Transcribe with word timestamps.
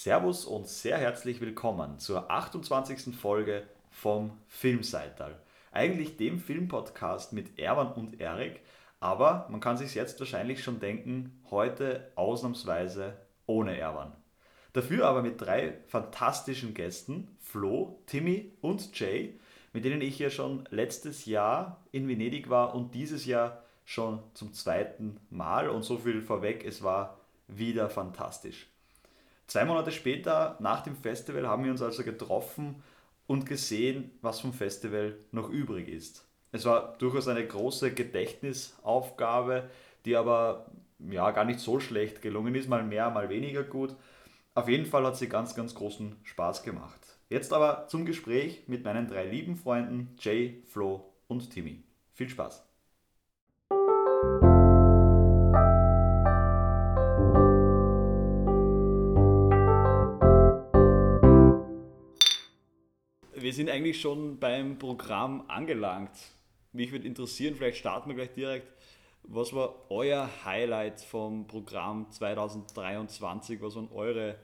Servus 0.00 0.44
und 0.44 0.68
sehr 0.68 0.96
herzlich 0.96 1.40
willkommen 1.40 1.98
zur 1.98 2.30
28. 2.30 3.16
Folge 3.16 3.64
vom 3.90 4.30
Filmseital. 4.46 5.40
Eigentlich 5.72 6.16
dem 6.16 6.38
Filmpodcast 6.38 7.32
mit 7.32 7.58
Erwan 7.58 7.94
und 7.94 8.20
Erik, 8.20 8.60
aber 9.00 9.48
man 9.50 9.58
kann 9.58 9.76
sich 9.76 9.96
jetzt 9.96 10.20
wahrscheinlich 10.20 10.62
schon 10.62 10.78
denken, 10.78 11.42
heute 11.50 12.12
ausnahmsweise 12.14 13.16
ohne 13.46 13.76
Erwan. 13.76 14.12
Dafür 14.72 15.04
aber 15.08 15.20
mit 15.20 15.40
drei 15.40 15.78
fantastischen 15.88 16.74
Gästen, 16.74 17.36
Flo, 17.40 18.00
Timmy 18.06 18.52
und 18.60 18.96
Jay, 18.96 19.40
mit 19.72 19.84
denen 19.84 20.00
ich 20.00 20.16
ja 20.20 20.30
schon 20.30 20.62
letztes 20.70 21.26
Jahr 21.26 21.84
in 21.90 22.06
Venedig 22.06 22.48
war 22.48 22.72
und 22.76 22.94
dieses 22.94 23.26
Jahr 23.26 23.64
schon 23.84 24.22
zum 24.34 24.52
zweiten 24.52 25.18
Mal. 25.28 25.68
Und 25.68 25.82
so 25.82 25.98
viel 25.98 26.22
vorweg, 26.22 26.64
es 26.64 26.84
war 26.84 27.18
wieder 27.48 27.90
fantastisch. 27.90 28.68
Zwei 29.48 29.64
Monate 29.64 29.92
später, 29.92 30.58
nach 30.60 30.82
dem 30.82 30.94
Festival, 30.94 31.48
haben 31.48 31.64
wir 31.64 31.70
uns 31.70 31.80
also 31.80 32.04
getroffen 32.04 32.82
und 33.26 33.46
gesehen, 33.46 34.10
was 34.20 34.40
vom 34.40 34.52
Festival 34.52 35.16
noch 35.32 35.48
übrig 35.48 35.88
ist. 35.88 36.28
Es 36.52 36.66
war 36.66 36.96
durchaus 36.98 37.28
eine 37.28 37.46
große 37.46 37.94
Gedächtnisaufgabe, 37.94 39.70
die 40.04 40.16
aber 40.16 40.66
ja, 41.10 41.30
gar 41.30 41.44
nicht 41.44 41.60
so 41.60 41.80
schlecht 41.80 42.20
gelungen 42.20 42.54
ist, 42.54 42.68
mal 42.68 42.84
mehr, 42.84 43.08
mal 43.10 43.30
weniger 43.30 43.62
gut. 43.62 43.96
Auf 44.54 44.68
jeden 44.68 44.86
Fall 44.86 45.04
hat 45.06 45.16
sie 45.16 45.30
ganz, 45.30 45.54
ganz 45.54 45.74
großen 45.74 46.16
Spaß 46.24 46.62
gemacht. 46.62 47.00
Jetzt 47.30 47.54
aber 47.54 47.86
zum 47.88 48.04
Gespräch 48.04 48.64
mit 48.66 48.84
meinen 48.84 49.08
drei 49.08 49.24
lieben 49.24 49.56
Freunden 49.56 50.14
Jay, 50.18 50.62
Flo 50.66 51.10
und 51.26 51.50
Timmy. 51.50 51.82
Viel 52.12 52.28
Spaß! 52.28 52.67
Wir 63.48 63.54
sind 63.54 63.70
eigentlich 63.70 63.98
schon 63.98 64.38
beim 64.38 64.78
Programm 64.78 65.42
angelangt. 65.48 66.10
Mich 66.74 66.92
würde 66.92 67.06
interessieren, 67.06 67.54
vielleicht 67.54 67.78
starten 67.78 68.10
wir 68.10 68.14
gleich 68.14 68.34
direkt. 68.34 68.70
Was 69.22 69.54
war 69.54 69.86
euer 69.88 70.28
Highlight 70.44 71.00
vom 71.00 71.46
Programm 71.46 72.10
2023? 72.10 73.62
Was 73.62 73.74
waren 73.76 73.88
eure 73.90 74.36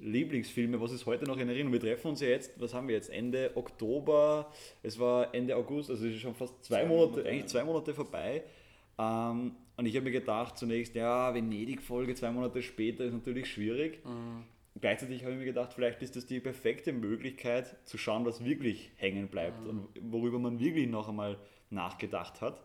Lieblingsfilme, 0.00 0.80
was 0.80 0.90
ist 0.90 1.06
heute 1.06 1.24
noch 1.24 1.38
in 1.38 1.48
Erinnerung? 1.48 1.72
Wir 1.72 1.78
treffen 1.78 2.08
uns 2.08 2.20
ja 2.20 2.30
jetzt, 2.30 2.60
was 2.60 2.74
haben 2.74 2.88
wir 2.88 2.96
jetzt? 2.96 3.10
Ende 3.10 3.52
Oktober, 3.54 4.50
es 4.82 4.98
war 4.98 5.32
Ende 5.32 5.54
August, 5.54 5.90
also 5.90 6.04
es 6.04 6.16
ist 6.16 6.20
schon 6.22 6.34
fast 6.34 6.64
zwei, 6.64 6.80
zwei 6.80 6.88
Monate, 6.88 7.10
Monate, 7.12 7.28
eigentlich 7.28 7.46
zwei 7.46 7.62
Monate 7.62 7.94
vorbei. 7.94 8.42
Ähm, 8.98 9.52
und 9.76 9.86
ich 9.86 9.94
habe 9.94 10.06
mir 10.06 10.10
gedacht 10.10 10.58
zunächst, 10.58 10.96
ja, 10.96 11.32
Venedig-Folge 11.32 12.16
zwei 12.16 12.32
Monate 12.32 12.60
später 12.60 13.04
ist 13.04 13.12
natürlich 13.12 13.48
schwierig. 13.48 14.04
Mhm. 14.04 14.42
Gleichzeitig 14.80 15.22
habe 15.22 15.32
ich 15.32 15.38
mir 15.38 15.44
gedacht, 15.44 15.74
vielleicht 15.74 16.02
ist 16.02 16.16
das 16.16 16.26
die 16.26 16.40
perfekte 16.40 16.92
Möglichkeit 16.92 17.76
zu 17.86 17.98
schauen, 17.98 18.24
was 18.24 18.44
wirklich 18.44 18.90
hängen 18.96 19.28
bleibt 19.28 19.62
mhm. 19.62 19.68
und 19.68 19.88
worüber 20.12 20.38
man 20.38 20.58
wirklich 20.58 20.88
noch 20.88 21.08
einmal 21.08 21.38
nachgedacht 21.70 22.40
hat. 22.40 22.62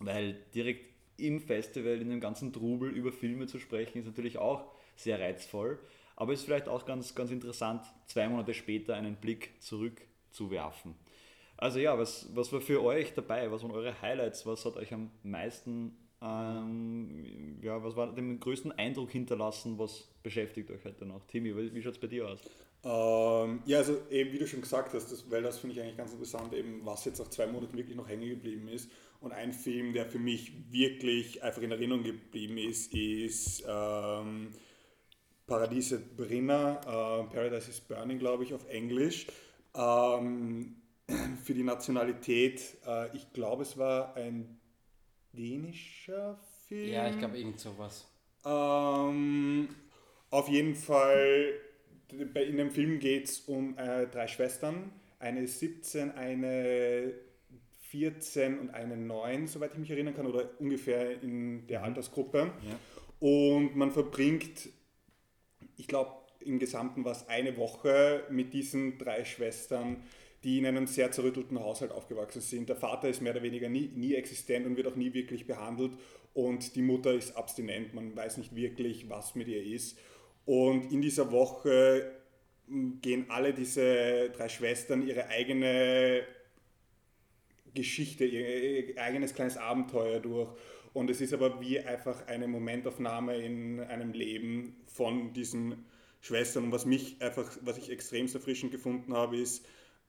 Weil 0.00 0.34
direkt 0.54 0.86
im 1.16 1.40
Festival, 1.40 2.00
in 2.00 2.10
dem 2.10 2.20
ganzen 2.20 2.52
Trubel 2.52 2.90
über 2.90 3.12
Filme 3.12 3.46
zu 3.46 3.58
sprechen, 3.58 3.98
ist 3.98 4.06
natürlich 4.06 4.38
auch 4.38 4.70
sehr 4.96 5.20
reizvoll. 5.20 5.78
Aber 6.16 6.32
es 6.32 6.40
ist 6.40 6.46
vielleicht 6.46 6.68
auch 6.68 6.84
ganz, 6.84 7.14
ganz 7.14 7.30
interessant, 7.30 7.82
zwei 8.06 8.28
Monate 8.28 8.52
später 8.52 8.94
einen 8.94 9.16
Blick 9.16 9.50
zurückzuwerfen. 9.60 10.94
Also 11.56 11.78
ja, 11.78 11.98
was, 11.98 12.28
was 12.34 12.52
war 12.52 12.60
für 12.60 12.82
euch 12.82 13.14
dabei? 13.14 13.50
Was 13.50 13.62
waren 13.62 13.70
eure 13.70 14.00
Highlights? 14.00 14.46
Was 14.46 14.64
hat 14.64 14.76
euch 14.76 14.92
am 14.92 15.10
meisten, 15.22 15.96
ähm, 16.22 17.58
ja, 17.62 17.82
was 17.82 17.96
war 17.96 18.14
den 18.14 18.38
größten 18.38 18.72
Eindruck 18.72 19.10
hinterlassen? 19.10 19.78
Was 19.78 20.08
beschäftigt 20.22 20.70
euch 20.70 20.84
heute 20.84 21.06
noch? 21.06 21.24
Timmy, 21.26 21.54
wie, 21.56 21.82
schaut 21.82 21.94
es 21.94 22.00
bei 22.00 22.08
dir 22.08 22.28
aus? 22.28 22.40
Ähm, 22.82 23.62
ja, 23.64 23.78
also 23.78 23.98
eben 24.10 24.32
wie 24.32 24.38
du 24.38 24.46
schon 24.46 24.60
gesagt 24.60 24.92
hast, 24.94 25.10
das, 25.10 25.30
weil 25.30 25.42
das 25.42 25.58
finde 25.58 25.76
ich 25.76 25.82
eigentlich 25.82 25.96
ganz 25.96 26.12
interessant, 26.12 26.52
eben 26.52 26.84
was 26.84 27.04
jetzt 27.04 27.18
nach 27.18 27.28
zwei 27.28 27.46
Monaten 27.46 27.76
wirklich 27.76 27.96
noch 27.96 28.08
hängen 28.08 28.28
geblieben 28.28 28.68
ist. 28.68 28.90
Und 29.20 29.32
ein 29.32 29.52
Film, 29.52 29.92
der 29.92 30.06
für 30.06 30.18
mich 30.18 30.52
wirklich 30.70 31.42
einfach 31.42 31.62
in 31.62 31.70
Erinnerung 31.70 32.02
geblieben 32.02 32.58
ist, 32.58 32.94
ist 32.94 33.64
ähm, 33.66 34.48
Paradiese 35.46 36.00
Brenner, 36.16 36.80
äh, 36.82 37.34
Paradise 37.34 37.70
is 37.70 37.80
Burning, 37.80 38.18
glaube 38.18 38.44
ich, 38.44 38.54
auf 38.54 38.68
Englisch. 38.68 39.26
Ähm, 39.74 40.76
für 41.44 41.54
die 41.54 41.64
Nationalität, 41.64 42.76
äh, 42.86 43.14
ich 43.16 43.32
glaube, 43.32 43.62
es 43.62 43.76
war 43.76 44.16
ein 44.16 44.59
dänischer 45.40 46.38
Film. 46.66 46.92
Ja, 46.92 47.08
ich 47.08 47.18
glaube, 47.18 47.38
irgend 47.38 47.58
sowas. 47.58 48.06
Ähm, 48.44 49.68
auf 50.30 50.48
jeden 50.48 50.74
Fall, 50.74 51.54
in 52.10 52.56
dem 52.56 52.70
Film 52.70 52.98
geht 52.98 53.24
es 53.24 53.40
um 53.40 53.76
äh, 53.78 54.06
drei 54.06 54.26
Schwestern. 54.26 54.92
Eine 55.18 55.40
ist 55.40 55.58
17, 55.58 56.12
eine 56.12 57.12
14 57.88 58.58
und 58.58 58.70
eine 58.70 58.96
9, 58.96 59.46
soweit 59.46 59.72
ich 59.72 59.78
mich 59.78 59.90
erinnern 59.90 60.14
kann, 60.14 60.26
oder 60.26 60.50
ungefähr 60.58 61.22
in 61.22 61.66
der 61.66 61.80
mhm. 61.80 61.84
Altersgruppe. 61.86 62.52
Ja. 62.62 62.78
Und 63.18 63.76
man 63.76 63.90
verbringt 63.90 64.70
ich 65.80 65.88
glaube, 65.88 66.12
im 66.40 66.58
Gesamten 66.58 67.04
war 67.04 67.12
es 67.12 67.26
eine 67.28 67.56
Woche 67.56 68.24
mit 68.30 68.52
diesen 68.52 68.98
drei 68.98 69.24
Schwestern, 69.24 69.96
die 70.44 70.58
in 70.58 70.66
einem 70.66 70.86
sehr 70.86 71.12
zerrüttelten 71.12 71.60
Haushalt 71.60 71.92
aufgewachsen 71.92 72.40
sind. 72.40 72.68
Der 72.68 72.76
Vater 72.76 73.08
ist 73.08 73.20
mehr 73.20 73.32
oder 73.32 73.42
weniger 73.42 73.68
nie, 73.68 73.90
nie 73.94 74.14
existent 74.14 74.66
und 74.66 74.76
wird 74.76 74.86
auch 74.86 74.96
nie 74.96 75.12
wirklich 75.12 75.46
behandelt 75.46 75.92
und 76.32 76.76
die 76.76 76.82
Mutter 76.82 77.12
ist 77.12 77.36
abstinent. 77.36 77.94
Man 77.94 78.14
weiß 78.16 78.38
nicht 78.38 78.54
wirklich, 78.54 79.08
was 79.08 79.34
mit 79.34 79.48
ihr 79.48 79.62
ist. 79.62 79.98
Und 80.46 80.92
in 80.92 81.02
dieser 81.02 81.30
Woche 81.32 82.12
hm, 82.66 83.00
gehen 83.00 83.26
alle 83.28 83.52
diese 83.52 84.30
drei 84.30 84.48
Schwestern 84.48 85.06
ihre 85.06 85.28
eigene 85.28 86.22
Geschichte, 87.74 88.24
ihr 88.24 88.96
eigenes 89.00 89.34
kleines 89.34 89.56
Abenteuer 89.56 90.20
durch. 90.20 90.50
Und 90.92 91.10
es 91.10 91.20
ist 91.20 91.32
aber 91.32 91.60
wie 91.60 91.78
einfach 91.78 92.26
eine 92.26 92.48
Momentaufnahme 92.48 93.36
in 93.36 93.80
einem 93.80 94.12
Leben 94.12 94.76
von 94.86 95.32
diesen 95.32 95.84
Schwestern. 96.20 96.64
Und 96.64 96.72
was 96.72 96.84
mich 96.84 97.20
einfach, 97.20 97.58
was 97.62 97.78
ich 97.78 97.90
extremst 97.90 98.34
erfrischend 98.34 98.72
gefunden 98.72 99.14
habe, 99.14 99.36
ist, 99.36 99.64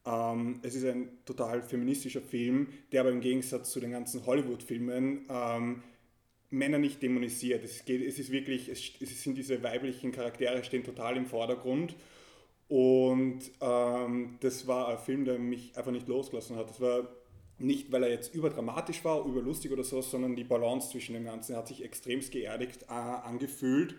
ähm, 0.05 0.59
es 0.63 0.75
ist 0.75 0.85
ein 0.85 1.09
total 1.25 1.61
feministischer 1.61 2.21
Film, 2.21 2.67
der 2.91 3.01
aber 3.01 3.11
im 3.11 3.21
Gegensatz 3.21 3.71
zu 3.71 3.79
den 3.79 3.91
ganzen 3.91 4.25
Hollywood-Filmen 4.25 5.25
ähm, 5.29 5.83
Männer 6.49 6.79
nicht 6.79 7.01
dämonisiert. 7.01 7.63
Es, 7.63 7.85
geht, 7.85 8.01
es 8.01 8.19
ist 8.19 8.31
wirklich, 8.31 8.67
es, 8.67 8.91
es, 8.99 9.23
sind 9.23 9.37
diese 9.37 9.63
weiblichen 9.63 10.11
Charaktere 10.11 10.63
stehen 10.63 10.83
total 10.83 11.17
im 11.17 11.25
Vordergrund. 11.25 11.95
Und 12.67 13.39
ähm, 13.59 14.37
das 14.39 14.67
war 14.67 14.89
ein 14.89 14.97
Film, 14.97 15.25
der 15.25 15.37
mich 15.39 15.77
einfach 15.77 15.91
nicht 15.91 16.07
losgelassen 16.07 16.55
hat. 16.55 16.69
Das 16.69 16.81
war 16.81 17.07
nicht, 17.57 17.91
weil 17.91 18.03
er 18.03 18.09
jetzt 18.09 18.33
überdramatisch 18.33 19.03
war, 19.03 19.25
überlustig 19.25 19.71
oder 19.71 19.83
so, 19.83 20.01
sondern 20.01 20.35
die 20.35 20.43
Balance 20.43 20.89
zwischen 20.89 21.13
dem 21.13 21.25
Ganzen 21.25 21.55
hat 21.55 21.67
sich 21.67 21.83
extremst 21.83 22.31
geerdigt 22.31 22.83
äh, 22.83 22.93
angefühlt. 22.93 23.95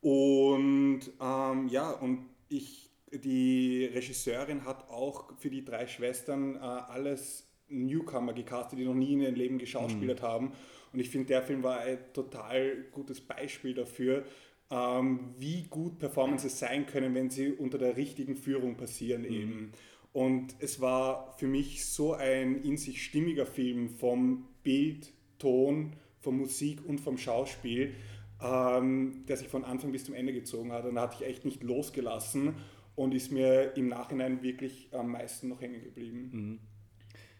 Und 0.00 1.00
ähm, 1.20 1.68
ja, 1.68 1.90
und 1.90 2.26
ich, 2.48 2.83
die 3.18 3.86
Regisseurin 3.86 4.64
hat 4.64 4.88
auch 4.90 5.36
für 5.38 5.50
die 5.50 5.64
drei 5.64 5.86
Schwestern 5.86 6.56
äh, 6.56 6.58
alles 6.58 7.48
Newcomer 7.68 8.32
gecastet, 8.32 8.78
die 8.78 8.84
noch 8.84 8.94
nie 8.94 9.12
in 9.12 9.20
ihrem 9.20 9.34
Leben 9.34 9.58
geschauspielert 9.58 10.22
mhm. 10.22 10.26
haben. 10.26 10.52
Und 10.92 11.00
ich 11.00 11.10
finde, 11.10 11.26
der 11.26 11.42
Film 11.42 11.62
war 11.62 11.80
ein 11.80 11.98
total 12.12 12.84
gutes 12.92 13.20
Beispiel 13.20 13.74
dafür, 13.74 14.24
ähm, 14.70 15.34
wie 15.38 15.64
gut 15.64 15.98
Performances 15.98 16.58
sein 16.58 16.86
können, 16.86 17.14
wenn 17.14 17.30
sie 17.30 17.52
unter 17.52 17.78
der 17.78 17.96
richtigen 17.96 18.36
Führung 18.36 18.76
passieren 18.76 19.22
mhm. 19.22 19.28
eben. 19.28 19.72
Und 20.12 20.54
es 20.60 20.80
war 20.80 21.34
für 21.38 21.48
mich 21.48 21.84
so 21.84 22.14
ein 22.14 22.62
in 22.62 22.76
sich 22.76 23.02
stimmiger 23.02 23.46
Film 23.46 23.88
vom 23.88 24.46
Bild, 24.62 25.12
Ton, 25.38 25.94
von 26.20 26.38
Musik 26.38 26.78
und 26.86 27.00
vom 27.00 27.18
Schauspiel, 27.18 27.94
ähm, 28.40 29.24
der 29.26 29.36
sich 29.36 29.48
von 29.48 29.64
Anfang 29.64 29.90
bis 29.90 30.04
zum 30.04 30.14
Ende 30.14 30.32
gezogen 30.32 30.72
hat. 30.72 30.84
Und 30.84 30.94
da 30.94 31.02
hatte 31.02 31.16
ich 31.20 31.28
echt 31.28 31.44
nicht 31.44 31.62
losgelassen 31.64 32.54
und 32.96 33.14
ist 33.14 33.32
mir 33.32 33.76
im 33.76 33.88
Nachhinein 33.88 34.42
wirklich 34.42 34.88
am 34.92 35.12
meisten 35.12 35.48
noch 35.48 35.60
hängen 35.60 35.82
geblieben. 35.82 36.30
Mhm. 36.32 36.60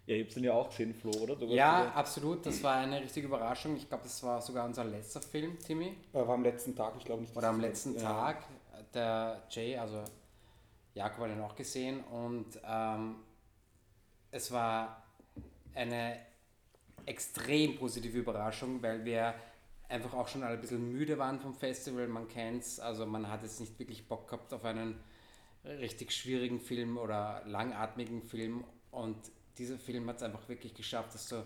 Ja, 0.06 0.16
ihr 0.16 0.24
habt 0.24 0.36
den 0.36 0.44
ja 0.44 0.52
auch 0.52 0.68
gesehen, 0.68 0.92
Flo, 0.92 1.10
oder? 1.12 1.42
ja, 1.46 1.92
absolut. 1.94 2.44
Das 2.44 2.62
war 2.62 2.74
eine 2.76 3.00
richtige 3.00 3.26
Überraschung. 3.26 3.76
Ich 3.76 3.88
glaube, 3.88 4.02
das 4.02 4.22
war 4.22 4.42
sogar 4.42 4.66
unser 4.66 4.84
letzter 4.84 5.22
Film, 5.22 5.58
Timmy. 5.58 5.96
Äh, 6.12 6.18
war 6.18 6.30
am 6.30 6.42
letzten 6.42 6.76
Tag, 6.76 6.94
ich 6.98 7.04
glaube 7.04 7.22
nicht. 7.22 7.34
Oder 7.34 7.48
am 7.48 7.60
letzten 7.60 7.96
Tag. 7.96 8.44
Der 8.92 9.42
Jay, 9.48 9.76
also 9.78 10.04
Jakob 10.92 11.24
hat 11.24 11.30
ihn 11.30 11.40
auch 11.40 11.56
gesehen 11.56 12.04
und 12.04 12.46
ähm, 12.64 13.16
es 14.30 14.52
war 14.52 15.02
eine 15.74 16.18
extrem 17.06 17.76
positive 17.76 18.18
Überraschung, 18.18 18.82
weil 18.82 19.04
wir 19.04 19.34
einfach 19.88 20.14
auch 20.14 20.28
schon 20.28 20.42
alle 20.42 20.54
ein 20.54 20.60
bisschen 20.60 20.92
müde 20.92 21.18
waren 21.18 21.40
vom 21.40 21.54
Festival. 21.54 22.06
Man 22.08 22.28
kennt 22.28 22.62
es, 22.62 22.78
also 22.78 23.06
man 23.06 23.28
hat 23.28 23.42
jetzt 23.42 23.60
nicht 23.60 23.78
wirklich 23.78 24.06
Bock 24.06 24.28
gehabt 24.28 24.52
auf 24.52 24.64
einen 24.64 25.00
richtig 25.64 26.12
schwierigen 26.12 26.60
Film 26.60 26.98
oder 26.98 27.42
langatmigen 27.46 28.22
Film 28.22 28.64
und 28.90 29.16
dieser 29.58 29.78
Film 29.78 30.08
hat 30.08 30.16
es 30.16 30.22
einfach 30.22 30.48
wirklich 30.48 30.74
geschafft, 30.74 31.14
dass 31.14 31.28
du 31.28 31.44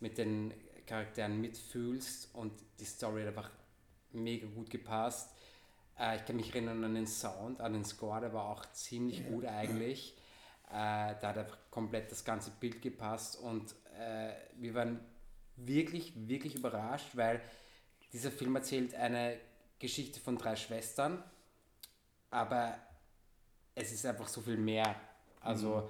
mit 0.00 0.18
den 0.18 0.54
Charakteren 0.86 1.40
mitfühlst 1.40 2.34
und 2.34 2.52
die 2.80 2.84
Story 2.84 3.22
hat 3.22 3.28
einfach 3.28 3.50
mega 4.12 4.46
gut 4.46 4.70
gepasst. 4.70 5.30
Äh, 5.98 6.16
ich 6.16 6.24
kann 6.24 6.36
mich 6.36 6.50
erinnern 6.50 6.82
an 6.84 6.94
den 6.94 7.06
Sound, 7.06 7.60
an 7.60 7.74
den 7.74 7.84
Score, 7.84 8.20
der 8.20 8.32
war 8.32 8.46
auch 8.46 8.64
ziemlich 8.72 9.26
gut 9.26 9.44
eigentlich. 9.44 10.16
Äh, 10.70 11.14
da 11.20 11.20
hat 11.22 11.38
einfach 11.38 11.58
komplett 11.70 12.10
das 12.10 12.24
ganze 12.24 12.50
Bild 12.52 12.80
gepasst 12.80 13.38
und 13.38 13.74
äh, 13.98 14.32
wir 14.56 14.74
waren 14.74 15.00
wirklich, 15.56 16.12
wirklich 16.28 16.54
überrascht, 16.54 17.16
weil 17.16 17.42
dieser 18.12 18.30
Film 18.30 18.54
erzählt 18.56 18.94
eine 18.94 19.38
Geschichte 19.78 20.20
von 20.20 20.38
drei 20.38 20.56
Schwestern, 20.56 21.22
aber 22.30 22.78
es 23.78 23.92
ist 23.92 24.04
einfach 24.06 24.28
so 24.28 24.40
viel 24.40 24.56
mehr. 24.56 24.94
Also 25.40 25.76
mhm. 25.76 25.82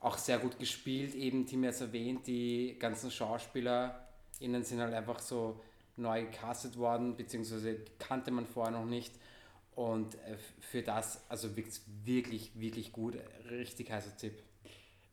auch 0.00 0.18
sehr 0.18 0.38
gut 0.38 0.58
gespielt, 0.58 1.14
eben 1.14 1.46
Tim 1.46 1.64
hat 1.64 1.70
es 1.70 1.80
erwähnt, 1.80 2.26
die 2.26 2.76
ganzen 2.78 3.10
SchauspielerInnen 3.10 4.62
sind 4.62 4.80
halt 4.80 4.94
einfach 4.94 5.18
so 5.18 5.60
neu 5.96 6.24
gecastet 6.24 6.76
worden, 6.76 7.16
beziehungsweise 7.16 7.78
kannte 7.98 8.30
man 8.30 8.46
vorher 8.46 8.72
noch 8.72 8.86
nicht. 8.86 9.12
Und 9.74 10.14
äh, 10.16 10.36
für 10.60 10.82
das, 10.82 11.24
also 11.28 11.56
wirkt 11.56 11.70
es 11.70 11.82
wirklich, 12.04 12.52
wirklich 12.54 12.92
gut. 12.92 13.16
Richtig 13.50 13.90
heißer 13.90 14.16
Tipp. 14.16 14.42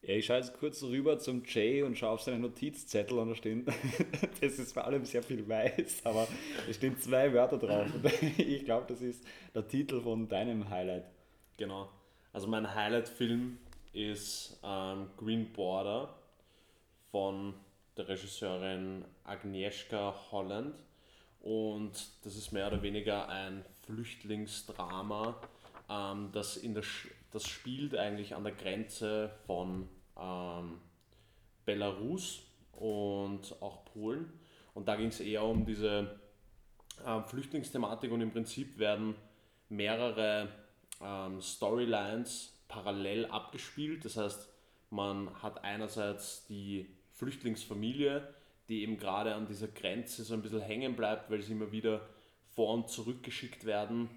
Ja, 0.02 0.14
ich 0.14 0.26
schaue 0.26 0.38
jetzt 0.38 0.54
kurz 0.54 0.84
rüber 0.84 1.20
zum 1.20 1.44
Jay 1.46 1.82
und 1.82 1.98
schaue 1.98 2.12
auf 2.12 2.22
seinen 2.22 2.42
Notizzettel 2.42 3.18
und 3.18 3.30
da 3.30 3.36
stehen, 3.36 3.66
das 4.42 4.60
ist 4.60 4.74
vor 4.74 4.86
allem 4.86 5.06
sehr 5.06 5.24
viel 5.24 5.48
weiß, 5.48 6.06
aber 6.06 6.28
es 6.70 6.76
stehen 6.76 6.98
zwei 7.00 7.34
Wörter 7.34 7.58
drauf. 7.58 7.88
Und 7.94 8.06
ich 8.38 8.64
glaube, 8.64 8.86
das 8.88 9.02
ist 9.02 9.24
der 9.54 9.68
Titel 9.68 10.02
von 10.02 10.28
deinem 10.28 10.70
Highlight. 10.70 11.06
Genau. 11.58 11.90
Also 12.38 12.48
mein 12.48 12.76
Highlight-Film 12.76 13.58
ist 13.94 14.60
ähm, 14.64 15.10
Green 15.18 15.52
Border 15.54 16.14
von 17.10 17.56
der 17.98 18.10
Regisseurin 18.10 19.04
Agnieszka 19.24 20.14
Holland. 20.30 20.76
Und 21.42 21.94
das 22.24 22.36
ist 22.36 22.52
mehr 22.52 22.68
oder 22.68 22.84
weniger 22.84 23.28
ein 23.28 23.66
Flüchtlingsdrama, 23.88 25.36
ähm, 25.90 26.30
das, 26.32 26.58
in 26.58 26.76
der, 26.76 26.84
das 27.32 27.48
spielt 27.48 27.98
eigentlich 27.98 28.36
an 28.36 28.44
der 28.44 28.54
Grenze 28.54 29.32
von 29.48 29.90
ähm, 30.16 30.78
Belarus 31.66 32.44
und 32.74 33.56
auch 33.64 33.84
Polen. 33.86 34.32
Und 34.76 34.88
da 34.88 34.96
ging 34.96 35.08
es 35.08 35.22
eher 35.22 35.44
um 35.44 35.66
diese 35.66 36.20
äh, 37.04 37.20
Flüchtlingsthematik 37.20 38.12
und 38.12 38.22
im 38.22 38.30
Prinzip 38.30 38.78
werden 38.78 39.16
mehrere 39.70 40.50
ähm, 41.02 41.42
Storylines 41.42 42.54
parallel 42.68 43.26
abgespielt. 43.28 44.06
Das 44.06 44.18
heißt, 44.18 44.50
man 44.90 45.30
hat 45.42 45.64
einerseits 45.64 46.46
die 46.48 46.88
Flüchtlingsfamilie, 47.14 48.34
die 48.70 48.84
eben 48.84 48.98
gerade 48.98 49.36
an 49.36 49.48
dieser 49.48 49.68
Grenze 49.68 50.24
so 50.24 50.34
ein 50.34 50.42
bisschen 50.42 50.62
hängen 50.62 50.96
bleibt, 50.96 51.30
weil 51.30 51.42
sie 51.42 51.54
immer 51.54 51.72
wieder 51.72 52.02
vor 52.50 52.74
und 52.74 52.90
zurückgeschickt 52.90 53.66
werden. 53.66 54.10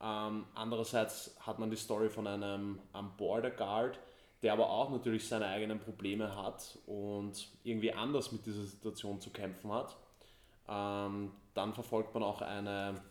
Ähm, 0.00 0.44
andererseits 0.54 1.36
hat 1.40 1.58
man 1.58 1.70
die 1.70 1.76
Story 1.76 2.08
von 2.08 2.26
einem, 2.26 2.78
einem 2.92 3.10
Border 3.16 3.50
Guard, 3.50 3.98
der 4.42 4.52
aber 4.52 4.70
auch 4.70 4.90
natürlich 4.90 5.26
seine 5.26 5.46
eigenen 5.46 5.80
Probleme 5.80 6.36
hat 6.36 6.78
und 6.86 7.48
irgendwie 7.64 7.92
anders 7.92 8.30
mit 8.30 8.46
dieser 8.46 8.62
Situation 8.62 9.20
zu 9.20 9.30
kämpfen 9.30 9.72
hat. 9.72 9.96
Ähm, 10.68 11.32
dann 11.54 11.74
verfolgt 11.74 12.14
man 12.14 12.22
auch 12.22 12.40
eine 12.40 13.02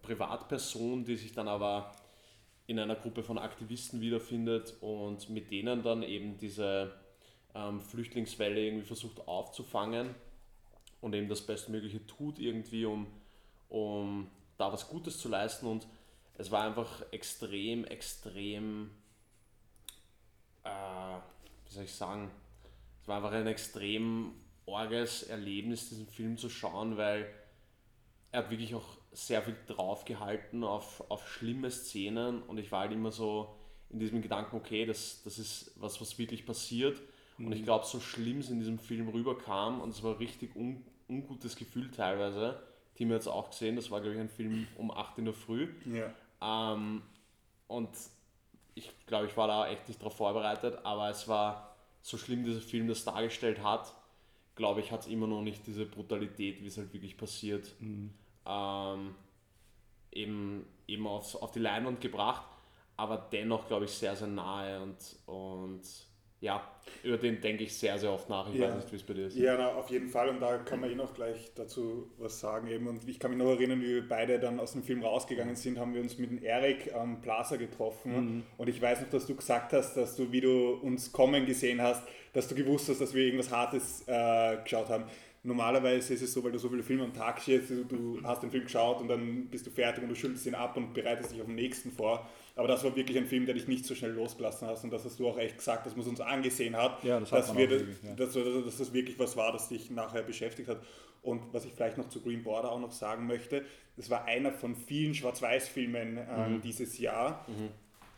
Privatperson, 0.00 1.04
die 1.04 1.16
sich 1.16 1.32
dann 1.32 1.48
aber 1.48 1.92
in 2.66 2.78
einer 2.78 2.94
Gruppe 2.96 3.22
von 3.22 3.38
Aktivisten 3.38 4.00
wiederfindet 4.00 4.74
und 4.80 5.28
mit 5.30 5.50
denen 5.50 5.82
dann 5.82 6.02
eben 6.02 6.38
diese 6.38 6.92
ähm, 7.54 7.80
Flüchtlingswelle 7.80 8.60
irgendwie 8.60 8.86
versucht 8.86 9.26
aufzufangen 9.26 10.14
und 11.00 11.14
eben 11.14 11.28
das 11.28 11.42
Bestmögliche 11.42 12.06
tut 12.06 12.38
irgendwie, 12.38 12.84
um, 12.84 13.06
um 13.68 14.30
da 14.56 14.72
was 14.72 14.88
Gutes 14.88 15.18
zu 15.18 15.28
leisten. 15.28 15.66
Und 15.66 15.86
es 16.38 16.50
war 16.50 16.64
einfach 16.64 17.02
extrem, 17.10 17.84
extrem, 17.84 18.90
äh, 20.62 20.68
wie 20.68 21.72
soll 21.72 21.84
ich 21.84 21.92
sagen, 21.92 22.30
es 23.02 23.08
war 23.08 23.16
einfach 23.16 23.32
ein 23.32 23.48
extrem 23.48 24.32
orges 24.64 25.24
Erlebnis, 25.24 25.88
diesen 25.88 26.06
Film 26.06 26.38
zu 26.38 26.48
schauen, 26.48 26.96
weil 26.96 27.28
er 28.30 28.44
hat 28.44 28.50
wirklich 28.50 28.74
auch 28.74 28.96
sehr 29.12 29.42
viel 29.42 29.56
draufgehalten 29.66 30.64
auf, 30.64 31.04
auf 31.10 31.28
schlimme 31.28 31.70
Szenen 31.70 32.42
und 32.42 32.58
ich 32.58 32.72
war 32.72 32.80
halt 32.80 32.92
immer 32.92 33.12
so 33.12 33.54
in 33.90 33.98
diesem 33.98 34.22
Gedanken, 34.22 34.56
okay, 34.56 34.86
das, 34.86 35.22
das 35.22 35.38
ist 35.38 35.72
was, 35.76 36.00
was 36.00 36.18
wirklich 36.18 36.46
passiert 36.46 37.00
Mhm. 37.42 37.46
Und 37.46 37.52
ich 37.52 37.64
glaube, 37.64 37.86
so 37.86 38.00
schlimm 38.00 38.38
es 38.38 38.50
in 38.50 38.58
diesem 38.58 38.78
Film 38.78 39.08
rüberkam 39.08 39.80
und 39.80 39.90
es 39.90 40.02
war 40.02 40.12
ein 40.12 40.18
richtig 40.18 40.54
un 40.56 40.84
ungutes 41.08 41.56
Gefühl 41.56 41.90
teilweise. 41.90 42.62
Team 42.94 43.12
hat 43.12 43.20
es 43.20 43.28
auch 43.28 43.50
gesehen, 43.50 43.76
das 43.76 43.90
war, 43.90 44.00
glaube 44.00 44.14
ich, 44.14 44.20
ein 44.20 44.30
Film 44.30 44.66
um 44.78 44.90
8 44.90 45.18
in 45.18 45.26
der 45.26 45.34
Früh. 45.34 45.68
Ja. 45.84 46.14
Ähm, 46.40 47.02
und 47.66 47.90
ich 48.74 48.90
glaube, 49.06 49.26
ich 49.26 49.36
war 49.36 49.46
da 49.46 49.68
echt 49.68 49.88
nicht 49.88 50.00
darauf 50.00 50.16
vorbereitet, 50.16 50.78
aber 50.84 51.10
es 51.10 51.28
war 51.28 51.76
so 52.00 52.16
schlimm, 52.16 52.44
dieser 52.44 52.62
Film 52.62 52.88
das 52.88 53.04
dargestellt 53.04 53.62
hat, 53.62 53.94
glaube 54.54 54.80
ich, 54.80 54.90
hat 54.90 55.00
es 55.00 55.06
immer 55.06 55.26
noch 55.26 55.42
nicht 55.42 55.66
diese 55.66 55.84
Brutalität, 55.84 56.62
wie 56.62 56.66
es 56.66 56.78
halt 56.78 56.94
wirklich 56.94 57.18
passiert, 57.18 57.74
mhm. 57.80 58.14
Ähm, 58.46 59.14
eben, 60.12 60.66
eben 60.86 61.06
aufs, 61.06 61.36
auf 61.36 61.50
die 61.52 61.60
Leinwand 61.60 62.00
gebracht, 62.00 62.44
aber 62.96 63.28
dennoch, 63.32 63.66
glaube 63.66 63.86
ich, 63.86 63.90
sehr, 63.92 64.16
sehr 64.16 64.28
nahe 64.28 64.82
und, 64.82 64.96
und 65.26 65.82
ja, 66.42 66.60
über 67.04 67.18
den 67.18 67.40
denke 67.40 67.62
ich 67.62 67.72
sehr, 67.72 67.96
sehr 67.98 68.10
oft 68.10 68.28
nach. 68.28 68.52
Ich 68.52 68.58
ja. 68.58 68.66
weiß 68.66 68.74
nicht, 68.74 68.90
wie 68.90 68.96
es 68.96 69.02
bei 69.04 69.14
dir 69.14 69.26
ist. 69.28 69.36
Ja, 69.36 69.56
na, 69.56 69.68
auf 69.68 69.88
jeden 69.90 70.08
Fall. 70.08 70.28
Und 70.28 70.40
da 70.40 70.58
kann 70.58 70.80
man 70.80 70.90
eh 70.90 70.96
noch 70.96 71.14
gleich 71.14 71.52
dazu 71.54 72.10
was 72.18 72.40
sagen. 72.40 72.66
Eben. 72.66 72.88
Und 72.88 73.08
ich 73.08 73.20
kann 73.20 73.30
mich 73.30 73.38
noch 73.38 73.50
erinnern, 73.50 73.80
wie 73.80 73.94
wir 73.94 74.08
beide 74.08 74.40
dann 74.40 74.58
aus 74.58 74.72
dem 74.72 74.82
Film 74.82 75.04
rausgegangen 75.04 75.54
sind, 75.54 75.78
haben 75.78 75.94
wir 75.94 76.00
uns 76.00 76.18
mit 76.18 76.30
dem 76.30 76.42
Erik 76.42 76.92
am 76.94 77.20
Plaza 77.20 77.54
getroffen. 77.54 78.12
Mhm. 78.12 78.42
Und 78.58 78.68
ich 78.68 78.82
weiß 78.82 79.02
noch, 79.02 79.08
dass 79.10 79.24
du 79.24 79.36
gesagt 79.36 79.72
hast, 79.72 79.94
dass 79.94 80.16
du, 80.16 80.32
wie 80.32 80.40
du 80.40 80.80
uns 80.82 81.12
kommen 81.12 81.46
gesehen 81.46 81.80
hast, 81.80 82.02
dass 82.32 82.48
du 82.48 82.56
gewusst 82.56 82.88
hast, 82.88 83.00
dass 83.00 83.14
wir 83.14 83.24
irgendwas 83.24 83.52
Hartes 83.52 84.02
äh, 84.08 84.56
geschaut 84.64 84.88
haben. 84.88 85.04
Normalerweise 85.44 86.14
ist 86.14 86.22
es 86.22 86.32
so, 86.32 86.44
weil 86.44 86.52
du 86.52 86.58
so 86.58 86.68
viele 86.68 86.84
Filme 86.84 87.02
am 87.02 87.12
Tag 87.12 87.40
stehst, 87.40 87.68
du 87.70 88.20
hast 88.22 88.44
den 88.44 88.50
Film 88.52 88.62
geschaut 88.62 89.00
und 89.00 89.08
dann 89.08 89.46
bist 89.46 89.66
du 89.66 89.70
fertig 89.70 90.04
und 90.04 90.08
du 90.08 90.14
schüttelst 90.14 90.46
ihn 90.46 90.54
ab 90.54 90.76
und 90.76 90.94
bereitest 90.94 91.32
dich 91.32 91.40
auf 91.40 91.46
den 91.46 91.56
nächsten 91.56 91.90
vor. 91.90 92.28
Aber 92.54 92.68
das 92.68 92.84
war 92.84 92.94
wirklich 92.94 93.18
ein 93.18 93.26
Film, 93.26 93.46
der 93.46 93.54
dich 93.54 93.66
nicht 93.66 93.84
so 93.84 93.96
schnell 93.96 94.12
losgelassen 94.12 94.68
hast. 94.68 94.84
Und 94.84 94.92
das 94.92 95.04
hast 95.04 95.18
du 95.18 95.26
auch 95.26 95.38
echt 95.38 95.58
gesagt, 95.58 95.84
dass 95.84 95.96
man 95.96 96.02
es 96.02 96.08
uns 96.08 96.20
angesehen 96.20 96.76
hat, 96.76 97.02
ja, 97.02 97.18
das 97.18 97.30
dass, 97.30 97.56
wir, 97.56 97.68
wirklich, 97.68 97.96
ja. 98.04 98.14
dass, 98.14 98.34
dass, 98.34 98.78
das 98.78 98.92
wirklich 98.92 99.18
was 99.18 99.36
war, 99.36 99.52
das 99.52 99.68
dich 99.68 99.90
nachher 99.90 100.22
beschäftigt 100.22 100.68
hat. 100.68 100.80
Und 101.22 101.40
was 101.52 101.64
ich 101.64 101.72
vielleicht 101.72 101.98
noch 101.98 102.08
zu 102.08 102.20
Green 102.20 102.44
Border 102.44 102.70
auch 102.70 102.80
noch 102.80 102.92
sagen 102.92 103.26
möchte, 103.26 103.64
das 103.96 104.10
war 104.10 104.24
einer 104.26 104.52
von 104.52 104.76
vielen 104.76 105.14
Schwarz-Weiß-Filmen 105.14 106.18
äh, 106.18 106.48
mhm. 106.48 106.60
dieses 106.60 106.98
Jahr. 106.98 107.44
Mhm. 107.48 107.70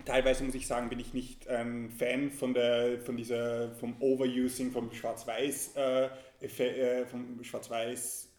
Teilweise 0.04 0.44
muss 0.44 0.54
ich 0.54 0.66
sagen, 0.66 0.90
bin 0.90 1.00
ich 1.00 1.14
nicht 1.14 1.48
ein 1.48 1.90
Fan 1.90 2.30
von, 2.30 2.52
der, 2.52 3.00
von 3.00 3.16
dieser, 3.16 3.70
vom 3.76 3.96
Overusing, 4.00 4.70
vom 4.70 4.92
Schwarz-Weiß, 4.92 5.76
äh, 5.76 6.08
äh, 6.44 7.06
vom 7.06 7.42
Schwarz-Weiß, 7.42 8.30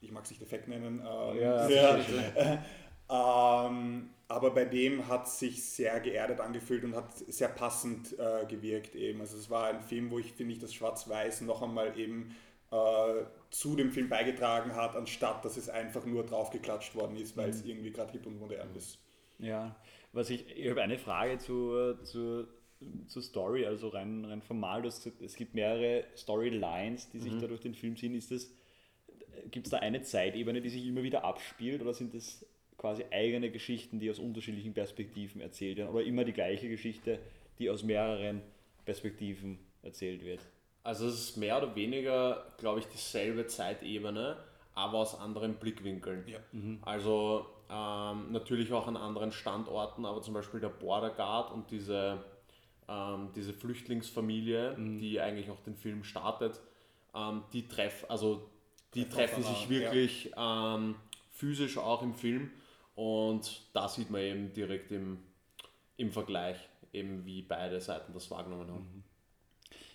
ich 0.00 0.12
mag 0.12 0.24
es 0.24 0.30
nicht 0.30 0.42
Effekt 0.42 0.68
nennen, 0.68 1.00
ähm, 1.00 1.40
ja, 1.40 1.68
ja, 1.68 2.64
ähm, 3.68 4.10
aber 4.28 4.50
bei 4.50 4.64
dem 4.64 5.06
hat 5.08 5.26
es 5.26 5.38
sich 5.38 5.62
sehr 5.62 6.00
geerdet 6.00 6.40
angefühlt 6.40 6.84
und 6.84 6.96
hat 6.96 7.16
sehr 7.16 7.48
passend 7.48 8.18
äh, 8.18 8.44
gewirkt 8.46 8.94
eben. 8.96 9.20
Also 9.20 9.36
es 9.36 9.48
war 9.48 9.68
ein 9.68 9.80
Film, 9.80 10.10
wo 10.10 10.18
ich 10.18 10.32
finde 10.32 10.54
ich 10.54 10.58
das 10.58 10.74
Schwarz-Weiß 10.74 11.42
noch 11.42 11.62
einmal 11.62 11.96
eben 11.98 12.34
äh, 12.72 13.24
zu 13.50 13.76
dem 13.76 13.92
Film 13.92 14.08
beigetragen 14.08 14.74
hat, 14.74 14.96
anstatt 14.96 15.44
dass 15.44 15.56
es 15.56 15.68
einfach 15.68 16.04
nur 16.04 16.24
draufgeklatscht 16.24 16.96
worden 16.96 17.16
ist, 17.16 17.36
weil 17.36 17.46
mhm. 17.46 17.52
es 17.52 17.64
irgendwie 17.64 17.92
gerade 17.92 18.12
hip 18.12 18.26
und 18.26 18.40
modern 18.40 18.74
ist. 18.74 18.98
Ja, 19.38 19.76
was 20.12 20.30
ich, 20.30 20.56
ich 20.56 20.70
habe 20.70 20.82
eine 20.82 20.98
Frage 20.98 21.38
zu, 21.38 21.94
zu, 22.02 22.48
zur 23.06 23.22
Story, 23.22 23.66
also 23.66 23.88
rein, 23.88 24.24
rein 24.24 24.42
formal, 24.42 24.82
das, 24.82 25.04
es 25.20 25.36
gibt 25.36 25.54
mehrere 25.54 26.04
Storylines, 26.16 27.10
die 27.10 27.20
sich 27.20 27.32
mhm. 27.32 27.40
da 27.40 27.46
durch 27.46 27.60
den 27.60 27.74
Film 27.74 27.96
ziehen. 27.96 28.14
Ist 28.14 28.30
das, 28.30 28.50
gibt 29.50 29.66
es 29.66 29.70
da 29.70 29.78
eine 29.78 30.02
Zeitebene, 30.02 30.60
die 30.60 30.68
sich 30.68 30.86
immer 30.86 31.02
wieder 31.02 31.24
abspielt 31.24 31.82
oder 31.82 31.94
sind 31.94 32.14
das 32.14 32.44
quasi 32.76 33.04
eigene 33.10 33.50
Geschichten, 33.50 34.00
die 34.00 34.10
aus 34.10 34.18
unterschiedlichen 34.18 34.74
Perspektiven 34.74 35.40
erzählt 35.40 35.78
werden 35.78 35.88
oder 35.88 36.04
immer 36.04 36.24
die 36.24 36.32
gleiche 36.32 36.68
Geschichte, 36.68 37.18
die 37.58 37.70
aus 37.70 37.82
mehreren 37.82 38.42
Perspektiven 38.84 39.58
erzählt 39.82 40.24
wird. 40.24 40.40
Also 40.82 41.06
es 41.06 41.14
ist 41.14 41.36
mehr 41.36 41.56
oder 41.58 41.74
weniger, 41.74 42.52
glaube 42.58 42.80
ich, 42.80 42.86
dieselbe 42.86 43.46
Zeitebene, 43.46 44.36
aber 44.74 44.98
aus 44.98 45.18
anderen 45.18 45.54
Blickwinkeln. 45.54 46.24
Ja. 46.28 46.38
Mhm. 46.52 46.78
Also 46.82 47.46
ähm, 47.68 48.30
natürlich 48.30 48.72
auch 48.72 48.86
an 48.86 48.96
anderen 48.96 49.32
Standorten, 49.32 50.04
aber 50.04 50.22
zum 50.22 50.34
Beispiel 50.34 50.60
der 50.60 50.68
Border 50.68 51.10
Guard 51.10 51.52
und 51.52 51.70
diese, 51.70 52.22
ähm, 52.88 53.30
diese 53.34 53.52
Flüchtlingsfamilie, 53.52 54.76
mhm. 54.76 54.98
die 54.98 55.20
eigentlich 55.20 55.50
auch 55.50 55.60
den 55.60 55.76
Film 55.76 56.04
startet, 56.04 56.60
ähm, 57.14 57.42
die 57.52 57.66
treffen, 57.66 58.08
also 58.10 58.50
die 58.94 59.08
treffen 59.08 59.42
sich 59.42 59.68
wirklich 59.68 60.30
ja. 60.36 60.76
Ähm, 60.76 60.94
physisch 61.30 61.76
auch 61.78 62.02
im 62.02 62.14
Film 62.14 62.50
und 62.94 63.62
da 63.72 63.88
sieht 63.88 64.10
man 64.10 64.22
eben 64.22 64.52
direkt 64.52 64.90
im, 64.90 65.18
im 65.96 66.10
Vergleich, 66.10 66.56
eben 66.92 67.24
wie 67.26 67.42
beide 67.42 67.80
Seiten 67.80 68.12
das 68.12 68.30
wahrgenommen 68.30 68.70
haben. 68.70 68.88
Mhm. 68.94 69.02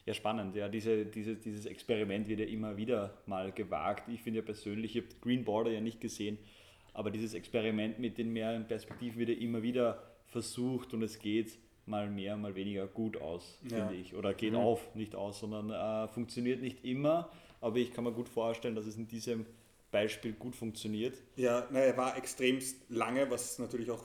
Ja, 0.05 0.13
spannend. 0.15 0.55
Ja, 0.55 0.67
diese, 0.67 1.05
diese, 1.05 1.36
dieses 1.36 1.65
Experiment 1.65 2.27
wird 2.27 2.39
ja 2.39 2.48
immer 2.48 2.75
wieder 2.75 3.21
mal 3.27 3.51
gewagt. 3.51 4.10
Ich 4.10 4.21
finde 4.21 4.39
ja 4.39 4.45
persönlich, 4.45 4.95
ich 4.95 5.03
habe 5.03 5.15
Green 5.21 5.43
Border 5.45 5.71
ja 5.71 5.79
nicht 5.79 6.01
gesehen, 6.01 6.39
aber 6.93 7.12
dieses 7.12 7.33
Experiment 7.33 8.00
mit 8.00 8.17
den 8.17 8.33
mehreren 8.33 8.67
Perspektiven 8.67 9.19
wird 9.19 9.29
ja 9.29 9.36
immer 9.36 9.62
wieder 9.62 10.01
versucht 10.25 10.93
und 10.93 11.03
es 11.03 11.19
geht 11.19 11.57
mal 11.91 12.10
mehr, 12.10 12.36
mal 12.38 12.55
weniger 12.55 12.88
gut 12.88 13.21
aus, 13.21 13.60
Ja. 13.69 13.77
finde 13.77 13.95
ich. 14.01 14.15
Oder 14.15 14.33
geht 14.33 14.53
Mhm. 14.53 14.60
auf, 14.60 14.95
nicht 14.95 15.13
aus, 15.13 15.39
sondern 15.41 15.69
äh, 15.69 16.07
funktioniert 16.07 16.62
nicht 16.62 16.83
immer, 16.83 17.29
aber 17.60 17.77
ich 17.77 17.91
kann 17.93 18.03
mir 18.05 18.12
gut 18.13 18.27
vorstellen, 18.29 18.74
dass 18.74 18.88
es 18.88 18.95
in 18.98 19.07
diesem 19.07 19.45
Beispiel 19.91 20.33
gut 20.33 20.55
funktioniert. 20.55 21.15
Ja, 21.36 21.67
na, 21.69 21.79
er 21.79 21.95
war 21.98 22.17
extremst 22.17 22.77
lange, 22.89 23.29
was 23.29 23.60
natürlich 23.60 23.91
auch, 23.91 24.03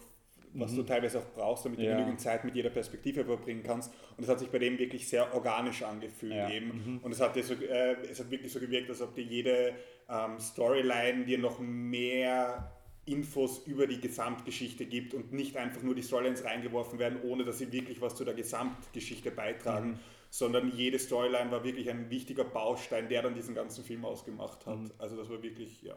was 0.53 0.75
du 0.75 0.83
teilweise 0.83 1.21
auch 1.21 1.33
brauchst, 1.35 1.65
damit 1.65 1.79
du 1.79 1.85
Mhm. 1.85 1.91
Ja. 1.91 1.97
genügend 1.97 2.21
Zeit 2.21 2.45
mit 2.45 2.55
jeder 2.57 2.71
Perspektive 2.71 3.25
verbringen 3.25 3.63
kannst. 3.63 3.93
Und 4.17 4.25
es 4.25 4.29
hat 4.29 4.39
sich 4.41 4.49
bei 4.51 4.59
dem 4.59 4.79
wirklich 4.79 5.09
sehr 5.09 5.33
organisch 5.35 5.83
angefühlt 5.83 6.35
Ja. 6.35 6.51
eben. 6.51 7.01
Und 7.03 7.13
es 7.13 7.21
hat, 7.21 7.37
dir 7.37 7.45
so, 7.45 7.55
äh, 7.55 7.97
es 8.11 8.19
hat 8.21 8.31
wirklich 8.31 8.53
so 8.53 8.59
gewirkt, 8.59 8.89
als 8.91 9.01
ob 9.01 9.15
dir 9.15 9.23
jede 9.25 9.75
ähm, 10.09 10.39
Storyline 10.41 11.25
dir 11.25 11.39
noch 11.39 11.59
mehr 11.61 12.73
Infos 13.07 13.67
über 13.67 13.87
die 13.87 14.01
Gesamtgeschichte 14.01 14.85
gibt 14.87 15.15
und 15.15 15.33
nicht 15.33 15.57
einfach 15.57 15.83
nur 15.83 15.95
die 15.95 16.03
Storylines 16.03 16.45
reingeworfen 16.45 16.99
werden, 16.99 17.21
ohne 17.23 17.45
dass 17.45 17.59
sie 17.59 17.73
wirklich 17.73 18.01
was 18.01 18.15
zu 18.17 18.25
der 18.25 18.35
Gesamtgeschichte 18.35 19.31
beitragen, 19.31 19.91
Mhm. 19.91 19.99
sondern 20.31 20.73
jede 20.77 20.99
Storyline 20.99 21.51
war 21.51 21.65
wirklich 21.65 21.89
ein 21.89 22.11
wichtiger 22.11 22.45
Baustein, 22.45 23.09
der 23.09 23.23
dann 23.23 23.35
diesen 23.35 23.55
ganzen 23.55 23.85
Film 23.85 24.05
ausgemacht 24.05 24.67
hat. 24.67 24.79
Mhm. 24.79 24.91
Also 24.99 25.17
das 25.17 25.31
war 25.31 25.43
wirklich, 25.43 25.83
ja. 25.83 25.97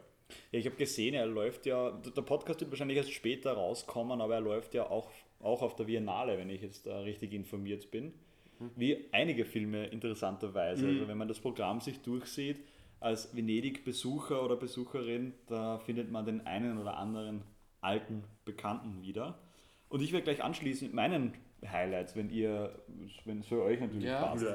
Ja, 0.52 0.58
ich 0.60 0.66
habe 0.66 0.76
gesehen, 0.76 1.14
er 1.14 1.26
läuft 1.26 1.66
ja, 1.66 1.90
der 1.90 2.22
Podcast 2.22 2.60
wird 2.60 2.70
wahrscheinlich 2.70 2.96
erst 2.98 3.12
später 3.12 3.52
rauskommen, 3.52 4.20
aber 4.20 4.34
er 4.34 4.40
läuft 4.40 4.74
ja 4.74 4.88
auch, 4.88 5.10
auch 5.40 5.62
auf 5.62 5.74
der 5.74 5.84
Biennale, 5.84 6.38
wenn 6.38 6.48
ich 6.48 6.62
jetzt 6.62 6.86
äh, 6.86 6.92
richtig 6.92 7.32
informiert 7.32 7.90
bin. 7.90 8.12
Wie 8.76 9.06
einige 9.12 9.46
Filme 9.46 9.86
interessanterweise. 9.86 10.86
Also 10.86 11.08
wenn 11.08 11.16
man 11.16 11.28
das 11.28 11.40
Programm 11.40 11.80
sich 11.80 12.00
durchsieht, 12.02 12.58
als 13.00 13.34
Venedig-Besucher 13.34 14.42
oder 14.44 14.56
Besucherin, 14.56 15.32
da 15.46 15.78
findet 15.78 16.10
man 16.10 16.26
den 16.26 16.46
einen 16.46 16.78
oder 16.78 16.96
anderen 16.96 17.42
alten 17.80 18.24
Bekannten 18.44 19.02
wieder. 19.02 19.38
Und 19.88 20.02
ich 20.02 20.12
werde 20.12 20.24
gleich 20.24 20.44
anschließen 20.44 20.86
mit 20.88 20.94
meinen 20.94 21.32
Highlights, 21.66 22.14
wenn 22.14 22.30
ihr, 22.30 22.78
wenn 23.24 23.40
es 23.40 23.46
für 23.46 23.62
euch 23.62 23.80
natürlich 23.80 24.04
Ja. 24.04 24.22
passt. 24.22 24.46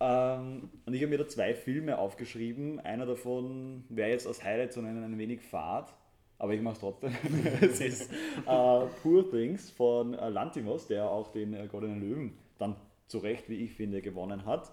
Ähm, 0.00 0.70
und 0.86 0.94
ich 0.94 1.02
habe 1.02 1.10
mir 1.10 1.18
da 1.18 1.28
zwei 1.28 1.54
Filme 1.54 1.98
aufgeschrieben. 1.98 2.80
Einer 2.80 3.06
davon 3.06 3.84
wäre 3.88 4.10
jetzt 4.10 4.26
als 4.26 4.42
Highlight 4.42 4.72
zu 4.72 4.80
nennen 4.80 5.04
ein 5.04 5.18
wenig 5.18 5.42
Fad, 5.42 5.94
aber 6.38 6.54
ich 6.54 6.62
mache 6.62 6.74
es 6.74 6.80
trotzdem. 6.80 7.14
es 7.60 7.80
ist 7.80 8.10
äh, 8.12 8.86
Poor 9.02 9.30
Things 9.30 9.70
von 9.70 10.14
äh, 10.14 10.28
Lantimos, 10.28 10.86
der 10.86 11.08
auch 11.08 11.30
den 11.32 11.52
äh, 11.54 11.66
Goldenen 11.66 12.00
Löwen 12.00 12.38
dann 12.58 12.76
zu 13.06 13.18
Recht, 13.18 13.48
wie 13.48 13.56
ich 13.56 13.74
finde, 13.74 14.00
gewonnen 14.02 14.46
hat. 14.46 14.72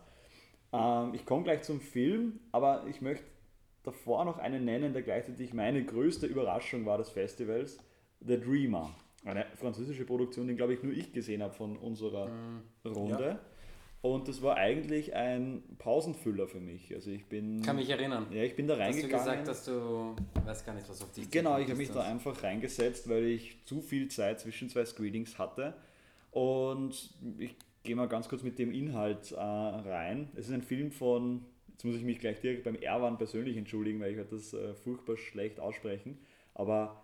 Ähm, 0.74 1.14
ich 1.14 1.26
komme 1.26 1.44
gleich 1.44 1.64
zum 1.64 1.80
Film, 1.82 2.40
aber 2.52 2.86
ich 2.88 3.02
möchte 3.02 3.26
davor 3.84 4.26
noch 4.26 4.38
einen 4.38 4.66
nennen, 4.66 4.94
der 4.94 5.02
gleichzeitig 5.02 5.54
meine 5.54 5.84
größte 5.84 6.26
Überraschung 6.28 6.86
war 6.86 6.98
des 6.98 7.10
Festivals, 7.10 7.78
The 8.20 8.40
Dreamer. 8.40 8.90
Eine 9.26 9.46
französische 9.56 10.06
Produktion, 10.06 10.48
die 10.48 10.56
glaube 10.56 10.74
ich 10.74 10.84
nur 10.84 10.94
ich 10.94 11.12
gesehen 11.14 11.42
habe 11.42 11.54
von 11.54 11.78
unserer 11.78 12.30
Runde. 12.86 13.40
Und 14.02 14.28
das 14.28 14.42
war 14.42 14.56
eigentlich 14.58 15.16
ein 15.16 15.64
Pausenfüller 15.80 16.48
für 16.48 16.60
mich. 16.60 16.94
Also 16.94 17.10
ich 17.10 17.26
bin, 17.26 17.62
Kann 17.64 17.76
mich 17.78 17.90
erinnern. 17.90 18.28
ja, 18.32 18.44
ich 18.44 18.56
bin 18.56 18.68
da 18.68 18.74
Hast 18.76 18.80
du 18.80 18.84
reingegangen. 18.84 19.18
gesagt, 19.26 19.48
dass 19.48 19.66
du, 19.66 20.16
ich 20.40 20.46
weiß 20.46 20.66
gar 20.66 20.76
nicht, 20.76 20.88
was 20.88 21.02
auf 21.02 21.12
dich 21.12 21.30
Genau, 21.32 21.58
ich 21.58 21.66
habe 21.68 21.76
mich 21.78 21.92
da 21.92 22.04
einfach 22.04 22.42
reingesetzt, 22.44 23.10
weil 23.10 23.24
ich 23.26 23.58
zu 23.66 23.82
viel 23.82 24.08
Zeit 24.08 24.40
zwischen 24.40 24.70
zwei 24.70 24.86
Screenings 24.86 25.38
hatte. 25.40 25.74
Und 26.32 27.10
ich 27.40 27.56
gehe 27.88 27.96
mal 27.96 28.08
ganz 28.08 28.30
kurz 28.30 28.44
mit 28.44 28.60
dem 28.60 28.72
Inhalt 28.72 29.32
äh, 29.32 29.40
rein. 29.40 30.30
Es 30.36 30.48
ist 30.48 30.54
ein 30.54 30.62
Film 30.62 30.92
von, 30.92 31.46
jetzt 31.70 31.86
muss 31.86 31.96
ich 31.96 32.04
mich 32.04 32.20
gleich 32.20 32.40
direkt 32.42 32.66
beim 32.66 32.76
Erwan 32.76 33.18
persönlich 33.18 33.58
entschuldigen, 33.58 34.00
weil 34.00 34.12
ich 34.12 34.18
werde 34.18 34.36
das 34.36 34.54
äh, 34.54 34.76
furchtbar 34.76 35.18
schlecht 35.18 35.60
aussprechen. 35.60 36.20
Aber 36.54 37.04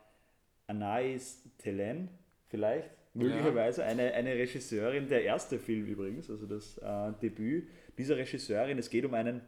Anais 0.68 1.42
Telen 1.58 2.10
vielleicht, 2.48 2.90
möglicherweise 3.14 3.84
eine, 3.86 4.14
eine 4.14 4.36
Regisseurin, 4.36 5.08
der 5.08 5.24
erste 5.24 5.58
Film 5.58 5.86
übrigens, 5.86 6.30
also 6.30 6.46
das 6.46 6.78
äh, 6.80 7.14
Debüt 7.22 7.68
dieser 7.98 8.18
Regisseurin. 8.18 8.78
Es 8.78 8.90
geht 8.90 9.06
um 9.06 9.14
einen 9.14 9.42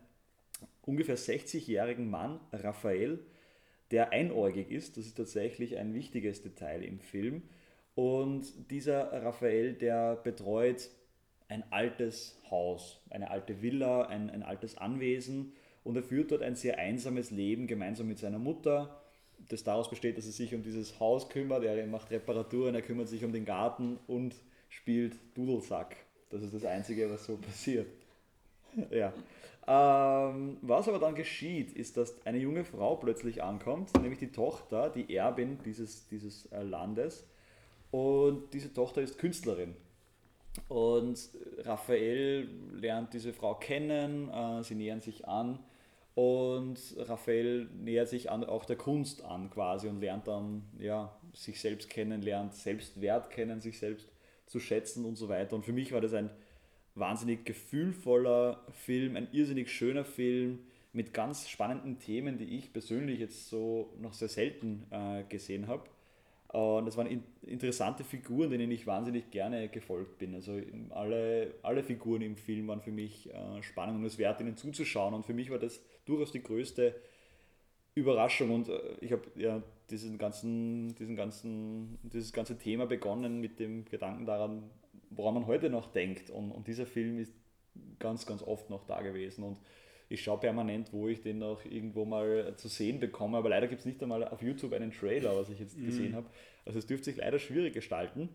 ungefähr 0.83 1.17
60-jährigen 1.17 2.09
Mann, 2.09 2.39
Raphael, 2.53 3.19
der 3.91 4.11
einäugig 4.11 4.71
ist. 4.71 4.97
Das 4.97 5.05
ist 5.05 5.15
tatsächlich 5.15 5.77
ein 5.77 5.93
wichtiges 5.93 6.41
Detail 6.41 6.81
im 6.83 6.99
Film. 6.99 7.43
Und 7.93 8.71
dieser 8.71 9.11
Raphael, 9.23 9.73
der 9.73 10.15
betreut 10.15 10.89
ein 11.47 11.63
altes 11.71 12.37
Haus, 12.49 13.01
eine 13.09 13.29
alte 13.29 13.61
Villa, 13.61 14.03
ein, 14.07 14.29
ein 14.29 14.43
altes 14.43 14.77
Anwesen 14.77 15.53
und 15.83 15.95
er 15.95 16.03
führt 16.03 16.31
dort 16.31 16.41
ein 16.41 16.55
sehr 16.55 16.79
einsames 16.79 17.31
Leben 17.31 17.67
gemeinsam 17.67 18.07
mit 18.07 18.19
seiner 18.19 18.39
Mutter, 18.39 19.01
das 19.49 19.63
daraus 19.63 19.89
besteht, 19.89 20.17
dass 20.17 20.25
er 20.25 20.31
sich 20.31 20.55
um 20.55 20.63
dieses 20.63 20.99
Haus 20.99 21.29
kümmert, 21.29 21.63
er 21.63 21.85
macht 21.87 22.09
Reparaturen, 22.11 22.73
er 22.73 22.81
kümmert 22.81 23.07
sich 23.07 23.23
um 23.23 23.31
den 23.31 23.45
Garten 23.45 23.99
und 24.07 24.35
spielt 24.69 25.15
Dudelsack. 25.35 25.95
Das 26.29 26.41
ist 26.41 26.53
das 26.53 26.65
Einzige, 26.65 27.09
was 27.09 27.25
so 27.25 27.37
passiert. 27.37 27.87
Ja. 28.91 29.13
Ähm, 29.67 30.57
was 30.61 30.89
aber 30.89 30.99
dann 30.99 31.15
geschieht, 31.15 31.71
ist, 31.71 31.95
dass 31.95 32.25
eine 32.25 32.39
junge 32.39 32.65
Frau 32.65 32.97
plötzlich 32.97 33.41
ankommt, 33.41 33.93
nämlich 34.01 34.19
die 34.19 34.33
Tochter, 34.33 34.89
die 34.89 35.15
Erbin 35.15 35.59
dieses, 35.63 36.07
dieses 36.07 36.47
äh, 36.47 36.61
Landes. 36.61 37.25
Und 37.89 38.53
diese 38.53 38.73
Tochter 38.73 39.01
ist 39.01 39.17
Künstlerin. 39.17 39.75
Und 40.67 41.29
Raphael 41.59 42.47
lernt 42.73 43.13
diese 43.13 43.33
Frau 43.33 43.55
kennen, 43.55 44.29
äh, 44.29 44.63
sie 44.63 44.75
nähern 44.75 45.01
sich 45.01 45.27
an 45.27 45.59
und 46.15 46.79
Raphael 46.97 47.67
nähert 47.73 48.07
sich 48.07 48.31
an, 48.31 48.45
auch 48.45 48.63
der 48.63 48.77
Kunst 48.77 49.23
an 49.23 49.49
quasi 49.49 49.89
und 49.89 49.99
lernt 49.99 50.27
dann 50.27 50.63
ja, 50.79 51.13
sich 51.33 51.59
selbst 51.59 51.89
kennen, 51.89 52.21
lernt 52.21 52.53
Selbstwert 52.53 53.29
kennen, 53.29 53.59
sich 53.59 53.79
selbst 53.79 54.07
zu 54.45 54.59
schätzen 54.59 55.03
und 55.03 55.17
so 55.17 55.27
weiter. 55.27 55.55
Und 55.55 55.65
für 55.65 55.73
mich 55.73 55.91
war 55.91 55.99
das 55.99 56.13
ein 56.13 56.29
wahnsinnig 56.95 57.45
gefühlvoller 57.45 58.65
Film, 58.71 59.17
ein 59.17 59.27
irrsinnig 59.33 59.69
schöner 59.69 60.05
Film 60.05 60.59
mit 60.93 61.13
ganz 61.13 61.49
spannenden 61.49 61.99
Themen, 61.99 62.37
die 62.37 62.57
ich 62.57 62.71
persönlich 62.71 63.19
jetzt 63.19 63.49
so 63.49 63.93
noch 63.99 64.13
sehr 64.13 64.29
selten 64.29 64.87
äh, 64.91 65.23
gesehen 65.27 65.67
habe. 65.67 65.83
Und 66.49 66.87
es 66.87 66.95
waren 66.95 67.07
in, 67.07 67.23
interessante 67.41 68.03
Figuren, 68.03 68.49
denen 68.49 68.71
ich 68.71 68.87
wahnsinnig 68.87 69.29
gerne 69.31 69.67
gefolgt 69.67 70.19
bin. 70.19 70.35
Also 70.35 70.59
alle, 70.91 71.53
alle 71.63 71.83
Figuren 71.83 72.21
im 72.21 72.37
Film 72.37 72.67
waren 72.67 72.81
für 72.81 72.91
mich 72.91 73.29
äh, 73.33 73.61
spannend 73.61 73.97
und 73.97 74.05
es 74.05 74.17
wert, 74.17 74.39
ihnen 74.41 74.55
zuzuschauen. 74.55 75.13
Und 75.13 75.25
für 75.25 75.33
mich 75.33 75.49
war 75.49 75.59
das 75.59 75.81
durchaus 76.05 76.31
die 76.31 76.43
größte 76.43 76.95
Überraschung. 77.95 78.51
Und 78.51 78.69
äh, 78.69 78.79
ich 79.01 79.11
habe 79.11 79.23
ja 79.35 79.61
diesen 79.89 80.17
ganzen, 80.17 80.95
diesen 80.95 81.15
ganzen, 81.15 81.97
dieses 82.03 82.31
ganze 82.31 82.57
Thema 82.57 82.85
begonnen 82.85 83.41
mit 83.41 83.59
dem 83.59 83.85
Gedanken 83.85 84.25
daran, 84.25 84.69
woran 85.09 85.33
man 85.33 85.47
heute 85.47 85.69
noch 85.69 85.91
denkt. 85.91 86.29
Und, 86.29 86.51
und 86.51 86.67
dieser 86.67 86.85
Film 86.85 87.19
ist 87.19 87.33
ganz, 87.99 88.25
ganz 88.25 88.41
oft 88.41 88.69
noch 88.69 88.85
da 88.85 89.01
gewesen. 89.01 89.43
Und 89.43 89.59
ich 90.09 90.23
schaue 90.23 90.39
permanent, 90.39 90.93
wo 90.93 91.07
ich 91.07 91.21
den 91.21 91.39
noch 91.39 91.63
irgendwo 91.65 92.05
mal 92.05 92.53
zu 92.57 92.67
sehen 92.67 92.99
bekomme, 92.99 93.37
aber 93.37 93.49
leider 93.49 93.67
gibt 93.67 93.79
es 93.79 93.85
nicht 93.85 94.01
einmal 94.03 94.27
auf 94.27 94.41
YouTube 94.41 94.73
einen 94.73 94.91
Trailer, 94.91 95.35
was 95.35 95.49
ich 95.49 95.59
jetzt 95.59 95.77
gesehen 95.77 96.15
habe. 96.15 96.27
Also 96.65 96.79
es 96.79 96.85
dürfte 96.85 97.05
sich 97.05 97.17
leider 97.17 97.39
schwierig 97.39 97.73
gestalten, 97.73 98.29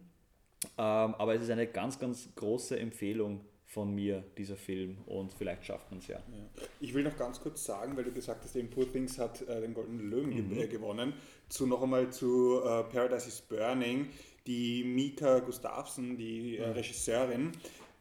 ähm, 0.77 1.15
aber 1.15 1.35
es 1.35 1.43
ist 1.43 1.51
eine 1.51 1.67
ganz, 1.67 1.99
ganz 1.99 2.29
große 2.35 2.79
Empfehlung 2.79 3.45
von 3.65 3.95
mir, 3.95 4.25
dieser 4.37 4.57
Film, 4.57 4.99
und 5.07 5.33
vielleicht 5.33 5.65
schafft 5.65 5.91
man 5.93 6.01
es 6.01 6.09
ja. 6.09 6.17
Ja. 6.19 6.63
Ich 6.81 6.93
will 6.93 7.05
noch 7.05 7.17
ganz 7.17 7.41
kurz 7.41 7.65
sagen, 7.65 7.97
weil 7.97 8.03
du 8.03 8.11
gesagt 8.13 8.43
hast, 8.43 8.57
eben 8.57 8.69
Poor 8.69 8.91
Things 8.91 9.17
hat 9.17 9.43
äh, 9.43 9.61
den 9.61 9.75
Goldenen 9.75 10.11
Löwen 10.11 10.49
Mhm. 10.51 10.59
äh, 10.59 10.67
gewonnen, 10.67 11.13
zu 11.49 11.67
noch 11.69 11.81
einmal 11.81 12.11
zu 12.11 12.59
äh, 12.65 12.83
Paradise 12.83 13.29
is 13.29 13.41
Burning, 13.43 14.09
die 14.45 14.83
Mika 14.83 15.39
Gustafsson, 15.39 16.17
die 16.17 16.57
äh, 16.57 16.67
Regisseurin, 16.71 17.53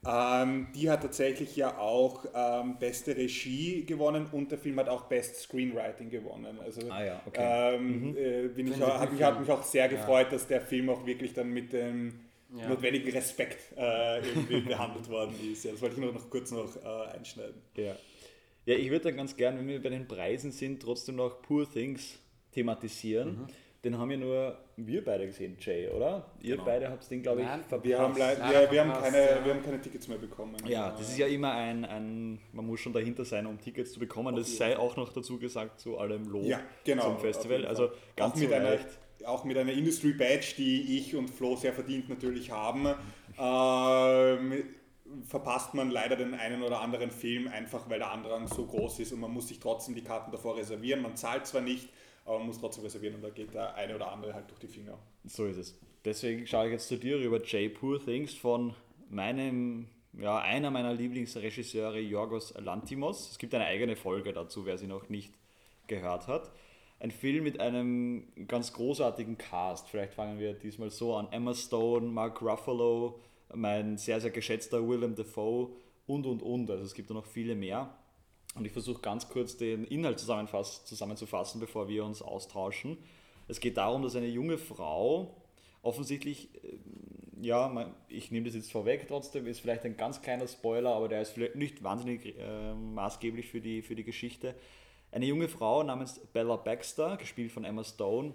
ähm, 0.06 0.68
die 0.76 0.90
hat 0.90 1.02
tatsächlich 1.02 1.56
ja 1.56 1.78
auch 1.78 2.26
ähm, 2.34 2.78
beste 2.80 3.16
Regie 3.18 3.86
gewonnen 3.86 4.28
und 4.32 4.52
der 4.52 4.58
Film 4.58 4.80
hat 4.80 4.88
auch 4.90 5.04
Best 5.04 5.36
Screenwriting 5.42 6.10
gewonnen. 6.10 6.60
Also 6.62 6.90
Ah 6.90 7.04
ja, 7.04 7.22
okay. 7.26 7.76
ähm, 7.76 8.16
äh, 8.16 8.48
bin 8.48 8.68
ich, 8.68 8.80
hat, 8.80 9.12
mich, 9.12 9.22
hat 9.22 9.40
mich 9.40 9.50
auch 9.52 9.64
sehr 9.64 9.90
gefreut, 9.90 10.32
dass 10.32 10.48
der 10.48 10.62
Film 10.62 10.90
auch 10.90 11.06
wirklich 11.06 11.34
dann 11.34 11.50
mit 11.52 11.74
dem 11.74 12.22
Ja. 12.56 12.68
notwendigen 12.70 13.12
Respekt 13.12 13.60
äh, 13.78 14.20
irgendwie 14.20 14.62
behandelt 14.70 15.08
worden 15.10 15.36
ist. 15.52 15.66
Ja, 15.66 15.72
das 15.72 15.82
wollte 15.82 15.96
ich 15.96 16.02
nur 16.02 16.14
noch 16.14 16.30
kurz 16.30 16.52
noch 16.52 16.76
äh, 16.78 17.12
einschneiden. 17.18 17.62
Ja, 17.76 17.96
ja 18.66 18.76
ich 18.76 18.90
würde 18.90 19.06
dann 19.06 19.18
ganz 19.18 19.36
gern, 19.36 19.58
wenn 19.60 19.68
wir 19.68 19.82
bei 19.82 19.90
den 19.90 20.08
Preisen 20.08 20.52
sind, 20.52 20.82
trotzdem 20.82 21.18
noch 21.18 21.42
Poor 21.42 21.70
Things 21.70 22.18
thematisieren. 22.54 23.48
Den 23.84 23.98
haben 23.98 24.12
ja 24.12 24.18
nur 24.18 24.58
wir 24.76 25.06
beide 25.06 25.26
gesehen, 25.26 25.56
Jay, 25.60 25.88
oder? 25.88 26.26
Ihr 26.42 26.56
Genau. 26.56 26.66
beide 26.66 26.90
habt 26.90 27.10
den, 27.10 27.24
glaube 27.24 27.42
ich, 27.42 27.48
Nein, 27.48 27.64
verpasst. 27.64 27.86
Wir 27.86 28.00
haben, 28.00 28.16
wir, 28.16 28.26
wir, 28.72 28.82
haben 28.82 28.92
verpasst, 28.92 29.14
keine, 29.14 29.30
ja. 29.30 29.46
wir 29.46 29.54
haben 29.54 29.64
keine 29.64 29.82
Tickets 29.82 30.08
mehr 30.10 30.18
bekommen. 30.18 30.56
Ja, 30.68 30.92
das 30.92 31.10
ist 31.10 31.18
ja 31.18 31.28
immer 31.28 31.54
ein, 31.54 31.86
ein, 31.86 32.40
man 32.52 32.66
muss 32.66 32.82
schon 32.82 32.92
dahinter 32.92 33.24
sein, 33.24 33.46
um 33.46 33.58
Tickets 33.58 33.94
zu 33.94 34.00
bekommen. 34.00 34.36
Das 34.36 34.58
sei 34.58 34.78
auch 34.78 34.98
noch 34.98 35.14
dazu 35.14 35.40
gesagt 35.40 35.80
zu 35.80 35.98
allem 35.98 36.28
Lob 36.28 36.44
Ja, 36.44 36.60
genau, 36.84 37.04
zum 37.04 37.20
Festival. 37.20 37.66
Also 37.66 37.90
ganz 38.18 38.34
auch 38.36 38.40
mit, 38.40 38.52
einer, 38.52 38.72
Recht. 38.72 38.88
auch 39.26 39.46
mit 39.46 39.58
einer 39.58 39.72
Industry 39.72 40.12
Badge, 40.12 40.56
die 40.58 40.98
ich 40.98 41.16
und 41.16 41.30
Flo 41.30 41.56
sehr 41.56 41.72
verdient 41.72 42.10
natürlich 42.10 42.52
haben, 42.52 42.86
ähm, 43.38 44.64
verpasst 45.26 45.74
man 45.74 45.90
leider 45.90 46.18
den 46.18 46.34
einen 46.34 46.64
oder 46.64 46.82
anderen 46.82 47.12
Film, 47.12 47.48
einfach 47.48 47.90
weil 47.90 48.00
der 48.00 48.12
Andrang 48.12 48.48
so 48.48 48.66
groß 48.66 49.00
ist 49.00 49.14
und 49.14 49.22
man 49.22 49.32
muss 49.32 49.48
sich 49.48 49.60
trotzdem 49.60 49.96
die 49.96 50.04
Karten 50.04 50.32
davor 50.32 50.58
reservieren. 50.58 51.02
Man 51.02 51.16
zahlt 51.16 51.48
zwar 51.48 51.62
nicht, 51.62 51.90
aber 52.30 52.38
man 52.38 52.48
muss 52.48 52.60
trotzdem 52.60 52.84
reservieren 52.84 53.16
und 53.16 53.24
da 53.24 53.30
geht 53.32 53.56
der 53.56 53.74
eine 53.74 53.96
oder 53.96 54.12
andere 54.12 54.36
halt 54.36 54.48
durch 54.52 54.60
die 54.60 54.68
Finger. 54.68 55.00
So 55.26 55.46
ist 55.48 55.58
es. 55.58 55.80
Deswegen 56.06 56.46
schaue 56.46 56.68
ich 56.68 56.74
jetzt 56.74 56.88
zu 56.88 56.98
dir 56.98 57.18
rüber, 57.18 57.44
Jay 57.44 57.70
Poor 57.70 58.00
Things 58.00 58.36
von 58.36 58.76
meinem, 59.10 59.88
ja, 60.14 60.38
einer 60.38 60.70
meiner 60.70 60.94
Lieblingsregisseure, 60.94 62.00
Yorgos 62.00 62.54
Lantimos. 62.60 63.32
Es 63.32 63.40
gibt 63.40 63.56
eine 63.56 63.66
eigene 63.66 63.96
Folge 63.96 64.32
dazu, 64.32 64.68
wer 64.68 64.78
sie 64.78 64.86
noch 64.86 65.10
nicht 65.10 65.34
gehört 65.88 66.28
hat. 66.28 66.52
Ein 67.00 67.10
Film 67.10 67.46
mit 67.46 67.60
einem 67.60 68.28
ganz 68.48 68.74
großartigen 68.74 69.40
Cast. 69.40 69.90
Vielleicht 69.90 70.14
fangen 70.14 70.38
wir 70.38 70.54
diesmal 70.54 70.92
so 70.92 71.16
an. 71.16 71.30
Emma 71.32 71.56
Stone, 71.56 72.06
Mark 72.10 72.44
Ruffalo, 72.44 73.20
mein 73.56 73.98
sehr, 73.98 74.22
sehr 74.22 74.30
geschätzter 74.30 74.88
Willem 74.88 75.16
Dafoe 75.16 75.70
und, 76.06 76.28
und, 76.28 76.44
und. 76.44 76.70
Also 76.70 76.84
es 76.84 76.94
gibt 76.94 77.10
da 77.10 77.16
noch 77.16 77.26
viele 77.26 77.56
mehr. 77.56 77.90
Und 78.56 78.66
ich 78.66 78.72
versuche 78.72 79.02
ganz 79.02 79.30
kurz 79.30 79.58
den 79.58 79.86
Inhalt 79.86 80.20
zusammenzufassen, 80.20 81.60
bevor 81.60 81.88
wir 81.88 82.04
uns 82.04 82.22
austauschen. 82.22 82.98
Es 83.48 83.60
geht 83.60 83.78
darum, 83.78 84.02
dass 84.02 84.16
eine 84.16 84.28
junge 84.28 84.58
Frau 84.58 85.36
offensichtlich, 85.82 86.50
äh, 86.64 86.78
ja, 87.42 87.94
ich 88.10 88.32
nehme 88.32 88.48
das 88.48 88.56
jetzt 88.56 88.72
vorweg 88.72 89.08
trotzdem, 89.08 89.48
ist 89.48 89.62
vielleicht 89.62 89.86
ein 89.86 89.98
ganz 89.98 90.22
kleiner 90.22 90.48
Spoiler, 90.48 90.94
aber 90.94 91.08
der 91.08 91.22
ist 91.22 91.32
vielleicht 91.32 91.56
nicht 91.56 91.84
wahnsinnig 91.84 92.38
äh, 92.38 92.74
maßgeblich 92.74 93.48
für 93.48 93.62
die, 93.62 93.82
für 93.82 93.96
die 93.96 94.04
Geschichte. 94.04 94.56
Eine 95.12 95.26
junge 95.26 95.48
Frau 95.48 95.82
namens 95.84 96.20
Bella 96.34 96.58
Baxter, 96.58 97.18
gespielt 97.18 97.52
von 97.52 97.64
Emma 97.64 97.84
Stone, 97.84 98.34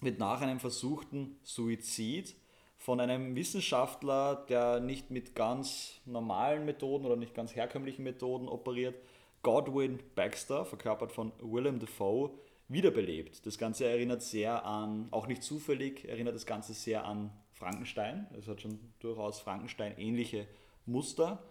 wird 0.00 0.18
nach 0.18 0.40
einem 0.40 0.58
versuchten 0.58 1.36
Suizid 1.42 2.34
von 2.78 2.98
einem 2.98 3.36
Wissenschaftler, 3.36 4.46
der 4.48 4.80
nicht 4.80 5.10
mit 5.10 5.34
ganz 5.34 6.00
normalen 6.06 6.64
Methoden 6.64 7.04
oder 7.04 7.16
nicht 7.16 7.34
ganz 7.34 7.54
herkömmlichen 7.54 8.02
Methoden 8.02 8.48
operiert, 8.48 8.96
Godwin 9.42 10.00
Baxter, 10.14 10.64
verkörpert 10.64 11.12
von 11.12 11.32
Willem 11.40 11.78
Dafoe, 11.78 12.30
wiederbelebt. 12.68 13.44
Das 13.46 13.58
Ganze 13.58 13.86
erinnert 13.86 14.22
sehr 14.22 14.64
an, 14.64 15.08
auch 15.10 15.26
nicht 15.26 15.42
zufällig, 15.42 16.08
erinnert 16.08 16.34
das 16.34 16.46
Ganze 16.46 16.74
sehr 16.74 17.04
an 17.04 17.30
Frankenstein. 17.52 18.26
Es 18.38 18.48
hat 18.48 18.60
schon 18.60 18.78
durchaus 19.00 19.40
Frankenstein-ähnliche 19.40 20.46
Muster. 20.86 21.42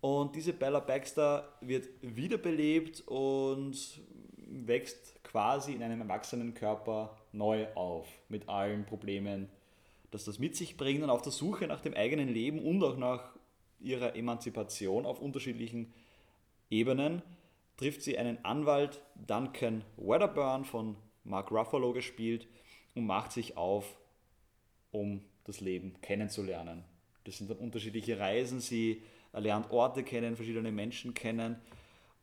Und 0.00 0.34
diese 0.34 0.52
Bella 0.52 0.80
Baxter 0.80 1.48
wird 1.60 1.88
wiederbelebt 2.00 3.02
und 3.06 3.76
wächst 4.36 5.22
quasi 5.24 5.72
in 5.72 5.82
einem 5.82 6.00
erwachsenen 6.00 6.54
Körper 6.54 7.16
neu 7.32 7.66
auf, 7.74 8.08
mit 8.28 8.48
allen 8.48 8.84
Problemen, 8.84 9.48
dass 10.10 10.24
das 10.24 10.38
mit 10.38 10.56
sich 10.56 10.76
bringt 10.76 11.02
und 11.02 11.10
auf 11.10 11.22
der 11.22 11.32
Suche 11.32 11.66
nach 11.66 11.80
dem 11.80 11.94
eigenen 11.94 12.28
Leben 12.28 12.58
und 12.58 12.82
auch 12.82 12.96
nach 12.96 13.36
ihrer 13.80 14.14
Emanzipation 14.14 15.06
auf 15.06 15.20
unterschiedlichen 15.20 15.92
Ebenen 16.72 17.22
trifft 17.76 18.02
sie 18.02 18.18
einen 18.18 18.42
Anwalt, 18.44 19.02
Duncan 19.14 19.84
Wedderburn 19.98 20.64
von 20.64 20.96
Mark 21.22 21.52
Ruffalo 21.52 21.92
gespielt, 21.92 22.48
und 22.94 23.06
macht 23.06 23.32
sich 23.32 23.56
auf, 23.56 23.96
um 24.90 25.22
das 25.44 25.60
Leben 25.60 25.94
kennenzulernen. 26.02 26.84
Das 27.24 27.38
sind 27.38 27.50
dann 27.50 27.58
unterschiedliche 27.58 28.18
Reisen, 28.18 28.60
sie 28.60 29.02
lernt 29.32 29.70
Orte 29.70 30.02
kennen, 30.02 30.36
verschiedene 30.36 30.72
Menschen 30.72 31.14
kennen. 31.14 31.56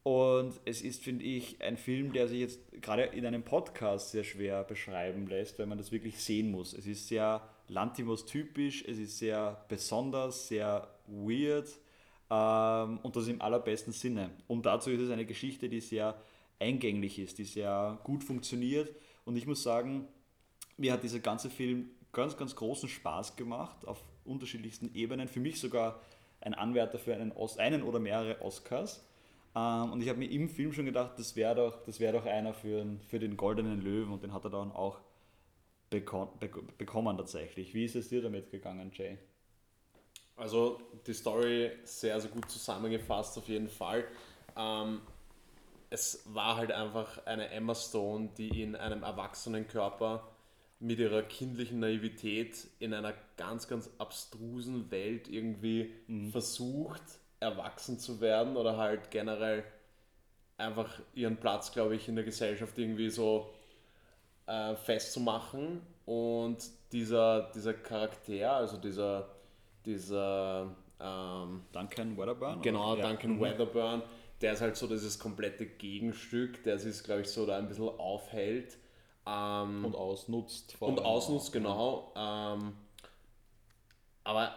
Und 0.03 0.59
es 0.65 0.81
ist, 0.81 1.03
finde 1.03 1.25
ich, 1.25 1.61
ein 1.61 1.77
Film, 1.77 2.13
der 2.13 2.27
sich 2.27 2.39
jetzt 2.39 2.59
gerade 2.81 3.03
in 3.03 3.25
einem 3.25 3.43
Podcast 3.43 4.11
sehr 4.11 4.23
schwer 4.23 4.63
beschreiben 4.63 5.27
lässt, 5.27 5.59
weil 5.59 5.65
man 5.65 5.77
das 5.77 5.91
wirklich 5.91 6.19
sehen 6.19 6.51
muss. 6.51 6.73
Es 6.73 6.87
ist 6.87 7.07
sehr 7.07 7.47
Lantimos 7.67 8.25
typisch, 8.25 8.83
es 8.87 8.97
ist 8.97 9.19
sehr 9.19 9.63
besonders, 9.67 10.47
sehr 10.47 10.87
weird 11.07 11.67
ähm, 12.29 12.99
und 12.99 13.15
das 13.15 13.27
im 13.27 13.41
allerbesten 13.41 13.93
Sinne. 13.93 14.31
Und 14.47 14.65
dazu 14.65 14.91
ist 14.91 15.01
es 15.01 15.09
eine 15.09 15.25
Geschichte, 15.25 15.69
die 15.69 15.81
sehr 15.81 16.21
eingänglich 16.59 17.19
ist, 17.19 17.37
die 17.37 17.45
sehr 17.45 17.99
gut 18.03 18.23
funktioniert. 18.23 18.93
Und 19.25 19.35
ich 19.35 19.47
muss 19.47 19.63
sagen, 19.63 20.07
mir 20.77 20.93
hat 20.93 21.03
dieser 21.03 21.19
ganze 21.19 21.49
Film 21.49 21.89
ganz, 22.11 22.37
ganz 22.37 22.55
großen 22.55 22.89
Spaß 22.89 23.35
gemacht 23.35 23.87
auf 23.87 24.01
unterschiedlichsten 24.25 24.93
Ebenen. 24.93 25.27
Für 25.27 25.39
mich 25.39 25.59
sogar 25.59 26.01
ein 26.41 26.53
Anwärter 26.53 26.99
für 26.99 27.13
einen, 27.13 27.31
Os 27.31 27.57
einen 27.57 27.83
oder 27.83 27.99
mehrere 27.99 28.41
Oscars. 28.41 29.05
Ähm, 29.55 29.91
und 29.91 30.01
ich 30.01 30.09
habe 30.09 30.19
mir 30.19 30.29
im 30.29 30.49
Film 30.49 30.73
schon 30.73 30.85
gedacht, 30.85 31.17
das 31.17 31.35
wäre 31.35 31.55
doch, 31.55 31.99
wär 31.99 32.11
doch 32.11 32.25
einer 32.25 32.53
für, 32.53 32.85
für 33.07 33.19
den 33.19 33.37
Goldenen 33.37 33.81
Löwen 33.81 34.11
und 34.11 34.23
den 34.23 34.33
hat 34.33 34.43
er 34.43 34.51
dann 34.51 34.71
auch 34.71 34.99
bekommen 35.89 37.17
tatsächlich. 37.17 37.73
Wie 37.73 37.83
ist 37.83 37.95
es 37.95 38.09
dir 38.09 38.21
damit 38.21 38.51
gegangen, 38.51 38.91
Jay? 38.93 39.17
Also 40.39 40.79
die 41.05 41.13
Story 41.13 41.71
sehr, 41.83 42.19
sehr 42.19 42.31
gut 42.31 42.49
zusammengefasst 42.49 43.37
auf 43.37 43.47
jeden 43.49 43.67
Fall. 43.67 44.05
Ähm, 44.55 45.01
es 45.89 46.23
war 46.25 46.55
halt 46.55 46.71
einfach 46.71 47.25
eine 47.25 47.49
Emma 47.49 47.75
Stone, 47.75 48.29
die 48.37 48.63
in 48.63 48.75
einem 48.75 49.03
erwachsenen 49.03 49.67
Körper 49.67 50.27
mit 50.79 50.99
ihrer 50.99 51.23
kindlichen 51.23 51.79
Naivität 51.79 52.67
in 52.79 52.93
einer 52.93 53.13
ganz, 53.35 53.67
ganz 53.67 53.89
abstrusen 53.97 54.89
Welt 54.91 55.27
irgendwie 55.27 55.93
mhm. 56.07 56.31
versucht, 56.31 57.01
erwachsen 57.41 57.99
zu 57.99 58.21
werden 58.21 58.55
oder 58.55 58.77
halt 58.77 59.11
generell 59.11 59.63
einfach 60.57 60.99
ihren 61.13 61.37
Platz, 61.37 61.71
glaube 61.71 61.95
ich, 61.95 62.07
in 62.07 62.15
der 62.15 62.23
Gesellschaft 62.23 62.77
irgendwie 62.77 63.09
so 63.09 63.49
äh, 64.45 64.75
festzumachen. 64.75 65.81
Und 66.05 66.57
dieser, 66.91 67.51
dieser 67.53 67.73
Charakter, 67.73 68.53
also 68.53 68.77
dieser 68.77 69.27
dieser 69.85 70.75
ähm, 70.99 71.63
Duncan 71.71 72.17
Weatherburn? 72.17 72.61
Genau, 72.61 72.93
oder? 72.93 73.07
Duncan 73.07 73.39
ja. 73.39 73.41
Weatherburn, 73.41 74.03
der 74.41 74.53
ist 74.53 74.61
halt 74.61 74.75
so 74.75 74.87
dieses 74.87 75.19
komplette 75.19 75.65
Gegenstück, 75.65 76.63
der 76.63 76.79
sich, 76.79 77.03
glaube 77.03 77.21
ich, 77.21 77.27
so 77.27 77.45
da 77.45 77.57
ein 77.57 77.67
bisschen 77.67 77.89
aufhält. 77.89 78.77
Ähm, 79.25 79.85
und 79.85 79.95
ausnutzt. 79.95 80.75
Und 80.79 80.99
ausnutzt, 80.99 81.51
genau. 81.51 82.13
Ähm, 82.15 82.73
aber 84.23 84.55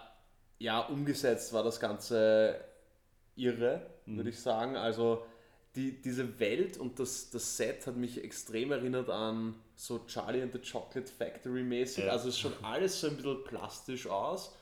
ja, 0.58 0.80
umgesetzt 0.80 1.52
war 1.52 1.62
das 1.62 1.80
Ganze 1.80 2.64
irre, 3.36 3.86
mhm. 4.06 4.16
würde 4.16 4.30
ich 4.30 4.40
sagen. 4.40 4.76
Also 4.76 5.24
die, 5.74 6.00
diese 6.00 6.38
Welt 6.38 6.76
und 6.76 6.98
das, 6.98 7.30
das 7.30 7.56
Set 7.56 7.86
hat 7.86 7.96
mich 7.96 8.22
extrem 8.22 8.72
erinnert 8.72 9.08
an 9.10 9.54
so 9.74 10.00
Charlie 10.06 10.42
and 10.42 10.52
the 10.52 10.58
Chocolate 10.58 11.10
Factory 11.10 11.62
mäßig. 11.62 12.04
Ja. 12.04 12.12
Also 12.12 12.28
es 12.28 12.38
schaut 12.38 12.62
alles 12.62 13.00
so 13.00 13.08
ein 13.08 13.16
bisschen 13.16 13.42
plastisch 13.44 14.06
aus 14.06 14.54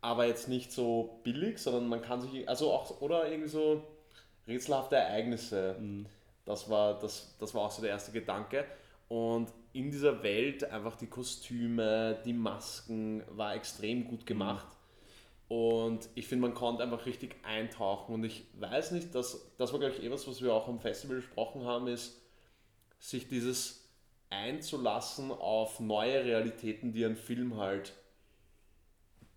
aber 0.00 0.26
jetzt 0.26 0.48
nicht 0.48 0.72
so 0.72 1.20
billig, 1.24 1.58
sondern 1.58 1.88
man 1.88 2.02
kann 2.02 2.20
sich, 2.20 2.48
also 2.48 2.72
auch, 2.72 3.00
oder 3.00 3.28
irgendwie 3.28 3.48
so 3.48 3.84
rätselhafte 4.46 4.96
Ereignisse. 4.96 5.76
Mhm. 5.78 6.06
Das, 6.44 6.68
war, 6.70 6.98
das, 6.98 7.36
das 7.38 7.54
war 7.54 7.62
auch 7.62 7.70
so 7.70 7.82
der 7.82 7.90
erste 7.90 8.12
Gedanke. 8.12 8.64
Und 9.08 9.52
in 9.72 9.90
dieser 9.90 10.22
Welt 10.22 10.64
einfach 10.64 10.96
die 10.96 11.06
Kostüme, 11.06 12.18
die 12.24 12.32
Masken 12.32 13.22
war 13.28 13.54
extrem 13.54 14.04
gut 14.04 14.26
gemacht. 14.26 14.66
Mhm. 14.66 15.56
Und 15.56 16.08
ich 16.14 16.28
finde, 16.28 16.46
man 16.46 16.54
konnte 16.54 16.82
einfach 16.82 17.06
richtig 17.06 17.36
eintauchen. 17.42 18.14
Und 18.14 18.24
ich 18.24 18.46
weiß 18.58 18.92
nicht, 18.92 19.14
dass, 19.14 19.50
das 19.58 19.72
war, 19.72 19.80
glaube 19.80 19.94
ich, 19.96 20.04
etwas, 20.04 20.26
was 20.28 20.40
wir 20.40 20.54
auch 20.54 20.68
am 20.68 20.80
Festival 20.80 21.16
besprochen 21.16 21.64
haben, 21.64 21.88
ist, 21.88 22.20
sich 23.00 23.28
dieses 23.28 23.88
einzulassen 24.30 25.32
auf 25.32 25.80
neue 25.80 26.24
Realitäten, 26.24 26.92
die 26.92 27.04
ein 27.04 27.16
Film 27.16 27.56
halt 27.56 27.92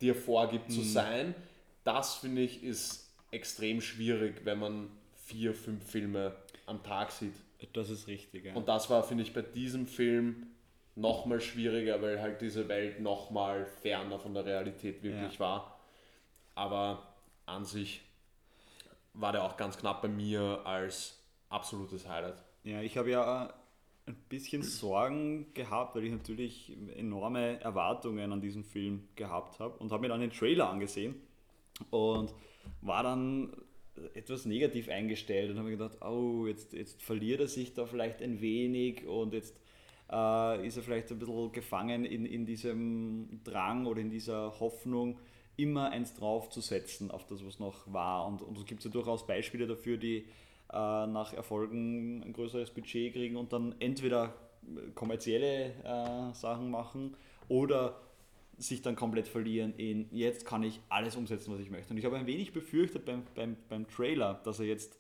dir 0.04 0.16
vorgibt 0.16 0.70
mhm. 0.70 0.74
zu 0.74 0.82
sein. 0.82 1.36
Das 1.84 2.16
finde 2.16 2.42
ich 2.42 2.64
ist 2.64 3.12
extrem 3.32 3.82
schwierig, 3.82 4.42
wenn 4.44 4.60
man 4.60 4.90
vier, 5.26 5.54
fünf 5.54 5.84
Filme 5.90 6.36
am 6.66 6.84
Tag 6.84 7.12
sieht. 7.12 7.34
Das 7.74 7.90
ist 7.90 8.08
richtig. 8.08 8.46
Ja. 8.46 8.54
Und 8.54 8.68
das 8.68 8.90
war, 8.90 9.04
finde 9.04 9.24
ich, 9.24 9.34
bei 9.34 9.42
diesem 9.42 9.88
Film 9.88 10.48
nochmal 10.96 11.42
schwieriger, 11.42 12.02
weil 12.02 12.22
halt 12.22 12.42
diese 12.42 12.68
Welt 12.68 13.00
nochmal 13.00 13.66
ferner 13.66 14.20
von 14.20 14.34
der 14.34 14.46
Realität 14.46 15.02
wirklich 15.02 15.34
ja. 15.34 15.40
war. 15.40 15.80
Aber 16.56 17.16
an 17.46 17.66
sich 17.66 18.02
war 19.14 19.32
der 19.32 19.44
auch 19.44 19.58
ganz 19.58 19.78
knapp 19.78 20.02
bei 20.02 20.08
mir 20.08 20.62
als 20.66 21.20
absolutes 21.50 22.08
Highlight. 22.08 22.38
Ja, 22.64 22.82
ich 22.82 22.98
habe 22.98 23.10
ja 23.10 23.54
ein 24.06 24.16
bisschen 24.30 24.64
Sorgen 24.64 25.54
gehabt, 25.54 25.96
weil 25.96 26.06
ich 26.06 26.12
natürlich 26.12 26.76
enorme 26.96 27.60
Erwartungen 27.62 28.32
an 28.34 28.42
diesen 28.42 28.64
Film 28.64 29.08
gehabt 29.16 29.60
habe 29.60 29.78
und 29.78 29.92
habe 29.92 30.02
mir 30.02 30.10
dann 30.10 30.20
den 30.20 30.32
Trailer 30.32 30.70
angesehen 30.70 31.16
und 31.90 32.34
war 32.82 33.04
dann 33.04 33.56
etwas 34.14 34.46
negativ 34.46 34.90
eingestellt 34.90 35.52
und 35.52 35.58
habe 35.58 35.70
mir 35.70 35.78
gedacht, 35.78 36.02
oh, 36.02 36.48
jetzt, 36.48 36.74
jetzt 36.74 37.02
verliert 37.02 37.40
er 37.40 37.48
sich 37.48 37.74
da 37.74 37.86
vielleicht 37.86 38.22
ein 38.22 38.42
wenig 38.42 39.06
und 39.06 39.34
jetzt 39.34 39.60
äh, 40.12 40.68
ist 40.68 40.78
er 40.78 40.84
vielleicht 40.84 41.12
ein 41.12 41.20
bisschen 41.20 41.52
gefangen 41.52 42.06
in, 42.06 42.26
in 42.26 42.46
diesem 42.46 43.42
Drang 43.44 43.86
oder 43.86 44.02
in 44.02 44.10
dieser 44.10 44.60
Hoffnung, 44.60 45.20
immer 45.56 45.92
eins 45.92 46.16
draufzusetzen 46.16 47.12
auf 47.12 47.26
das, 47.28 47.46
was 47.46 47.60
noch 47.60 47.92
war. 47.94 48.28
Und, 48.28 48.42
und 48.42 48.58
es 48.58 48.66
gibt 48.66 48.84
ja 48.84 48.90
durchaus 48.90 49.28
Beispiele 49.28 49.68
dafür, 49.68 49.98
die 49.98 50.26
nach 50.74 51.34
Erfolgen 51.34 52.24
ein 52.24 52.34
größeres 52.34 52.72
Budget 52.72 53.14
kriegen 53.14 53.36
und 53.36 53.54
dann 53.54 53.76
entweder 53.80 54.34
kommerzielle 54.96 55.74
äh, 55.84 56.34
Sachen 56.34 56.72
machen 56.72 57.16
oder 57.48 58.00
sich 58.58 58.82
dann 58.82 58.96
komplett 58.96 59.28
verlieren 59.28 59.74
in 59.78 60.08
jetzt 60.12 60.46
kann 60.46 60.64
ich 60.64 60.80
alles 60.90 61.16
umsetzen, 61.16 61.54
was 61.54 61.60
ich 61.60 61.70
möchte. 61.70 61.92
Und 61.92 61.98
ich 61.98 62.06
habe 62.06 62.18
ein 62.18 62.28
wenig 62.28 62.54
befürchtet 62.54 63.06
beim, 63.06 63.24
beim, 63.36 63.58
beim 63.68 63.88
Trailer, 63.88 64.42
dass 64.44 64.60
er 64.60 64.66
jetzt 64.66 65.00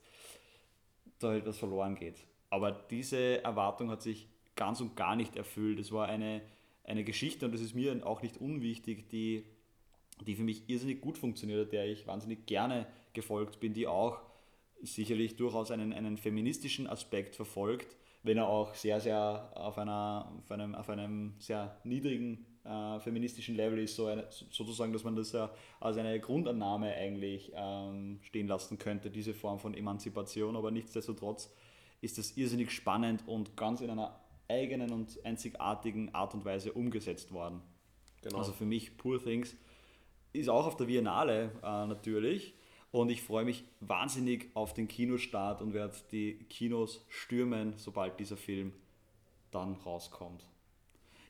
da 1.19 1.35
etwas 1.35 1.57
verloren 1.57 1.95
geht. 1.95 2.25
Aber 2.49 2.71
diese 2.71 3.43
Erwartung 3.43 3.89
hat 3.89 4.01
sich 4.01 4.27
ganz 4.55 4.81
und 4.81 4.95
gar 4.95 5.15
nicht 5.15 5.35
erfüllt. 5.35 5.79
Es 5.79 5.91
war 5.91 6.07
eine, 6.07 6.41
eine 6.83 7.03
Geschichte, 7.03 7.45
und 7.45 7.53
das 7.53 7.61
ist 7.61 7.73
mir 7.73 8.05
auch 8.05 8.21
nicht 8.21 8.37
unwichtig, 8.37 9.09
die, 9.09 9.45
die 10.25 10.35
für 10.35 10.43
mich 10.43 10.69
irrsinnig 10.69 11.01
gut 11.01 11.17
funktioniert, 11.17 11.71
der 11.71 11.85
ich 11.85 12.05
wahnsinnig 12.05 12.45
gerne 12.45 12.87
gefolgt 13.13 13.59
bin, 13.59 13.73
die 13.73 13.87
auch 13.87 14.21
sicherlich 14.83 15.35
durchaus 15.35 15.71
einen, 15.71 15.93
einen 15.93 16.17
feministischen 16.17 16.87
Aspekt 16.87 17.35
verfolgt, 17.35 17.95
wenn 18.23 18.37
er 18.37 18.47
auch 18.47 18.73
sehr, 18.75 18.99
sehr 18.99 19.51
auf, 19.55 19.77
einer, 19.77 20.31
auf, 20.39 20.51
einem, 20.51 20.75
auf 20.75 20.89
einem 20.89 21.33
sehr 21.39 21.77
niedrigen 21.83 22.45
äh, 22.63 22.99
feministischen 22.99 23.55
Level 23.55 23.79
ist, 23.79 23.95
so 23.95 24.05
eine, 24.05 24.27
sozusagen, 24.29 24.93
dass 24.93 25.03
man 25.03 25.15
das 25.15 25.31
ja 25.33 25.51
als 25.79 25.97
eine 25.97 26.19
Grundannahme 26.19 26.93
eigentlich 26.93 27.51
ähm, 27.55 28.19
stehen 28.21 28.47
lassen 28.47 28.77
könnte, 28.77 29.11
diese 29.11 29.33
Form 29.33 29.59
von 29.59 29.73
Emanzipation, 29.73 30.55
aber 30.55 30.71
nichtsdestotrotz 30.71 31.53
ist 32.01 32.17
das 32.17 32.37
irrsinnig 32.37 32.71
spannend 32.71 33.27
und 33.27 33.57
ganz 33.57 33.81
in 33.81 33.89
einer 33.89 34.19
eigenen 34.47 34.91
und 34.91 35.19
einzigartigen 35.25 36.13
Art 36.13 36.33
und 36.33 36.45
Weise 36.45 36.73
umgesetzt 36.73 37.31
worden. 37.31 37.61
Genau. 38.21 38.37
Also 38.37 38.51
für 38.53 38.65
mich 38.65 38.97
Poor 38.97 39.21
Things 39.21 39.55
ist 40.31 40.49
auch 40.49 40.65
auf 40.65 40.75
der 40.77 40.85
Biennale 40.85 41.51
äh, 41.61 41.87
natürlich 41.87 42.53
und 42.93 43.09
ich 43.09 43.23
freue 43.23 43.43
mich 43.43 43.63
wahnsinnig 43.79 44.51
auf 44.53 44.75
den 44.75 44.87
Kinostart 44.87 45.63
und 45.63 45.73
werde 45.73 45.95
die 46.11 46.35
Kinos 46.47 47.03
stürmen, 47.09 47.73
sobald 47.75 48.19
dieser 48.19 48.37
Film 48.37 48.71
dann 49.49 49.73
rauskommt. 49.73 50.45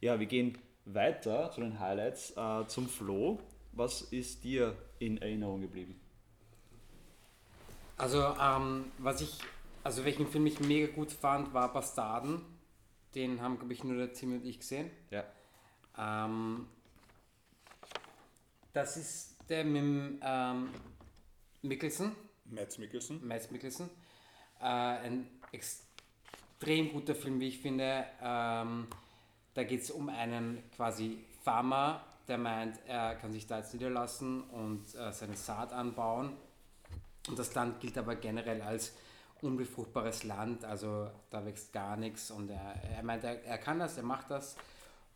Ja, 0.02 0.20
wir 0.20 0.26
gehen 0.26 0.58
weiter 0.84 1.52
zu 1.52 1.62
den 1.62 1.80
Highlights, 1.80 2.36
äh, 2.36 2.68
zum 2.68 2.90
Flo. 2.90 3.40
Was 3.72 4.02
ist 4.02 4.44
dir 4.44 4.76
in 5.00 5.22
Erinnerung 5.22 5.62
geblieben? 5.62 5.98
Also, 7.96 8.22
ähm, 8.22 8.92
was 8.98 9.22
ich, 9.22 9.40
also 9.86 10.04
welchen 10.04 10.28
Film 10.28 10.46
ich 10.46 10.60
mega 10.60 10.94
gut 10.94 11.12
fand, 11.14 11.54
war 11.54 11.72
Bastarden. 11.72 12.42
Den 13.16 13.42
haben, 13.42 13.58
glaube 13.58 13.72
ich, 13.72 13.86
nur 13.86 13.96
der 13.96 14.12
Tim 14.12 14.34
und 14.34 14.46
ich 14.46 14.60
gesehen. 14.60 14.92
Ja. 15.12 15.24
Ähm, 15.98 16.68
das 18.74 18.98
ist 18.98 19.38
der 19.48 19.64
mit 19.64 20.20
ähm, 20.22 20.70
Mikkelsen. 21.64 22.16
Mads 22.46 22.78
Mikkelsen. 22.78 23.26
Mads 23.26 23.50
Mikkelsen. 23.50 23.90
Äh, 24.60 24.66
ein 24.66 25.28
extrem 25.52 26.92
guter 26.92 27.16
Film, 27.16 27.40
wie 27.40 27.48
ich 27.48 27.60
finde. 27.60 28.06
Ähm, 28.22 28.88
da 29.54 29.64
geht 29.64 29.82
es 29.82 29.92
um 29.92 30.10
einen 30.10 30.62
quasi 30.76 31.24
Farmer, 31.44 32.04
der 32.28 32.38
meint, 32.38 32.80
er 32.88 33.16
kann 33.16 33.32
sich 33.32 33.48
da 33.48 33.60
jetzt 33.60 33.74
niederlassen 33.74 34.42
und 34.42 34.94
äh, 34.96 35.12
seine 35.14 35.36
Saat 35.36 35.72
anbauen. 35.74 36.36
Und 37.30 37.40
das 37.40 37.54
Land 37.56 37.80
gilt 37.80 37.98
aber 37.98 38.16
generell 38.16 38.62
als 38.62 38.94
unbefruchtbares 39.42 40.24
Land, 40.24 40.66
also 40.66 41.10
da 41.30 41.46
wächst 41.46 41.72
gar 41.72 41.96
nichts. 41.96 42.30
Und 42.32 42.50
er, 42.50 42.76
er 42.96 43.04
meint, 43.04 43.24
er, 43.24 43.44
er 43.44 43.58
kann 43.58 43.80
das, 43.80 43.98
er 43.98 44.04
macht 44.04 44.32
das 44.32 44.58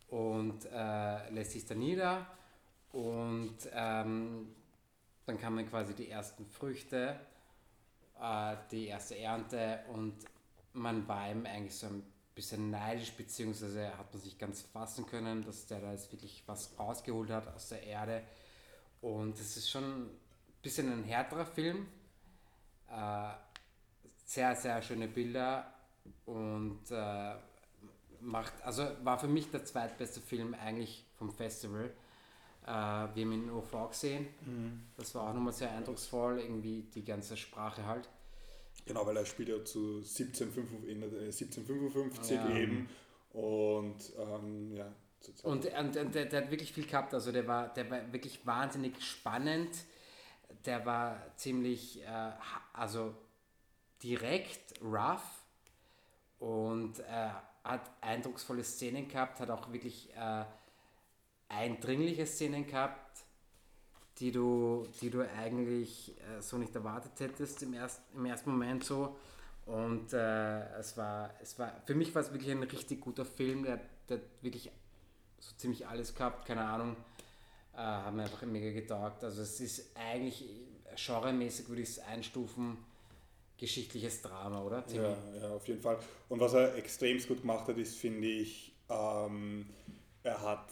und 0.09 0.65
äh, 0.65 1.29
lässt 1.29 1.51
sich 1.51 1.65
da 1.65 1.75
nieder. 1.75 2.25
Und 2.91 3.57
ähm, 3.73 4.55
dann 5.27 5.39
kann 5.39 5.53
man 5.53 5.69
quasi 5.69 5.93
die 5.93 6.09
ersten 6.09 6.45
Früchte, 6.45 7.19
äh, 8.19 8.55
die 8.71 8.87
erste 8.87 9.17
Ernte 9.17 9.81
und 9.93 10.15
man 10.73 11.07
war 11.07 11.29
ihm 11.29 11.45
eigentlich 11.45 11.75
so 11.75 11.87
ein 11.87 12.03
bisschen 12.33 12.69
neidisch, 12.69 13.11
beziehungsweise 13.11 13.97
hat 13.97 14.13
man 14.13 14.21
sich 14.21 14.37
ganz 14.37 14.61
fassen 14.61 15.05
können, 15.05 15.43
dass 15.43 15.67
der 15.67 15.81
da 15.81 15.91
jetzt 15.91 16.11
wirklich 16.11 16.43
was 16.45 16.77
rausgeholt 16.79 17.29
hat 17.29 17.47
aus 17.53 17.69
der 17.69 17.83
Erde. 17.83 18.23
Und 19.01 19.37
es 19.39 19.57
ist 19.57 19.69
schon 19.69 19.83
ein 19.83 20.09
bisschen 20.61 20.91
ein 20.91 21.03
härterer 21.03 21.45
Film. 21.45 21.87
Äh, 22.89 23.29
sehr, 24.23 24.55
sehr 24.55 24.81
schöne 24.81 25.07
Bilder 25.07 25.73
und 26.25 26.89
äh, 26.91 27.35
macht, 28.21 28.53
also 28.63 28.87
war 29.03 29.19
für 29.19 29.27
mich 29.27 29.49
der 29.51 29.65
zweitbeste 29.65 30.21
Film 30.21 30.53
eigentlich 30.53 31.05
vom 31.17 31.31
Festival. 31.31 31.91
Äh, 32.67 32.69
wir 32.69 33.23
haben 33.23 33.31
ihn 33.31 33.43
in 33.45 33.51
OV 33.51 33.89
gesehen. 33.89 34.27
Mhm. 34.45 34.81
Das 34.97 35.15
war 35.15 35.29
auch 35.29 35.33
nochmal 35.33 35.53
sehr 35.53 35.71
eindrucksvoll, 35.71 36.39
irgendwie 36.39 36.83
die 36.93 37.05
ganze 37.05 37.37
Sprache 37.37 37.85
halt. 37.85 38.09
Genau, 38.85 39.05
weil 39.05 39.17
er 39.17 39.25
spielt 39.25 39.49
ja 39.49 39.63
zu 39.63 39.97
1755 39.97 42.35
ja. 42.35 42.49
eben 42.55 42.89
und 43.33 43.97
ähm, 44.17 44.73
ja. 44.73 44.93
Und, 45.43 45.65
und, 45.65 45.97
und 45.97 46.15
der, 46.15 46.25
der, 46.25 46.43
hat 46.43 46.51
wirklich 46.51 46.71
viel 46.71 46.85
gehabt, 46.85 47.13
also 47.13 47.31
der 47.31 47.47
war, 47.47 47.73
der 47.73 47.89
war 47.89 48.13
wirklich 48.13 48.45
wahnsinnig 48.45 49.03
spannend, 49.03 49.75
der 50.65 50.85
war 50.85 51.19
ziemlich, 51.35 52.01
äh, 52.03 52.31
also 52.73 53.13
direkt 54.01 54.81
rough 54.81 55.43
und 56.39 56.99
äh, 56.99 57.29
hat 57.63 57.91
eindrucksvolle 58.01 58.63
Szenen 58.63 59.07
gehabt, 59.07 59.39
hat 59.39 59.49
auch 59.49 59.71
wirklich 59.73 60.15
äh, 60.15 60.45
eindringliche 61.49 62.25
Szenen 62.25 62.65
gehabt, 62.65 63.25
die 64.19 64.31
du, 64.31 64.87
die 65.01 65.09
du 65.09 65.21
eigentlich 65.21 66.15
äh, 66.21 66.41
so 66.41 66.57
nicht 66.57 66.73
erwartet 66.75 67.19
hättest 67.19 67.63
im, 67.63 67.73
erst, 67.73 68.01
im 68.15 68.25
ersten 68.25 68.51
Moment 68.51 68.83
so. 68.83 69.15
Und 69.65 70.13
äh, 70.13 70.79
es, 70.79 70.95
war, 70.97 71.31
es 71.41 71.59
war, 71.59 71.81
für 71.85 71.93
mich 71.93 72.15
war 72.15 72.21
es 72.21 72.31
wirklich 72.31 72.51
ein 72.51 72.63
richtig 72.63 73.01
guter 73.01 73.25
Film, 73.25 73.63
der, 73.63 73.81
der 74.09 74.19
wirklich 74.41 74.71
so 75.39 75.55
ziemlich 75.57 75.85
alles 75.85 76.15
gehabt, 76.15 76.45
keine 76.45 76.63
Ahnung, 76.63 76.95
äh, 77.73 77.77
hat 77.77 78.13
mir 78.13 78.23
einfach 78.23 78.41
mega 78.43 78.71
getaugt. 78.71 79.23
Also 79.23 79.41
es 79.41 79.59
ist 79.59 79.95
eigentlich 79.95 80.45
genremäßig, 80.95 81.67
würde 81.69 81.81
ich 81.81 81.89
es 81.89 81.99
einstufen, 81.99 82.77
geschichtliches 83.57 84.21
Drama, 84.21 84.61
oder? 84.61 84.83
Ja, 84.93 85.17
ja, 85.39 85.49
auf 85.55 85.67
jeden 85.67 85.81
Fall. 85.81 85.99
Und 86.29 86.39
was 86.39 86.53
er 86.53 86.75
extrem 86.75 87.19
gut 87.27 87.41
gemacht 87.41 87.67
hat, 87.67 87.77
ist, 87.77 87.97
finde 87.97 88.27
ich, 88.27 88.73
ähm, 88.89 89.67
er 90.23 90.41
hat, 90.41 90.69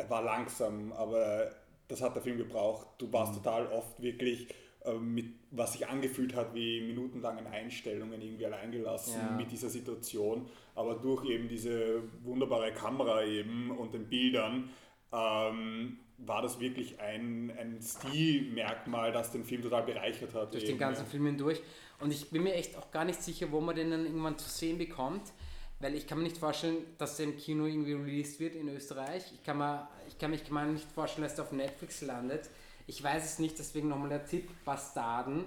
er 0.00 0.10
war 0.10 0.22
langsam, 0.22 0.92
aber 0.92 1.50
das 1.88 2.00
hat 2.02 2.14
der 2.14 2.22
Film 2.22 2.38
gebraucht. 2.38 2.86
Du 2.98 3.12
warst 3.12 3.32
mhm. 3.32 3.36
total 3.38 3.66
oft 3.66 4.00
wirklich 4.02 4.48
äh, 4.84 4.94
mit, 4.94 5.26
was 5.50 5.72
sich 5.72 5.86
angefühlt 5.86 6.34
hat 6.34 6.54
wie 6.54 6.80
minutenlangen 6.80 7.46
Einstellungen 7.46 8.20
irgendwie 8.20 8.46
alleingelassen 8.46 9.20
ja. 9.20 9.36
mit 9.36 9.50
dieser 9.50 9.68
Situation. 9.68 10.46
Aber 10.74 10.94
durch 10.94 11.24
eben 11.28 11.48
diese 11.48 12.02
wunderbare 12.22 12.72
Kamera 12.72 13.24
eben 13.24 13.70
und 13.70 13.92
den 13.92 14.08
Bildern 14.08 14.70
ähm, 15.12 15.98
war 16.18 16.42
das 16.42 16.60
wirklich 16.60 17.00
ein, 17.00 17.52
ein 17.58 17.80
Stilmerkmal, 17.82 19.12
das 19.12 19.32
den 19.32 19.44
Film 19.44 19.62
total 19.62 19.82
bereichert 19.82 20.32
hat. 20.34 20.52
Durch 20.54 20.64
eben, 20.64 20.72
den 20.72 20.78
ganzen. 20.78 21.06
Film 21.06 21.26
hindurch. 21.26 21.60
Und 21.98 22.12
ich 22.12 22.30
bin 22.30 22.42
mir 22.42 22.54
echt 22.54 22.76
auch 22.76 22.90
gar 22.90 23.04
nicht 23.04 23.22
sicher, 23.22 23.50
wo 23.50 23.60
man 23.60 23.74
den 23.74 23.90
dann 23.90 24.04
irgendwann 24.06 24.38
zu 24.38 24.48
sehen 24.48 24.78
bekommt. 24.78 25.32
Weil 25.80 25.94
ich 25.94 26.06
kann 26.06 26.18
mir 26.18 26.24
nicht 26.24 26.38
vorstellen, 26.38 26.76
dass 26.98 27.16
der 27.16 27.26
im 27.26 27.36
Kino 27.36 27.64
irgendwie 27.64 27.94
released 27.94 28.38
wird 28.38 28.54
in 28.54 28.68
Österreich. 28.68 29.24
Ich 29.34 29.42
kann 29.42 29.58
mir, 29.58 29.88
ich 30.06 30.18
kann 30.18 30.30
mich 30.30 30.48
mal 30.50 30.70
nicht 30.70 30.90
vorstellen, 30.92 31.24
dass 31.24 31.34
der 31.34 31.44
auf 31.44 31.52
Netflix 31.52 32.02
landet. 32.02 32.50
Ich 32.86 33.02
weiß 33.02 33.24
es 33.24 33.38
nicht, 33.38 33.58
deswegen 33.58 33.88
nochmal 33.88 34.10
der 34.10 34.26
Tipp: 34.26 34.50
Bastarden 34.64 35.46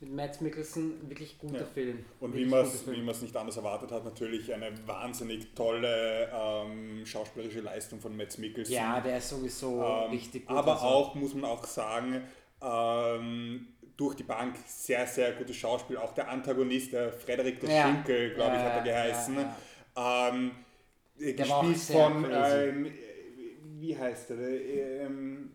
mit 0.00 0.12
Matt 0.12 0.40
Mikkelsen, 0.40 1.08
wirklich 1.08 1.38
guter 1.38 1.60
ja. 1.60 1.66
Film. 1.66 2.04
Und 2.20 2.34
wie 2.34 2.46
man 2.46 2.64
es 2.64 3.22
nicht 3.22 3.36
anders 3.36 3.56
erwartet 3.56 3.92
hat, 3.92 4.04
natürlich 4.04 4.52
eine 4.52 4.72
wahnsinnig 4.86 5.54
tolle 5.54 6.30
ähm, 6.32 7.04
schauspielerische 7.04 7.60
Leistung 7.60 8.00
von 8.00 8.16
Matt 8.16 8.38
Mikkelsen. 8.38 8.74
Ja, 8.74 9.00
der 9.00 9.18
ist 9.18 9.28
sowieso 9.28 9.82
ähm, 9.82 10.10
richtig 10.10 10.46
gut. 10.46 10.56
Aber 10.56 10.72
also. 10.72 10.86
auch, 10.86 11.14
muss 11.14 11.34
man 11.34 11.44
auch 11.44 11.64
sagen, 11.64 12.22
ähm, 12.62 13.68
durch 14.00 14.14
die 14.14 14.22
Bank 14.22 14.56
sehr, 14.66 15.06
sehr 15.06 15.32
gutes 15.32 15.56
Schauspiel. 15.56 15.98
Auch 15.98 16.14
der 16.14 16.30
Antagonist, 16.30 16.94
der 16.94 17.12
Frederik 17.12 17.60
der 17.60 17.70
ja. 17.70 17.82
Schinkel, 17.82 18.34
glaube 18.34 18.56
ich, 18.56 18.62
hat 18.62 18.76
er 18.76 18.82
geheißen. 18.82 19.36
Ähm, 19.94 20.52
gespielt 21.18 21.76
von, 21.78 22.26
ähm, 22.30 22.92
wie 23.78 23.98
heißt 23.98 24.30
er? 24.30 24.38
Ähm, 24.38 25.52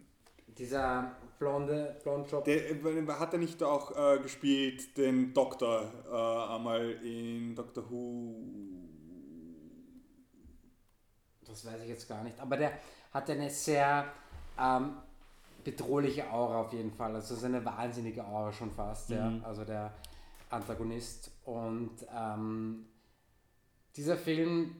Dieser 0.47 1.15
blonde, 1.39 1.97
blonde 2.03 2.29
Job. 2.29 2.45
Der, 2.45 2.69
äh, 2.69 3.07
hat 3.19 3.33
er 3.33 3.39
nicht 3.39 3.63
auch 3.63 3.97
äh, 3.97 4.19
gespielt, 4.19 4.95
den 4.95 5.33
Doktor, 5.33 5.91
äh, 6.07 6.53
einmal 6.53 6.91
in 7.03 7.55
Doctor 7.55 7.89
Who? 7.89 8.35
Das 11.47 11.65
weiß 11.65 11.81
ich 11.81 11.89
jetzt 11.89 12.07
gar 12.07 12.23
nicht. 12.23 12.39
Aber 12.39 12.57
der 12.57 12.73
hat 13.11 13.27
eine 13.27 13.49
sehr 13.49 14.05
ähm, 14.59 14.97
bedrohliche 15.65 16.31
Aura 16.31 16.61
auf 16.61 16.71
jeden 16.71 16.91
Fall. 16.91 17.13
Also 17.15 17.35
seine 17.35 17.65
wahnsinnige 17.65 18.25
Aura 18.25 18.53
schon 18.53 18.71
fast, 18.71 19.09
mhm. 19.09 19.15
ja. 19.15 19.33
Also 19.43 19.65
der 19.65 19.93
Antagonist. 20.49 21.31
Und 21.43 21.91
ähm, 22.15 22.85
dieser 23.97 24.15
Film, 24.15 24.75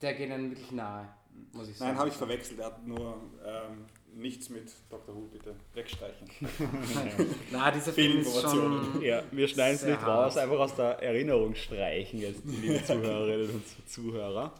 der 0.00 0.14
geht 0.14 0.30
dann 0.30 0.50
wirklich 0.50 0.72
nahe, 0.72 1.08
muss 1.52 1.68
ich 1.68 1.78
sagen. 1.78 1.90
Nein, 1.90 1.98
habe 1.98 2.08
ich 2.08 2.16
verwechselt. 2.16 2.58
Er 2.58 2.66
hat 2.66 2.84
nur 2.86 3.20
ähm, 3.44 3.84
nichts 4.14 4.48
mit 4.48 4.72
Dr. 4.90 5.14
Who, 5.14 5.28
bitte 5.32 5.54
wegstreichen. 5.74 6.28
Na, 7.52 7.70
dieser 7.70 7.92
Film 7.92 8.20
ist 8.20 8.40
schon 8.40 9.02
Ja, 9.02 9.22
wir 9.30 9.46
schneiden 9.46 9.76
es 9.76 9.84
nicht 9.84 10.06
raus, 10.06 10.36
einfach 10.36 10.58
aus 10.58 10.74
der 10.74 11.02
Erinnerung 11.02 11.54
streichen 11.54 12.20
jetzt, 12.20 12.42
liebe 12.44 12.82
Zuhörerinnen 12.84 13.50
und 13.50 13.88
Zuhörer. 13.88 14.52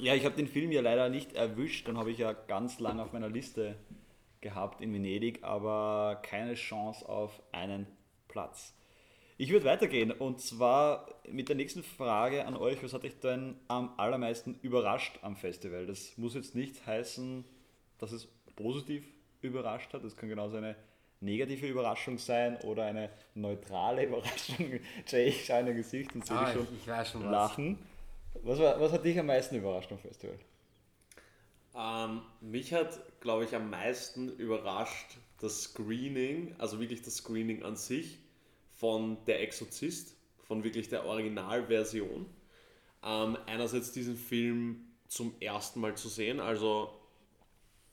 Ja, 0.00 0.14
ich 0.14 0.24
habe 0.24 0.34
den 0.34 0.48
Film 0.48 0.72
ja 0.72 0.80
leider 0.80 1.10
nicht 1.10 1.34
erwischt, 1.34 1.86
dann 1.86 1.98
habe 1.98 2.10
ich 2.10 2.18
ja 2.18 2.32
ganz 2.32 2.80
lange 2.80 3.02
auf 3.02 3.12
meiner 3.12 3.28
Liste 3.28 3.76
gehabt 4.42 4.80
in 4.82 4.92
Venedig, 4.92 5.42
aber 5.42 6.20
keine 6.22 6.54
Chance 6.54 7.08
auf 7.08 7.40
einen 7.52 7.86
Platz. 8.28 8.74
Ich 9.38 9.50
würde 9.50 9.64
weitergehen 9.64 10.12
und 10.12 10.40
zwar 10.40 11.06
mit 11.28 11.48
der 11.48 11.56
nächsten 11.56 11.82
Frage 11.82 12.44
an 12.46 12.56
euch. 12.56 12.82
Was 12.84 12.92
hat 12.92 13.04
euch 13.04 13.18
denn 13.18 13.56
am 13.68 13.94
allermeisten 13.98 14.58
überrascht 14.62 15.18
am 15.22 15.36
Festival? 15.36 15.86
Das 15.86 16.16
muss 16.18 16.34
jetzt 16.34 16.54
nicht 16.54 16.86
heißen, 16.86 17.44
dass 17.98 18.12
es 18.12 18.26
positiv 18.54 19.04
überrascht 19.40 19.92
hat. 19.94 20.04
Das 20.04 20.16
kann 20.16 20.28
genauso 20.28 20.58
eine 20.58 20.76
negative 21.20 21.66
Überraschung 21.66 22.18
sein 22.18 22.56
oder 22.58 22.84
eine 22.84 23.10
neutrale 23.34 24.04
Überraschung. 24.06 24.80
Jay, 25.06 25.28
ich 25.28 25.44
schaue 25.46 25.60
in 25.60 25.66
dein 25.66 25.76
Gesicht 25.76 26.14
und 26.14 26.26
sehe 26.26 26.36
Ah, 26.36 26.44
dich 26.44 26.54
schon 26.54 26.66
ich, 26.76 27.08
schon 27.08 27.24
was. 27.24 27.30
lachen. 27.30 27.78
Was, 28.42 28.58
war, 28.58 28.80
was 28.80 28.92
hat 28.92 29.04
dich 29.04 29.18
am 29.18 29.26
meisten 29.26 29.56
überrascht 29.56 29.90
am 29.92 29.98
Festival? 29.98 30.38
Ähm, 31.74 32.22
mich 32.40 32.72
hat, 32.72 33.00
glaube 33.22 33.44
ich, 33.44 33.54
am 33.54 33.70
meisten 33.70 34.28
überrascht 34.36 35.16
das 35.40 35.62
Screening, 35.62 36.54
also 36.58 36.80
wirklich 36.80 37.02
das 37.02 37.16
Screening 37.16 37.62
an 37.62 37.76
sich 37.76 38.18
von 38.74 39.16
Der 39.26 39.40
Exorzist, 39.40 40.16
von 40.42 40.64
wirklich 40.64 40.88
der 40.88 41.06
Originalversion. 41.06 42.26
Ähm, 43.04 43.38
einerseits 43.46 43.92
diesen 43.92 44.16
Film 44.16 44.84
zum 45.08 45.34
ersten 45.40 45.80
Mal 45.80 45.96
zu 45.96 46.08
sehen, 46.08 46.40
also 46.40 46.92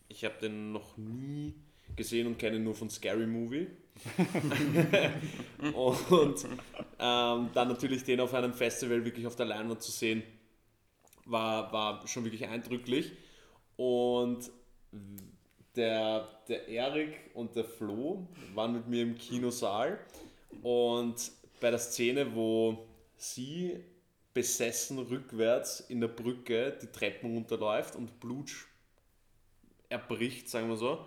ich 0.08 0.26
habe 0.26 0.36
den 0.42 0.72
noch 0.72 0.98
nie 0.98 1.54
gesehen 1.96 2.28
und 2.28 2.38
kenne 2.38 2.58
ihn 2.58 2.63
nur 2.63 2.76
von 2.76 2.89
Scary 2.89 3.28
Movie. 3.28 3.68
und 5.74 6.46
ähm, 7.00 7.50
dann 7.54 7.68
natürlich 7.68 8.04
den 8.04 8.20
auf 8.20 8.34
einem 8.34 8.54
Festival 8.54 9.04
wirklich 9.06 9.28
auf 9.28 9.36
der 9.36 9.46
Leinwand 9.46 9.82
zu 9.82 9.92
sehen, 9.92 10.24
war, 11.26 11.72
war 11.72 12.08
schon 12.08 12.24
wirklich 12.24 12.48
eindrücklich. 12.48 13.12
Und 13.76 14.50
der, 15.75 16.28
der 16.47 16.67
Erik 16.67 17.32
und 17.34 17.56
der 17.56 17.63
Flo 17.63 18.28
waren 18.54 18.73
mit 18.73 18.88
mir 18.88 19.04
im 19.04 19.17
Kinosaal 19.17 19.99
und 20.62 21.32
bei 21.62 21.69
der 21.69 21.80
Szene, 21.80 22.34
wo 22.36 22.86
sie 23.17 23.84
besessen 24.34 24.99
rückwärts 24.99 25.82
in 25.82 26.02
der 26.02 26.08
Brücke 26.08 26.78
die 26.82 26.88
Treppen 26.88 27.34
runterläuft 27.34 27.95
und 27.95 28.19
Blut 28.19 28.52
erbricht, 29.89 30.49
sagen 30.49 30.69
wir 30.69 30.78
so, 30.78 31.06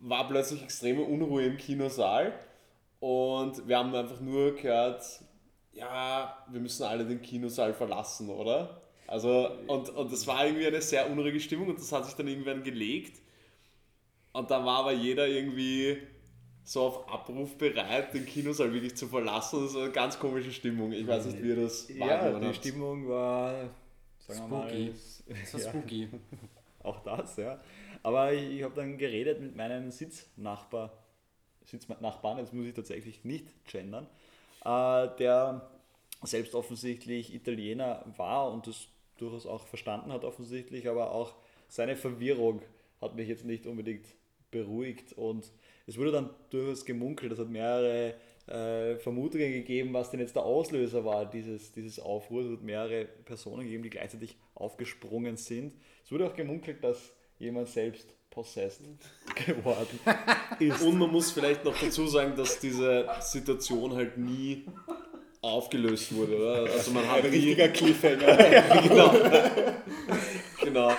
war 0.00 0.28
plötzlich 0.28 0.62
extreme 0.62 1.02
Unruhe 1.02 1.44
im 1.44 1.56
Kinosaal 1.56 2.38
und 3.00 3.66
wir 3.66 3.78
haben 3.78 3.94
einfach 3.94 4.20
nur 4.20 4.54
gehört, 4.54 5.04
ja, 5.72 6.44
wir 6.48 6.60
müssen 6.60 6.84
alle 6.84 7.04
den 7.04 7.22
Kinosaal 7.22 7.74
verlassen, 7.74 8.28
oder? 8.30 8.82
Also, 9.08 9.50
und, 9.66 9.88
und 9.88 10.12
das 10.12 10.26
war 10.26 10.44
irgendwie 10.46 10.66
eine 10.66 10.82
sehr 10.82 11.10
unruhige 11.10 11.40
Stimmung 11.40 11.68
und 11.68 11.78
das 11.78 11.90
hat 11.92 12.04
sich 12.04 12.14
dann 12.14 12.28
irgendwann 12.28 12.62
gelegt. 12.62 13.20
Und 14.32 14.50
dann 14.50 14.64
war 14.66 14.80
aber 14.80 14.92
jeder 14.92 15.26
irgendwie 15.26 15.96
so 16.62 16.82
auf 16.82 17.08
Abruf 17.08 17.56
bereit, 17.56 18.12
den 18.12 18.26
Kinosaal 18.26 18.72
wirklich 18.74 18.94
zu 18.94 19.08
verlassen. 19.08 19.64
Das 19.64 19.74
war 19.74 19.84
eine 19.84 19.92
ganz 19.92 20.18
komische 20.18 20.52
Stimmung. 20.52 20.92
Ich 20.92 21.06
weiß 21.06 21.24
nicht, 21.24 21.42
wie 21.42 21.48
ihr 21.48 21.56
das 21.56 21.88
Ja, 21.88 22.06
wahrgenommen 22.06 22.42
die 22.42 22.46
habt. 22.48 22.56
Stimmung 22.56 23.08
war 23.08 23.70
sagen 24.18 24.40
wir 24.40 24.58
mal, 24.58 24.68
Spooky. 24.68 24.94
war 25.52 25.60
ja, 25.60 25.70
spooky. 25.70 26.08
auch 26.82 27.00
das, 27.00 27.36
ja. 27.38 27.60
Aber 28.02 28.32
ich, 28.34 28.58
ich 28.58 28.62
habe 28.62 28.74
dann 28.74 28.98
geredet 28.98 29.40
mit 29.40 29.56
meinem 29.56 29.90
Sitznachbar, 29.90 30.92
Sitznachbarn, 31.64 32.38
jetzt 32.38 32.52
muss 32.52 32.66
ich 32.66 32.74
tatsächlich 32.74 33.24
nicht 33.24 33.64
gendern, 33.64 34.06
äh, 34.64 35.08
der 35.18 35.70
selbst 36.22 36.54
offensichtlich 36.54 37.34
Italiener 37.34 38.04
war 38.16 38.52
und 38.52 38.66
das 38.66 38.88
durchaus 39.20 39.46
auch 39.46 39.66
verstanden 39.66 40.12
hat 40.12 40.24
offensichtlich, 40.24 40.88
aber 40.88 41.12
auch 41.12 41.34
seine 41.68 41.96
Verwirrung 41.96 42.62
hat 43.00 43.14
mich 43.14 43.28
jetzt 43.28 43.44
nicht 43.44 43.66
unbedingt 43.66 44.06
beruhigt 44.50 45.12
und 45.12 45.50
es 45.86 45.96
wurde 45.96 46.12
dann 46.12 46.30
durchaus 46.50 46.84
gemunkelt, 46.84 47.32
es 47.32 47.38
hat 47.38 47.48
mehrere 47.48 48.14
äh, 48.48 48.96
Vermutungen 48.96 49.52
gegeben, 49.52 49.92
was 49.92 50.10
denn 50.10 50.20
jetzt 50.20 50.36
der 50.36 50.42
Auslöser 50.42 51.04
war 51.04 51.26
dieses, 51.26 51.72
dieses 51.72 51.98
Aufruhrs. 51.98 52.46
Es 52.46 52.52
hat 52.52 52.62
mehrere 52.62 53.04
Personen 53.24 53.64
gegeben, 53.64 53.82
die 53.82 53.90
gleichzeitig 53.90 54.36
aufgesprungen 54.54 55.36
sind. 55.36 55.74
Es 56.04 56.10
wurde 56.10 56.26
auch 56.26 56.34
gemunkelt, 56.34 56.82
dass 56.82 57.12
jemand 57.38 57.68
selbst 57.68 58.14
possessed 58.30 58.82
geworden 59.46 59.98
ist. 60.58 60.82
Und 60.82 60.98
man 60.98 61.10
muss 61.10 61.30
vielleicht 61.30 61.64
noch 61.64 61.78
dazu 61.78 62.06
sagen, 62.06 62.36
dass 62.36 62.58
diese 62.58 63.06
Situation 63.20 63.94
halt 63.94 64.16
nie 64.16 64.64
aufgelöst 65.40 66.14
wurde, 66.14 66.36
oder? 66.36 66.72
Also 66.72 66.90
man 66.92 67.06
hat 67.10 67.24
Ein 67.24 67.30
richtiger 67.30 67.68
Cliffhanger. 67.68 68.36
genau, 68.88 69.14
genau. 70.62 70.92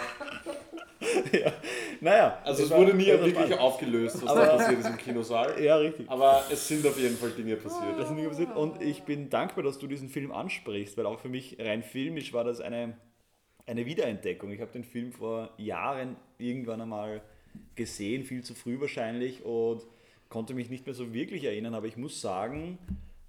Naja, 2.02 2.40
Also 2.46 2.64
es 2.64 2.72
wurde 2.72 2.94
nie 2.94 3.08
wirklich 3.08 3.34
spannend. 3.34 3.60
aufgelöst, 3.60 4.22
was 4.22 4.30
Aber- 4.30 4.46
da 4.46 4.56
passiert 4.58 4.80
ist 4.80 4.88
im 4.90 4.98
Kinosaal. 4.98 5.62
Ja, 5.62 5.76
richtig. 5.78 6.10
Aber 6.10 6.44
es 6.50 6.68
sind 6.68 6.86
auf 6.88 6.98
jeden 6.98 7.18
Fall 7.18 7.32
Dinge 7.32 7.56
passiert. 7.58 7.98
Das 8.00 8.08
sind 8.08 8.18
Dinge 8.18 8.30
passiert. 8.30 8.56
Und 8.56 8.82
ich 8.82 9.04
bin 9.04 9.30
dankbar, 9.30 9.64
dass 9.64 9.80
du 9.80 9.88
diesen 9.88 10.10
Film 10.10 10.32
ansprichst, 10.32 10.98
weil 10.98 11.06
auch 11.06 11.20
für 11.20 11.30
mich 11.30 11.58
rein 11.60 11.84
filmisch 11.84 12.32
war 12.34 12.44
das 12.46 12.62
eine, 12.62 12.96
eine 13.66 13.86
Wiederentdeckung. 13.86 14.52
Ich 14.52 14.62
habe 14.62 14.72
den 14.72 14.84
Film 14.86 15.12
vor 15.12 15.50
Jahren 15.58 16.16
irgendwann 16.38 16.82
einmal 16.82 17.22
gesehen, 17.76 18.24
viel 18.24 18.44
zu 18.44 18.54
früh 18.54 18.80
wahrscheinlich, 18.80 19.44
und 19.44 19.82
konnte 20.30 20.54
mich 20.54 20.70
nicht 20.70 20.86
mehr 20.86 20.96
so 20.96 21.14
wirklich 21.14 21.44
erinnern. 21.44 21.74
Aber 21.74 21.88
ich 21.88 21.98
muss 21.98 22.22
sagen, 22.22 22.78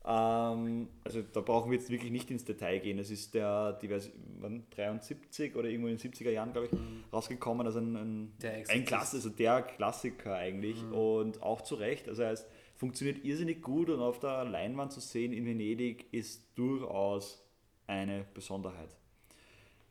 ähm, 0.07 0.89
also 1.05 1.23
da 1.23 1.41
brauchen 1.41 1.71
wir 1.71 1.79
jetzt 1.79 1.91
wirklich 1.91 2.11
nicht 2.11 2.31
ins 2.31 2.45
Detail 2.45 2.79
gehen. 2.79 2.99
Es 2.99 3.11
ist 3.11 3.35
der, 3.35 3.75
die 3.75 3.89
Vers- 3.89 4.11
wann, 4.39 4.65
73 4.71 5.55
oder 5.57 5.69
irgendwo 5.69 5.89
in 5.89 5.97
den 5.97 6.13
70er 6.13 6.31
Jahren, 6.31 6.53
glaube 6.53 6.69
ich, 6.73 7.13
rausgekommen. 7.13 7.67
Also 7.67 7.81
ein, 7.81 7.97
ein, 7.97 8.33
Der 8.41 8.65
ein. 8.69 8.85
Klasse, 8.85 9.17
also 9.17 9.29
der 9.29 9.63
Klassiker 9.63 10.35
eigentlich. 10.37 10.83
Und 10.91 11.43
auch 11.43 11.61
zu 11.61 11.75
Recht. 11.75 12.09
Also 12.09 12.23
er 12.23 12.33
ist, 12.33 12.47
funktioniert 12.77 13.25
irrsinnig 13.25 13.61
gut 13.61 13.91
und 13.91 14.01
auf 14.01 14.19
der 14.21 14.45
Leinwand 14.45 14.93
zu 14.93 15.01
sehen 15.01 15.33
in 15.35 15.45
Venedig 15.45 16.07
ist 16.13 16.47
durchaus 16.57 17.45
eine 17.87 18.25
Besonderheit. 18.33 18.97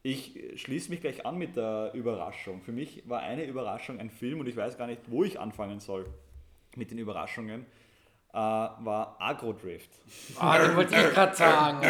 Ich 0.01 0.39
schließe 0.55 0.89
mich 0.89 1.01
gleich 1.01 1.25
an 1.25 1.37
mit 1.37 1.55
der 1.57 1.91
Überraschung. 1.93 2.61
Für 2.61 2.71
mich 2.71 3.07
war 3.07 3.19
eine 3.19 3.43
Überraschung 3.45 3.99
ein 3.99 4.09
Film 4.09 4.39
und 4.39 4.47
ich 4.47 4.55
weiß 4.55 4.77
gar 4.77 4.87
nicht, 4.87 5.01
wo 5.11 5.23
ich 5.23 5.39
anfangen 5.39 5.81
soll 5.81 6.05
mit 6.75 6.89
den 6.89 6.97
Überraschungen, 6.99 7.65
äh, 8.31 8.37
war 8.37 9.15
Agrodrift. 9.19 9.89
Ah, 10.37 10.59
den 10.59 10.75
wollte 10.75 10.95
ich 10.95 11.13
gerade 11.13 11.35
sagen. 11.35 11.81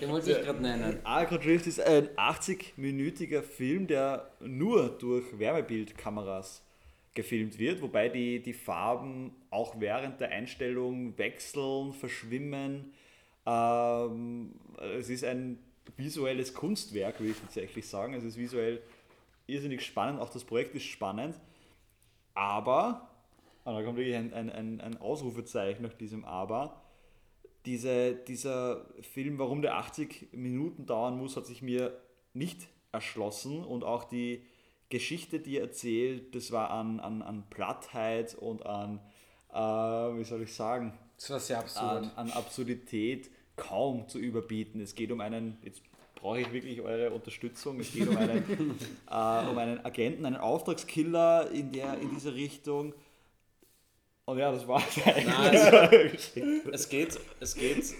Den 0.00 0.10
wollte 0.10 0.32
ich 0.32 0.38
gerade 0.38 0.60
nennen. 0.60 1.00
Agrodrift 1.04 1.66
ist 1.66 1.80
ein 1.80 2.08
80-minütiger 2.16 3.42
Film, 3.42 3.86
der 3.86 4.30
nur 4.40 4.90
durch 4.90 5.38
Wärmebildkameras 5.38 6.62
gefilmt 7.14 7.58
wird, 7.58 7.80
wobei 7.80 8.08
die, 8.10 8.42
die 8.42 8.52
Farben 8.52 9.34
auch 9.50 9.80
während 9.80 10.20
der 10.20 10.30
Einstellung 10.30 11.16
wechseln, 11.16 11.94
verschwimmen. 11.94 12.92
Ähm, 13.46 14.54
es 14.98 15.08
ist 15.08 15.24
ein 15.24 15.58
visuelles 15.96 16.52
Kunstwerk, 16.52 17.18
würde 17.18 17.32
ich 17.32 17.40
tatsächlich 17.40 17.88
sagen. 17.88 18.12
Es 18.12 18.24
ist 18.24 18.36
visuell 18.36 18.82
irrsinnig 19.46 19.84
spannend, 19.84 20.20
auch 20.20 20.28
das 20.28 20.44
Projekt 20.44 20.74
ist 20.74 20.84
spannend, 20.84 21.40
aber, 22.34 23.08
und 23.66 23.74
da 23.74 23.82
kommt 23.82 23.98
wirklich 23.98 24.14
ein, 24.16 24.32
ein, 24.32 24.50
ein, 24.50 24.80
ein 24.80 24.96
Ausrufezeichen 25.00 25.82
nach 25.82 25.94
diesem 25.94 26.24
Aber, 26.24 26.80
diese, 27.64 28.14
dieser 28.14 28.86
Film, 29.00 29.38
warum 29.38 29.60
der 29.60 29.76
80 29.76 30.28
Minuten 30.32 30.86
dauern 30.86 31.18
muss, 31.18 31.36
hat 31.36 31.46
sich 31.46 31.62
mir 31.62 32.00
nicht 32.32 32.68
erschlossen 32.92 33.64
und 33.64 33.82
auch 33.82 34.04
die 34.04 34.44
Geschichte, 34.88 35.40
die 35.40 35.56
er 35.56 35.64
erzählt, 35.64 36.34
das 36.36 36.52
war 36.52 36.70
an, 36.70 37.00
an, 37.00 37.22
an 37.22 37.42
Plattheit 37.50 38.36
und 38.36 38.64
an, 38.64 39.00
äh, 39.52 39.56
wie 39.56 40.22
soll 40.22 40.42
ich 40.42 40.54
sagen, 40.54 40.96
Das 41.16 41.30
war 41.30 41.40
sehr 41.40 41.58
absurd. 41.58 41.84
an, 41.84 42.10
an 42.14 42.30
Absurdität 42.30 43.30
kaum 43.56 44.06
zu 44.06 44.20
überbieten. 44.20 44.80
Es 44.80 44.94
geht 44.94 45.10
um 45.10 45.20
einen, 45.20 45.58
jetzt 45.62 45.82
brauche 46.14 46.40
ich 46.40 46.52
wirklich 46.52 46.80
eure 46.82 47.10
Unterstützung, 47.10 47.80
es 47.80 47.92
geht 47.92 48.06
um 48.06 48.16
einen, 48.16 48.78
äh, 49.10 49.50
um 49.50 49.58
einen 49.58 49.84
Agenten, 49.84 50.24
einen 50.24 50.36
Auftragskiller 50.36 51.50
in, 51.50 51.72
der, 51.72 51.98
in 51.98 52.10
dieser 52.10 52.36
Richtung. 52.36 52.94
Und 54.26 54.38
ja, 54.38 54.50
das 54.50 54.66
war 54.66 54.82
es. 54.86 56.32
Es 56.72 56.88
geht, 56.88 57.18
es 57.40 57.54
geht 57.54 57.94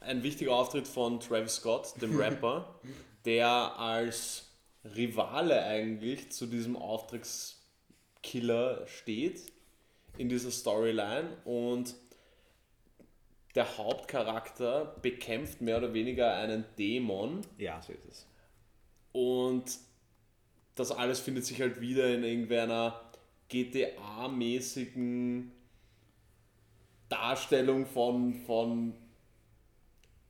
ein 0.00 0.22
wichtiger 0.22 0.52
Auftritt 0.52 0.86
von 0.86 1.18
Travis 1.18 1.56
Scott, 1.56 1.94
dem 2.00 2.18
Rapper, 2.18 2.78
der 3.24 3.48
als 3.48 4.50
Rivale 4.84 5.64
eigentlich 5.64 6.30
zu 6.30 6.46
diesem 6.46 6.76
Auftragskiller 6.76 8.86
steht 8.86 9.50
in 10.18 10.28
dieser 10.28 10.50
Storyline 10.50 11.38
und 11.46 11.94
der 13.54 13.78
Hauptcharakter 13.78 14.96
bekämpft 15.00 15.62
mehr 15.62 15.78
oder 15.78 15.94
weniger 15.94 16.34
einen 16.34 16.66
Dämon 16.78 17.40
ja, 17.58 17.80
so 17.80 17.92
ist 17.92 18.04
es. 18.10 18.26
und 19.12 19.78
das 20.74 20.90
alles 20.90 21.20
findet 21.20 21.46
sich 21.46 21.60
halt 21.60 21.80
wieder 21.80 22.12
in 22.12 22.24
irgendeiner 22.24 23.00
GTA-mäßigen 23.50 25.52
Darstellung 27.12 27.86
von, 27.86 28.34
von 28.46 28.94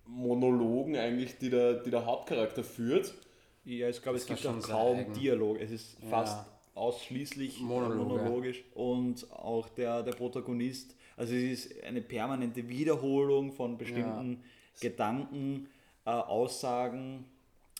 Monologen 0.07 0.97
eigentlich, 0.97 1.39
die 1.39 1.51
der, 1.51 1.75
die 1.75 1.91
der 1.91 2.05
Hauptcharakter 2.05 2.65
führt. 2.65 3.15
Ja, 3.65 3.89
ich 3.89 4.03
glaube, 4.03 4.19
es 4.19 4.27
gibt 4.27 4.45
auch 4.47 4.61
kaum 4.63 4.99
eigen. 4.99 5.13
Dialog. 5.15 5.61
Es 5.61 5.71
ist 5.71 5.97
Ja. 6.03 6.09
fast 6.09 6.47
ausschließlich 6.75 7.61
Monologe. 7.61 8.05
monologisch 8.05 8.65
und 8.75 9.31
auch 9.31 9.69
der, 9.69 10.03
der 10.03 10.13
Protagonist 10.13 10.97
Also 11.17 11.35
es 11.35 11.67
ist 11.67 11.85
eine 11.85 12.01
permanente 12.01 12.69
Wiederholung 12.69 13.53
von 13.53 13.77
bestimmten 13.79 14.43
Gedanken, 14.81 15.69
äh, 16.07 16.11
Aussagen, 16.11 17.27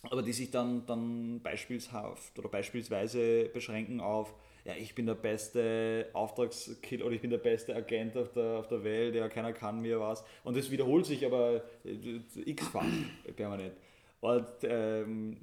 aber 0.03 0.21
die 0.21 0.31
sich 0.31 0.51
dann, 0.51 0.85
dann 0.85 1.41
beispielshaft 1.41 2.37
oder 2.39 2.49
beispielsweise 2.49 3.45
beschränken 3.49 3.99
auf, 3.99 4.33
ja, 4.65 4.73
ich 4.75 4.95
bin 4.95 5.05
der 5.05 5.15
beste 5.15 6.09
Auftragskiller 6.13 7.05
oder 7.05 7.15
ich 7.15 7.21
bin 7.21 7.29
der 7.29 7.37
beste 7.37 7.75
Agent 7.75 8.15
auf 8.15 8.31
der, 8.31 8.59
auf 8.59 8.67
der 8.67 8.83
Welt, 8.83 9.15
ja, 9.15 9.27
keiner 9.27 9.51
kann 9.51 9.81
mir 9.81 9.99
was. 9.99 10.23
Und 10.43 10.55
das 10.55 10.71
wiederholt 10.71 11.05
sich 11.05 11.25
aber 11.25 11.63
äh, 11.83 12.19
x-fach 12.45 12.85
permanent. 13.35 13.73
Und 14.21 14.47
ähm, 14.63 15.37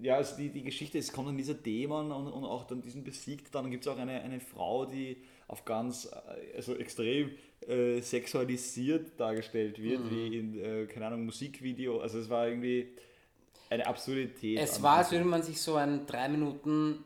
ja, 0.00 0.16
also 0.16 0.36
die, 0.36 0.48
die 0.48 0.62
Geschichte, 0.62 0.98
es 0.98 1.12
kommt 1.12 1.28
dann 1.28 1.36
dieser 1.36 1.54
Dämon 1.54 2.12
und, 2.12 2.28
und 2.28 2.44
auch 2.44 2.64
dann 2.64 2.82
diesen 2.82 3.02
besiegt. 3.02 3.52
Dann 3.54 3.70
gibt 3.70 3.84
es 3.84 3.92
auch 3.92 3.98
eine, 3.98 4.20
eine 4.20 4.38
Frau, 4.38 4.84
die 4.84 5.16
auf 5.48 5.64
ganz, 5.64 6.06
äh, 6.06 6.56
also 6.56 6.76
extrem 6.76 7.32
äh, 7.66 8.00
sexualisiert 8.00 9.18
dargestellt 9.18 9.82
wird, 9.82 10.08
wie 10.10 10.38
in, 10.38 10.58
äh, 10.58 10.86
keine 10.86 11.06
Ahnung, 11.06 11.24
Musikvideo. 11.24 12.00
Also 12.00 12.18
es 12.18 12.30
war 12.30 12.48
irgendwie 12.48 12.88
eine 13.70 13.86
Absurdität. 13.86 14.58
Es 14.58 14.82
war, 14.82 14.98
als 14.98 15.10
würde 15.10 15.24
man 15.24 15.42
sich 15.42 15.60
so 15.60 15.76
einen 15.76 16.06
3 16.06 16.28
Minuten 16.28 17.04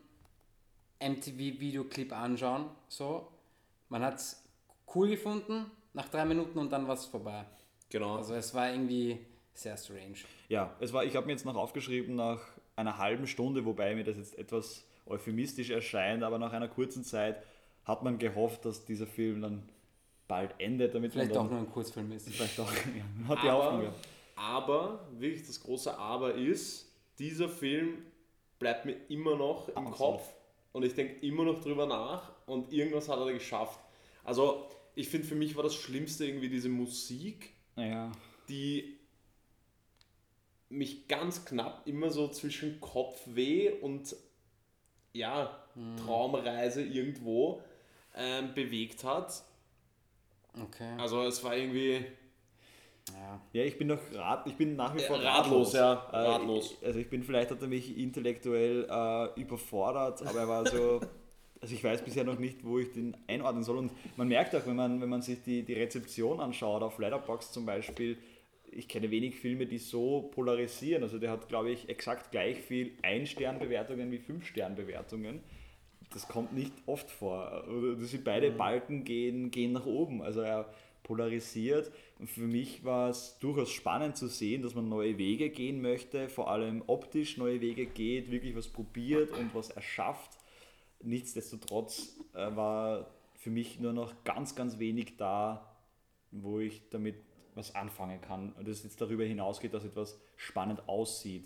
MTV-Videoclip 1.00 2.12
anschauen. 2.12 2.66
So. 2.88 3.28
Man 3.88 4.02
hat 4.02 4.16
es 4.16 4.42
cool 4.94 5.08
gefunden 5.08 5.70
nach 5.92 6.08
drei 6.08 6.24
Minuten 6.24 6.58
und 6.58 6.70
dann 6.70 6.86
war 6.86 6.94
es 6.94 7.06
vorbei. 7.06 7.44
Genau. 7.90 8.16
Also 8.16 8.34
es 8.34 8.52
war 8.54 8.70
irgendwie 8.70 9.18
sehr 9.54 9.76
strange. 9.76 10.16
Ja, 10.48 10.74
es 10.80 10.92
war, 10.92 11.04
ich 11.04 11.16
habe 11.16 11.26
mir 11.26 11.32
jetzt 11.32 11.44
noch 11.44 11.56
aufgeschrieben, 11.56 12.14
nach 12.16 12.40
einer 12.76 12.98
halben 12.98 13.26
Stunde, 13.26 13.64
wobei 13.64 13.94
mir 13.94 14.04
das 14.04 14.16
jetzt 14.16 14.38
etwas 14.38 14.84
euphemistisch 15.06 15.70
erscheint, 15.70 16.22
aber 16.22 16.38
nach 16.38 16.52
einer 16.52 16.68
kurzen 16.68 17.04
Zeit 17.04 17.42
hat 17.84 18.02
man 18.02 18.18
gehofft, 18.18 18.64
dass 18.64 18.84
dieser 18.84 19.06
Film 19.06 19.40
dann 19.42 19.68
bald 20.28 20.54
endet, 20.58 20.94
damit 20.94 21.12
Vielleicht 21.12 21.30
man 21.30 21.38
auch 21.38 21.42
dann 21.44 21.52
nur 21.52 21.66
ein 21.66 21.72
Kurzfilm 21.72 22.10
ist. 22.12 22.28
vielleicht 22.28 22.58
auch, 22.58 22.70
ja, 22.96 23.04
man 23.16 23.28
hat 23.28 23.44
die 23.44 23.50
Hoffnung 23.50 23.74
aber, 23.74 23.82
gehabt. 23.82 24.08
aber, 24.34 25.00
wirklich 25.12 25.46
das 25.46 25.60
große 25.60 25.96
Aber 25.96 26.34
ist, 26.34 26.92
dieser 27.18 27.48
Film 27.48 27.98
bleibt 28.58 28.84
mir 28.84 28.96
immer 29.08 29.36
noch 29.36 29.68
im 29.68 29.86
Absolut. 29.86 29.96
Kopf 30.18 30.28
und 30.76 30.84
ich 30.84 30.92
denke 30.92 31.26
immer 31.26 31.44
noch 31.44 31.62
drüber 31.62 31.86
nach 31.86 32.32
und 32.44 32.70
irgendwas 32.70 33.08
hat 33.08 33.18
er 33.18 33.32
geschafft. 33.32 33.80
Also, 34.24 34.68
ich 34.94 35.08
finde, 35.08 35.26
für 35.26 35.34
mich 35.34 35.56
war 35.56 35.62
das 35.62 35.74
Schlimmste 35.74 36.26
irgendwie 36.26 36.50
diese 36.50 36.68
Musik, 36.68 37.54
Ja, 37.76 38.12
die 38.50 38.98
mich 40.68 41.08
ganz 41.08 41.46
knapp 41.46 41.86
immer 41.86 42.10
so 42.10 42.28
zwischen 42.28 42.78
Kopfweh 42.78 43.70
und 43.80 44.14
ja, 45.14 45.64
Traumreise 46.04 46.82
irgendwo 46.82 47.62
ähm, 48.14 48.52
bewegt 48.52 49.02
hat. 49.02 49.44
Okay. 50.60 50.94
Also 50.98 51.22
es 51.22 51.42
war 51.42 51.56
irgendwie 51.56 52.04
Ja. 53.12 53.40
ja 53.52 53.62
ich 53.64 53.78
bin 53.78 53.88
noch 53.88 53.98
rat, 54.14 54.46
ich 54.46 54.56
bin 54.56 54.76
nach 54.76 54.94
wie 54.94 55.00
Äh, 55.00 55.06
vor 55.06 55.22
ratlos, 55.22 55.72
ja, 55.72 55.92
ratlos. 55.92 56.76
Also 56.82 56.98
ich 56.98 57.08
bin 57.08 57.22
vielleicht 57.22 57.50
hat 57.50 57.60
er 57.62 57.68
mich 57.68 57.96
intellektuell 57.96 58.86
äh, 58.88 59.40
überfordert, 59.40 60.22
aber 60.26 60.40
er 60.40 60.48
war 60.48 60.66
so. 60.66 61.00
Also 61.58 61.74
ich 61.74 61.82
weiß 61.82 62.04
bisher 62.04 62.22
noch 62.22 62.38
nicht, 62.38 62.64
wo 62.64 62.78
ich 62.78 62.92
den 62.92 63.16
einordnen 63.26 63.64
soll. 63.64 63.78
Und 63.78 63.90
man 64.16 64.28
merkt 64.28 64.54
auch, 64.54 64.66
wenn 64.66 64.76
man, 64.76 65.00
wenn 65.00 65.08
man 65.08 65.22
sich 65.22 65.42
die, 65.42 65.62
die 65.62 65.72
Rezeption 65.72 66.38
anschaut, 66.38 66.82
auf 66.82 66.98
Letterboxd 66.98 67.52
zum 67.52 67.64
Beispiel, 67.64 68.18
ich 68.70 68.86
kenne 68.88 69.10
wenig 69.10 69.36
Filme, 69.36 69.66
die 69.66 69.78
so 69.78 70.30
polarisieren. 70.34 71.02
Also 71.02 71.18
der 71.18 71.30
hat, 71.30 71.48
glaube 71.48 71.70
ich, 71.70 71.88
exakt 71.88 72.30
gleich 72.30 72.58
viel 72.58 72.92
Ein-Stern-Bewertungen 73.02 74.10
wie 74.10 74.18
Fünf-Stern-Bewertungen. 74.18 75.40
Das 76.12 76.28
kommt 76.28 76.52
nicht 76.52 76.74
oft 76.84 77.10
vor. 77.10 77.64
Oder 77.68 77.96
dass 77.96 78.10
sie 78.10 78.18
beide 78.18 78.50
Balken 78.50 79.04
gehen, 79.04 79.50
gehen 79.50 79.72
nach 79.72 79.86
oben. 79.86 80.22
Also 80.22 80.42
er 80.42 80.68
polarisiert. 81.06 81.92
Und 82.18 82.28
für 82.28 82.46
mich 82.46 82.84
war 82.84 83.08
es 83.10 83.38
durchaus 83.38 83.70
spannend 83.70 84.16
zu 84.16 84.26
sehen, 84.26 84.62
dass 84.62 84.74
man 84.74 84.88
neue 84.88 85.16
Wege 85.18 85.50
gehen 85.50 85.80
möchte, 85.80 86.28
vor 86.28 86.50
allem 86.50 86.82
optisch 86.88 87.36
neue 87.36 87.60
Wege 87.60 87.86
geht, 87.86 88.30
wirklich 88.30 88.56
was 88.56 88.68
probiert 88.68 89.30
und 89.30 89.54
was 89.54 89.70
erschafft. 89.70 90.32
Nichtsdestotrotz 91.02 92.16
äh, 92.34 92.56
war 92.56 93.14
für 93.34 93.50
mich 93.50 93.78
nur 93.78 93.92
noch 93.92 94.24
ganz, 94.24 94.56
ganz 94.56 94.78
wenig 94.78 95.16
da, 95.16 95.76
wo 96.32 96.58
ich 96.58 96.88
damit 96.90 97.16
was 97.54 97.74
anfangen 97.74 98.20
kann. 98.20 98.52
Und 98.54 98.66
das 98.66 98.82
jetzt 98.82 99.00
darüber 99.00 99.24
hinausgeht, 99.24 99.72
dass 99.72 99.84
etwas 99.84 100.20
spannend 100.36 100.88
aussieht. 100.88 101.44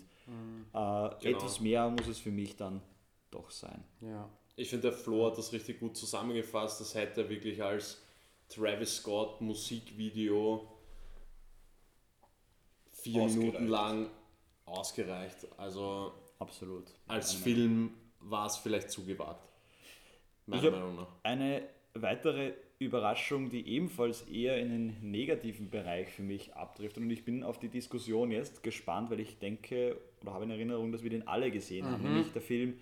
Äh, 0.73 1.29
Etwas 1.29 1.59
mehr 1.59 1.89
muss 1.89 2.07
es 2.07 2.19
für 2.19 2.31
mich 2.31 2.55
dann 2.55 2.81
doch 3.29 3.51
sein. 3.51 3.83
ja. 4.01 4.29
Ich 4.57 4.69
finde, 4.69 4.89
der 4.89 4.97
Flo 4.97 5.27
hat 5.27 5.37
das 5.37 5.53
richtig 5.53 5.79
gut 5.79 5.95
zusammengefasst. 5.95 6.81
Das 6.81 6.93
hätte 6.93 7.29
wirklich 7.29 7.63
als 7.63 8.03
Travis 8.53 8.97
Scott 8.97 9.39
Musikvideo 9.41 10.67
vier 12.91 13.21
Ausgereicht. 13.23 13.37
Minuten 13.53 13.67
lang 13.67 14.09
ausgereicht. 14.65 15.47
Also 15.57 16.13
Absolut. 16.39 16.85
als 17.07 17.33
Eine- 17.35 17.43
Film 17.43 17.93
war 18.19 18.45
es 18.47 18.57
vielleicht 18.57 18.91
zu 18.91 19.05
gewagt. 19.05 19.47
Meiner 20.45 20.71
Meinung 20.71 20.95
nach. 20.97 21.07
Eine 21.23 21.63
weitere 21.93 22.53
Überraschung, 22.79 23.49
die 23.49 23.67
ebenfalls 23.67 24.23
eher 24.23 24.57
in 24.59 24.69
den 24.69 25.11
negativen 25.11 25.69
Bereich 25.69 26.09
für 26.09 26.23
mich 26.23 26.53
abtrifft. 26.55 26.97
Und 26.97 27.09
ich 27.11 27.23
bin 27.23 27.43
auf 27.43 27.59
die 27.59 27.69
Diskussion 27.69 28.31
jetzt 28.31 28.63
gespannt, 28.63 29.11
weil 29.11 29.19
ich 29.19 29.37
denke 29.39 29.97
oder 30.21 30.33
habe 30.33 30.45
in 30.45 30.51
Erinnerung, 30.51 30.91
dass 30.91 31.03
wir 31.03 31.09
den 31.11 31.27
alle 31.27 31.51
gesehen 31.51 31.85
haben, 31.85 32.03
nämlich 32.03 32.31
der 32.33 32.41
Film 32.41 32.77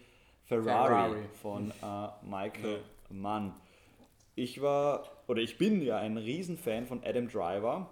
Ferrari, 0.46 1.14
Ferrari. 1.14 1.24
von 1.42 1.72
äh, 1.72 2.10
Michael 2.26 2.82
Mann. 3.10 3.54
Ich 4.40 4.62
war 4.62 5.04
oder 5.28 5.42
ich 5.42 5.58
bin 5.58 5.82
ja 5.82 5.98
ein 5.98 6.18
Riesenfan 6.18 6.88
von 6.88 7.04
Adam 7.04 7.28
Driver, 7.28 7.90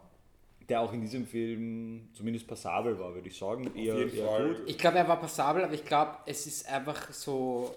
der 0.70 0.82
auch 0.82 0.94
in 0.94 1.02
diesem 1.02 1.26
Film 1.26 2.10
zumindest 2.14 2.48
passabel 2.48 2.98
war, 3.00 3.14
würde 3.14 3.28
ich 3.28 3.38
sagen. 3.38 3.72
Eher, 3.76 3.98
jeden 3.98 4.16
eher 4.18 4.26
Fall. 4.26 4.48
gut. 4.56 4.70
Ich 4.70 4.78
glaube, 4.78 4.98
er 4.98 5.08
war 5.08 5.20
passabel, 5.20 5.64
aber 5.64 5.74
ich 5.74 5.86
glaube, 5.86 6.18
es 6.26 6.46
ist 6.48 6.68
einfach 6.70 7.12
so 7.12 7.74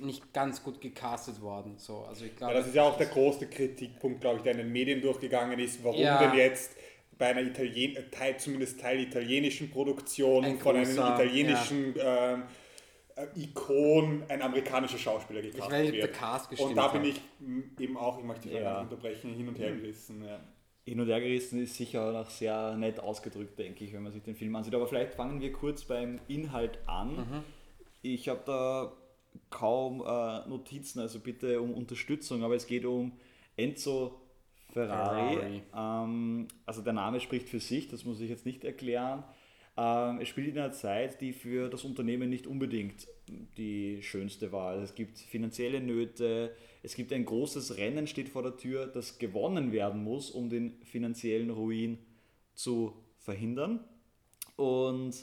nicht 0.00 0.32
ganz 0.32 0.62
gut 0.62 0.80
gecastet 0.80 1.40
worden. 1.40 1.74
So, 1.78 2.04
also 2.08 2.24
ich 2.24 2.32
Ja, 2.32 2.36
glaube, 2.38 2.54
das 2.54 2.66
ist 2.66 2.74
ja 2.74 2.82
auch 2.82 2.96
der 2.98 3.06
große 3.06 3.46
Kritikpunkt, 3.46 4.20
glaube 4.20 4.38
ich, 4.38 4.42
der 4.42 4.52
in 4.52 4.58
den 4.58 4.72
Medien 4.72 5.00
durchgegangen 5.00 5.58
ist, 5.58 5.82
warum 5.84 6.00
Ja. 6.00 6.18
denn 6.18 6.34
jetzt 6.34 6.72
bei 7.16 7.26
einer 7.26 7.42
Italien 7.42 7.96
äh, 7.96 8.10
Teil, 8.10 8.36
zumindest 8.38 8.80
Teil 8.80 9.00
italienischen 9.00 9.70
Produktion 9.70 10.44
Ein 10.44 10.58
von 10.58 10.74
einem 10.76 10.84
großer, 10.86 11.14
italienischen 11.14 11.94
ähm, 11.98 12.42
äh, 12.42 12.42
Ikon 13.36 14.22
ein 14.28 14.42
amerikanischer 14.42 14.98
Schauspieler 14.98 15.40
ich 15.40 15.52
gecastet 15.52 15.72
ob 15.86 15.92
wird. 15.92 16.02
der 16.02 16.12
Cast 16.12 16.60
Und 16.60 16.74
da 16.76 16.88
bin 16.88 17.02
hat. 17.02 17.08
ich 17.08 17.20
m, 17.40 17.70
eben 17.78 17.96
auch, 17.96 18.18
ich 18.18 18.24
möchte 18.24 18.48
dich 18.48 18.58
Ja. 18.58 18.80
unterbrechen, 18.80 19.34
hin 19.34 19.48
und 19.48 19.58
her 19.58 19.72
gerissen. 19.74 20.24
Ja. 20.24 20.40
Hin 20.84 21.00
und 21.00 21.06
her 21.06 21.20
gerissen 21.20 21.62
ist 21.62 21.76
sicher 21.76 22.12
noch 22.12 22.28
sehr 22.28 22.76
nett 22.76 23.00
ausgedrückt, 23.00 23.58
denke 23.58 23.84
ich, 23.84 23.92
wenn 23.92 24.02
man 24.02 24.12
sich 24.12 24.22
den 24.22 24.34
Film 24.36 24.54
ansieht. 24.56 24.74
Aber 24.74 24.86
vielleicht 24.86 25.14
fangen 25.14 25.40
wir 25.40 25.52
kurz 25.52 25.84
beim 25.84 26.20
Inhalt 26.28 26.78
an. 26.86 27.44
Ich 28.02 28.28
habe 28.28 28.42
da 28.44 28.92
kaum 29.50 30.00
äh, 30.02 30.48
Notizen, 30.48 31.00
also 31.00 31.20
bitte 31.20 31.60
um 31.60 31.72
Unterstützung, 31.72 32.42
aber 32.42 32.54
es 32.56 32.66
geht 32.66 32.84
um 32.84 33.12
Enzo 33.56 34.20
Ferrari. 34.72 35.36
Ferrari. 35.36 35.62
Ähm, 36.04 36.48
also 36.66 36.82
der 36.82 36.92
Name 36.92 37.20
spricht 37.20 37.48
für 37.48 37.60
sich, 37.60 37.88
das 37.88 38.04
muss 38.04 38.20
ich 38.20 38.28
jetzt 38.28 38.44
nicht 38.44 38.64
erklären. 38.64 39.24
Ähm, 39.76 40.20
es 40.20 40.28
spielt 40.28 40.48
in 40.48 40.58
einer 40.58 40.72
Zeit, 40.72 41.20
die 41.20 41.32
für 41.32 41.68
das 41.68 41.84
Unternehmen 41.84 42.30
nicht 42.30 42.46
unbedingt 42.46 43.08
die 43.56 44.02
schönste 44.02 44.52
war. 44.52 44.70
Also 44.70 44.84
es 44.84 44.94
gibt 44.94 45.18
finanzielle 45.18 45.80
Nöte, 45.80 46.54
es 46.82 46.94
gibt 46.94 47.12
ein 47.12 47.24
großes 47.24 47.76
Rennen, 47.78 48.06
steht 48.06 48.28
vor 48.28 48.42
der 48.42 48.56
Tür, 48.56 48.86
das 48.86 49.18
gewonnen 49.18 49.72
werden 49.72 50.04
muss, 50.04 50.30
um 50.30 50.50
den 50.50 50.80
finanziellen 50.84 51.50
Ruin 51.50 51.98
zu 52.54 52.92
verhindern. 53.18 53.80
Und 54.56 55.14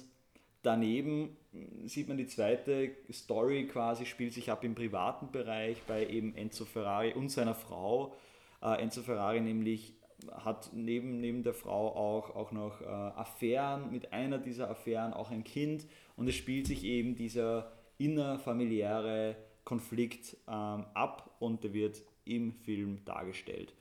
daneben 0.63 1.37
sieht 1.85 2.07
man 2.07 2.17
die 2.17 2.27
zweite 2.27 2.91
Story 3.11 3.67
quasi, 3.67 4.05
spielt 4.05 4.33
sich 4.33 4.51
ab 4.51 4.63
im 4.63 4.75
privaten 4.75 5.31
Bereich 5.31 5.81
bei 5.83 6.07
eben 6.07 6.35
Enzo 6.35 6.65
Ferrari 6.65 7.13
und 7.13 7.29
seiner 7.29 7.55
Frau. 7.55 8.15
Äh, 8.61 8.81
Enzo 8.81 9.01
Ferrari 9.01 9.39
nämlich 9.41 9.93
hat 10.31 10.71
neben, 10.73 11.19
neben 11.19 11.43
der 11.43 11.53
Frau 11.53 11.95
auch, 11.95 12.35
auch 12.35 12.51
noch 12.51 12.81
äh, 12.81 12.85
Affären, 12.85 13.91
mit 13.91 14.13
einer 14.13 14.37
dieser 14.37 14.69
Affären 14.69 15.13
auch 15.13 15.31
ein 15.31 15.43
Kind 15.43 15.87
und 16.15 16.27
es 16.27 16.35
spielt 16.35 16.67
sich 16.67 16.83
eben 16.83 17.15
dieser 17.15 17.71
innerfamiliäre 17.97 19.35
Konflikt 19.63 20.37
ähm, 20.47 20.85
ab 20.93 21.35
und 21.39 21.63
der 21.63 21.73
wird 21.73 22.01
im 22.25 22.53
Film 22.53 23.03
dargestellt. 23.05 23.73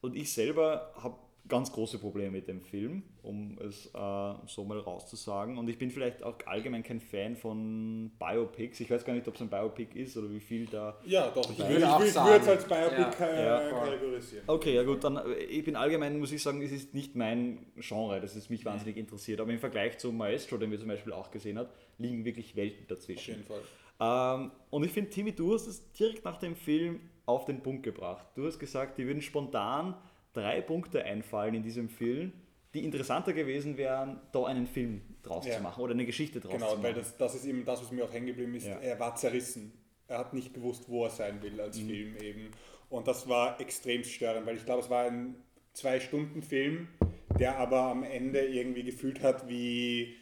Und 0.00 0.16
ich 0.16 0.32
selber 0.32 0.92
habe 1.02 1.16
ganz 1.48 1.72
große 1.72 1.98
Probleme 1.98 2.30
mit 2.30 2.48
dem 2.48 2.60
Film, 2.60 3.02
um 3.22 3.58
es 3.58 3.86
äh, 3.86 4.34
so 4.46 4.64
mal 4.64 4.78
rauszusagen. 4.78 5.58
Und 5.58 5.68
ich 5.68 5.78
bin 5.78 5.90
vielleicht 5.90 6.22
auch 6.22 6.36
allgemein 6.46 6.82
kein 6.82 7.00
Fan 7.00 7.36
von 7.36 8.10
Biopics. 8.18 8.80
Ich 8.80 8.90
weiß 8.90 9.04
gar 9.04 9.14
nicht, 9.14 9.26
ob 9.28 9.34
es 9.34 9.40
ein 9.40 9.48
Biopic 9.48 9.98
ist 9.98 10.16
oder 10.16 10.30
wie 10.30 10.40
viel 10.40 10.66
da 10.66 10.98
Ja, 11.04 11.30
doch, 11.30 11.50
ich 11.50 11.58
würde 11.58 12.06
es 12.06 12.16
als 12.16 12.64
Biopic 12.64 13.20
ja. 13.20 13.70
kategorisieren. 13.70 14.44
Okay, 14.46 14.74
ja 14.74 14.82
gut, 14.82 15.04
dann 15.04 15.16
äh, 15.16 15.34
ich 15.44 15.64
bin 15.64 15.76
allgemein, 15.76 16.18
muss 16.18 16.32
ich 16.32 16.42
sagen, 16.42 16.62
es 16.62 16.72
ist 16.72 16.94
nicht 16.94 17.16
mein 17.16 17.66
Genre, 17.76 18.20
das 18.20 18.36
ist 18.36 18.50
mich 18.50 18.64
wahnsinnig 18.64 18.96
interessiert. 18.96 19.40
Aber 19.40 19.52
im 19.52 19.58
Vergleich 19.58 19.98
zu 19.98 20.12
Maestro, 20.12 20.58
den 20.58 20.70
wir 20.70 20.78
zum 20.78 20.88
Beispiel 20.88 21.12
auch 21.12 21.30
gesehen 21.30 21.58
haben, 21.58 21.68
liegen 21.98 22.24
wirklich 22.24 22.54
Welten 22.56 22.82
Auf 22.82 22.88
dazwischen. 22.88 23.34
jeden 23.34 23.44
Fall. 23.44 23.62
Ähm, 24.00 24.50
und 24.70 24.84
ich 24.84 24.92
finde, 24.92 25.10
Timmy, 25.10 25.32
du 25.32 25.54
hast 25.54 25.66
es 25.66 25.90
direkt 25.92 26.24
nach 26.24 26.38
dem 26.38 26.54
Film 26.54 27.00
auf 27.26 27.44
den 27.44 27.62
Punkt 27.62 27.82
gebracht. 27.82 28.26
Du 28.34 28.46
hast 28.46 28.58
gesagt, 28.58 28.98
die 28.98 29.06
würden 29.06 29.20
spontan 29.20 29.94
drei 30.40 30.60
Punkte 30.60 31.04
einfallen 31.04 31.54
in 31.54 31.62
diesem 31.62 31.88
Film, 31.88 32.32
die 32.74 32.84
interessanter 32.84 33.32
gewesen 33.32 33.76
wären, 33.76 34.20
da 34.32 34.44
einen 34.44 34.66
Film 34.66 35.00
draus 35.22 35.46
Ja. 35.46 35.56
zu 35.56 35.62
machen 35.62 35.82
oder 35.82 35.92
eine 35.94 36.04
Geschichte 36.06 36.40
draus 36.40 36.52
zu 36.52 36.58
Genau, 36.58 36.70
machen. 36.72 36.82
weil 36.82 36.94
das, 36.94 37.16
das 37.16 37.34
ist 37.34 37.44
eben 37.44 37.64
das, 37.64 37.80
was 37.82 37.90
mir 37.92 38.04
auch 38.04 38.12
hängen 38.12 38.26
geblieben 38.26 38.54
ist. 38.54 38.66
Ja. 38.66 38.78
Er 38.78 38.98
war 39.00 39.14
zerrissen. 39.16 39.72
Er 40.06 40.18
hat 40.18 40.32
nicht 40.34 40.54
gewusst, 40.54 40.84
wo 40.88 41.04
er 41.04 41.10
sein 41.10 41.42
will 41.42 41.52
Mhm. 41.52 41.60
als 41.60 41.78
Film 41.78 42.16
eben. 42.20 42.50
Und 42.90 43.06
das 43.08 43.28
war 43.28 43.60
extrem 43.60 44.04
störend, 44.04 44.46
weil 44.46 44.56
ich 44.56 44.64
glaube, 44.64 44.82
es 44.82 44.88
war 44.90 45.04
ein 45.04 45.34
Zwei-Stunden-Film, 45.74 46.88
der 47.38 47.56
aber 47.58 47.82
am 47.82 48.02
Ende 48.02 48.40
irgendwie 48.46 48.82
gefühlt 48.84 49.22
hat 49.22 49.48
wie 49.48 50.16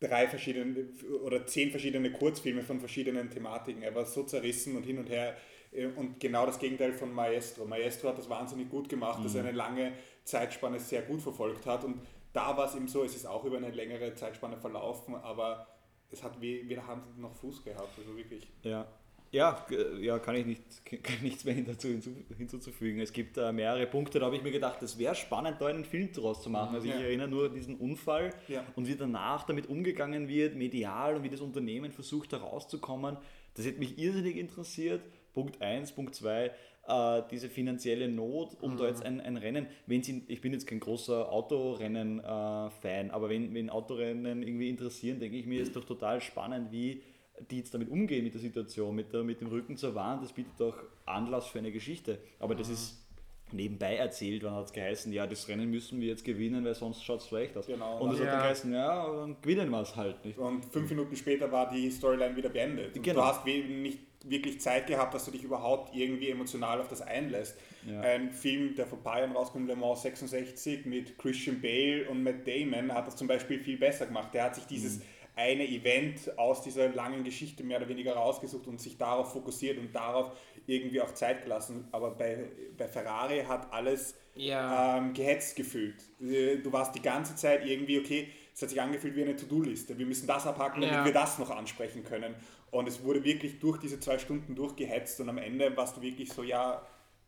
drei 0.00 0.28
verschiedene 0.28 0.86
oder 1.24 1.46
zehn 1.46 1.70
verschiedene 1.70 2.10
Kurzfilme 2.12 2.62
von 2.62 2.78
verschiedenen 2.80 3.30
Thematiken. 3.30 3.82
Er 3.82 3.94
war 3.94 4.04
so 4.04 4.22
zerrissen 4.24 4.76
und 4.76 4.84
hin 4.84 4.98
und 4.98 5.08
her. 5.08 5.36
Äh, 5.74 5.86
Und 5.96 6.20
genau 6.20 6.46
das 6.46 6.58
Gegenteil 6.58 6.92
von 6.92 7.12
Maestro. 7.12 7.64
Maestro 7.64 8.08
hat 8.08 8.18
das 8.18 8.28
wahnsinnig 8.30 8.68
gut 8.70 8.88
gemacht, 8.88 9.24
dass 9.24 9.34
er 9.34 9.42
eine 9.44 9.52
lange 9.52 9.92
Zeitspanne 10.24 10.78
sehr 10.78 11.02
gut 11.02 11.20
verfolgt 11.20 11.66
hat. 11.66 11.84
Und 11.84 12.00
da 12.32 12.56
war 12.56 12.66
es 12.66 12.74
eben 12.74 12.88
so, 12.88 13.04
es 13.04 13.14
ist 13.14 13.26
auch 13.26 13.44
über 13.44 13.56
eine 13.58 13.70
längere 13.70 14.14
Zeitspanne 14.14 14.56
verlaufen, 14.56 15.14
aber 15.14 15.66
es 16.10 16.22
hat 16.22 16.40
we- 16.40 16.68
weder 16.68 16.86
Hand 16.86 17.18
noch 17.18 17.34
Fuß 17.36 17.62
gehabt. 17.64 17.98
Also 17.98 18.16
wirklich. 18.16 18.46
Ja, 18.62 18.86
ja, 19.30 19.66
ja 20.00 20.18
kann 20.20 20.36
ich 20.36 20.46
nicht, 20.46 20.62
kann 21.02 21.16
nichts 21.22 21.44
mehr 21.44 21.54
dazu 21.62 21.88
hinzu, 21.88 22.10
hinzuzufügen. 22.36 23.00
Es 23.00 23.12
gibt 23.12 23.36
äh, 23.36 23.52
mehrere 23.52 23.86
Punkte, 23.86 24.18
da 24.20 24.26
habe 24.26 24.36
ich 24.36 24.42
mir 24.42 24.52
gedacht, 24.52 24.80
es 24.82 24.96
wäre 24.98 25.14
spannend, 25.16 25.60
da 25.60 25.66
einen 25.66 25.84
Film 25.84 26.12
draus 26.12 26.42
zu 26.42 26.50
machen. 26.50 26.74
Also 26.74 26.86
ich 26.86 26.94
Ja. 26.94 27.00
erinnere 27.00 27.28
nur 27.28 27.46
an 27.46 27.54
diesen 27.54 27.76
Unfall 27.76 28.32
Ja. 28.48 28.64
und 28.76 28.86
wie 28.86 28.94
danach 28.96 29.44
damit 29.44 29.68
umgegangen 29.68 30.28
wird, 30.28 30.54
medial 30.56 31.16
und 31.16 31.22
wie 31.24 31.30
das 31.30 31.40
Unternehmen 31.40 31.90
versucht, 31.92 32.32
da 32.32 32.36
rauszukommen. 32.38 33.16
Das 33.54 33.66
hätte 33.66 33.78
mich 33.80 33.98
irrsinnig 33.98 34.36
interessiert. 34.36 35.02
Punkt 35.34 35.60
1, 35.60 35.92
Punkt 35.92 36.14
2, 36.14 36.50
äh, 36.86 37.22
diese 37.30 37.48
finanzielle 37.48 38.08
Not, 38.08 38.56
um 38.60 38.76
da 38.76 38.86
jetzt 38.86 39.04
ein, 39.04 39.20
ein 39.20 39.36
Rennen, 39.36 39.66
wenn 39.86 40.02
sie, 40.02 40.22
ich 40.28 40.40
bin 40.40 40.52
jetzt 40.52 40.66
kein 40.66 40.80
großer 40.80 41.30
Autorennen-Fan, 41.30 43.10
aber 43.10 43.28
wenn, 43.28 43.52
wenn 43.52 43.68
Autorennen 43.68 44.42
irgendwie 44.42 44.70
interessieren, 44.70 45.18
denke 45.18 45.36
ich 45.36 45.46
mir, 45.46 45.60
ist 45.60 45.76
doch 45.76 45.84
total 45.84 46.20
spannend, 46.20 46.72
wie 46.72 47.02
die 47.50 47.58
jetzt 47.58 47.74
damit 47.74 47.88
umgehen 47.88 48.24
mit 48.24 48.34
der 48.34 48.40
Situation, 48.40 48.94
mit, 48.94 49.12
der, 49.12 49.24
mit 49.24 49.40
dem 49.40 49.48
Rücken 49.48 49.76
zur 49.76 49.94
Wand, 49.94 50.22
das 50.22 50.32
bietet 50.32 50.52
doch 50.58 50.76
Anlass 51.04 51.48
für 51.48 51.58
eine 51.58 51.72
Geschichte. 51.72 52.18
Aber 52.38 52.54
das 52.54 52.68
ist 52.68 53.03
nebenbei 53.52 53.96
erzählt, 53.96 54.42
wann 54.42 54.54
hat 54.54 54.66
es 54.66 54.72
geheißen, 54.72 55.12
ja, 55.12 55.26
das 55.26 55.46
Rennen 55.48 55.70
müssen 55.70 56.00
wir 56.00 56.08
jetzt 56.08 56.24
gewinnen, 56.24 56.64
weil 56.64 56.74
sonst 56.74 57.04
schaut 57.04 57.20
es 57.20 57.28
schlecht 57.28 57.56
aus. 57.56 57.66
Genau. 57.66 57.98
Und 58.00 58.12
es 58.12 58.18
hat 58.20 58.26
Ja. 58.26 58.32
dann 58.32 58.42
geheißen, 58.42 58.72
ja, 58.72 59.12
dann 59.16 59.36
gewinnen 59.40 59.70
wir 59.70 59.80
es 59.82 59.94
halt 59.96 60.24
nicht. 60.24 60.38
Und 60.38 60.64
fünf 60.64 60.90
Minuten 60.90 61.14
später 61.16 61.50
war 61.52 61.70
die 61.70 61.90
Storyline 61.90 62.34
wieder 62.36 62.48
beendet. 62.48 62.96
Und 62.96 63.02
Genau. 63.02 63.20
Du 63.20 63.26
hast 63.26 63.44
nicht 63.46 63.98
wirklich 64.26 64.60
Zeit 64.60 64.86
gehabt, 64.86 65.12
dass 65.14 65.26
du 65.26 65.30
dich 65.30 65.44
überhaupt 65.44 65.94
irgendwie 65.94 66.30
emotional 66.30 66.80
auf 66.80 66.88
das 66.88 67.02
einlässt. 67.02 67.56
Ja. 67.86 68.00
Ein 68.00 68.32
Film, 68.32 68.74
der 68.74 68.86
vor 68.86 68.98
ein 68.98 69.04
paar 69.04 69.18
Jahren 69.20 69.32
rauskommt, 69.32 69.68
Le 69.68 69.76
Mans 69.76 70.00
66 70.02 70.86
mit 70.86 71.18
Christian 71.18 71.60
Bale 71.60 72.08
und 72.08 72.22
Matt 72.22 72.46
Damon, 72.48 72.92
hat 72.92 73.06
das 73.06 73.16
zum 73.16 73.28
Beispiel 73.28 73.60
viel 73.60 73.76
besser 73.76 74.06
gemacht. 74.06 74.32
Der 74.32 74.44
hat 74.44 74.54
sich 74.54 74.64
dieses 74.64 75.02
eine 75.36 75.66
Event 75.68 76.38
aus 76.38 76.62
dieser 76.62 76.88
langen 76.90 77.24
Geschichte 77.24 77.64
mehr 77.64 77.78
oder 77.78 77.88
weniger 77.88 78.14
rausgesucht 78.14 78.66
und 78.68 78.80
sich 78.80 78.96
darauf 78.96 79.32
fokussiert 79.32 79.78
und 79.78 79.92
darauf 79.94 80.30
irgendwie 80.66 81.00
auch 81.00 81.12
Zeit 81.14 81.42
gelassen. 81.44 81.88
Aber 81.92 82.10
bei, 82.12 82.48
bei 82.76 82.88
Ferrari 82.88 83.44
hat 83.46 83.72
alles 83.72 84.14
Ja. 84.34 84.98
ähm, 84.98 85.12
gehetzt 85.14 85.56
gefühlt. 85.56 85.96
Äh, 86.20 86.56
Du 86.58 86.72
warst 86.72 86.94
die 86.94 87.02
ganze 87.02 87.36
Zeit 87.36 87.64
irgendwie, 87.66 87.98
okay, 87.98 88.28
es 88.54 88.62
hat 88.62 88.70
sich 88.70 88.80
angefühlt 88.80 89.16
wie 89.16 89.22
eine 89.22 89.36
To-Do-Liste. 89.36 89.98
Wir 89.98 90.06
müssen 90.06 90.26
das 90.26 90.46
abhaken, 90.46 90.80
damit 90.82 90.94
Ja. 90.96 91.04
wir 91.04 91.12
das 91.12 91.38
noch 91.38 91.50
ansprechen 91.50 92.04
können. 92.04 92.34
Und 92.70 92.88
es 92.88 93.02
wurde 93.04 93.22
wirklich 93.24 93.58
durch 93.60 93.78
diese 93.78 94.00
zwei 94.00 94.18
Stunden 94.18 94.54
durchgehetzt 94.54 95.20
und 95.20 95.28
am 95.28 95.38
Ende 95.38 95.76
warst 95.76 95.96
du 95.96 96.02
wirklich 96.02 96.32
so, 96.32 96.42
ja, 96.42 96.82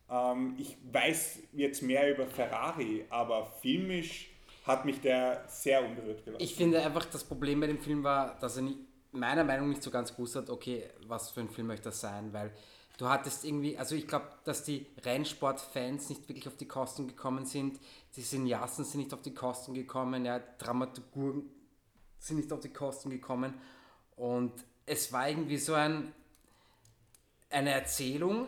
ähm, 0.09 0.55
ich 0.57 0.77
weiß 0.91 1.39
jetzt 1.53 1.81
mehr 1.81 2.09
über 2.13 2.27
Ferrari, 2.27 3.05
aber 3.09 3.45
filmisch 3.61 4.29
hat 4.65 4.83
mich 4.85 4.99
der 5.01 5.45
sehr 5.47 5.85
unberührt 5.85 6.25
gelassen. 6.25 6.43
Ich 6.43 6.55
finde 6.55 6.81
einfach, 6.81 7.05
das 7.05 7.23
Problem 7.23 7.59
bei 7.61 7.67
dem 7.67 7.79
Film 7.79 8.03
war, 8.03 8.37
dass 8.39 8.57
er 8.57 8.63
nicht, 8.63 8.77
meiner 9.13 9.43
Meinung 9.45 9.67
nach 9.67 9.75
nicht 9.75 9.83
so 9.83 9.91
ganz 9.91 10.13
gewusst 10.13 10.35
hat, 10.35 10.49
okay, 10.49 10.83
was 11.07 11.31
für 11.31 11.39
ein 11.41 11.49
Film 11.49 11.67
möchte 11.67 11.85
das 11.85 12.01
sein, 12.01 12.31
weil 12.33 12.51
du 12.97 13.07
hattest 13.07 13.45
irgendwie, 13.45 13.77
also 13.77 13.95
ich 13.95 14.07
glaube, 14.07 14.27
dass 14.43 14.63
die 14.63 14.87
Rennsportfans 15.03 16.09
nicht 16.09 16.27
wirklich 16.27 16.47
auf 16.47 16.57
die 16.57 16.67
Kosten 16.67 17.07
gekommen 17.07 17.45
sind, 17.45 17.79
die 18.15 18.23
Cineasten 18.23 18.83
sind 18.85 19.01
nicht 19.01 19.13
auf 19.13 19.21
die 19.21 19.33
Kosten 19.33 19.73
gekommen, 19.73 20.25
ja, 20.25 20.39
Dramaturgen 20.57 21.49
sind 22.19 22.37
nicht 22.37 22.51
auf 22.51 22.59
die 22.59 22.73
Kosten 22.73 23.09
gekommen 23.09 23.53
und 24.15 24.51
es 24.85 25.11
war 25.13 25.29
irgendwie 25.29 25.57
so 25.57 25.73
ein, 25.73 26.11
eine 27.49 27.71
Erzählung, 27.71 28.47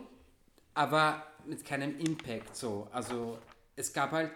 aber 0.74 1.22
mit 1.46 1.64
keinem 1.64 1.98
Impact 1.98 2.56
so. 2.56 2.88
Also 2.92 3.38
es 3.76 3.92
gab 3.92 4.12
halt, 4.12 4.32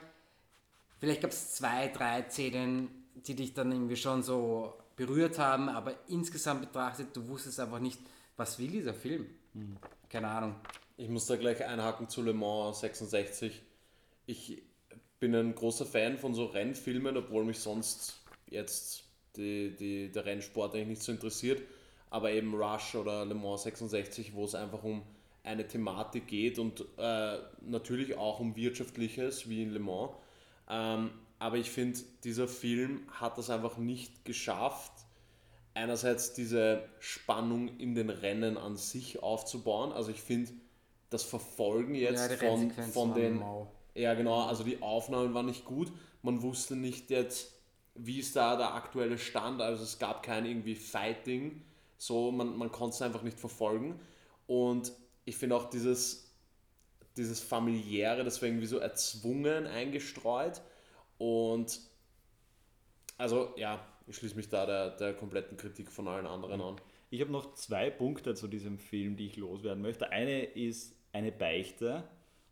vielleicht 0.98 1.22
gab 1.22 1.30
es 1.30 1.54
zwei, 1.54 1.88
drei 1.88 2.22
Szenen, 2.28 2.88
die 3.14 3.34
dich 3.34 3.54
dann 3.54 3.72
irgendwie 3.72 3.96
schon 3.96 4.22
so 4.22 4.74
berührt 4.96 5.38
haben, 5.38 5.68
aber 5.68 5.94
insgesamt 6.08 6.60
betrachtet, 6.60 7.16
du 7.16 7.26
wusstest 7.28 7.58
einfach 7.58 7.80
nicht, 7.80 8.00
was 8.36 8.58
will 8.58 8.68
dieser 8.68 8.94
Film. 8.94 9.26
Keine 10.14 10.28
Ahnung. 10.28 10.54
Ich 10.96 11.08
muss 11.08 11.26
da 11.26 11.34
gleich 11.34 11.64
einhaken 11.64 12.08
zu 12.08 12.22
Le 12.22 12.32
Mans 12.32 12.78
66. 12.78 13.60
Ich 14.26 14.62
bin 15.18 15.34
ein 15.34 15.56
großer 15.56 15.84
Fan 15.84 16.18
von 16.18 16.34
so 16.34 16.44
Rennfilmen, 16.44 17.16
obwohl 17.16 17.44
mich 17.44 17.58
sonst 17.58 18.20
jetzt 18.46 19.02
die, 19.34 19.74
die, 19.74 20.12
der 20.12 20.24
Rennsport 20.24 20.72
eigentlich 20.72 20.86
nicht 20.86 21.02
so 21.02 21.10
interessiert. 21.10 21.62
Aber 22.10 22.30
eben 22.30 22.54
Rush 22.54 22.94
oder 22.94 23.24
Le 23.24 23.34
Mans 23.34 23.64
66, 23.64 24.34
wo 24.34 24.44
es 24.44 24.54
einfach 24.54 24.84
um 24.84 25.02
eine 25.42 25.66
Thematik 25.66 26.28
geht 26.28 26.60
und 26.60 26.84
äh, 26.96 27.38
natürlich 27.62 28.16
auch 28.16 28.38
um 28.38 28.54
Wirtschaftliches, 28.54 29.48
wie 29.48 29.64
in 29.64 29.72
Le 29.72 29.80
Mans. 29.80 30.12
Ähm, 30.70 31.10
aber 31.40 31.56
ich 31.56 31.72
finde, 31.72 31.98
dieser 32.22 32.46
Film 32.46 33.00
hat 33.10 33.36
das 33.36 33.50
einfach 33.50 33.78
nicht 33.78 34.24
geschafft, 34.24 34.92
einerseits 35.75 36.33
diese 36.35 36.89
Spannung 37.01 37.77
in 37.79 37.95
den 37.95 38.11
Rennen 38.11 38.57
an 38.57 38.77
sich 38.77 39.22
aufzubauen. 39.22 39.93
Also 39.93 40.11
ich 40.11 40.20
finde, 40.20 40.53
das 41.11 41.25
Verfolgen 41.25 41.95
jetzt 41.95 42.31
Ja, 42.31 42.37
von, 42.37 42.70
von 42.70 43.14
den... 43.14 43.39
mau. 43.39 43.70
Ja, 43.95 44.14
genau, 44.14 44.47
also 44.47 44.64
die 44.64 44.83
Aufnahmen 44.83 45.35
waren 45.35 45.47
nicht 45.47 45.64
gut. 45.64 45.93
Man 46.22 46.43
wusste 46.43 46.75
nicht 46.75 47.11
jetzt, 47.11 47.53
wie 47.95 48.18
ist 48.18 48.35
da 48.35 48.57
der 48.57 48.75
aktuelle 48.75 49.18
Stand. 49.18 49.61
Also 49.61 49.85
es 49.85 49.99
gab 49.99 50.22
kein 50.22 50.47
irgendwie 50.47 50.75
Fighting. 50.75 51.62
So, 51.97 52.33
man, 52.33 52.57
man 52.57 52.72
konnte 52.72 52.95
es 52.95 53.03
einfach 53.03 53.22
nicht 53.22 53.39
verfolgen. 53.39 54.01
Und 54.47 54.93
ich 55.25 55.37
finde 55.37 55.57
auch 55.57 55.70
dieses, 55.70 56.33
dieses 57.16 57.41
familiäre, 57.41 58.25
das 58.25 58.43
war 58.43 58.49
irgendwie 58.49 58.66
so 58.66 58.79
erzwungen 58.79 59.66
eingestreut. 59.66 60.61
Und 61.18 61.81
also 63.16 63.55
ja, 63.57 63.87
ich 64.07 64.16
schließe 64.16 64.36
mich 64.36 64.48
da 64.48 64.66
der, 64.66 64.90
der 64.90 65.14
kompletten 65.14 65.57
Kritik 65.57 65.90
von 65.90 66.09
allen 66.09 66.26
anderen 66.26 66.61
an. 66.61 66.76
Ich 67.11 67.20
habe 67.20 67.30
noch 67.32 67.55
zwei 67.55 67.90
Punkte 67.90 68.34
zu 68.34 68.48
diesem 68.48 68.78
Film, 68.78 69.16
die 69.16 69.26
ich 69.26 69.36
loswerden 69.36 69.82
möchte. 69.82 70.11
Eine 70.11 70.42
ist 70.44 70.96
eine 71.12 71.30
Beichte 71.32 72.05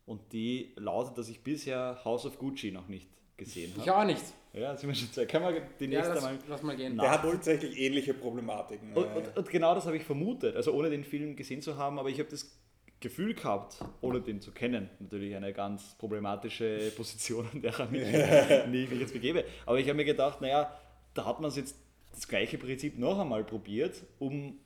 und 0.05 0.21
die 0.33 0.73
lautet, 0.77 1.17
dass 1.17 1.29
ich 1.29 1.43
bisher 1.43 1.99
House 2.05 2.25
of 2.25 2.37
Gucci 2.39 2.71
noch 2.71 2.87
nicht 2.87 3.09
gesehen 3.37 3.73
Ich 3.77 3.87
habe. 3.89 4.01
auch 4.01 4.05
nicht. 4.05 4.23
Ja, 4.53 4.71
das 4.71 4.81
sind 4.81 4.89
wir 4.89 4.95
schon 4.95 5.11
zwei. 5.11 5.25
Kann 5.25 5.41
man 5.41 5.55
die 5.79 5.85
Ja, 5.85 5.89
nächste 5.89 6.13
lass, 6.13 6.23
Mal. 6.23 6.37
lass 6.47 6.61
mal 6.63 6.75
gehen. 6.75 6.95
Der 6.97 7.09
hat 7.09 7.23
tatsächlich 7.23 7.77
ähnliche 7.79 8.13
Problematiken. 8.13 8.93
Und, 8.93 9.03
äh, 9.05 9.17
und, 9.17 9.37
und 9.37 9.49
genau 9.49 9.73
das 9.73 9.85
habe 9.87 9.97
ich 9.97 10.03
vermutet, 10.03 10.55
also 10.55 10.71
ohne 10.73 10.89
den 10.91 11.03
Film 11.03 11.35
gesehen 11.35 11.61
zu 11.61 11.75
haben, 11.77 11.97
aber 11.99 12.09
ich 12.09 12.19
habe 12.19 12.29
das 12.29 12.55
Gefühl 12.99 13.33
gehabt, 13.33 13.79
ohne 13.99 14.21
den 14.21 14.39
zu 14.39 14.51
kennen, 14.51 14.89
natürlich 14.99 15.35
eine 15.35 15.51
ganz 15.51 15.95
problematische 15.97 16.91
Position, 16.95 17.47
an 17.51 17.61
der 17.61 17.71
ich 17.79 17.89
mich, 17.89 18.01
nie 18.67 18.87
mich 18.87 18.99
jetzt 18.99 19.13
begebe. 19.13 19.43
Aber 19.65 19.79
ich 19.79 19.87
habe 19.87 19.97
mir 19.97 20.05
gedacht, 20.05 20.39
naja, 20.39 20.71
da 21.13 21.25
hat 21.25 21.39
man 21.39 21.49
es 21.49 21.55
jetzt 21.55 21.77
das 22.11 22.27
gleiche 22.27 22.57
Prinzip 22.57 22.97
noch 22.97 23.19
einmal 23.19 23.43
probiert, 23.43 24.03
um 24.19 24.59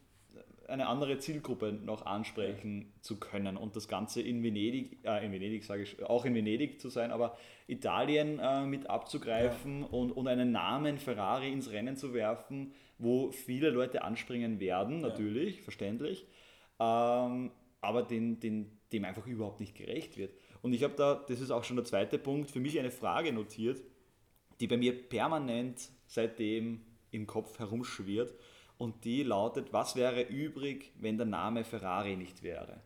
eine 0.68 0.88
andere 0.88 1.18
Zielgruppe 1.18 1.72
noch 1.72 2.06
ansprechen 2.06 2.94
zu 3.02 3.20
können 3.20 3.58
und 3.58 3.76
das 3.76 3.88
Ganze 3.88 4.22
in 4.22 4.44
Venedig, 4.44 5.00
äh, 5.04 5.26
in 5.26 5.32
Venedig 5.32 5.64
sage 5.64 5.84
ich, 5.84 6.04
auch 6.04 6.26
in 6.26 6.36
Venedig 6.36 6.80
zu 6.80 6.90
sein, 6.90 7.12
aber 7.12 7.38
Italien 7.68 8.40
äh, 8.40 8.66
mit 8.66 8.90
abzugreifen 8.90 9.84
und, 9.84 10.12
und 10.12 10.28
einen 10.28 10.52
Namen 10.52 10.98
Ferrari 10.98 11.52
ins 11.52 11.72
Rennen 11.72 11.96
zu 11.96 12.14
werfen, 12.14 12.74
wo 12.98 13.32
viele 13.32 13.70
Leute 13.70 14.04
anspringen 14.04 14.60
werden, 14.60 15.02
natürlich, 15.02 15.62
verständlich, 15.62 16.26
ähm, 16.80 17.52
aber 17.82 18.04
den, 18.04 18.40
den, 18.40 18.80
dem 18.92 19.06
einfach 19.06 19.26
überhaupt 19.26 19.60
nicht 19.60 19.76
gerecht 19.76 20.18
wird. 20.18 20.34
Und 20.62 20.74
ich 20.74 20.84
habe 20.84 20.96
da, 20.96 21.24
das 21.28 21.40
ist 21.40 21.52
auch 21.52 21.64
schon 21.64 21.78
der 21.78 21.86
zweite 21.86 22.18
Punkt, 22.18 22.52
für 22.52 22.60
mich 22.60 22.78
eine 22.80 22.92
Frage 22.92 23.32
notiert, 23.32 23.82
die 24.60 24.68
bei 24.68 24.78
mir 24.78 25.08
permanent 25.08 25.90
seitdem 26.08 26.82
im 27.12 27.28
Kopf 27.28 27.60
herumschwirrt. 27.60 28.34
Und 28.78 29.06
die 29.06 29.24
lautet, 29.24 29.74
was 29.74 29.96
wäre 29.96 30.22
übrig, 30.22 30.92
wenn 31.00 31.18
der 31.18 31.26
Name 31.26 31.64
Ferrari 31.64 32.16
nicht 32.16 32.44
wäre? 32.44 32.80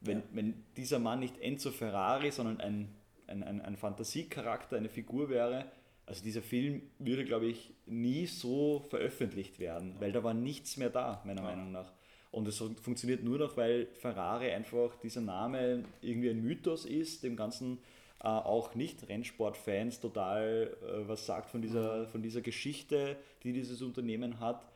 Wenn, 0.00 0.22
wenn 0.32 0.64
dieser 0.76 0.98
Mann 0.98 1.20
nicht 1.20 1.38
Enzo 1.38 1.70
Ferrari, 1.70 2.30
sondern 2.30 2.60
ein, 2.60 2.94
ein, 3.26 3.42
ein, 3.42 3.60
ein 3.60 3.76
Fantasiecharakter, 3.76 4.76
eine 4.76 4.88
Figur 4.88 5.30
wäre, 5.30 5.66
also 6.06 6.22
dieser 6.22 6.42
Film 6.42 6.82
würde, 6.98 7.24
glaube 7.24 7.46
ich, 7.46 7.72
nie 7.86 8.26
so 8.26 8.80
veröffentlicht 8.90 9.58
werden, 9.58 9.96
weil 10.00 10.12
da 10.12 10.22
war 10.22 10.34
nichts 10.34 10.76
mehr 10.76 10.90
da, 10.90 11.22
meiner 11.24 11.42
Meinung 11.42 11.72
nach. 11.72 11.92
Und 12.30 12.48
es 12.48 12.58
funktioniert 12.58 13.22
nur 13.22 13.38
noch, 13.38 13.56
weil 13.56 13.86
Ferrari 13.94 14.50
einfach 14.50 14.96
dieser 14.96 15.20
Name 15.20 15.84
irgendwie 16.02 16.30
ein 16.30 16.42
Mythos 16.42 16.84
ist, 16.84 17.22
dem 17.22 17.36
Ganzen 17.36 17.78
äh, 18.24 18.26
auch 18.26 18.74
Nicht-Rennsport-Fans 18.74 20.00
total 20.00 20.74
äh, 20.82 21.06
was 21.08 21.26
sagt 21.26 21.50
von 21.50 21.60
dieser, 21.60 22.06
von 22.06 22.22
dieser 22.22 22.40
Geschichte, 22.40 23.16
die 23.42 23.52
dieses 23.52 23.82
Unternehmen 23.82 24.40
hat. 24.40 24.66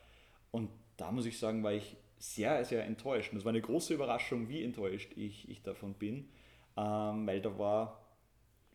Und 0.51 0.69
da 0.97 1.11
muss 1.11 1.25
ich 1.25 1.39
sagen, 1.39 1.63
war 1.63 1.73
ich 1.73 1.97
sehr, 2.19 2.63
sehr 2.63 2.85
enttäuscht. 2.85 3.31
Und 3.31 3.39
es 3.39 3.45
war 3.45 3.49
eine 3.49 3.61
große 3.61 3.93
Überraschung, 3.93 4.49
wie 4.49 4.63
enttäuscht 4.63 5.13
ich, 5.15 5.49
ich 5.49 5.63
davon 5.63 5.95
bin, 5.95 6.29
ähm, 6.77 7.25
weil 7.25 7.41
da 7.41 7.57
war 7.57 8.05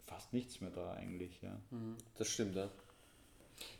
fast 0.06 0.32
nichts 0.32 0.60
mehr 0.60 0.70
da 0.70 0.92
eigentlich. 0.94 1.40
Ja, 1.40 1.56
Das 2.18 2.28
stimmt, 2.28 2.56
ja. 2.56 2.68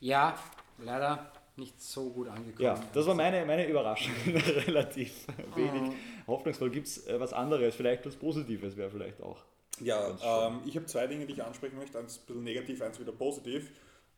Ja, 0.00 0.38
leider 0.78 1.32
nicht 1.56 1.80
so 1.80 2.10
gut 2.10 2.28
angekommen. 2.28 2.64
ja 2.64 2.80
das 2.92 3.06
war 3.06 3.14
meine, 3.14 3.44
meine 3.46 3.66
Überraschung. 3.66 4.14
Relativ 4.66 5.26
wenig 5.56 5.92
hoffnungsvoll. 6.28 6.70
Gibt 6.70 6.86
es 6.86 7.06
äh, 7.08 7.18
was 7.18 7.32
anderes, 7.32 7.74
vielleicht 7.74 8.06
was 8.06 8.14
Positives 8.14 8.76
wäre 8.76 8.90
vielleicht 8.90 9.20
auch. 9.20 9.44
Ja, 9.80 10.48
ähm, 10.48 10.60
ich 10.66 10.76
habe 10.76 10.86
zwei 10.86 11.06
Dinge, 11.06 11.26
die 11.26 11.32
ich 11.32 11.42
ansprechen 11.42 11.76
möchte. 11.76 11.98
Eins 11.98 12.18
ein 12.18 12.26
bisschen 12.26 12.44
negativ, 12.44 12.80
eins 12.82 12.98
wieder 13.00 13.12
positiv. 13.12 13.70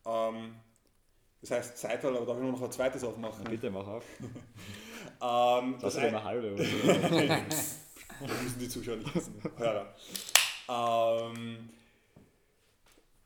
Ähm, 0.05 0.55
das 1.41 1.51
heißt 1.51 1.77
Zeital, 1.77 2.15
aber 2.15 2.25
darf 2.25 2.37
ich 2.37 2.43
nur 2.43 2.51
noch 2.51 2.61
ein 2.61 2.71
zweites 2.71 3.03
aufmachen? 3.03 3.43
Bitte 3.45 3.69
mach 3.69 3.87
auf. 3.87 4.03
Ähm, 5.21 5.77
Das 5.79 5.93
ist 5.95 5.99
ein, 5.99 6.07
eine 6.07 6.23
halbe. 6.23 6.53
Oder. 6.53 6.63
Das 8.19 8.41
müssen 8.43 8.59
die 8.59 8.67
Zuschauer 8.67 8.97
nicht 8.97 9.15
wissen. 9.15 9.41
Hörer. 9.57 9.95
Ähm, 10.69 11.69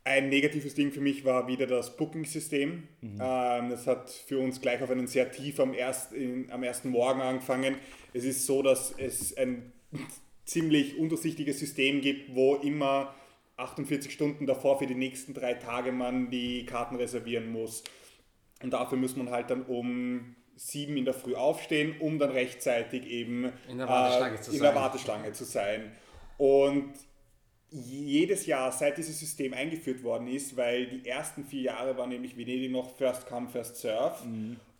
ein 0.03 0.29
negatives 0.29 0.75
Ding 0.75 0.91
für 0.91 0.99
mich 1.01 1.23
war 1.23 1.47
wieder 1.47 1.65
das 1.67 1.95
Booking-System. 1.95 2.87
Ähm, 3.01 3.69
das 3.69 3.87
hat 3.87 4.09
für 4.09 4.39
uns 4.39 4.59
gleich 4.59 4.81
auf 4.81 4.89
einen 4.89 5.07
sehr 5.07 5.31
tief 5.31 5.59
am, 5.59 5.73
erst, 5.73 6.11
in, 6.11 6.51
am 6.51 6.63
ersten 6.63 6.89
Morgen 6.89 7.21
angefangen. 7.21 7.77
Es 8.13 8.25
ist 8.25 8.45
so, 8.45 8.61
dass 8.61 8.93
es 8.97 9.35
ein 9.37 9.71
ziemlich 10.45 10.97
undurchsichtiges 10.97 11.59
System 11.59 12.01
gibt, 12.01 12.35
wo 12.35 12.55
immer 12.55 13.13
48 13.57 14.11
Stunden 14.11 14.45
davor 14.47 14.79
für 14.79 14.87
die 14.87 14.95
nächsten 14.95 15.33
drei 15.33 15.53
Tage 15.53 15.91
man 15.91 16.29
die 16.29 16.65
Karten 16.65 16.95
reservieren 16.95 17.51
muss. 17.51 17.83
Und 18.63 18.71
dafür 18.71 18.97
muss 18.97 19.15
man 19.15 19.29
halt 19.29 19.49
dann 19.49 19.63
um 19.63 20.35
sieben 20.55 20.97
in 20.97 21.05
der 21.05 21.13
Früh 21.13 21.35
aufstehen, 21.35 21.95
um 21.99 22.19
dann 22.19 22.31
rechtzeitig 22.31 23.05
eben 23.07 23.51
In 23.69 23.77
der 23.77 23.87
Warteschlange 23.87 24.35
äh, 24.35 24.41
zu 24.41 24.51
in 24.51 24.57
sein. 24.57 24.63
der 24.65 24.75
Warteschlange 24.75 25.31
zu 25.31 25.43
sein. 25.43 25.91
Und 26.37 26.93
jedes 27.71 28.45
Jahr, 28.45 28.71
seit 28.71 28.97
dieses 28.97 29.19
System 29.19 29.53
eingeführt 29.53 30.03
worden 30.03 30.27
ist, 30.27 30.57
weil 30.57 30.87
die 30.87 31.07
ersten 31.07 31.45
vier 31.45 31.61
Jahre 31.61 31.97
war 31.97 32.05
nämlich 32.05 32.35
Venedig 32.35 32.69
noch 32.69 32.95
First 32.97 33.27
Come, 33.27 33.47
First 33.47 33.77
Serve. 33.77 34.15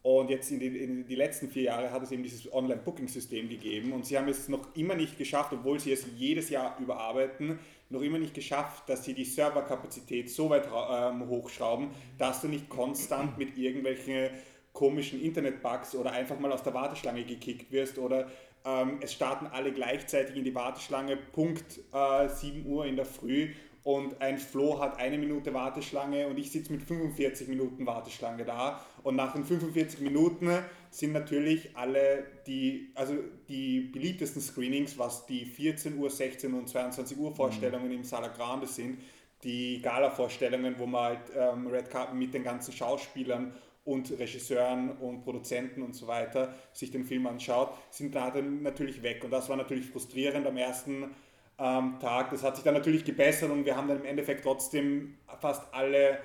Und 0.04 0.32
jetzt 0.32 0.50
in 0.50 0.60
die, 0.60 0.68
in 0.68 1.06
die 1.06 1.16
letzten 1.16 1.48
vier 1.48 1.64
Jahre 1.64 1.92
hat 1.92 2.02
es 2.02 2.12
eben 2.12 2.24
dieses 2.24 2.52
Online-Booking-System 2.52 3.50
gegeben. 3.50 3.92
Und 3.92 4.06
sie 4.06 4.18
haben 4.18 4.28
es 4.28 4.50
noch 4.50 4.76
immer 4.76 4.96
nicht 4.96 5.18
geschafft, 5.18 5.54
obwohl 5.54 5.80
sie 5.80 5.92
es 5.92 6.06
jedes 6.18 6.50
Jahr 6.50 6.76
überarbeiten, 6.80 7.60
noch 7.90 8.02
immer 8.02 8.18
nicht 8.18 8.34
geschafft, 8.34 8.90
dass 8.90 9.06
sie 9.06 9.14
die 9.14 9.26
Serverkapazität 9.26 10.30
so 10.30 10.50
weit 10.50 10.68
ähm, 10.68 11.28
hochschrauben, 11.28 11.90
dass 12.18 12.42
du 12.42 12.48
nicht 12.48 12.68
konstant 12.68 13.38
mit 13.38 13.58
irgendwelchen 13.58 14.30
komischen 14.74 15.22
Internet-Bugs 15.22 15.96
oder 15.96 16.12
einfach 16.14 16.40
mal 16.40 16.52
aus 16.52 16.64
der 16.64 16.74
Warteschlange 16.74 17.24
gekickt 17.24 17.72
wirst 17.72 17.98
oder 17.98 18.28
ähm, 18.66 19.00
es 19.02 19.14
starten 19.14 19.48
alle 19.48 19.72
gleichzeitig 19.72 20.36
in 20.36 20.44
die 20.44 20.54
Warteschlange, 20.54 21.18
Punkt 21.18 21.80
äh, 21.94 22.28
7 22.28 22.66
Uhr 22.66 22.86
in 22.86 22.96
der 22.96 23.06
Früh. 23.06 23.50
Und 23.84 24.22
ein 24.22 24.38
Flo 24.38 24.80
hat 24.80 25.00
eine 25.00 25.18
Minute 25.18 25.56
Warteschlange 25.56 26.28
und 26.28 26.38
ich 26.38 26.52
sitze 26.52 26.72
mit 26.72 26.84
45 26.84 27.48
Minuten 27.48 27.88
Warteschlange 27.88 28.46
da. 28.46 28.86
Und 29.02 29.16
nach 29.16 29.34
den 29.34 29.44
45 29.44 30.02
Minuten 30.02 30.50
sind 30.92 31.14
natürlich 31.14 31.76
alle 31.76 32.26
die, 32.46 32.92
also 32.94 33.16
die 33.50 33.80
beliebtesten 33.80 34.40
Screenings, 34.40 35.00
was 35.00 35.26
die 35.26 35.46
14 35.46 35.98
Uhr, 35.98 36.12
16 36.12 36.54
und 36.54 36.70
22 36.70 37.18
Uhr 37.18 37.36
Vorstellungen 37.36 37.92
im 37.92 38.04
Sala 38.04 38.28
Grande 38.28 38.68
sind, 38.68 39.00
die 39.44 39.82
Gala-Vorstellungen, 39.82 40.76
wo 40.78 40.86
man 40.86 41.04
halt 41.04 41.22
ähm, 41.36 41.66
Red 41.66 41.90
Carpet 41.90 42.14
mit 42.14 42.36
den 42.36 42.44
ganzen 42.44 42.74
Schauspielern 42.74 43.56
und 43.84 44.12
Regisseuren 44.18 44.92
und 44.98 45.24
Produzenten 45.24 45.82
und 45.82 45.96
so 45.96 46.08
weiter 46.08 46.54
sich 46.72 46.92
den 46.92 47.04
Film 47.04 47.26
anschaut, 47.28 47.74
sind 47.90 48.14
da 48.14 48.30
dann 48.30 48.62
natürlich 48.62 49.02
weg. 49.02 49.24
Und 49.24 49.32
das 49.32 49.50
war 49.50 49.58
natürlich 49.58 49.88
frustrierend 49.88 50.46
am 50.46 50.58
ersten 50.58 51.12
ähm, 51.58 51.98
Tag. 52.00 52.30
Das 52.32 52.44
hat 52.44 52.56
sich 52.56 52.64
dann 52.64 52.76
natürlich 52.76 53.06
gebessert 53.06 53.50
und 53.52 53.66
wir 53.66 53.76
haben 53.76 53.88
dann 53.88 54.00
im 54.00 54.06
Endeffekt 54.06 54.44
trotzdem 54.44 55.18
fast 55.40 55.74
alle 55.74 56.20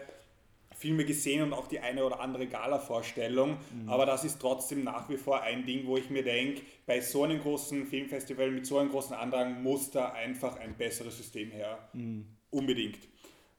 Filme 0.75 1.07
gesehen 1.07 1.43
und 1.43 1.55
auch 1.55 1.69
die 1.69 1.81
eine 1.81 2.05
oder 2.05 2.21
andere 2.21 2.47
Gala-Vorstellung. 2.47 3.57
Aber 3.87 4.05
das 4.05 4.25
ist 4.25 4.39
trotzdem 4.39 4.85
nach 4.85 5.09
wie 5.09 5.17
vor 5.17 5.41
ein 5.41 5.65
Ding, 5.65 5.87
wo 5.87 5.97
ich 5.97 6.11
mir 6.11 6.23
denke, 6.23 6.61
bei 6.85 7.01
so 7.01 7.23
einem 7.23 7.41
großen 7.41 7.87
Filmfestival 7.87 8.51
mit 8.51 8.67
so 8.67 8.77
einem 8.77 8.91
großen 8.91 9.17
Andrang 9.17 9.63
muss 9.63 9.91
da 9.91 10.11
einfach 10.13 10.59
ein 10.59 10.77
besseres 10.77 11.17
System 11.17 11.51
her. 11.51 11.79
Unbedingt. 12.51 12.99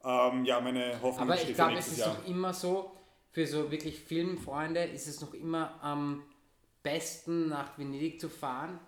Ähm, 0.04 0.46
ja, 0.46 0.62
meine 0.62 1.02
Hoffnung 1.02 1.28
Aber 1.28 1.38
steht 1.38 1.50
ich 1.50 1.56
für 1.56 1.64
glaube, 1.64 1.72
es 1.72 1.76
nächstes 1.78 1.98
ist 1.98 2.06
Jahr. 2.06 2.18
noch 2.18 2.28
immer 2.28 2.54
so, 2.54 2.92
für 3.32 3.46
so 3.46 3.72
wirklich 3.72 4.00
Filmfreunde 4.00 4.84
ist 4.84 5.08
es 5.08 5.22
noch 5.22 5.34
immer 5.34 5.82
am 5.82 6.24
besten 6.84 7.50
nach 7.50 7.78
Venedig 7.78 8.20
zu 8.20 8.30
fahren, 8.30 8.80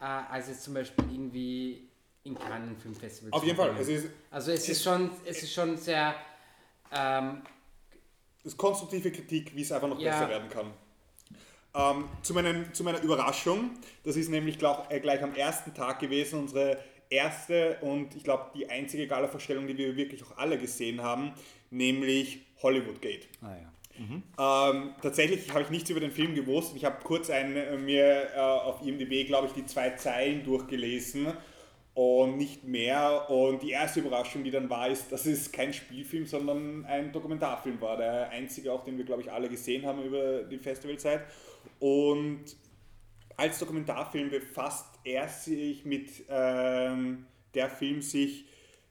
äh, 0.00 0.04
als 0.04 0.48
jetzt 0.48 0.62
zum 0.64 0.74
Beispiel 0.74 1.04
irgendwie 1.10 1.88
in 2.24 2.34
Cannes 2.38 2.80
Filmfestival 2.82 3.32
Auf 3.32 3.40
zu 3.40 3.46
jeden 3.46 3.56
Fall. 3.56 3.76
Es 3.78 3.88
ist, 3.88 4.08
Also 4.30 4.52
es 4.52 4.68
ist 4.68 4.82
schon, 4.82 5.10
es 5.24 5.42
ist 5.42 5.52
schon 5.52 5.76
sehr, 5.76 6.14
ähm, 6.92 7.42
es 8.40 8.52
ist 8.52 8.56
konstruktive 8.56 9.10
Kritik, 9.12 9.54
wie 9.54 9.62
es 9.62 9.72
einfach 9.72 9.88
noch 9.88 9.98
Ja. 9.98 10.10
besser 10.10 10.28
werden 10.28 10.48
kann. 10.48 10.72
Ähm, 11.74 12.08
zu, 12.22 12.34
meinen, 12.34 12.72
zu 12.72 12.82
meiner 12.82 13.00
Überraschung, 13.02 13.70
das 14.02 14.16
ist 14.16 14.30
nämlich 14.30 14.58
glaub, 14.58 14.90
äh, 14.90 15.00
gleich 15.00 15.22
am 15.22 15.34
ersten 15.34 15.74
Tag 15.74 16.00
gewesen, 16.00 16.40
unsere 16.40 16.82
erste 17.10 17.78
und 17.82 18.14
ich 18.16 18.24
glaube 18.24 18.50
die 18.54 18.68
einzige 18.68 19.06
Gala-Vorstellung, 19.06 19.66
die 19.66 19.76
wir 19.76 19.96
wirklich 19.96 20.24
auch 20.24 20.36
alle 20.38 20.58
gesehen 20.58 21.02
haben, 21.02 21.32
nämlich 21.70 22.46
Hollywood 22.62 23.00
Gate. 23.00 23.28
Ah, 23.42 23.54
ja. 23.54 23.72
Ähm, 24.00 24.94
tatsächlich 25.02 25.50
habe 25.50 25.62
ich 25.62 25.70
nichts 25.70 25.90
über 25.90 26.00
den 26.00 26.12
Film 26.12 26.34
gewusst. 26.34 26.74
Ich 26.76 26.84
habe 26.84 26.98
kurz 27.02 27.30
ein, 27.30 27.56
äh, 27.56 27.76
mir 27.76 28.28
äh, 28.34 28.38
auf 28.38 28.80
IMDb, 28.86 29.26
glaube 29.26 29.48
ich, 29.48 29.54
die 29.54 29.66
zwei 29.66 29.90
Zeilen 29.90 30.44
durchgelesen 30.44 31.32
und 31.94 32.36
nicht 32.36 32.62
mehr. 32.64 33.28
Und 33.28 33.62
die 33.62 33.70
erste 33.70 34.00
Überraschung, 34.00 34.44
die 34.44 34.52
dann 34.52 34.70
war, 34.70 34.88
ist, 34.88 35.10
dass 35.10 35.26
es 35.26 35.50
kein 35.50 35.72
Spielfilm, 35.72 36.26
sondern 36.26 36.84
ein 36.84 37.10
Dokumentarfilm 37.10 37.80
war. 37.80 37.96
Der 37.96 38.30
einzige, 38.30 38.72
auch 38.72 38.84
den 38.84 38.96
wir, 38.98 39.04
glaube 39.04 39.22
ich, 39.22 39.32
alle 39.32 39.48
gesehen 39.48 39.84
haben 39.84 40.04
über 40.04 40.44
die 40.44 40.58
Festivalzeit. 40.58 41.22
Und 41.80 42.44
als 43.36 43.58
Dokumentarfilm 43.58 44.30
befasst 44.30 44.86
er 45.02 45.28
sich 45.28 45.84
mit 45.84 46.24
ähm, 46.28 47.26
der 47.54 47.68
Film 47.68 48.00
sich 48.02 48.44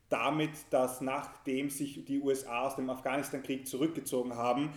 damit, 0.09 0.51
dass 0.69 1.01
nachdem 1.01 1.69
sich 1.69 2.05
die 2.05 2.19
USA 2.19 2.67
aus 2.67 2.75
dem 2.75 2.89
Afghanistan-Krieg 2.89 3.67
zurückgezogen 3.67 4.35
haben, 4.35 4.71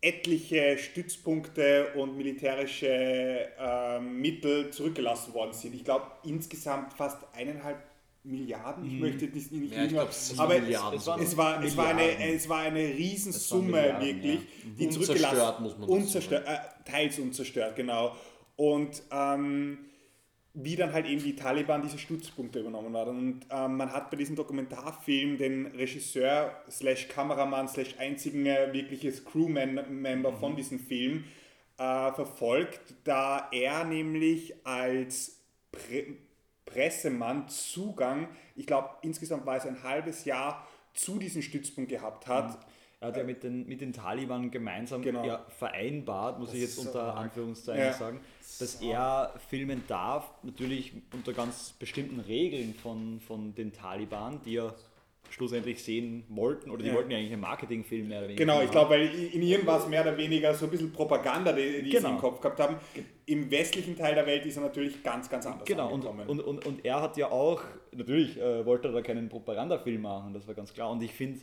etliche 0.00 0.78
Stützpunkte 0.78 1.92
und 1.96 2.16
militärische 2.16 3.48
ähm, 3.58 4.20
Mittel 4.20 4.70
zurückgelassen 4.70 5.34
worden 5.34 5.52
sind. 5.52 5.74
Ich 5.74 5.84
glaube 5.84 6.06
insgesamt 6.24 6.92
fast 6.92 7.18
eineinhalb 7.34 7.78
Milliarden. 8.24 8.84
Ich 8.84 9.00
möchte 9.00 9.26
nicht, 9.26 9.50
nicht 9.52 9.72
Ja, 9.72 10.06
sind 10.10 10.38
aber 10.38 10.56
es, 10.56 10.68
es, 10.68 11.36
war, 11.36 11.62
es, 11.62 11.76
war 11.76 11.88
eine, 11.88 12.34
es 12.34 12.48
war 12.48 12.58
eine 12.58 12.80
Riesensumme 12.80 13.96
wirklich, 14.00 14.40
die 14.64 14.86
Unzerstört, 14.86 15.18
zurückgelassen 15.18 15.62
muss 15.62 15.78
man 15.78 15.88
unzerstört, 15.88 16.46
äh, 16.46 16.58
teils 16.84 17.18
unzerstört, 17.18 17.76
genau. 17.76 18.14
Und 18.56 19.02
ähm, 19.10 19.78
wie 20.60 20.74
dann 20.74 20.92
halt 20.92 21.06
eben 21.06 21.22
die 21.22 21.36
Taliban 21.36 21.82
diese 21.82 21.98
Stützpunkte 21.98 22.58
übernommen 22.58 22.96
haben. 22.96 23.18
Und 23.18 23.40
ähm, 23.50 23.76
man 23.76 23.92
hat 23.92 24.10
bei 24.10 24.16
diesem 24.16 24.34
Dokumentarfilm 24.34 25.38
den 25.38 25.66
Regisseur 25.66 26.62
slash 26.68 27.08
Kameramann 27.08 27.68
slash 27.68 27.94
einzigen 27.98 28.44
äh, 28.46 28.72
wirkliches 28.72 29.24
Crewmember 29.24 30.32
von 30.32 30.56
diesem 30.56 30.80
Film 30.80 31.24
äh, 31.78 32.12
verfolgt, 32.12 32.94
da 33.04 33.48
er 33.52 33.84
nämlich 33.84 34.54
als 34.66 35.40
Pre 35.70 36.16
Pressemann 36.66 37.48
Zugang, 37.48 38.28
ich 38.54 38.66
glaube 38.66 38.90
insgesamt 39.00 39.46
war 39.46 39.56
es 39.56 39.64
ein 39.64 39.82
halbes 39.82 40.26
Jahr, 40.26 40.66
zu 40.92 41.18
diesem 41.18 41.40
Stützpunkt 41.40 41.88
gehabt 41.88 42.26
hat. 42.26 42.58
Er 43.00 43.08
hat 43.08 43.16
ja 43.16 43.22
mit 43.22 43.44
den, 43.44 43.66
mit 43.68 43.80
den 43.80 43.92
Taliban 43.92 44.50
gemeinsam 44.50 45.02
Genau. 45.02 45.24
ja, 45.24 45.44
vereinbart, 45.56 46.40
muss 46.40 46.52
ich 46.52 46.60
jetzt 46.62 46.74
so 46.76 46.88
unter 46.88 47.02
arg. 47.04 47.18
Anführungszeichen 47.26 47.84
Ja. 47.84 47.92
sagen, 47.92 48.20
dass 48.58 48.82
er 48.82 49.34
filmen 49.48 49.82
darf, 49.86 50.32
natürlich 50.42 50.92
unter 51.14 51.32
ganz 51.32 51.74
bestimmten 51.78 52.18
Regeln 52.18 52.74
von, 52.74 53.20
von 53.20 53.54
den 53.54 53.72
Taliban, 53.72 54.40
die 54.44 54.54
ja 54.54 54.74
schlussendlich 55.30 55.84
sehen 55.84 56.24
wollten, 56.28 56.70
oder 56.70 56.82
die 56.82 56.88
Ja. 56.88 56.94
wollten 56.96 57.10
ja 57.12 57.18
eigentlich 57.18 57.32
einen 57.34 57.42
Marketingfilm 57.42 58.08
mehr 58.08 58.18
oder 58.20 58.28
weniger. 58.28 58.44
Genau, 58.44 58.62
ich 58.62 58.70
glaube, 58.70 58.90
weil 58.92 59.02
in 59.14 59.42
ihnen 59.42 59.64
war 59.66 59.78
es 59.78 59.86
mehr 59.86 60.00
oder 60.00 60.16
weniger 60.16 60.52
so 60.54 60.64
ein 60.64 60.70
bisschen 60.72 60.90
Propaganda, 60.90 61.52
die, 61.52 61.82
die 61.82 61.90
Genau. 61.90 62.08
sie 62.08 62.14
im 62.14 62.20
Kopf 62.20 62.40
gehabt 62.40 62.58
haben. 62.58 62.76
Im 63.26 63.48
westlichen 63.50 63.94
Teil 63.94 64.14
der 64.16 64.26
Welt 64.26 64.44
ist 64.46 64.56
er 64.56 64.62
natürlich 64.62 65.02
ganz, 65.04 65.28
ganz 65.28 65.46
anders 65.46 65.66
Genau, 65.66 65.92
und, 65.92 66.04
und, 66.04 66.40
und, 66.40 66.66
und 66.66 66.84
er 66.84 67.00
hat 67.02 67.16
ja 67.18 67.30
auch, 67.30 67.62
natürlich 67.92 68.38
äh, 68.40 68.64
wollte 68.66 68.88
er 68.88 68.92
da 68.94 69.02
keinen 69.02 69.28
Propagandafilm 69.28 70.00
machen, 70.02 70.32
das 70.32 70.48
war 70.48 70.54
ganz 70.54 70.72
klar. 70.72 70.90
Und 70.90 71.02
ich 71.02 71.12
finde, 71.12 71.40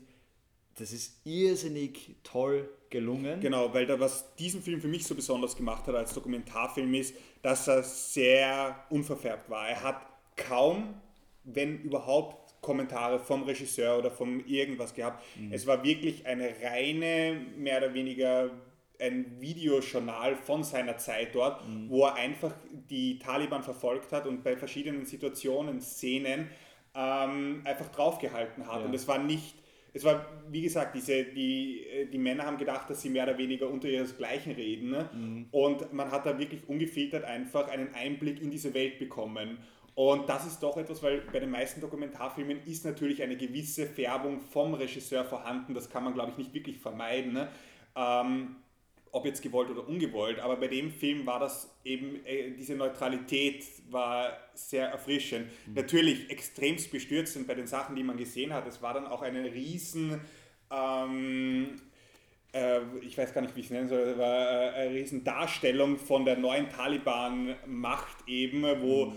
das 0.78 0.92
ist 0.92 1.26
irrsinnig 1.26 2.16
toll 2.24 2.70
gelungen. 2.90 3.40
Genau, 3.40 3.74
weil 3.74 3.86
da, 3.86 4.00
was 4.00 4.36
diesen 4.36 4.62
Film 4.62 4.82
für 4.82 4.88
mich 4.88 5.06
so 5.06 5.16
besonders 5.16 5.56
gemacht 5.56 5.88
hat 5.88 5.96
als 5.96 6.14
Dokumentarfilm 6.14 6.94
ist, 6.94 7.16
dass 7.42 7.68
er 7.68 7.84
sehr 7.84 8.86
unverfärbt 8.90 9.50
war. 9.50 9.70
Er 9.70 9.82
hat 9.84 10.06
kaum, 10.36 10.96
wenn 11.44 11.82
überhaupt, 11.82 12.46
Kommentare 12.62 13.20
vom 13.20 13.44
Regisseur 13.44 14.00
oder 14.00 14.10
vom 14.10 14.44
irgendwas 14.48 14.96
gehabt. 14.96 15.24
Es 15.52 15.68
war 15.68 15.84
wirklich 15.84 16.26
eine 16.26 16.50
reine, 16.64 17.40
mehr 17.56 17.78
oder 17.78 17.94
weniger 17.94 18.50
ein 19.00 19.40
Videojournal 19.40 20.36
von 20.36 20.64
seiner 20.64 20.98
Zeit 20.98 21.36
dort, 21.36 21.62
wo 21.90 22.06
er 22.06 22.16
einfach 22.16 22.54
die 22.90 23.20
Taliban 23.20 23.62
verfolgt 23.62 24.12
hat 24.12 24.26
und 24.26 24.44
bei 24.44 24.58
verschiedenen 24.58 25.06
Situationen, 25.06 25.80
Szenen 25.80 26.50
ähm, 26.96 27.62
einfach 27.66 27.90
draufgehalten 27.90 28.66
hat. 28.66 28.80
Ja. 28.80 28.86
Und 28.86 28.96
es 28.96 29.08
war 29.08 29.20
nicht, 29.20 29.54
es 29.96 30.04
war, 30.04 30.26
wie 30.50 30.62
gesagt, 30.62 30.94
diese, 30.94 31.24
die, 31.24 31.88
äh, 31.88 32.06
die 32.08 32.18
Männer 32.18 32.46
haben 32.46 32.58
gedacht, 32.58 32.90
dass 32.90 33.02
sie 33.02 33.10
mehr 33.10 33.24
oder 33.24 33.38
weniger 33.38 33.70
unter 33.70 33.88
ihresgleichen 33.88 34.52
reden. 34.52 34.90
Ne? 34.90 35.10
Und 35.52 35.94
man 35.94 36.12
hat 36.12 36.26
da 36.26 36.38
wirklich 36.38 36.68
ungefiltert 36.68 37.24
einfach 37.24 37.70
einen 37.70 37.94
Einblick 37.96 38.42
in 38.42 38.52
diese 38.52 38.74
Welt 38.74 39.00
bekommen. 39.00 39.58
Und 39.96 40.28
das 40.28 40.46
ist 40.46 40.62
doch 40.62 40.76
etwas, 40.76 41.02
weil 41.02 41.22
bei 41.32 41.40
den 41.40 41.50
meisten 41.50 41.80
Dokumentarfilmen 41.80 42.60
ist 42.66 42.84
natürlich 42.84 43.24
eine 43.24 43.38
gewisse 43.38 43.86
Färbung 43.86 44.42
vom 44.42 44.74
Regisseur 44.74 45.24
vorhanden. 45.24 45.74
Das 45.74 45.90
kann 45.90 46.04
man, 46.04 46.14
glaube 46.14 46.32
ich, 46.32 46.38
nicht 46.38 46.54
wirklich 46.54 46.78
vermeiden. 46.78 47.32
Ne? 47.32 47.48
Ähm, 47.96 48.58
ob 49.16 49.26
jetzt 49.26 49.42
gewollt 49.42 49.70
oder 49.70 49.88
ungewollt, 49.88 50.40
aber 50.40 50.58
bei 50.58 50.68
dem 50.68 50.92
Film 50.92 51.26
war 51.26 51.40
das 51.40 51.74
eben, 51.86 52.26
äh, 52.26 52.52
diese 52.52 52.76
Neutralität 52.76 53.64
war 53.90 54.38
sehr 54.54 54.90
erfrischend. 54.90 55.48
Natürlich 55.74 56.30
extremst 56.30 56.92
bestürzend 56.92 57.48
bei 57.48 57.54
den 57.54 57.66
Sachen, 57.66 57.96
die 57.96 58.04
man 58.04 58.18
gesehen 58.18 58.54
hat. 58.54 58.68
Es 58.68 58.82
war 58.82 58.94
dann 58.94 59.08
auch 59.08 59.22
eine 59.22 59.54
riesen, 59.54 60.20
ähm, 60.70 61.82
äh, 62.54 62.82
ich 63.02 63.18
weiß 63.18 63.34
gar 63.34 63.40
nicht, 63.40 63.56
wie 63.56 63.62
ich 63.62 63.68
es 63.68 63.72
nennen 63.72 63.88
soll, 63.88 64.18
war 64.18 64.74
äh, 64.76 64.82
eine 64.82 64.96
riesen 64.96 65.24
Darstellung 65.24 65.98
von 65.98 66.26
der 66.26 66.36
neuen 66.36 66.70
Taliban-Macht 66.70 68.28
eben, 68.28 68.64
wo 68.82 69.14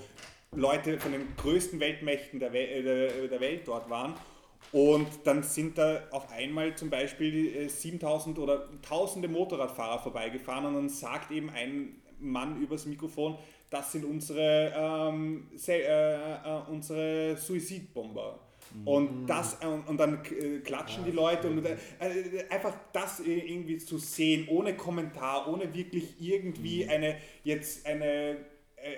Leute 0.52 1.00
von 1.00 1.10
den 1.10 1.26
größten 1.36 1.80
Weltmächten 1.80 2.38
der, 2.38 2.52
Wel 2.52 2.84
der, 2.84 3.26
der 3.26 3.40
Welt 3.40 3.66
dort 3.66 3.90
waren. 3.90 4.14
Und 4.72 5.08
dann 5.24 5.42
sind 5.42 5.78
da 5.78 6.02
auf 6.10 6.30
einmal 6.30 6.76
zum 6.76 6.90
Beispiel 6.90 7.56
äh, 7.56 7.68
7000 7.68 8.38
oder 8.38 8.68
tausende 8.82 9.28
Motorradfahrer 9.28 9.98
vorbeigefahren 9.98 10.66
und 10.66 10.74
dann 10.74 10.88
sagt 10.88 11.30
eben 11.30 11.50
ein 11.50 12.02
Mann 12.20 12.60
übers 12.60 12.84
Mikrofon, 12.84 13.38
das 13.70 13.92
sind 13.92 14.04
unsere, 14.04 14.72
ähm, 14.76 15.48
äh, 15.66 15.82
äh, 15.82 16.38
unsere 16.68 17.36
Suizidbomber. 17.36 18.40
Und, 18.84 19.26
das, 19.26 19.58
äh, 19.62 19.66
und 19.66 19.98
dann 19.98 20.22
äh, 20.24 20.58
klatschen 20.58 21.04
die 21.04 21.10
Leute 21.10 21.48
und 21.48 21.64
äh, 21.64 21.76
äh, 22.00 22.44
einfach 22.50 22.74
das 22.92 23.20
äh, 23.20 23.32
irgendwie 23.32 23.78
zu 23.78 23.96
sehen, 23.96 24.46
ohne 24.48 24.76
Kommentar, 24.76 25.48
ohne 25.48 25.72
wirklich 25.74 26.20
irgendwie 26.20 26.86
eine, 26.86 27.16
jetzt 27.44 27.86
eine, 27.86 28.04
äh, 28.04 28.36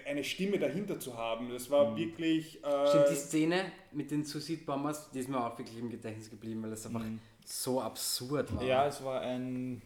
eine 0.07 0.25
Stimme 0.25 0.59
dahinter 0.59 0.99
zu 0.99 1.17
haben. 1.17 1.51
Das 1.51 1.71
war 1.71 1.97
wirklich. 1.97 2.63
Äh, 2.65 2.89
Stimmt, 2.89 3.07
die 3.11 3.15
Szene 3.15 3.73
mit 3.93 4.11
den 4.11 4.25
Suicide 4.25 4.65
Bombers, 4.65 5.11
die 5.11 5.21
ist 5.21 5.29
mir 5.29 5.39
auch 5.39 5.59
wirklich 5.59 5.79
im 5.79 5.91
Gedächtnis 5.91 6.31
geblieben, 6.31 6.63
weil 6.63 6.73
es 6.73 6.87
einfach 6.87 7.05
so 7.45 7.81
absurd 7.81 8.55
war. 8.55 8.63
Ja, 8.63 8.87
es 8.87 9.03
war 9.05 9.21
ein. 9.21 9.83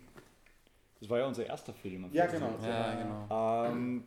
Das 1.00 1.10
war 1.10 1.18
ja 1.18 1.26
unser 1.26 1.46
erster 1.46 1.74
Film. 1.74 2.08
Ja, 2.12 2.26
genau. 2.26 2.58
ja 2.62 2.94
genau. 2.94 3.66
Ähm, 3.66 4.04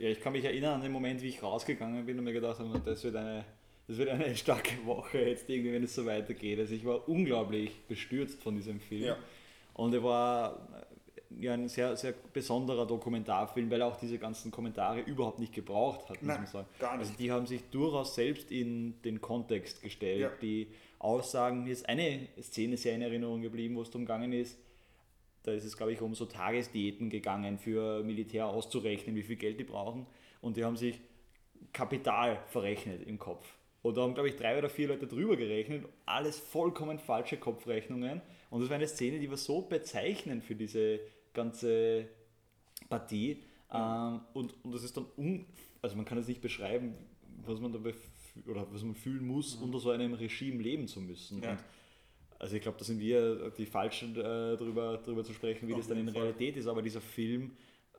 ja, 0.00 0.08
ich 0.08 0.20
kann 0.20 0.32
mich 0.32 0.44
erinnern 0.44 0.76
an 0.76 0.82
den 0.82 0.92
Moment, 0.92 1.20
wie 1.22 1.28
ich 1.28 1.42
rausgegangen 1.42 2.06
bin 2.06 2.18
und 2.18 2.24
mir 2.24 2.32
gedacht 2.32 2.58
habe, 2.58 2.80
das 2.82 3.04
wird 3.04 3.16
eine, 3.16 3.44
das 3.86 3.98
wird 3.98 4.08
eine 4.08 4.34
starke 4.36 4.84
Woche 4.86 5.18
jetzt 5.18 5.48
irgendwie, 5.48 5.72
wenn 5.72 5.84
es 5.84 5.94
so 5.94 6.06
weitergeht. 6.06 6.58
Also 6.58 6.74
ich 6.74 6.84
war 6.84 7.08
unglaublich 7.08 7.72
bestürzt 7.86 8.42
von 8.42 8.56
diesem 8.56 8.80
Film. 8.80 9.04
Ja. 9.04 9.16
Und 9.74 9.94
er 9.94 10.02
war 10.02 10.54
äh, 10.54 10.89
ja 11.38 11.54
ein 11.54 11.68
sehr, 11.68 11.96
sehr 11.96 12.14
besonderer 12.32 12.86
Dokumentarfilm, 12.86 13.70
weil 13.70 13.80
er 13.80 13.86
auch 13.86 13.96
diese 13.96 14.18
ganzen 14.18 14.50
Kommentare 14.50 15.00
überhaupt 15.00 15.38
nicht 15.38 15.54
gebraucht 15.54 16.08
hat, 16.08 16.22
muss 16.22 16.22
Nein, 16.22 16.36
man 16.38 16.46
sagen. 16.46 16.66
Also 16.98 17.12
die 17.18 17.30
haben 17.30 17.46
sich 17.46 17.62
durchaus 17.70 18.14
selbst 18.14 18.50
in 18.50 19.00
den 19.02 19.20
Kontext 19.20 19.82
gestellt. 19.82 20.20
Ja. 20.20 20.30
Die 20.42 20.68
Aussagen, 20.98 21.64
mir 21.64 21.72
ist 21.72 21.88
eine 21.88 22.28
Szene 22.40 22.76
sehr 22.76 22.94
in 22.94 23.02
Erinnerung 23.02 23.40
geblieben, 23.42 23.76
wo 23.76 23.82
es 23.82 23.90
darum 23.90 24.04
gegangen 24.04 24.32
ist, 24.32 24.58
da 25.42 25.52
ist 25.52 25.64
es, 25.64 25.76
glaube 25.76 25.92
ich, 25.92 26.02
um 26.02 26.14
so 26.14 26.26
Tagesdiäten 26.26 27.08
gegangen, 27.08 27.58
für 27.58 28.02
Militär 28.02 28.46
auszurechnen, 28.46 29.16
wie 29.16 29.22
viel 29.22 29.36
Geld 29.36 29.58
die 29.58 29.64
brauchen. 29.64 30.06
Und 30.42 30.56
die 30.56 30.64
haben 30.64 30.76
sich 30.76 31.00
Kapital 31.72 32.42
verrechnet 32.48 33.06
im 33.06 33.18
Kopf. 33.18 33.46
Und 33.82 33.96
da 33.96 34.02
haben, 34.02 34.12
glaube 34.12 34.28
ich, 34.28 34.36
drei 34.36 34.58
oder 34.58 34.68
vier 34.68 34.88
Leute 34.88 35.06
drüber 35.06 35.36
gerechnet. 35.36 35.86
Alles 36.04 36.38
vollkommen 36.38 36.98
falsche 36.98 37.38
Kopfrechnungen. 37.38 38.20
Und 38.50 38.60
das 38.60 38.68
war 38.68 38.76
eine 38.76 38.86
Szene, 38.86 39.18
die 39.18 39.30
war 39.30 39.38
so 39.38 39.62
bezeichnend 39.62 40.44
für 40.44 40.54
diese 40.54 41.00
ganze 41.34 42.08
Partie. 42.88 43.42
Ähm, 43.72 44.20
und, 44.34 44.54
und 44.64 44.72
das 44.72 44.82
ist 44.82 44.96
dann, 44.96 45.06
un 45.16 45.46
also 45.82 45.96
man 45.96 46.04
kann 46.04 46.18
es 46.18 46.28
nicht 46.28 46.40
beschreiben, 46.40 46.94
was 47.44 47.60
man 47.60 47.72
dabei 47.72 47.94
oder 48.46 48.66
was 48.72 48.82
man 48.82 48.94
fühlen 48.94 49.26
muss, 49.26 49.54
unter 49.54 49.78
so 49.78 49.90
einem 49.90 50.14
Regime 50.14 50.62
leben 50.62 50.86
zu 50.86 51.00
müssen. 51.00 51.42
Ja. 51.42 51.52
Und 51.52 51.58
also 52.38 52.56
ich 52.56 52.62
glaube, 52.62 52.78
da 52.78 52.84
sind 52.84 53.00
wir 53.00 53.50
die 53.50 53.66
Falschen, 53.66 54.16
äh, 54.16 54.22
darüber, 54.56 54.98
darüber 54.98 55.24
zu 55.24 55.32
sprechen, 55.32 55.68
wie 55.68 55.72
Auf 55.72 55.80
das 55.80 55.88
dann 55.88 55.98
in 55.98 56.08
Fall. 56.08 56.22
Realität 56.22 56.56
ist. 56.56 56.66
Aber 56.66 56.80
dieser 56.82 57.00
Film 57.00 57.52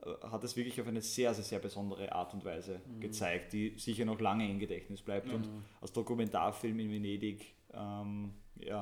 äh, 0.04 0.10
hat 0.28 0.42
es 0.44 0.56
wirklich 0.56 0.80
auf 0.80 0.86
eine 0.86 1.00
sehr, 1.00 1.32
sehr, 1.34 1.44
sehr 1.44 1.58
besondere 1.58 2.12
Art 2.12 2.34
und 2.34 2.44
Weise 2.44 2.80
Mhm. 2.86 3.00
gezeigt, 3.00 3.52
die 3.52 3.74
sicher 3.78 4.04
noch 4.04 4.20
lange 4.20 4.48
im 4.50 4.58
Gedächtnis 4.58 5.00
bleibt. 5.00 5.32
Und 5.32 5.48
als 5.80 5.92
Dokumentarfilm 5.92 6.78
in 6.80 6.90
Venedig, 6.90 7.54
ähm, 7.72 8.32
ja, 8.58 8.80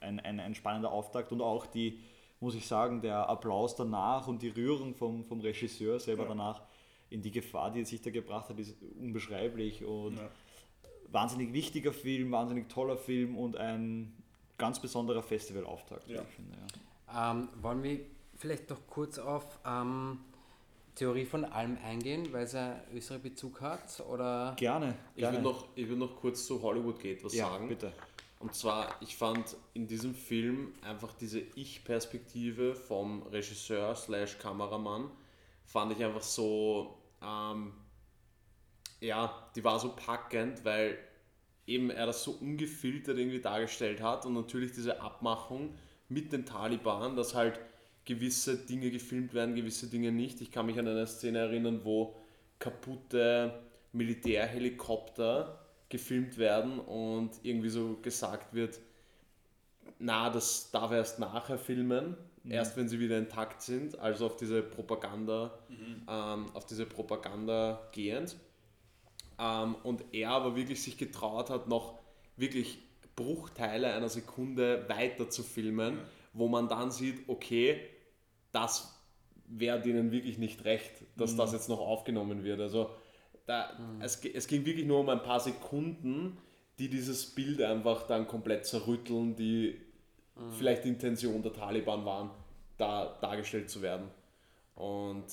ein, 0.00 0.20
ein, 0.20 0.40
ein 0.40 0.54
spannender 0.54 0.90
Auftakt 0.92 1.32
und 1.32 1.40
auch 1.40 1.66
die, 1.66 1.98
muss 2.42 2.54
ich 2.56 2.66
sagen, 2.66 3.00
der 3.00 3.28
Applaus 3.28 3.76
danach 3.76 4.26
und 4.26 4.42
die 4.42 4.48
Rührung 4.48 4.94
vom, 4.94 5.24
vom 5.24 5.40
Regisseur 5.40 6.00
selber 6.00 6.24
Ja. 6.24 6.30
danach 6.30 6.62
in 7.08 7.22
die 7.22 7.30
Gefahr, 7.30 7.70
die 7.70 7.80
er 7.80 7.86
sich 7.86 8.00
da 8.02 8.10
gebracht 8.10 8.48
hat, 8.48 8.58
ist 8.58 8.74
unbeschreiblich 9.00 9.84
und 9.84 10.16
Ja. 10.16 10.28
wahnsinnig 11.10 11.52
wichtiger 11.52 11.92
Film, 11.92 12.32
wahnsinnig 12.32 12.68
toller 12.68 12.96
Film 12.96 13.38
und 13.38 13.56
ein 13.56 14.12
ganz 14.58 14.80
besonderer 14.80 15.22
Festivalauftakt. 15.22 16.08
wie 16.08 16.14
Ja. 16.14 16.22
Ich 16.22 16.34
finde, 16.34 16.56
ja. 16.56 17.30
Ähm, 17.30 17.48
wollen 17.60 17.82
wir 17.82 18.00
vielleicht 18.36 18.70
doch 18.70 18.80
kurz 18.88 19.18
auf 19.18 19.60
ähm, 19.64 20.18
Theorie 20.96 21.24
von 21.24 21.44
allem 21.44 21.78
eingehen, 21.84 22.32
weil 22.32 22.44
es 22.44 22.54
einen 22.54 22.80
österreichischen 22.92 23.22
Bezug 23.22 23.60
hat? 23.60 24.00
Oder? 24.10 24.54
Gerne. 24.56 24.96
Ich 25.14 25.20
gerne. 25.20 25.36
würde 25.38 25.44
noch, 25.44 25.68
ich 25.76 25.88
würd 25.88 25.98
noch 25.98 26.16
kurz 26.16 26.44
zu 26.46 26.60
Hollywood 26.60 26.98
Gate 26.98 27.22
was 27.24 27.34
ja, 27.34 27.48
sagen. 27.48 27.68
bitte. 27.68 27.92
Und 28.42 28.56
zwar, 28.56 28.96
ich 29.00 29.16
fand 29.16 29.56
in 29.72 29.86
diesem 29.86 30.16
Film 30.16 30.74
einfach 30.82 31.14
diese 31.14 31.38
Ich-Perspektive 31.38 32.74
vom 32.74 33.22
Regisseur 33.22 33.94
slash 33.94 34.38
Kameramann, 34.38 35.10
fand 35.64 35.92
ich 35.92 36.04
einfach 36.04 36.22
so, 36.22 36.98
ähm, 37.22 37.72
ja, 39.00 39.48
die 39.54 39.62
war 39.62 39.78
so 39.78 39.94
packend, 39.94 40.64
weil 40.64 40.98
eben 41.68 41.90
er 41.90 42.06
das 42.06 42.24
so 42.24 42.32
ungefiltert 42.32 43.16
irgendwie 43.16 43.40
dargestellt 43.40 44.02
hat 44.02 44.26
und 44.26 44.34
natürlich 44.34 44.72
diese 44.72 45.00
Abmachung 45.00 45.76
mit 46.08 46.32
den 46.32 46.44
Taliban, 46.44 47.14
dass 47.14 47.36
halt 47.36 47.60
gewisse 48.04 48.56
Dinge 48.58 48.90
gefilmt 48.90 49.34
werden, 49.34 49.54
gewisse 49.54 49.88
Dinge 49.88 50.10
nicht. 50.10 50.40
Ich 50.40 50.50
kann 50.50 50.66
mich 50.66 50.80
an 50.80 50.88
eine 50.88 51.06
Szene 51.06 51.38
erinnern, 51.38 51.84
wo 51.84 52.16
kaputte 52.58 53.62
Militärhelikopter 53.92 55.61
gefilmt 55.92 56.38
werden 56.38 56.80
und 56.80 57.30
irgendwie 57.42 57.68
so 57.68 57.98
gesagt 58.00 58.54
wird, 58.54 58.80
na, 59.98 60.30
das 60.30 60.70
darf 60.70 60.90
er 60.90 60.96
erst 60.96 61.18
nachher 61.18 61.58
filmen, 61.58 62.16
erst 62.48 62.76
wenn 62.78 62.88
sie 62.88 62.98
wieder 62.98 63.18
intakt 63.18 63.60
sind, 63.60 63.98
also 63.98 64.26
auf 64.26 64.36
diese 64.36 64.62
Propaganda, 64.62 65.58
ähm, 66.08 66.46
auf 66.54 66.64
diese 66.64 66.86
Propaganda 66.86 67.88
gehend. 67.92 68.36
Ähm, 69.38 69.76
und 69.82 70.02
er 70.12 70.30
aber 70.30 70.56
wirklich 70.56 70.82
sich 70.82 70.96
getraut 70.96 71.50
hat, 71.50 71.68
noch 71.68 71.98
wirklich 72.36 72.78
Bruchteile 73.14 73.92
einer 73.92 74.08
Sekunde 74.08 74.88
weiter 74.88 75.28
zu 75.28 75.42
filmen, 75.42 75.98
wo 76.32 76.48
man 76.48 76.68
dann 76.68 76.90
sieht, 76.90 77.28
okay, 77.28 77.80
das 78.50 78.98
wäre 79.46 79.78
denen 79.78 80.10
wirklich 80.10 80.38
nicht 80.38 80.64
recht, 80.64 80.90
dass 81.16 81.36
das 81.36 81.52
jetzt 81.52 81.68
noch 81.68 81.80
aufgenommen 81.80 82.44
wird. 82.44 82.60
Also 82.60 82.90
da, 83.46 83.78
es, 84.00 84.20
ge- 84.20 84.32
es 84.34 84.46
ging 84.46 84.64
wirklich 84.64 84.86
nur 84.86 85.00
um 85.00 85.08
ein 85.08 85.22
paar 85.22 85.40
Sekunden, 85.40 86.38
die 86.78 86.88
dieses 86.88 87.26
Bild 87.34 87.60
einfach 87.62 88.06
dann 88.06 88.26
komplett 88.26 88.66
zerrütteln, 88.66 89.36
die 89.36 89.80
vielleicht 90.58 90.84
die 90.84 90.88
Intention 90.88 91.42
der 91.42 91.52
Taliban 91.52 92.04
waren, 92.04 92.30
da 92.78 93.18
dargestellt 93.20 93.68
zu 93.70 93.82
werden. 93.82 94.08
Und 94.74 95.26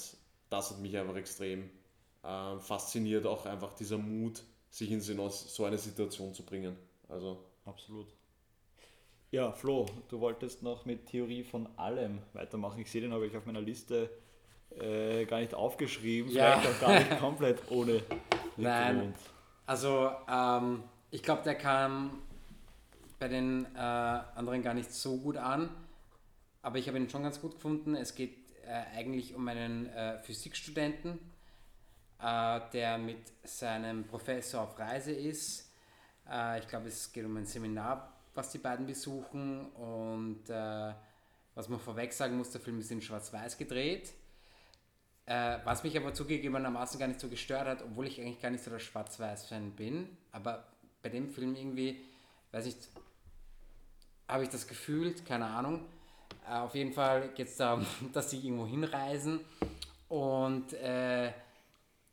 das 0.50 0.72
hat 0.72 0.80
mich 0.80 0.98
einfach 0.98 1.16
extrem 1.16 1.70
äh, 2.24 2.60
fasziniert, 2.60 3.26
auch 3.26 3.46
einfach 3.46 3.74
dieser 3.74 3.98
Mut, 3.98 4.44
sich 4.70 4.92
in 4.92 5.02
so 5.02 5.64
eine 5.66 5.78
Situation 5.78 6.34
zu 6.34 6.44
bringen. 6.44 6.76
Also 7.08 7.44
Absolut. 7.66 8.08
Ja, 9.32 9.52
Flo, 9.52 9.86
du 10.10 10.20
wolltest 10.20 10.64
noch 10.64 10.86
mit 10.86 11.06
Theorie 11.06 11.44
von 11.44 11.68
allem 11.78 12.20
weitermachen. 12.34 12.80
Ich 12.80 12.90
sehe 12.90 13.02
den 13.02 13.14
habe 13.14 13.28
ich 13.28 13.38
auf 13.38 13.46
meiner 13.46 13.62
Liste 13.62 14.10
äh, 14.80 15.26
gar 15.26 15.40
nicht 15.40 15.54
aufgeschrieben, 15.54 16.32
Ja. 16.32 16.60
vielleicht 16.60 16.76
auch 16.84 16.88
gar 16.88 17.00
nicht 17.00 17.20
komplett 17.20 17.72
ohne 17.72 18.02
Nein. 18.58 19.14
Also, 19.66 20.12
ähm, 20.30 20.84
ich 21.12 21.24
glaube, 21.24 21.44
der 21.44 21.56
kam 21.56 22.22
bei 23.20 23.28
den 23.28 23.66
äh, 23.76 23.80
anderen 23.80 24.62
gar 24.62 24.74
nicht 24.74 24.92
so 24.92 25.18
gut 25.18 25.38
an, 25.38 25.70
aber 26.62 26.78
ich 26.78 26.88
habe 26.88 26.98
ihn 26.98 27.10
schon 27.10 27.24
ganz 27.24 27.40
gut 27.40 27.54
gefunden. 27.56 27.96
Es 27.96 28.16
geht 28.16 28.38
äh, 28.66 28.98
eigentlich 28.98 29.36
um 29.36 29.48
einen 29.48 29.88
äh, 29.88 30.20
Physikstudenten, 30.20 31.20
äh, 32.22 32.60
der 32.74 32.98
mit 32.98 33.20
seinem 33.44 34.06
Professor 34.06 34.62
auf 34.64 34.78
Reise 34.78 35.12
ist. 35.12 35.72
Äh, 36.30 36.60
ich 36.60 36.68
glaube, 36.68 36.88
es 36.88 37.12
geht 37.12 37.26
um 37.26 37.36
ein 37.38 37.46
Seminar, 37.46 38.12
was 38.34 38.52
die 38.52 38.58
beiden 38.60 38.86
besuchen. 38.86 39.66
Und 39.72 40.44
was 41.56 41.68
man 41.68 41.80
vorweg 41.80 42.14
sagen 42.14 42.38
muss, 42.38 42.52
der 42.52 42.62
Film 42.62 42.80
ist 42.80 42.90
in 42.92 43.02
Schwarz-Weiß 43.02 43.58
gedreht. 43.58 44.14
Äh, 45.30 45.60
was 45.64 45.84
mich 45.84 45.96
aber 45.96 46.12
zugegebenermaßen 46.12 47.00
gar 47.00 47.06
nicht 47.06 47.20
so 47.20 47.30
gestört 47.30 47.68
hat, 47.68 47.84
obwohl 47.84 48.08
ich 48.08 48.20
eigentlich 48.20 48.42
gar 48.42 48.50
nicht 48.50 48.64
so 48.64 48.72
der 48.72 48.80
Schwarz-Weiß-Fan 48.80 49.74
bin. 49.74 50.10
Aber 50.32 50.66
bei 51.04 51.10
dem 51.10 51.30
Film 51.30 51.56
irgendwie, 51.56 52.02
weiß 52.52 52.66
nicht, 52.66 52.90
habe 54.28 54.42
ich 54.42 54.50
das 54.50 54.68
gefühlt, 54.68 55.28
keine 55.28 55.46
Ahnung. 55.46 55.86
Äh, 56.50 56.54
auf 56.56 56.74
jeden 56.74 56.94
Fall 56.94 57.30
geht 57.36 57.48
es 57.48 57.58
darum, 57.58 57.86
dass 58.14 58.32
sie 58.32 58.40
irgendwo 58.40 58.66
hinreisen 58.66 59.42
und 60.08 60.74
äh, 60.74 61.32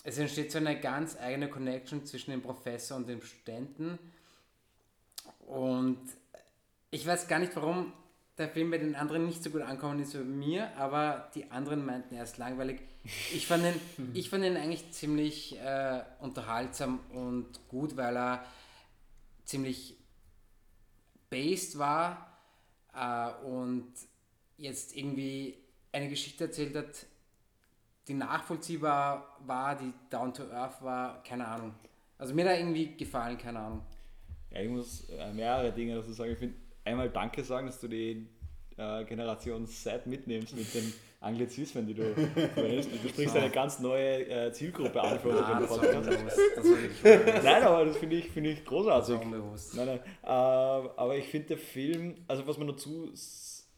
es 0.05 0.19
entsteht 0.19 0.53
so 0.53 0.59
eine 0.59 0.79
ganz 0.79 1.19
eigene 1.19 1.49
Connection 1.49 2.05
zwischen 2.05 2.33
dem 2.33 2.43
Professor 2.43 2.99
und 2.99 3.09
dem 3.09 3.23
Studenten. 3.23 3.99
Und 5.47 5.99
ich 6.91 7.07
weiß 7.07 7.29
gar 7.29 7.39
nicht, 7.39 7.57
warum 7.57 7.95
der 8.37 8.51
Film 8.51 8.71
bei 8.71 8.77
den 8.77 8.95
anderen 8.95 9.25
nicht 9.25 9.43
so 9.43 9.49
gut 9.49 9.63
ankommen 9.63 10.01
ist 10.01 10.13
wie 10.13 10.23
mir, 10.23 10.77
aber 10.77 11.31
die 11.35 11.51
anderen 11.51 11.85
meinten, 11.87 12.15
er 12.15 12.25
ist 12.25 12.37
langweilig. 12.37 12.83
Ich 13.35 13.47
fand 13.47 13.65
ihn, 13.65 14.11
ich 14.15 14.31
fand 14.31 14.45
ihn 14.45 14.57
eigentlich 14.57 14.91
ziemlich 14.93 15.57
äh, 15.59 16.03
unterhaltsam 16.21 17.01
und 17.11 17.47
gut, 17.69 17.97
weil 17.97 18.17
er 18.17 18.45
ziemlich 19.45 19.97
based 21.31 21.79
war 21.79 22.39
äh, 22.95 23.45
und 23.47 23.93
jetzt 24.57 24.97
irgendwie 24.97 25.59
eine 25.93 26.09
Geschichte 26.09 26.45
erzählt 26.45 26.75
hat, 26.77 27.07
die 28.09 28.15
nachvollziehbar 28.15 29.37
war, 29.47 29.77
die 29.77 29.93
down 30.11 30.33
to 30.33 30.45
earth 30.51 30.83
war, 30.83 31.23
keine 31.23 31.47
Ahnung. 31.47 31.75
Also 32.19 32.35
mir 32.35 32.45
da 32.45 32.55
irgendwie 32.55 32.97
gefallen, 32.97 33.37
keine 33.37 33.59
Ahnung. 33.59 33.83
Ja, 34.51 34.61
ich 34.61 34.71
muss 34.71 35.09
äh, 35.11 35.33
mehrere 35.33 35.73
Dinge 35.73 35.97
dazu 35.97 36.13
sagen. 36.13 36.33
Ich 36.33 36.39
finde 36.39 36.57
einmal 36.85 37.11
Danke 37.11 37.45
sagen, 37.45 37.67
dass 37.67 37.81
du 37.81 37.89
die 37.89 38.27
äh, 38.77 39.05
Generation 39.05 39.67
Z 39.67 40.07
mitnimmst 40.07 40.57
mit 40.57 40.73
den 40.73 40.93
Anglizismen, 41.21 41.87
die 41.87 41.95
du 41.95 42.03
verwendest. 42.55 42.91
Du 43.03 43.09
sprichst 43.09 43.37
eine 43.37 43.51
ganz 43.51 43.79
neue 43.81 44.29
äh, 44.29 44.53
Zielgruppe 44.53 45.01
an 45.01 45.19
für 45.19 45.29
unseren 45.31 45.61
das 45.61 45.71
war 45.71 45.79
Podcast. 45.79 46.39
Das. 47.03 47.45
Nein, 47.45 47.63
aber 47.63 47.85
das 47.87 47.97
finde 47.97 48.17
ich, 48.17 48.29
finde 48.31 48.51
ich 48.51 48.59
Das 48.61 48.69
großartig. 48.69 49.17
Nein, 49.27 49.87
nein. 49.87 50.01
Äh, 50.23 50.27
aber 50.29 51.17
ich 51.17 51.27
finde 51.27 51.49
der 51.49 51.59
Film, 51.59 52.15
also 52.29 52.47
was 52.47 52.59
man 52.59 52.69
dazu, 52.69 53.11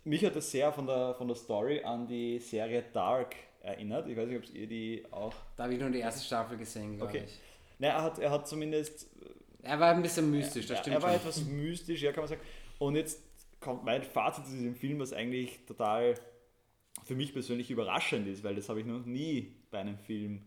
mich 0.05 0.25
hat 0.25 0.37
es 0.37 0.51
sehr 0.51 0.73
von 0.73 0.87
der, 0.87 1.15
von 1.15 1.27
der 1.29 1.37
Story 1.37 1.83
an 1.83 2.07
die 2.07 2.39
Serie 2.39 2.85
Dark 2.93 3.35
erinnert. 3.61 4.09
Ich 4.09 4.17
weiß 4.17 4.29
nicht, 4.29 4.39
ob 4.49 4.55
ihr 4.55 4.67
die 4.67 5.05
auch. 5.11 5.35
Da 5.57 5.65
habe 5.65 5.75
ich 5.75 5.81
nur 5.81 5.91
die 5.91 5.99
erste 6.01 6.25
Staffel 6.25 6.57
gesehen, 6.59 6.97
glaube 6.97 7.13
Okay. 7.13 7.25
ich. 7.27 7.39
Nein, 7.79 7.91
er 7.93 8.03
hat, 8.03 8.19
er 8.19 8.31
hat 8.31 8.49
zumindest 8.49 9.07
Er 9.63 9.79
war 9.79 9.95
ein 9.95 10.03
bisschen 10.03 10.31
mystisch, 10.31 10.67
das 10.67 10.79
Ja, 10.79 10.83
stimmt 10.83 10.97
er 10.97 11.03
war 11.03 11.11
schon. 11.11 11.21
etwas 11.21 11.45
mystisch, 11.47 12.03
ja, 12.03 12.13
kann 12.13 12.23
man 12.23 12.29
sagen. 12.29 12.41
Und 12.79 12.97
jetzt 12.97 13.21
kommt 13.61 13.85
mein 13.85 14.03
Fazit 14.03 14.47
zu 14.47 14.53
diesem 14.53 14.75
Film, 14.75 14.99
was 15.01 15.13
eigentlich 15.13 15.59
total 15.67 16.15
für 17.09 17.15
mich 17.15 17.33
persönlich 17.33 17.71
überraschend 17.71 18.29
ist, 18.29 18.45
weil 18.45 18.55
das 18.55 18.69
habe 18.69 18.81
ich 18.81 18.87
noch 18.87 19.05
nie 19.07 19.55
bei 19.71 19.79
einem 19.79 19.97
Film 19.97 20.43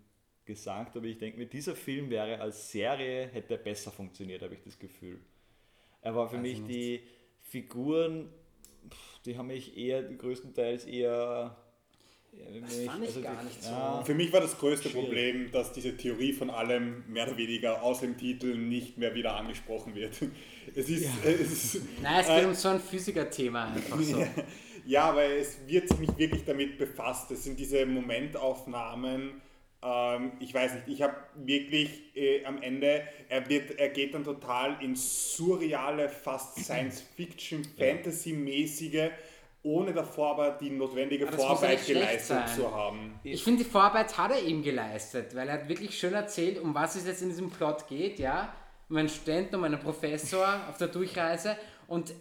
gesagt, 0.46 0.96
aber 0.96 1.08
ich 1.08 1.18
denke 1.18 1.40
mir, 1.40 1.48
dieser 1.48 1.76
Film 1.76 2.12
wäre 2.12 2.40
als 2.40 2.72
Serie, 2.72 3.30
hätte 3.34 3.58
besser 3.58 3.92
funktioniert, 3.92 4.44
habe 4.44 4.54
ich 4.54 4.62
das 4.62 4.78
Gefühl. 4.78 5.20
Er 6.02 6.16
war 6.16 6.30
für 6.30 6.36
Weiß 6.36 6.42
mich 6.44 6.52
ich 6.54 6.60
nicht. 6.60 6.70
die 6.76 7.02
Figuren, 7.42 8.30
die 9.26 9.38
haben 9.38 9.48
mich 9.48 9.76
eher 9.76 10.04
größtenteils 10.04 10.86
eher. 10.86 11.58
Das 12.62 12.78
fand 12.78 13.06
ich 13.06 13.24
gar 13.24 13.44
nicht 13.44 13.64
so. 13.64 14.04
Für 14.06 14.14
mich 14.14 14.32
war 14.32 14.42
das 14.42 14.58
größte 14.58 14.90
Schwierig. 14.90 15.06
Problem, 15.08 15.52
dass 15.52 15.74
diese 15.74 15.98
Theorie 15.98 16.32
von 16.32 16.52
allem 16.52 17.04
mehr 17.12 17.28
oder 17.28 17.38
weniger 17.38 17.82
aus 17.82 18.02
dem 18.02 18.18
Titel 18.18 18.56
nicht 18.56 19.00
mehr 19.00 19.16
wieder 19.16 19.36
angesprochen 19.36 19.96
wird. 19.96 20.14
Es 20.74 20.88
ist, 20.88 21.10
es 21.26 21.74
ist 21.76 21.82
Nein, 22.02 22.22
es 22.22 22.28
geht 22.28 22.44
äh, 22.44 22.46
um 22.46 22.54
so 22.54 22.70
ein 22.70 22.80
Physiker-Thema 22.80 23.74
einfach 23.74 24.00
so. 24.00 24.24
Ja, 24.86 25.06
aber 25.06 25.24
es 25.24 25.60
wird 25.68 26.00
nicht 26.00 26.18
wirklich 26.18 26.46
damit 26.46 26.78
befasst. 26.78 27.32
Es 27.32 27.44
sind 27.44 27.60
diese 27.60 27.86
Momentaufnahmen. 27.86 29.42
Ähm, 29.84 30.34
ich 30.40 30.54
weiß 30.54 30.76
nicht, 30.76 30.88
ich 30.88 31.02
habe 31.02 31.16
wirklich 31.36 32.16
äh, 32.16 32.46
am 32.46 32.62
Ende, 32.62 33.04
er, 33.30 33.50
wird, 33.50 33.80
er 33.80 33.90
geht 33.90 34.14
dann 34.14 34.24
total 34.24 34.82
ins 34.82 35.36
surreale, 35.36 36.08
fast 36.08 36.64
Science-Fiction, 36.64 37.66
Fantasy-mäßige, 37.78 39.10
ohne 39.64 39.94
davor 39.94 40.32
aber 40.32 40.52
die 40.52 40.70
notwendige 40.70 41.28
Aber 41.28 41.38
ja 41.38 41.46
Vorarbeit 41.46 41.86
geleistet 41.86 42.50
zu 42.50 42.72
haben. 42.72 43.20
Ich 43.24 43.44
finde, 43.44 43.64
die 43.64 43.70
Vorarbeit 43.70 44.16
hat 44.18 44.32
er 44.32 44.44
ihm 44.44 44.62
geleistet, 44.62 45.36
weil 45.36 45.48
er 45.48 45.56
hat 45.56 45.70
wirklich 45.70 45.98
schön 45.98 46.14
erzählt, 46.14 46.60
um 46.60 46.76
was 46.76 46.96
es 46.96 47.06
jetzt 47.08 47.22
in 47.22 47.30
diesem 47.30 47.50
Plot 47.50 47.88
geht, 47.88 48.20
ja. 48.20 48.54
Um 48.90 48.98
einen 48.98 49.10
Studenten, 49.10 49.56
um 49.56 49.64
einen 49.64 49.80
Professor 49.80 50.60
auf 50.70 50.78
der 50.78 50.90
Durchreise 50.90 51.58
und 51.88 52.10
äh, 52.10 52.14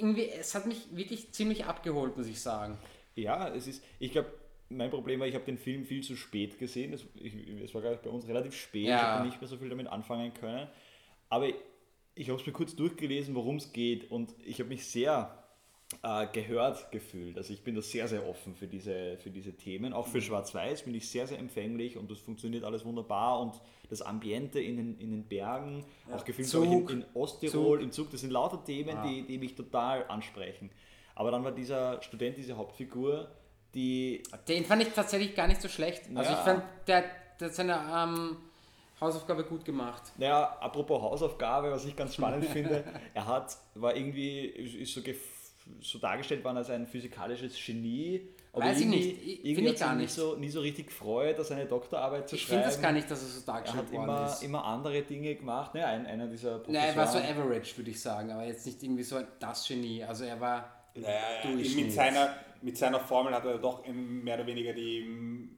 irgendwie, 0.00 0.28
es 0.28 0.54
hat 0.54 0.66
mich 0.66 0.88
wirklich 0.90 1.32
ziemlich 1.32 1.64
abgeholt, 1.66 2.16
muss 2.16 2.26
ich 2.26 2.40
sagen. 2.40 2.78
Ja, 3.14 3.48
es 3.48 3.66
ist, 3.66 3.84
ich 3.98 4.12
glaube, 4.12 4.32
mein 4.70 4.90
Problem 4.90 5.20
war, 5.20 5.26
ich 5.26 5.34
habe 5.34 5.44
den 5.44 5.58
Film 5.58 5.84
viel 5.84 6.02
zu 6.02 6.16
spät 6.16 6.58
gesehen. 6.58 6.92
Es, 6.92 7.04
ich, 7.14 7.34
es 7.62 7.74
war, 7.74 7.82
glaube 7.82 7.96
ich, 7.96 8.02
bei 8.02 8.10
uns 8.10 8.26
relativ 8.26 8.54
spät. 8.54 8.86
Ja. 8.86 8.96
Ich 8.96 9.02
habe 9.02 9.26
nicht 9.26 9.40
mehr 9.40 9.48
so 9.48 9.56
viel 9.58 9.68
damit 9.68 9.88
anfangen 9.88 10.32
können. 10.32 10.68
Aber 11.28 11.48
ich 12.14 12.28
habe 12.28 12.40
es 12.40 12.46
mir 12.46 12.52
kurz 12.52 12.76
durchgelesen, 12.76 13.34
worum 13.34 13.56
es 13.56 13.72
geht. 13.72 14.10
Und 14.10 14.34
ich 14.44 14.60
habe 14.60 14.68
mich 14.68 14.86
sehr 14.86 15.39
äh, 16.02 16.26
gehört 16.32 16.90
gefühlt. 16.92 17.36
Also 17.36 17.52
ich 17.52 17.62
bin 17.62 17.74
da 17.74 17.82
sehr, 17.82 18.06
sehr 18.08 18.26
offen 18.28 18.54
für 18.54 18.66
diese, 18.66 19.16
für 19.18 19.30
diese 19.30 19.52
Themen. 19.52 19.92
Auch 19.92 20.06
für 20.06 20.20
Schwarz-Weiß 20.20 20.82
bin 20.84 20.94
ich 20.94 21.08
sehr, 21.08 21.26
sehr 21.26 21.38
empfänglich 21.38 21.96
und 21.96 22.10
das 22.10 22.18
funktioniert 22.20 22.64
alles 22.64 22.84
wunderbar. 22.84 23.40
Und 23.40 23.60
das 23.88 24.02
Ambiente 24.02 24.60
in 24.60 24.76
den, 24.76 24.98
in 25.00 25.10
den 25.10 25.24
Bergen, 25.24 25.84
auch 26.12 26.24
gefilmt 26.24 26.48
Zug. 26.50 26.90
in, 26.90 27.00
in 27.00 27.04
Ostirol, 27.14 27.78
Zug. 27.78 27.84
im 27.84 27.92
Zug, 27.92 28.10
das 28.12 28.20
sind 28.20 28.30
lauter 28.30 28.62
Themen, 28.64 28.90
Ja. 28.96 29.02
die, 29.06 29.22
die 29.26 29.38
mich 29.38 29.54
total 29.56 30.04
ansprechen. 30.08 30.70
Aber 31.16 31.30
dann 31.32 31.42
war 31.44 31.52
dieser 31.52 32.00
Student, 32.02 32.36
diese 32.38 32.56
Hauptfigur, 32.56 33.28
die 33.74 34.22
Den 34.48 34.64
fand 34.64 34.82
ich 34.82 34.88
tatsächlich 34.90 35.34
gar 35.34 35.46
nicht 35.48 35.60
so 35.60 35.68
schlecht. 35.68 36.02
Also 36.14 36.30
Ja. 36.32 36.38
ich 36.38 36.44
fand, 36.44 36.62
der, 36.86 37.04
der 37.40 37.48
hat 37.48 37.54
seine 37.54 37.74
ähm, 37.74 38.36
Hausaufgabe 39.00 39.44
gut 39.44 39.64
gemacht. 39.64 40.02
Naja, 40.18 40.56
apropos 40.60 41.00
Hausaufgabe, 41.02 41.70
was 41.70 41.84
ich 41.84 41.96
ganz 41.96 42.14
spannend 42.14 42.44
finde, 42.52 42.84
er 43.14 43.26
hat, 43.26 43.56
war 43.74 43.96
irgendwie, 43.96 44.40
ist 44.46 44.92
so, 44.94 45.00
gef- 45.00 45.16
so 45.80 45.98
dargestellt 45.98 46.42
worden 46.44 46.56
als 46.58 46.70
ein 46.70 46.86
physikalisches 46.86 47.54
Genie. 47.64 48.28
Aber 48.52 48.64
Weiß 48.64 48.78
ich 48.78 48.82
irgendwie, 48.86 48.98
nicht. 48.98 49.26
Ich- 49.26 49.44
irgendwie 49.44 49.70
ich 49.70 49.78
gar 49.78 49.94
nicht. 49.94 50.10
so, 50.12 50.34
nie 50.36 50.48
so 50.48 50.60
richtig 50.60 50.88
gefreut, 50.88 51.38
dass 51.38 51.48
seine 51.48 51.66
Doktorarbeit 51.66 52.28
zu 52.28 52.34
Ich 52.36 52.42
schreiben. 52.42 52.62
finde 52.62 52.66
das 52.74 52.82
gar 52.82 52.92
nicht, 52.92 53.10
dass 53.10 53.22
er 53.22 53.28
so 53.28 53.46
dargestellt 53.46 53.84
hat 53.86 53.92
worden 53.92 54.04
immer, 54.04 54.26
ist. 54.26 54.42
immer 54.42 54.64
andere 54.64 55.02
Dinge 55.02 55.34
gemacht. 55.36 55.74
Ne, 55.74 55.86
ein, 55.86 56.04
einer 56.06 56.26
dieser 56.26 56.58
Professoren. 56.58 56.74
Nein, 56.74 56.88
er 56.88 56.96
war 56.96 57.06
so 57.06 57.18
average, 57.18 57.76
würde 57.76 57.90
ich 57.90 58.00
sagen, 58.00 58.30
aber 58.32 58.44
jetzt 58.44 58.66
nicht 58.66 58.82
irgendwie 58.82 59.02
so 59.04 59.16
ein- 59.16 59.26
das 59.38 59.66
Genie. 59.68 60.02
Also 60.02 60.24
er 60.24 60.40
war 60.40 60.72
Naja, 60.96 61.54
mit, 61.54 61.92
seiner, 61.92 62.34
mit 62.60 62.76
seiner 62.76 62.98
Formel 62.98 63.32
hat 63.32 63.44
er 63.44 63.58
doch 63.58 63.86
mehr 63.86 64.34
oder 64.34 64.46
weniger 64.46 64.72
die, 64.72 65.48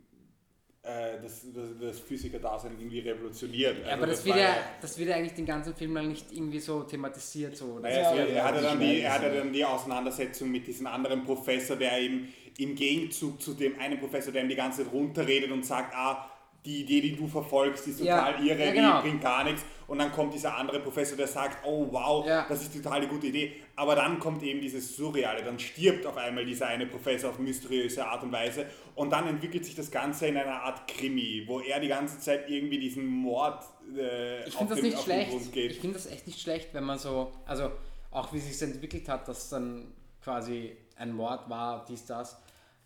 das, 1.23 1.43
das, 1.55 1.65
das 1.81 2.01
Physiker-Dasein 2.01 2.73
irgendwie 2.79 2.99
revolutioniert. 3.01 3.79
Ja, 3.79 3.85
Also 3.85 3.97
aber 3.97 4.07
das, 4.09 4.25
wird 4.25 4.37
war 4.37 4.43
ja, 4.43 4.57
das 4.81 4.99
wird 4.99 5.09
ja 5.11 5.17
eigentlich 5.17 5.35
den 5.35 5.47
ganzen 5.47 5.75
Film 5.77 5.95
lang 5.95 6.09
nicht 6.09 6.33
irgendwie 6.33 6.59
so 6.59 6.83
thematisiert. 6.83 7.57
So. 7.57 7.75
Das 7.79 7.83
Naja, 7.83 8.01
ist 8.03 8.11
so, 8.11 8.17
ja- 8.19 8.25
er, 8.27 8.45
hatte 8.45 8.63
dann 8.63 8.81
die, 8.81 9.01
er 9.01 9.21
so. 9.21 9.39
dann 9.39 9.53
die 9.53 9.65
Auseinandersetzung 9.65 10.51
mit 10.51 10.67
diesem 10.67 10.89
anderen 10.89 11.23
Professor, 11.25 11.77
der 11.77 12.01
ihm 12.01 12.29
im 12.59 12.75
Gegenzug 12.75 13.41
zu 13.41 13.55
dem 13.55 13.79
einen 13.79 13.99
Professor, 14.01 14.33
der 14.33 14.43
ihm 14.43 14.49
die 14.49 14.57
ganze 14.57 14.83
Zeit 14.83 14.93
runterredet 14.93 15.53
und 15.53 15.65
sagt, 15.65 15.95
ah, 15.95 16.29
die 16.65 16.83
Idee, 16.83 17.01
die 17.01 17.17
du 17.17 17.27
verfolgst, 17.27 17.89
ist 17.89 18.01
Ja, 18.01 18.25
total 18.31 18.47
irre, 18.47 18.67
ja, 18.67 18.73
genau. 18.73 19.03
die 19.03 19.09
bringt 19.09 19.23
gar 19.23 19.43
nichts. 19.45 19.65
Und 19.89 19.99
dann 19.99 20.13
kommt 20.13 20.33
dieser 20.33 20.57
andere 20.57 20.79
Professor, 20.79 21.17
der 21.17 21.27
sagt, 21.27 21.67
oh 21.67 21.89
wow, 21.91 22.25
Ja. 22.27 22.47
das 22.49 22.63
ist 22.63 22.73
total 22.73 23.01
die 23.01 23.09
gute 23.09 23.27
Idee. 23.27 23.53
Aber 23.75 23.97
dann 23.97 24.19
kommt 24.21 24.43
eben 24.45 24.61
dieses 24.61 24.97
Surreale, 24.97 25.43
dann 25.43 25.59
stirbt 25.59 26.07
auf 26.07 26.17
einmal 26.17 26.45
dieser 26.47 26.69
eine 26.69 26.87
Professor 26.87 27.31
auf 27.31 27.39
mysteriöse 27.41 28.07
Art 28.07 28.23
und 28.23 28.31
Weise 28.33 28.67
und 28.95 29.11
dann 29.11 29.27
entwickelt 29.27 29.65
sich 29.65 29.75
das 29.75 29.91
Ganze 29.91 30.29
in 30.29 30.37
einer 30.37 30.63
Art 30.63 30.87
Krimi, 30.87 31.43
wo 31.47 31.61
er 31.61 31.81
die 31.81 31.89
ganze 31.89 32.21
Zeit 32.21 32.49
irgendwie 32.49 32.79
diesen 32.79 33.05
Mord 33.07 33.65
äh, 33.99 34.47
Ich 34.47 34.57
auf, 34.57 34.69
das 34.69 34.77
den, 34.77 34.85
nicht 34.87 34.97
auf 34.99 35.05
den 35.05 35.13
schlecht. 35.15 35.31
Grund 35.31 35.53
geht. 35.53 35.73
Ich 35.73 35.81
finde 35.81 35.95
das 35.95 36.07
echt 36.07 36.27
nicht 36.29 36.41
schlecht, 36.41 36.69
wenn 36.75 36.85
man 36.85 36.99
so, 36.99 37.33
also 37.45 37.71
auch 38.13 38.33
wie 38.33 38.39
sich 38.39 38.63
entwickelt 38.63 39.09
hat, 39.09 39.27
dass 39.27 39.49
dann 39.49 39.93
quasi 40.23 40.77
ein 40.97 41.13
Mord 41.13 41.51
war, 41.51 41.85
dies, 41.89 42.07
das. 42.07 42.41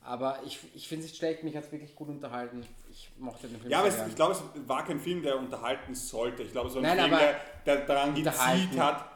Aber 0.07 0.39
ich, 0.47 0.59
ich 0.75 0.87
finde 0.89 1.05
es 1.05 1.11
nicht 1.11 1.19
schlecht, 1.19 1.43
mich 1.43 1.57
hat 1.57 1.65
es 1.65 1.73
wirklich 1.73 1.95
gut 1.95 2.09
unterhalten. 2.09 2.65
Ich 2.91 3.11
mochte 3.19 3.49
den 3.49 3.59
Film 3.59 3.71
Ja, 3.71 3.81
aber 3.81 3.89
es, 3.89 3.97
ich 4.09 4.15
glaube, 4.15 4.33
es 4.33 4.43
war 4.69 4.85
kein 4.85 5.01
Film, 5.01 5.23
der 5.23 5.37
unterhalten 5.39 5.95
sollte. 5.95 6.43
Ich 6.45 6.53
glaube, 6.53 6.69
es 6.69 6.75
war 6.75 6.83
ein 6.85 6.97
Nein, 6.97 7.09
Film, 7.09 7.21
der, 7.65 7.77
der 7.77 7.87
daran 7.87 8.15
unterhalten. 8.15 8.63
gezielt 8.71 8.81
hat, 8.81 9.11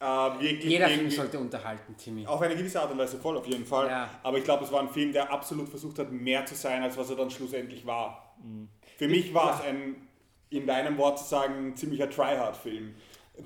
äh, 0.00 0.40
wirklich 0.42 0.64
Jeder 0.64 0.88
Film 0.88 1.10
sollte 1.10 1.38
unterhalten, 1.38 1.96
Timmy. 1.96 2.26
auf 2.26 2.40
eine 2.42 2.56
gewisse 2.56 2.80
Art 2.82 2.90
und 2.90 2.98
Weise 2.98 3.18
voll, 3.18 3.36
auf 3.36 3.46
jeden 3.46 3.64
Fall. 3.64 3.88
Ja. 3.88 4.10
Aber 4.24 4.36
ich 4.38 4.44
glaube, 4.44 4.64
es 4.64 4.72
war 4.72 4.80
ein 4.80 4.88
Film, 4.88 5.12
der 5.12 5.30
absolut 5.32 5.68
versucht 5.68 5.98
hat, 6.00 6.10
mehr 6.10 6.44
zu 6.44 6.56
sein, 6.56 6.82
als 6.82 6.96
was 6.96 7.08
er 7.10 7.16
dann 7.16 7.30
schlussendlich 7.30 7.86
war. 7.86 8.34
Mhm. 8.42 8.68
Für 8.98 9.06
mich 9.06 9.32
war 9.32 9.54
es 9.54 9.64
ein, 9.64 10.08
in 10.50 10.66
deinem 10.66 10.98
Wort 10.98 11.20
zu 11.20 11.24
sagen, 11.26 11.68
ein 11.68 11.76
ziemlicher 11.76 12.10
Tryhard-Film, 12.10 12.94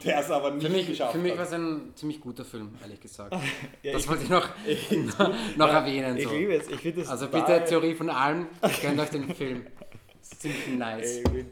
der 0.05 0.21
es 0.21 0.31
aber 0.31 0.51
nicht 0.53 0.67
Für 0.67 0.73
mich, 0.73 0.87
geschafft 0.87 1.13
für 1.13 1.19
mich 1.19 1.37
war 1.37 1.45
es 1.45 1.53
ein 1.53 1.93
ziemlich 1.95 2.21
guter 2.21 2.45
Film, 2.45 2.75
ehrlich 2.83 3.01
gesagt. 3.01 3.35
Ja, 3.83 3.93
das 3.93 4.03
ich- 4.03 4.09
wollte 4.09 4.25
ich 4.25 4.31
noch, 4.31 4.49
noch 5.57 5.69
erwähnen. 5.69 6.17
Ich 6.17 6.25
So. 6.25 6.33
liebe 6.35 6.55
es. 6.55 6.69
Ich 6.69 6.81
finde 6.81 7.01
das 7.01 7.09
Also 7.11 7.29
bitte, 7.29 7.65
Theorie 7.67 7.95
von 7.95 8.11
allem, 8.11 8.47
gönnt 8.83 8.99
euch 9.01 9.11
den 9.11 9.35
Film. 9.35 9.67
Das 10.21 10.33
ist 10.33 10.41
ziemlich 10.43 10.69
nice. 10.77 11.17
Ey, 11.17 11.19
ich 11.23 11.25
bin- 11.33 11.47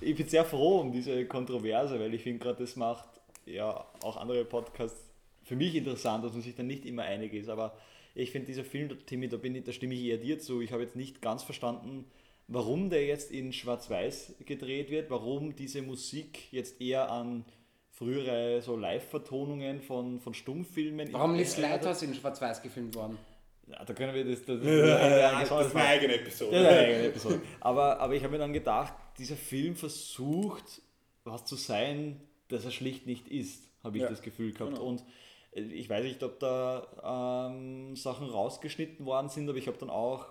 ich 0.00 0.14
bin 0.16 0.28
sehr 0.28 0.44
froh 0.44 0.80
um 0.80 0.92
diese 0.92 1.24
Kontroverse, 1.26 1.98
weil 1.98 2.14
ich 2.14 2.22
finde 2.22 2.38
gerade, 2.44 2.62
das 2.62 2.76
macht 2.76 3.04
ja 3.46 3.84
auch 4.02 4.16
andere 4.16 4.44
Podcasts 4.44 5.00
für 5.42 5.56
mich 5.56 5.74
interessant, 5.74 6.24
dass 6.24 6.32
man 6.32 6.42
sich 6.42 6.54
dann 6.54 6.66
nicht 6.68 6.86
immer 6.86 7.02
einig 7.02 7.34
ist. 7.34 7.48
Aber 7.48 7.76
ich 8.14 8.30
finde 8.30 8.46
dieser 8.46 8.64
Film, 8.64 8.96
Timmy, 9.06 9.28
da, 9.28 9.36
bin 9.36 9.54
ich, 9.56 9.64
da 9.64 9.72
stimme 9.72 9.94
ich 9.94 10.04
eher 10.04 10.18
dir 10.18 10.38
zu. 10.38 10.60
Ich 10.62 10.72
habe 10.72 10.82
jetzt 10.82 10.96
nicht 10.96 11.20
ganz 11.20 11.42
verstanden, 11.42 12.04
warum 12.48 12.90
der 12.90 13.06
jetzt 13.06 13.30
in 13.30 13.52
Schwarz-Weiß 13.52 14.36
gedreht 14.44 14.90
wird, 14.90 15.10
warum 15.10 15.56
diese 15.56 15.82
Musik 15.82 16.52
jetzt 16.52 16.80
eher 16.80 17.10
an 17.10 17.44
frühere 17.90 18.60
so 18.60 18.76
Live-Vertonungen 18.76 19.80
von, 19.80 20.20
von 20.20 20.34
Stummfilmen. 20.34 21.12
Warum 21.12 21.36
ist 21.36 21.58
Lighthouse 21.58 22.02
in 22.02 22.14
Schwarz-Weiß 22.14 22.60
gefilmt 22.62 22.94
worden? 22.94 23.18
Ja, 23.66 23.84
da 23.84 23.94
können 23.94 24.14
wir 24.14 24.24
das. 24.24 24.44
Das, 24.44 24.60
das, 24.60 24.66
das, 24.66 25.48
das 25.48 25.66
ist 25.68 25.76
eine 25.76 25.84
eigene 25.86 26.14
Episode. 26.16 26.50
Das 26.50 26.60
ist 26.60 26.66
eine 26.66 26.78
eigene 26.78 27.04
Episode. 27.06 27.40
Aber, 27.60 27.98
aber 28.00 28.14
ich 28.14 28.22
habe 28.22 28.32
mir 28.32 28.38
dann 28.38 28.52
gedacht, 28.52 28.92
dieser 29.18 29.36
Film 29.36 29.74
versucht, 29.76 30.82
was 31.22 31.44
zu 31.46 31.56
sein, 31.56 32.20
das 32.48 32.64
er 32.64 32.70
schlicht 32.70 33.06
nicht 33.06 33.28
ist, 33.28 33.70
habe 33.82 33.96
ich 33.96 34.02
ja, 34.02 34.10
das 34.10 34.20
Gefühl 34.20 34.52
gehabt. 34.52 34.74
Genau. 34.74 34.84
Und 34.86 35.04
ich 35.52 35.88
weiß 35.88 36.04
nicht, 36.04 36.22
ob 36.22 36.40
da 36.40 37.48
ähm, 37.48 37.96
Sachen 37.96 38.28
rausgeschnitten 38.28 39.06
worden 39.06 39.28
sind, 39.28 39.48
aber 39.48 39.56
ich 39.56 39.68
habe 39.68 39.78
dann 39.78 39.90
auch 39.90 40.26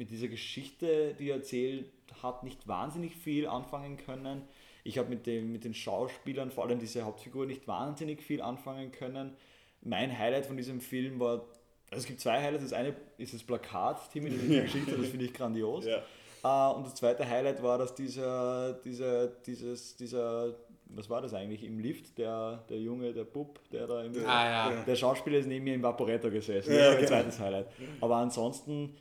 mit 0.00 0.10
dieser 0.10 0.28
Geschichte, 0.28 1.14
die 1.18 1.28
er 1.28 1.36
erzählt 1.36 1.84
hat, 2.22 2.42
nicht 2.42 2.66
wahnsinnig 2.66 3.14
viel 3.14 3.46
anfangen 3.46 3.98
können. 3.98 4.48
Ich 4.82 4.96
habe 4.96 5.10
mit, 5.10 5.26
mit 5.26 5.62
den 5.62 5.74
Schauspielern, 5.74 6.50
vor 6.50 6.64
allem 6.64 6.78
diese 6.78 7.02
Hauptfigur, 7.02 7.44
nicht 7.44 7.68
wahnsinnig 7.68 8.22
viel 8.22 8.40
anfangen 8.40 8.92
können. 8.92 9.36
Mein 9.82 10.18
Highlight 10.18 10.46
von 10.46 10.56
diesem 10.56 10.80
Film 10.80 11.20
war, 11.20 11.44
also 11.90 12.00
es 12.00 12.06
gibt 12.06 12.18
zwei 12.18 12.42
Highlights. 12.42 12.64
Das 12.64 12.72
eine 12.72 12.96
ist 13.18 13.34
das 13.34 13.42
Plakat, 13.42 14.10
Timmy, 14.10 14.30
die 14.30 14.62
Geschichte, 14.62 14.96
das 14.96 15.08
finde 15.08 15.26
ich 15.26 15.34
grandios. 15.34 15.84
Ja. 15.84 16.02
Uh, 16.42 16.76
und 16.78 16.86
das 16.86 16.94
zweite 16.94 17.28
Highlight 17.28 17.62
war, 17.62 17.76
dass 17.76 17.94
dieser, 17.94 18.72
dieser, 18.72 19.26
dieses, 19.26 19.96
dieser 19.96 20.54
was 20.94 21.10
war 21.10 21.20
das 21.20 21.34
eigentlich 21.34 21.62
im 21.62 21.78
Lift, 21.78 22.16
der, 22.16 22.64
der 22.70 22.78
Junge, 22.78 23.12
der 23.12 23.24
Bub, 23.24 23.60
der 23.70 23.86
da 23.86 24.02
im 24.02 24.12
ah, 24.26 24.70
ja. 24.70 24.82
der 24.82 24.96
Schauspieler 24.96 25.38
ist 25.38 25.46
neben 25.46 25.64
mir 25.64 25.74
im 25.74 25.82
Vaporator 25.82 26.30
gesessen. 26.30 26.72
Ja, 26.72 26.94
das 26.94 27.10
war 27.10 27.18
ein 27.18 27.24
zweites 27.24 27.38
Highlight. 27.38 27.66
Aber 28.00 28.16
ansonsten, 28.16 28.96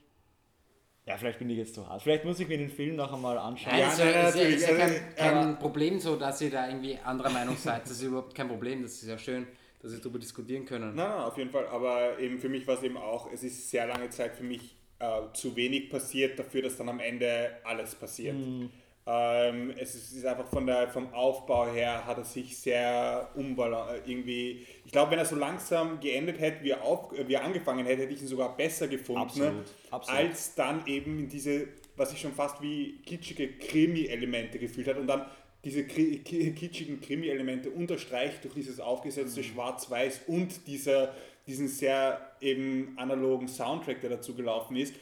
ja, 1.09 1.17
vielleicht 1.17 1.39
bin 1.39 1.49
ich 1.49 1.57
jetzt 1.57 1.73
zu 1.73 1.87
hart. 1.87 2.03
Vielleicht 2.03 2.23
muss 2.23 2.39
ich 2.39 2.47
mir 2.47 2.59
den 2.59 2.69
Film 2.69 2.95
noch 2.95 3.11
einmal 3.11 3.35
anschauen. 3.35 3.79
Ja, 3.79 3.89
also, 3.89 4.03
ja, 4.03 4.23
natürlich. 4.25 4.57
ist 4.57 4.69
ja 4.69 4.77
kein, 4.77 5.15
kein 5.15 5.57
Problem 5.57 5.99
so, 5.99 6.15
dass 6.15 6.39
ihr 6.39 6.51
da 6.51 6.67
irgendwie 6.67 6.99
anderer 7.03 7.31
Meinung 7.31 7.57
seid. 7.57 7.81
Das 7.83 7.93
ist 7.93 8.03
überhaupt 8.03 8.35
kein 8.35 8.47
Problem. 8.47 8.83
Das 8.83 8.91
ist 8.91 9.07
ja 9.07 9.17
schön, 9.17 9.47
dass 9.81 9.91
wir 9.91 9.97
darüber 9.97 10.19
diskutieren 10.19 10.65
können. 10.65 10.93
Nein, 10.93 11.09
nein, 11.09 11.21
auf 11.21 11.35
jeden 11.35 11.49
Fall. 11.49 11.65
Aber 11.65 12.19
eben 12.19 12.37
für 12.37 12.47
mich 12.47 12.67
war 12.67 12.75
es 12.75 12.83
eben 12.83 12.95
auch, 12.95 13.31
es 13.33 13.43
ist 13.43 13.71
sehr 13.71 13.87
lange 13.87 14.11
Zeit 14.11 14.35
für 14.35 14.43
mich 14.43 14.75
äh, 14.99 15.21
zu 15.33 15.55
wenig 15.55 15.89
passiert 15.89 16.37
dafür, 16.37 16.61
dass 16.61 16.77
dann 16.77 16.89
am 16.89 16.99
Ende 16.99 17.57
alles 17.63 17.95
passiert. 17.95 18.35
Mhm. 18.35 18.69
Ähm, 19.05 19.73
es 19.77 19.95
ist 19.95 20.25
einfach 20.25 20.47
von 20.47 20.67
der, 20.67 20.87
vom 20.89 21.11
Aufbau 21.13 21.67
her 21.67 22.05
hat 22.05 22.17
er 22.17 22.23
sich 22.23 22.57
sehr 22.57 23.29
umbalanciert. 23.33 24.07
Äh, 24.07 24.11
irgendwie, 24.11 24.65
ich 24.85 24.91
glaube, 24.91 25.11
wenn 25.11 25.19
er 25.19 25.25
so 25.25 25.35
langsam 25.35 25.99
geendet 25.99 26.39
hätte, 26.39 26.63
wie 26.63 26.71
er, 26.71 26.83
auf, 26.83 27.11
wie 27.11 27.33
er 27.33 27.43
angefangen 27.43 27.85
hätte, 27.85 28.03
hätte 28.03 28.13
ich 28.13 28.21
ihn 28.21 28.27
sogar 28.27 28.55
besser 28.55 28.87
gefunden. 28.87 29.21
Absolut, 29.21 29.65
absolut. 29.89 30.19
Als 30.19 30.53
dann 30.55 30.85
eben 30.85 31.19
in 31.19 31.29
diese, 31.29 31.69
was 31.95 32.13
ich 32.13 32.21
schon 32.21 32.33
fast 32.33 32.61
wie 32.61 33.01
kitschige 33.05 33.53
Krimi-Elemente 33.57 34.59
gefühlt 34.59 34.87
hat 34.87 34.97
und 34.97 35.07
dann 35.07 35.25
diese 35.63 35.85
kitschigen 35.85 37.01
Krimi-Elemente 37.01 37.69
unterstreicht 37.69 38.43
durch 38.43 38.53
dieses 38.53 38.79
aufgesetzte 38.79 39.41
mhm. 39.41 39.45
Schwarz-Weiß 39.45 40.21
und 40.27 40.67
dieser, 40.67 41.13
diesen 41.47 41.67
sehr 41.67 42.35
eben 42.39 42.93
analogen 42.97 43.47
Soundtrack, 43.47 44.01
der 44.01 44.11
dazu 44.11 44.35
gelaufen 44.35 44.77
ist 44.77 44.93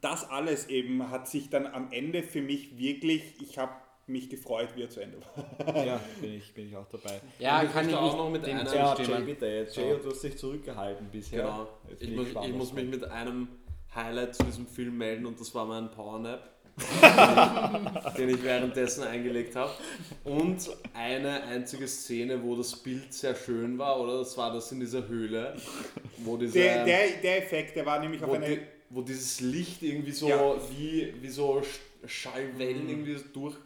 das 0.00 0.28
alles 0.28 0.68
eben 0.68 1.10
hat 1.10 1.28
sich 1.28 1.50
dann 1.50 1.66
am 1.66 1.92
Ende 1.92 2.22
für 2.22 2.42
mich 2.42 2.78
wirklich, 2.78 3.22
ich 3.40 3.58
habe 3.58 3.72
mich 4.06 4.28
gefreut, 4.28 4.70
wie 4.74 4.82
er 4.82 4.90
zu 4.90 5.00
Ende 5.00 5.18
war. 5.20 5.76
ja, 5.86 6.00
bin 6.20 6.34
ich, 6.34 6.52
bin 6.52 6.68
ich 6.68 6.76
auch 6.76 6.88
dabei. 6.88 7.20
Ja, 7.38 7.64
kann 7.64 7.88
ich 7.88 7.94
auch 7.94 8.16
noch 8.16 8.30
mit 8.30 8.44
einem 8.44 8.66
ja, 8.66 8.94
Jay, 8.96 9.20
bitte 9.22 9.46
jetzt. 9.46 9.76
Jay, 9.76 9.96
du 10.02 10.10
hast 10.10 10.22
dich 10.22 10.36
zurückgehalten 10.36 11.08
bisher. 11.10 11.42
Genau. 11.42 11.68
Ich, 11.98 12.10
muss, 12.10 12.26
ich 12.44 12.54
muss 12.54 12.72
mich 12.72 12.86
mit 12.86 13.04
einem 13.04 13.48
Highlight 13.94 14.34
zu 14.34 14.44
diesem 14.44 14.66
Film 14.66 14.98
melden 14.98 15.26
und 15.26 15.40
das 15.40 15.54
war 15.54 15.64
mein 15.64 15.90
Powernap. 15.90 16.48
den 18.16 18.30
ich 18.30 18.42
währenddessen 18.42 19.04
eingelegt 19.04 19.54
habe. 19.54 19.70
Und 20.24 20.70
eine 20.94 21.42
einzige 21.44 21.86
Szene, 21.86 22.42
wo 22.42 22.56
das 22.56 22.74
Bild 22.74 23.12
sehr 23.12 23.34
schön 23.34 23.76
war, 23.76 24.00
oder? 24.00 24.18
Das 24.20 24.38
war 24.38 24.50
das 24.50 24.72
in 24.72 24.80
dieser 24.80 25.06
Höhle. 25.06 25.56
Wo 26.18 26.38
diese, 26.38 26.54
der, 26.54 26.84
der, 26.86 27.08
der 27.22 27.38
Effekt, 27.42 27.76
der 27.76 27.84
war 27.84 27.98
nämlich 28.00 28.22
auf 28.22 28.32
eine. 28.32 28.60
Wo 28.90 29.02
dieses 29.02 29.40
Licht 29.40 29.82
irgendwie 29.82 30.12
so 30.12 30.28
ja. 30.28 30.56
wie, 30.70 31.14
wie 31.22 31.28
so 31.28 31.62
Schallwellen 32.04 32.84
mhm. 32.84 32.90
irgendwie 32.90 33.16
durch, 33.32 33.56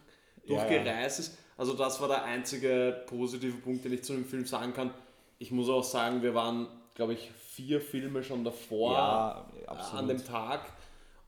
durchgereist 0.47 1.21
ist. 1.21 1.39
Also 1.57 1.75
das 1.75 2.01
war 2.01 2.09
der 2.09 2.25
einzige 2.25 3.05
positive 3.07 3.57
Punkt, 3.59 3.85
den 3.85 3.93
ich 3.93 4.03
zu 4.03 4.13
dem 4.13 4.25
Film 4.25 4.45
sagen 4.45 4.73
kann. 4.73 4.93
Ich 5.39 5.51
muss 5.51 5.69
auch 5.69 5.85
sagen, 5.85 6.23
wir 6.23 6.35
waren, 6.35 6.69
glaube 6.95 7.15
ich, 7.15 7.31
vier 7.55 7.81
Filme 7.81 8.23
schon 8.23 8.45
davor 8.45 9.49
ja, 9.67 9.73
an 9.93 10.09
dem 10.09 10.25
Tag 10.25 10.73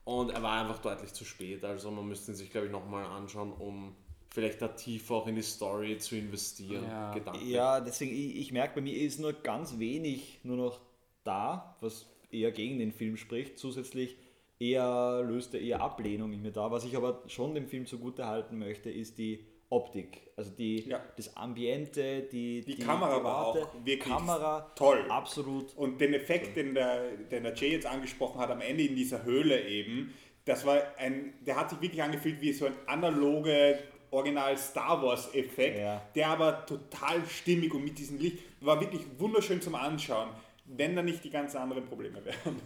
und 0.03 0.31
er 0.31 0.41
war 0.43 0.61
einfach 0.61 0.79
deutlich 0.81 1.13
zu 1.13 1.25
spät. 1.25 1.63
Also 1.63 1.91
man 1.91 2.07
müsste 2.07 2.31
ihn 2.31 2.35
sich, 2.35 2.49
glaube 2.49 2.67
ich, 2.67 2.71
nochmal 2.71 3.05
anschauen, 3.05 3.53
um 3.53 3.95
vielleicht 4.29 4.61
da 4.61 4.67
tiefer 4.67 5.15
auch 5.15 5.27
in 5.27 5.35
die 5.35 5.41
Story 5.41 5.97
zu 5.97 6.15
investieren. 6.15 6.85
Ja, 6.85 7.15
ja 7.43 7.79
deswegen, 7.79 8.13
ich, 8.13 8.37
ich 8.37 8.51
merke, 8.51 8.75
bei 8.75 8.81
mir 8.81 8.95
ist 8.95 9.19
nur 9.19 9.33
ganz 9.33 9.79
wenig 9.79 10.39
nur 10.43 10.57
noch 10.57 10.81
da, 11.23 11.75
was 11.81 12.05
eher 12.31 12.51
gegen 12.51 12.79
den 12.79 12.91
Film 12.91 13.17
spricht. 13.17 13.57
Zusätzlich 13.57 14.17
eher 14.59 15.23
löst 15.25 15.53
er 15.53 15.61
eher 15.61 15.81
Ablehnung 15.81 16.33
in 16.33 16.41
mir 16.41 16.51
da. 16.51 16.71
Was 16.71 16.85
ich 16.85 16.95
aber 16.95 17.23
schon 17.27 17.55
dem 17.55 17.67
Film 17.67 17.85
zugute 17.85 18.27
halten 18.27 18.57
möchte, 18.57 18.89
ist 18.89 19.17
die 19.17 19.45
Optik. 19.69 20.21
Also 20.37 20.51
die, 20.51 20.87
ja. 20.87 21.01
das 21.17 21.35
Ambiente, 21.35 22.21
die, 22.31 22.61
die, 22.61 22.75
die 22.75 22.81
Kamera 22.81 23.17
die 23.17 23.23
war 23.23 23.47
auch 23.47 23.73
wirklich 23.83 24.13
Kamera, 24.13 24.71
toll. 24.75 25.05
Absolut. 25.09 25.75
Und 25.75 25.99
den 25.99 26.13
Effekt, 26.13 26.55
den 26.55 26.73
der, 26.73 27.17
den 27.17 27.43
der 27.43 27.53
Jay 27.53 27.71
jetzt 27.71 27.85
angesprochen 27.85 28.39
hat, 28.39 28.49
am 28.49 28.61
Ende 28.61 28.83
in 28.83 28.95
dieser 28.95 29.23
Höhle 29.23 29.67
eben, 29.67 30.13
das 30.45 30.65
war 30.65 30.81
ein, 30.97 31.33
der 31.45 31.57
hat 31.57 31.69
sich 31.69 31.81
wirklich 31.81 32.01
angefühlt 32.01 32.39
wie 32.39 32.53
so 32.53 32.65
ein 32.65 32.73
analoge 32.85 33.77
Original 34.11 34.57
Star 34.57 35.03
Wars 35.03 35.33
Effekt, 35.35 35.79
ja. 35.79 36.01
der 36.15 36.29
aber 36.29 36.65
total 36.65 37.25
stimmig 37.27 37.73
und 37.73 37.83
mit 37.83 37.99
diesem 37.99 38.17
Licht 38.19 38.39
war 38.61 38.79
wirklich 38.79 39.01
wunderschön 39.17 39.61
zum 39.61 39.75
Anschauen 39.75 40.29
wenn 40.67 40.95
da 40.95 41.01
nicht 41.01 41.23
die 41.23 41.29
ganz 41.29 41.55
anderen 41.55 41.85
Probleme 41.85 42.23
wären. 42.23 42.61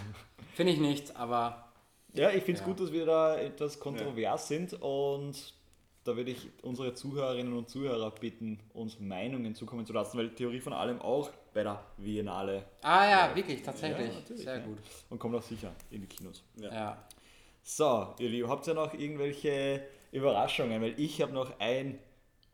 Finde 0.54 0.72
ich 0.72 0.80
nicht, 0.80 1.16
aber. 1.16 1.68
Ja, 2.14 2.30
ich 2.30 2.42
finde 2.42 2.60
es 2.60 2.60
ja. 2.60 2.66
gut, 2.66 2.80
dass 2.80 2.92
wir 2.92 3.06
da 3.06 3.38
etwas 3.38 3.80
kontrovers 3.80 4.16
ja. 4.50 4.56
sind 4.56 4.74
und 4.82 5.54
da 6.04 6.16
würde 6.16 6.30
ich 6.30 6.50
unsere 6.62 6.92
Zuhörerinnen 6.92 7.52
und 7.54 7.70
Zuhörer 7.70 8.10
bitten, 8.10 8.58
uns 8.74 8.98
Meinungen 9.00 9.54
zukommen 9.54 9.86
zu 9.86 9.92
lassen, 9.92 10.18
weil 10.18 10.30
Theorie 10.34 10.60
von 10.60 10.72
allem 10.72 11.00
auch 11.00 11.30
bei 11.54 11.62
der 11.62 11.82
Biennale. 11.96 12.64
Ah 12.82 13.04
ja, 13.04 13.28
ja. 13.28 13.36
wirklich, 13.36 13.62
tatsächlich. 13.62 14.10
Sehr 14.34 14.58
gut. 14.60 14.78
Und 15.10 15.18
kommt 15.18 15.34
auch 15.34 15.42
sicher 15.42 15.72
in 15.90 16.02
die 16.02 16.06
Kinos. 16.06 16.42
Ja. 16.56 17.02
So, 17.62 18.14
ihr 18.18 18.28
Lieben, 18.28 18.48
habt 18.48 18.66
ihr 18.66 18.74
noch 18.74 18.92
irgendwelche 18.94 19.84
Überraschungen? 20.10 20.82
Weil 20.82 20.98
ich 20.98 21.22
habe 21.22 21.32
noch 21.32 21.58
ein 21.60 21.98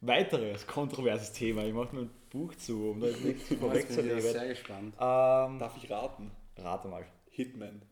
weiteres 0.01 0.67
kontroverses 0.67 1.33
Thema. 1.33 1.65
Ich 1.65 1.73
mache 1.73 1.95
nur 1.95 2.05
ein 2.05 2.11
Buch 2.31 2.55
zu, 2.55 2.91
um 2.91 3.01
da 3.01 3.09
jetzt 3.09 3.25
nichts 3.25 3.55
vorwegzunehmen. 3.61 4.19
Ich 4.19 4.25
bin 4.25 4.33
sehr 4.33 4.49
gespannt. 4.49 4.95
Ähm, 5.01 5.59
Darf 5.59 5.77
ich 5.83 5.91
raten? 5.91 6.31
Rate 6.57 6.89
mal. 6.89 7.05
Hitman. 7.31 7.83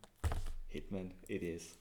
Hitman, 0.68 1.12
it 1.28 1.42
is. 1.42 1.78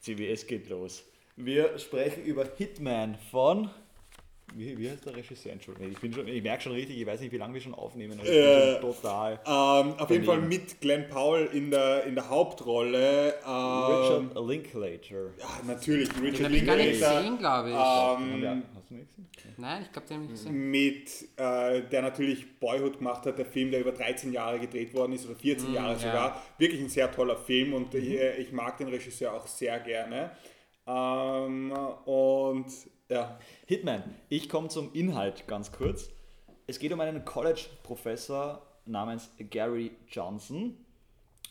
CBS 0.00 0.46
geht 0.46 0.68
los. 0.68 1.04
Wir 1.36 1.78
sprechen 1.78 2.24
über 2.24 2.46
Hitman 2.56 3.16
von 3.30 3.70
wie, 4.56 4.78
wie 4.78 4.90
heißt 4.90 5.04
der 5.04 5.16
Regisseur? 5.16 5.52
Entschuldigung, 5.52 5.90
ich, 5.90 5.98
bin 5.98 6.12
schon, 6.12 6.28
ich 6.28 6.42
merke 6.42 6.62
schon 6.62 6.72
richtig, 6.72 6.98
ich 6.98 7.06
weiß 7.06 7.20
nicht, 7.20 7.32
wie 7.32 7.38
lange 7.38 7.54
wir 7.54 7.60
schon 7.60 7.74
aufnehmen. 7.74 8.20
Aber 8.20 8.28
äh, 8.28 8.80
total. 8.80 9.40
Ähm, 9.44 9.94
auf 9.98 10.10
jeden 10.10 10.24
Fall 10.24 10.40
mit 10.40 10.80
Glenn 10.80 11.08
Powell 11.08 11.46
in 11.46 11.70
der, 11.70 12.04
in 12.04 12.14
der 12.14 12.28
Hauptrolle. 12.28 13.34
Ähm, 13.44 14.30
Richard 14.34 14.46
Linklater. 14.46 15.32
Ja, 15.38 15.60
natürlich. 15.66 16.08
Richard 16.22 16.38
den 16.38 16.44
habe 16.44 16.56
ich 16.56 16.66
gar 16.66 16.76
nicht 16.76 16.92
gesehen, 16.92 17.38
glaube 17.38 17.70
ich. 17.70 17.74
Ähm, 17.74 18.62
du 18.94 19.00
nicht 19.00 19.36
gesehen? 19.36 19.54
Nein, 19.56 19.82
ich 19.82 19.92
glaube, 19.92 20.08
den 20.08 20.16
habe 20.16 20.24
ich 20.26 20.30
gesehen. 20.30 20.70
Mit, 20.70 21.28
äh, 21.36 21.82
der 21.88 22.02
natürlich 22.02 22.58
Boyhood 22.58 22.98
gemacht 22.98 23.26
hat, 23.26 23.38
der 23.38 23.46
Film, 23.46 23.70
der 23.70 23.80
über 23.80 23.92
13 23.92 24.32
Jahre 24.32 24.58
gedreht 24.58 24.94
worden 24.94 25.12
ist, 25.12 25.26
oder 25.26 25.36
14 25.36 25.70
mm, 25.70 25.74
Jahre 25.74 25.98
sogar. 25.98 26.28
Ja. 26.28 26.42
Wirklich 26.58 26.80
ein 26.80 26.88
sehr 26.88 27.10
toller 27.10 27.36
Film 27.36 27.74
und 27.74 27.92
mhm. 27.92 28.00
ich, 28.00 28.14
ich, 28.38 28.52
mag 28.52 28.78
den 28.78 28.88
Regisseur 28.88 29.32
auch 29.34 29.46
sehr 29.46 29.78
gerne. 29.80 30.30
Ähm, 30.86 31.72
und 32.04 32.66
ja. 33.08 33.38
Hitman. 33.66 34.02
Ich 34.28 34.48
komme 34.48 34.68
zum 34.68 34.92
Inhalt 34.92 35.46
ganz 35.46 35.72
kurz. 35.72 36.10
Es 36.66 36.78
geht 36.78 36.92
um 36.92 37.00
einen 37.00 37.24
College-Professor 37.24 38.62
namens 38.86 39.30
Gary 39.50 39.92
Johnson 40.08 40.78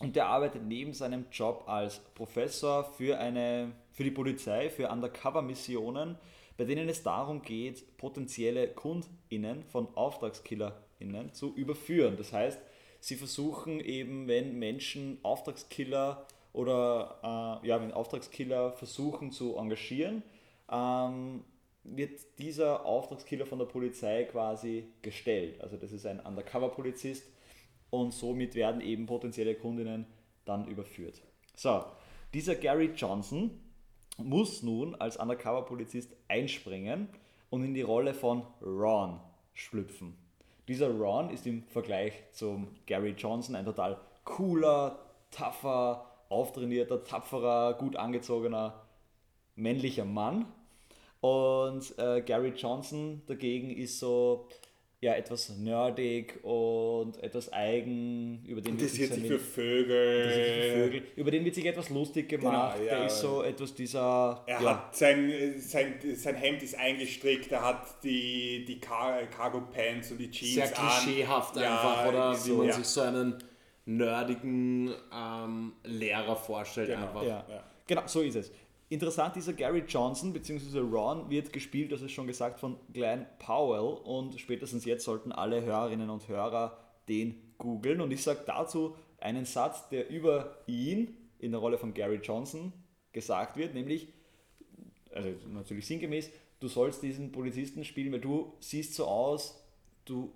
und 0.00 0.16
der 0.16 0.26
arbeitet 0.26 0.64
neben 0.64 0.92
seinem 0.92 1.26
Job 1.30 1.64
als 1.66 2.00
Professor 2.14 2.84
für, 2.84 3.18
eine, 3.18 3.72
für 3.92 4.04
die 4.04 4.10
Polizei, 4.10 4.68
für 4.70 4.88
Undercover-Missionen, 4.88 6.18
bei 6.56 6.64
denen 6.64 6.88
es 6.88 7.02
darum 7.02 7.42
geht, 7.42 7.96
potenzielle 7.96 8.68
KundInnen 8.68 9.64
von 9.64 9.88
AuftragskillerInnen 9.96 11.32
zu 11.32 11.54
überführen. 11.54 12.16
Das 12.16 12.32
heißt, 12.32 12.60
sie 13.00 13.16
versuchen 13.16 13.80
eben, 13.80 14.28
wenn 14.28 14.58
Menschen 14.58 15.18
Auftragskiller 15.22 16.26
oder 16.52 17.60
äh, 17.64 17.66
ja, 17.68 17.80
wenn 17.80 17.92
Auftragskiller 17.92 18.72
versuchen 18.72 19.32
zu 19.32 19.56
engagieren, 19.56 20.22
ähm, 20.70 21.44
wird 21.82 22.20
dieser 22.38 22.86
Auftragskiller 22.86 23.46
von 23.46 23.58
der 23.58 23.66
Polizei 23.66 24.24
quasi 24.24 24.86
gestellt. 25.02 25.60
Also 25.60 25.76
das 25.76 25.92
ist 25.92 26.06
ein 26.06 26.20
Undercover-Polizist 26.20 27.24
und 27.90 28.12
somit 28.12 28.54
werden 28.54 28.80
eben 28.80 29.06
potenzielle 29.06 29.54
Kundinnen 29.54 30.06
dann 30.44 30.66
überführt. 30.66 31.20
So, 31.54 31.84
dieser 32.32 32.54
Gary 32.54 32.92
Johnson 32.96 33.50
muss 34.16 34.62
nun 34.62 34.94
als 34.94 35.16
Undercover-Polizist 35.16 36.14
einspringen 36.28 37.08
und 37.50 37.64
in 37.64 37.74
die 37.74 37.82
Rolle 37.82 38.14
von 38.14 38.42
Ron 38.62 39.20
schlüpfen. 39.52 40.16
Dieser 40.68 40.90
Ron 40.90 41.30
ist 41.30 41.46
im 41.46 41.64
Vergleich 41.64 42.12
zum 42.32 42.68
Gary 42.86 43.14
Johnson 43.16 43.54
ein 43.54 43.64
total 43.64 43.98
cooler, 44.24 44.98
tougher, 45.30 46.06
auftrainierter, 46.28 47.04
tapferer, 47.04 47.74
gut 47.74 47.96
angezogener 47.96 48.84
männlicher 49.56 50.04
Mann. 50.04 50.46
Und 51.20 51.98
äh, 51.98 52.22
Gary 52.22 52.52
Johnson 52.56 53.22
dagegen 53.26 53.70
ist 53.70 53.98
so 53.98 54.48
ja, 55.04 55.12
etwas 55.12 55.50
nerdig 55.50 56.38
und 56.42 57.22
etwas 57.22 57.52
eigen, 57.52 58.42
über 58.46 58.62
den 58.62 58.72
Interessiert 58.72 59.12
sich 59.12 59.26
für 59.26 59.38
Vögel. 59.38 60.22
interessiert 60.22 60.46
sich 60.46 60.72
für 60.72 60.78
Vögel. 60.78 61.02
Über 61.16 61.30
den 61.30 61.44
wird 61.44 61.54
sich 61.54 61.66
etwas 61.66 61.90
lustig 61.90 62.30
gemacht. 62.30 62.78
Genau, 62.78 62.90
ja. 62.90 62.98
Der 62.98 63.06
ist 63.06 63.20
so 63.20 63.42
etwas 63.42 63.74
dieser. 63.74 64.42
Er 64.46 64.62
ja, 64.62 64.70
hat 64.70 64.96
sein, 64.96 65.54
sein, 65.58 65.96
sein 66.14 66.36
Hemd 66.36 66.62
ist 66.62 66.78
eingestrickt, 66.78 67.52
er 67.52 67.62
hat 67.62 68.02
die, 68.02 68.64
die 68.64 68.80
Car 68.80 69.22
Cargo 69.26 69.60
Pants 69.60 70.10
und 70.10 70.18
die 70.18 70.30
Jeans 70.30 70.54
Sehr 70.54 70.78
an. 70.78 70.88
klischeehaft 70.88 71.56
Ja, 71.56 71.72
einfach, 71.74 72.08
oder 72.08 72.32
wie 72.32 72.36
so, 72.36 72.56
man 72.56 72.66
ja. 72.68 72.72
sich 72.72 72.86
so 72.86 73.02
einen 73.02 73.34
nerdigen 73.84 74.90
ähm, 75.12 75.74
Lehrer 75.84 76.34
vorstellt. 76.34 76.88
Genau. 76.88 77.02
Einfach. 77.02 77.22
Ja. 77.24 77.44
Ja. 77.46 77.64
Genau, 77.86 78.02
so 78.06 78.22
ist 78.22 78.36
es. 78.36 78.50
Interessant, 78.90 79.34
dieser 79.34 79.54
Gary 79.54 79.84
Johnson 79.88 80.32
bzw. 80.32 80.78
Ron 80.80 81.30
wird 81.30 81.52
gespielt, 81.52 81.90
das 81.90 82.02
ist 82.02 82.12
schon 82.12 82.26
gesagt, 82.26 82.60
von 82.60 82.76
Glenn 82.92 83.26
Powell 83.38 83.98
und 84.04 84.38
spätestens 84.38 84.84
jetzt 84.84 85.04
sollten 85.04 85.32
alle 85.32 85.62
Hörerinnen 85.62 86.10
und 86.10 86.28
Hörer 86.28 86.78
den 87.08 87.54
googeln 87.58 88.00
und 88.00 88.12
ich 88.12 88.22
sage 88.22 88.42
dazu 88.46 88.94
einen 89.18 89.46
Satz, 89.46 89.88
der 89.88 90.10
über 90.10 90.58
ihn 90.66 91.16
in 91.38 91.52
der 91.52 91.60
Rolle 91.60 91.78
von 91.78 91.94
Gary 91.94 92.20
Johnson 92.22 92.72
gesagt 93.12 93.56
wird, 93.56 93.74
nämlich, 93.74 94.08
also 95.12 95.30
natürlich 95.48 95.86
sinngemäß, 95.86 96.30
du 96.60 96.68
sollst 96.68 97.02
diesen 97.02 97.32
Polizisten 97.32 97.84
spielen, 97.84 98.12
weil 98.12 98.20
du 98.20 98.52
siehst 98.60 98.94
so 98.94 99.06
aus, 99.06 99.62
du, 100.04 100.32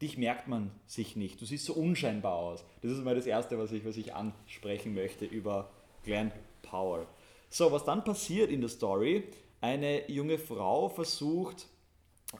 dich 0.00 0.18
merkt 0.18 0.48
man 0.48 0.72
sich 0.86 1.14
nicht, 1.14 1.40
du 1.40 1.44
siehst 1.44 1.66
so 1.66 1.74
unscheinbar 1.74 2.34
aus. 2.34 2.64
Das 2.80 2.90
ist 2.90 3.04
mal 3.04 3.14
das 3.14 3.26
Erste, 3.26 3.58
was 3.58 3.70
ich, 3.70 3.84
was 3.84 3.96
ich 3.96 4.14
ansprechen 4.14 4.94
möchte 4.94 5.24
über 5.24 5.70
Glenn 6.04 6.32
Powell. 6.62 7.06
So, 7.52 7.70
was 7.70 7.84
dann 7.84 8.02
passiert 8.02 8.50
in 8.50 8.62
der 8.62 8.70
Story, 8.70 9.24
eine 9.60 10.10
junge 10.10 10.38
Frau 10.38 10.88
versucht, 10.88 11.66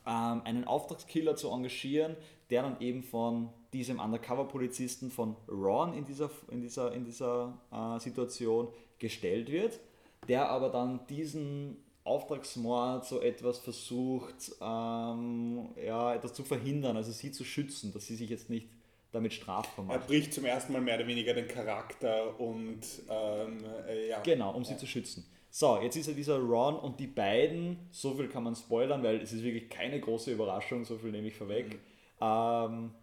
ähm, 0.07 0.41
einen 0.45 0.65
Auftragskiller 0.65 1.37
zu 1.37 1.51
engagieren, 1.51 2.17
der 2.49 2.63
dann 2.63 2.81
eben 2.81 3.03
von 3.03 3.51
diesem 3.75 4.01
Undercover-Polizisten 4.01 5.11
von 5.11 5.37
Ron 5.49 5.93
in 5.93 6.07
dieser, 6.07 6.31
in 6.51 6.63
dieser, 6.63 6.95
in 6.95 7.05
dieser 7.05 7.59
äh, 7.71 8.01
Situation 8.01 8.69
gestellt 8.99 9.53
wird, 9.53 9.81
der 10.29 10.49
aber 10.49 10.71
dann 10.71 11.07
diesen 11.09 11.77
Auftragsmord 12.05 13.05
so 13.05 13.21
etwas 13.21 13.59
versucht, 13.59 14.53
ähm, 14.63 15.75
ja, 15.85 16.15
etwas 16.15 16.33
zu 16.33 16.43
verhindern, 16.43 16.97
also 16.97 17.13
sie 17.13 17.33
zu 17.33 17.45
schützen, 17.45 17.93
dass 17.93 18.07
sie 18.07 18.17
sich 18.17 18.31
jetzt 18.31 18.49
nicht 18.49 18.67
damit 19.13 19.33
strafbar 19.33 19.85
Er 19.89 19.99
macht. 19.99 20.07
bricht 20.09 20.33
zum 20.35 20.45
ersten 20.45 20.73
Mal 20.73 20.81
mehr 20.81 20.97
oder 20.97 21.07
weniger 21.07 21.35
den 21.35 21.47
Charakter 21.47 22.39
und 22.41 22.81
ähm, 23.09 23.59
äh, 23.87 24.09
ja. 24.09 24.21
Genau, 24.23 24.53
um 24.55 24.65
sie 24.65 24.77
zu 24.77 24.87
schützen. 24.87 25.25
So, 25.51 25.79
jetzt 25.83 25.97
ist 25.97 26.07
ja 26.09 26.15
dieser 26.15 26.39
Ron 26.39 26.77
und 26.77 26.99
die 26.99 27.07
beiden, 27.07 27.77
so 27.91 28.15
viel 28.15 28.29
kann 28.29 28.43
man 28.43 28.57
spoilern, 28.57 29.03
weil 29.03 29.17
es 29.21 29.35
ist 29.35 29.43
wirklich 29.43 29.69
keine 29.69 30.01
große 30.01 30.33
Überraschung, 30.33 30.87
so 30.87 30.97
viel 30.97 31.11
nehme 31.11 31.29
ich 31.29 31.35
vorweg, 31.35 31.79
ähm, 32.23 32.95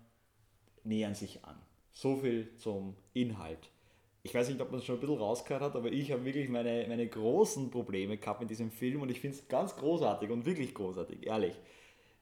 nähern 0.84 1.14
sich 1.14 1.46
an. 1.46 1.56
So 1.92 2.18
viel 2.18 2.56
zum 2.58 2.96
Inhalt. 3.14 3.70
Ich 4.24 4.34
weiß 4.34 4.50
nicht, 4.50 4.60
ob 4.62 4.72
man 4.72 4.80
es 4.80 4.86
schon 4.86 4.96
ein 4.96 5.02
bisschen 5.02 5.18
rausgehört 5.18 5.62
hat, 5.62 5.76
aber 5.76 5.92
ich 5.92 6.12
habe 6.12 6.26
wirklich 6.26 6.50
meine, 6.50 6.86
meine 6.90 7.08
großen 7.08 7.70
Probleme 7.70 8.18
gehabt 8.18 8.42
mit 8.42 8.50
diesem 8.50 8.72
Film 8.72 9.02
und 9.04 9.12
ich 9.12 9.20
finde 9.20 9.38
es 9.38 9.48
ganz 9.48 9.76
großartig 9.76 10.32
und 10.32 10.46
wirklich 10.46 10.74
großartig, 10.74 11.28
ehrlich, 11.28 11.54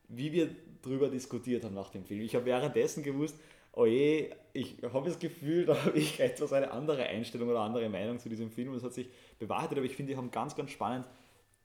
wie 0.10 0.32
wir 0.34 0.50
drüber 0.82 1.10
diskutiert 1.10 1.64
haben 1.64 1.74
nach 1.74 1.90
dem 1.90 2.04
Film. 2.06 2.22
Ich 2.22 2.36
habe 2.36 2.46
währenddessen 2.46 3.02
gewusst, 3.02 3.38
oje, 3.78 4.36
ich 4.54 4.76
habe 4.82 5.08
das 5.10 5.20
Gefühl, 5.20 5.66
da 5.68 5.82
habe 5.86 5.98
ich 5.98 6.20
etwas 6.20 6.52
eine 6.54 6.72
andere 6.72 7.04
Einstellung 7.04 7.50
oder 7.50 7.60
andere 7.62 7.88
Meinung 7.90 8.20
zu 8.20 8.28
diesem 8.30 8.50
Film 8.52 8.70
und 8.70 8.76
es 8.78 8.84
hat 8.84 8.94
sich 8.94 9.08
bewahrheitet, 9.40 9.78
aber 9.78 9.86
ich 9.86 9.96
finde, 9.96 10.14
die 10.14 10.18
haben 10.18 10.32
ganz, 10.32 10.56
ganz 10.56 10.72
spannend 10.72 11.08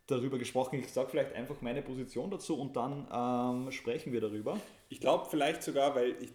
darüber 0.06 0.38
gesprochen. 0.38 0.78
Ich 0.78 0.88
sage 0.88 1.08
vielleicht 1.08 1.32
einfach 1.34 1.60
meine 1.62 1.80
Position 1.82 2.30
dazu 2.30 2.58
und 2.58 2.76
dann 2.76 3.06
ähm, 3.12 3.70
sprechen 3.72 4.12
wir 4.12 4.20
darüber. 4.20 4.58
Ich 4.88 5.00
glaube 5.00 5.26
vielleicht 5.30 5.62
sogar, 5.62 5.94
weil 5.94 6.16
ich, 6.20 6.30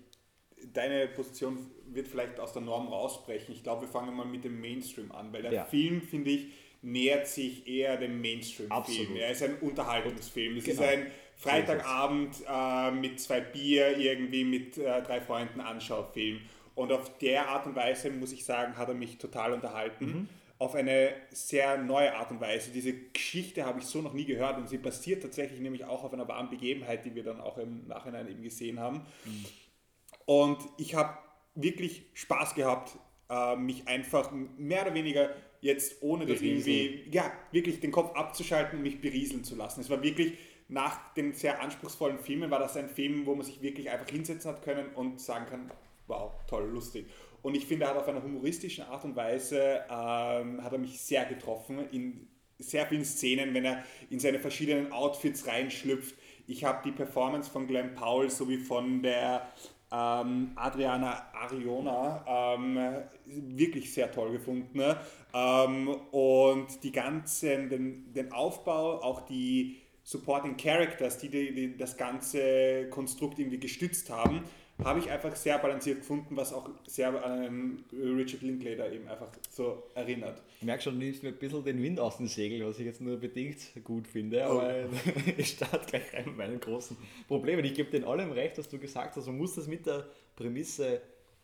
deine 0.73 1.07
Position 1.07 1.57
wird 1.85 2.07
vielleicht 2.07 2.39
aus 2.39 2.53
der 2.53 2.61
Norm 2.63 2.87
rausbrechen. 2.87 3.53
Ich 3.53 3.63
glaube, 3.63 3.81
wir 3.81 3.87
fangen 3.87 4.15
mal 4.15 4.25
mit 4.25 4.43
dem 4.43 4.59
Mainstream 4.59 5.11
an, 5.11 5.31
weil 5.31 5.43
der 5.43 5.51
Ja. 5.53 5.65
Film, 5.65 6.01
finde 6.01 6.31
ich, 6.31 6.47
nähert 6.81 7.27
sich 7.27 7.67
eher 7.67 7.97
dem 7.97 8.21
Mainstream-Film. 8.21 9.15
Er 9.17 9.31
ist 9.31 9.43
ein 9.43 9.57
Unterhaltungsfilm. 9.59 10.57
Es 10.57 10.63
Genau. 10.63 10.81
ist 10.81 10.87
ein 10.87 11.11
Freitagabend 11.37 12.35
äh, 12.47 12.91
mit 12.91 13.19
zwei 13.19 13.41
Bier 13.41 13.97
irgendwie 13.97 14.43
mit 14.43 14.77
äh, 14.77 15.01
drei 15.03 15.21
Freunden 15.21 15.61
Anschaufilm. 15.61 16.41
Und 16.73 16.91
auf 16.91 17.17
der 17.19 17.49
Art 17.49 17.65
und 17.65 17.75
Weise, 17.75 18.09
muss 18.09 18.31
ich 18.31 18.43
sagen, 18.43 18.77
hat 18.77 18.87
er 18.87 18.95
mich 18.95 19.17
total 19.17 19.53
unterhalten. 19.53 20.05
Mhm. 20.05 20.29
Auf 20.59 20.73
eine 20.73 21.11
sehr 21.29 21.77
neue 21.77 22.15
Art 22.15 22.31
und 22.31 22.41
Weise. 22.41 22.71
Diese 22.71 22.91
Geschichte 22.93 23.65
habe 23.65 23.79
ich 23.79 23.85
so 23.85 24.01
noch 24.01 24.13
nie 24.13 24.25
gehört 24.25 24.57
und 24.57 24.67
sie 24.67 24.79
basiert 24.79 25.21
tatsächlich 25.21 25.59
nämlich 25.59 25.85
auch 25.85 26.03
auf 26.03 26.13
einer 26.13 26.27
wahren 26.27 26.49
Begebenheit, 26.49 27.05
die 27.05 27.13
wir 27.13 27.23
dann 27.23 27.39
auch 27.39 27.59
im 27.59 27.87
Nachhinein 27.87 28.27
eben 28.27 28.41
gesehen 28.41 28.79
haben. 28.79 29.05
Und 30.25 30.57
ich 30.77 30.95
habe 30.95 31.17
wirklich 31.53 32.03
Spaß 32.15 32.55
gehabt, 32.55 32.97
äh, 33.29 33.55
mich 33.55 33.87
einfach 33.87 34.31
mehr 34.31 34.83
oder 34.83 34.93
weniger 34.93 35.29
jetzt 35.61 36.01
ohne 36.01 36.25
das 36.25 36.41
irgendwie, 36.41 37.03
ja, 37.11 37.31
wirklich 37.51 37.79
den 37.79 37.91
Kopf 37.91 38.15
abzuschalten 38.15 38.77
und 38.77 38.83
mich 38.83 39.01
berieseln 39.01 39.43
zu 39.43 39.55
lassen. 39.55 39.81
Es 39.81 39.89
war 39.89 40.01
wirklich, 40.03 40.33
nach 40.69 41.13
den 41.13 41.33
sehr 41.33 41.61
anspruchsvollen 41.61 42.19
Filmen, 42.19 42.51
war 42.51 42.59
das 42.59 42.75
ein 42.75 42.89
Film, 42.89 43.25
wo 43.25 43.35
man 43.35 43.45
sich 43.45 43.61
wirklich 43.61 43.89
einfach 43.89 44.09
hinsetzen 44.09 44.51
hat 44.51 44.61
können 44.63 44.87
und 44.95 45.21
sagen 45.21 45.45
kann, 45.45 45.71
wow, 46.07 46.31
toll, 46.47 46.69
lustig. 46.69 47.07
Und 47.41 47.55
ich 47.55 47.65
finde, 47.65 47.85
er 47.85 47.91
hat 47.91 47.97
auf 47.97 48.07
einer 48.07 48.23
humoristischen 48.23 48.85
Art 48.85 49.05
und 49.05 49.15
Weise, 49.15 49.81
ähm, 49.89 50.63
hat 50.63 50.73
er 50.73 50.77
mich 50.77 50.99
sehr 50.99 51.25
getroffen 51.25 51.87
in 51.91 52.27
sehr 52.59 52.87
vielen 52.87 53.05
Szenen, 53.05 53.53
wenn 53.53 53.65
er 53.65 53.83
in 54.09 54.19
seine 54.19 54.39
verschiedenen 54.39 54.91
Outfits 54.91 55.47
reinschlüpft. 55.47 56.15
Ich 56.47 56.63
habe 56.63 56.81
die 56.83 56.91
Performance 56.91 57.49
von 57.49 57.67
Glenn 57.67 57.93
Powell 57.93 58.29
sowie 58.29 58.57
von 58.57 59.03
der 59.03 59.47
ähm, 59.91 60.51
Adriana 60.55 61.27
Ariona 61.33 62.25
ähm, 62.55 62.79
wirklich 63.25 63.93
sehr 63.93 64.11
toll 64.11 64.31
gefunden. 64.31 64.77
Ne? 64.77 64.97
Ähm, 65.33 65.89
und 66.11 66.83
die 66.83 66.91
ganzen, 66.91 67.69
den, 67.69 68.13
den 68.13 68.31
Aufbau, 68.31 69.01
auch 69.01 69.21
die 69.21 69.77
Supporting 70.07 70.55
Characters, 70.55 71.17
die, 71.17 71.27
die, 71.27 71.53
die 71.53 71.75
das 71.77 71.97
ganze 71.97 72.87
Konstrukt 72.89 73.39
irgendwie 73.39 73.59
gestützt 73.59 74.09
haben, 74.09 74.41
habe 74.81 74.99
ich 74.99 75.09
einfach 75.11 75.35
sehr 75.35 75.57
balanciert 75.57 75.97
gefunden, 75.97 76.37
was 76.37 76.53
auch 76.53 76.69
sehr 76.85 77.25
an 77.25 77.83
Richard 77.91 78.41
Linklater 78.41 78.89
eben 78.89 79.05
einfach 79.09 79.27
so 79.49 79.83
erinnert. 79.95 80.41
Ich 80.61 80.65
merke 80.65 80.83
schon, 80.83 80.93
du 80.93 80.99
nimmst 81.05 81.23
mir 81.23 81.29
ein 81.29 81.35
bisschen 81.37 81.61
den 81.65 81.83
Wind 81.83 81.99
aus 81.99 82.19
den 82.19 82.27
Segeln, 82.27 82.65
was 82.65 82.79
ich 82.79 82.85
jetzt 82.85 83.01
nur 83.01 83.17
bedingt 83.17 83.57
gut 83.83 84.07
finde, 84.07 84.45
Oh. 84.47 84.59
aber 84.59 84.85
ich 85.37 85.49
starte 85.49 85.85
gleich 85.87 86.13
rein 86.13 86.27
mit 86.27 86.37
meinen 86.37 86.61
großen 86.61 86.95
Problemen. 87.27 87.65
Ich 87.65 87.73
gebe 87.73 87.91
dir 87.99 88.07
allem 88.07 88.31
recht, 88.31 88.57
was 88.57 88.69
du 88.69 88.79
gesagt 88.79 89.17
hast. 89.17 89.25
Man 89.25 89.37
muss 89.37 89.55
das 89.55 89.67
mit 89.67 89.85
der 89.87 90.07
Prämisse 90.37 91.01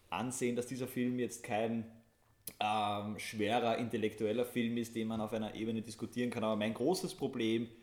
ansehen, 0.09 0.55
dass 0.55 0.68
dieser 0.68 0.88
Film 0.88 1.20
jetzt 1.20 1.43
kein 1.43 1.91
ähm, 2.61 3.20
schwerer 3.20 3.78
intellektueller 3.78 4.45
Film 4.45 4.78
ist, 4.78 4.95
den 4.95 5.09
man 5.09 5.20
auf 5.20 5.34
einer 5.34 5.53
Ebene 5.53 5.82
diskutieren 5.82 6.30
kann. 6.30 6.45
Aber 6.45 6.55
mein 6.55 6.74
großes 6.74 7.14
Problem 7.16 7.64
ist 7.64 7.83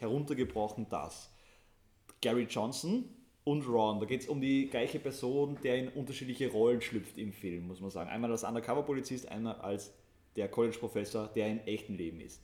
heruntergebrochen 0.00 0.86
das. 0.88 1.32
Gary 2.20 2.46
Johnson 2.48 3.04
und 3.44 3.66
Ron, 3.66 4.00
da 4.00 4.06
geht 4.06 4.22
es 4.22 4.28
um 4.28 4.40
die 4.40 4.68
gleiche 4.68 4.98
Person, 4.98 5.58
der 5.62 5.76
in 5.76 5.88
unterschiedliche 5.88 6.50
Rollen 6.50 6.80
schlüpft 6.80 7.16
im 7.18 7.32
Film, 7.32 7.66
muss 7.68 7.80
man 7.80 7.90
sagen. 7.90 8.10
Einmal 8.10 8.30
als 8.30 8.44
Undercover-Polizist, 8.44 9.28
einmal 9.28 9.56
als 9.56 9.92
der 10.36 10.48
College-Professor, 10.48 11.28
der 11.28 11.48
im 11.48 11.60
echten 11.60 11.94
Leben 11.94 12.20
ist. 12.20 12.42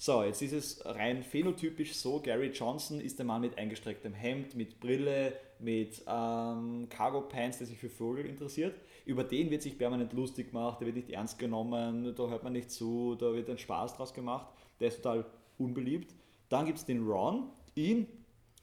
So, 0.00 0.22
jetzt 0.22 0.42
ist 0.42 0.52
es 0.52 0.86
rein 0.86 1.24
phänotypisch 1.24 1.94
so, 1.94 2.20
Gary 2.20 2.50
Johnson 2.50 3.00
ist 3.00 3.18
der 3.18 3.26
Mann 3.26 3.40
mit 3.40 3.58
eingestrecktem 3.58 4.14
Hemd, 4.14 4.54
mit 4.54 4.78
Brille, 4.78 5.32
mit 5.58 6.02
ähm, 6.06 6.86
Cargo 6.88 7.22
Pants, 7.22 7.58
der 7.58 7.66
sich 7.66 7.78
für 7.78 7.88
Vögel 7.88 8.26
interessiert. 8.26 8.76
Über 9.06 9.24
den 9.24 9.50
wird 9.50 9.62
sich 9.62 9.76
permanent 9.76 10.12
lustig 10.12 10.52
gemacht, 10.52 10.80
der 10.80 10.86
wird 10.86 10.96
nicht 10.96 11.10
ernst 11.10 11.38
genommen, 11.40 12.14
da 12.14 12.28
hört 12.28 12.44
man 12.44 12.52
nicht 12.52 12.70
zu, 12.70 13.16
da 13.16 13.32
wird 13.32 13.50
ein 13.50 13.58
Spaß 13.58 13.96
draus 13.96 14.14
gemacht. 14.14 14.46
Der 14.78 14.88
ist 14.88 15.02
total 15.02 15.26
unbeliebt. 15.58 16.14
Dann 16.48 16.66
gibt 16.66 16.78
es 16.78 16.84
den 16.84 17.06
Ron, 17.06 17.50
ihn 17.74 18.06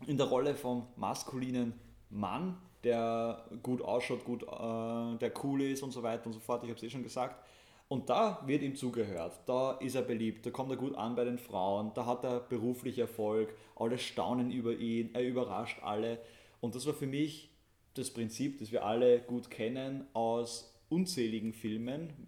in 0.07 0.17
der 0.17 0.27
Rolle 0.27 0.55
vom 0.55 0.87
maskulinen 0.95 1.73
Mann, 2.09 2.57
der 2.83 3.45
gut 3.63 3.81
ausschaut, 3.81 4.23
gut, 4.23 4.43
äh, 4.43 5.17
der 5.17 5.31
cool 5.43 5.61
ist 5.63 5.81
und 5.83 5.91
so 5.91 6.03
weiter 6.03 6.27
und 6.27 6.33
so 6.33 6.39
fort. 6.39 6.63
Ich 6.63 6.69
habe 6.69 6.77
es 6.77 6.83
eh 6.83 6.89
schon 6.89 7.03
gesagt. 7.03 7.43
Und 7.87 8.09
da 8.09 8.41
wird 8.45 8.63
ihm 8.63 8.75
zugehört, 8.75 9.39
da 9.45 9.73
ist 9.73 9.93
er 9.93 10.01
beliebt, 10.01 10.45
da 10.45 10.49
kommt 10.49 10.71
er 10.71 10.77
gut 10.77 10.95
an 10.95 11.15
bei 11.15 11.23
den 11.23 11.37
Frauen, 11.37 11.91
da 11.93 12.07
hat 12.07 12.23
er 12.23 12.39
beruflich 12.39 12.97
Erfolg, 12.97 13.53
alle 13.75 13.99
staunen 13.99 14.49
über 14.49 14.73
ihn, 14.73 15.13
er 15.13 15.23
überrascht 15.23 15.83
alle. 15.83 16.19
Und 16.61 16.73
das 16.73 16.87
war 16.87 16.95
für 16.95 17.05
mich 17.05 17.51
das 17.93 18.11
Prinzip, 18.11 18.57
das 18.57 18.71
wir 18.71 18.83
alle 18.83 19.19
gut 19.21 19.51
kennen 19.51 20.07
aus 20.13 20.75
unzähligen 20.89 21.53
Filmen, 21.53 22.27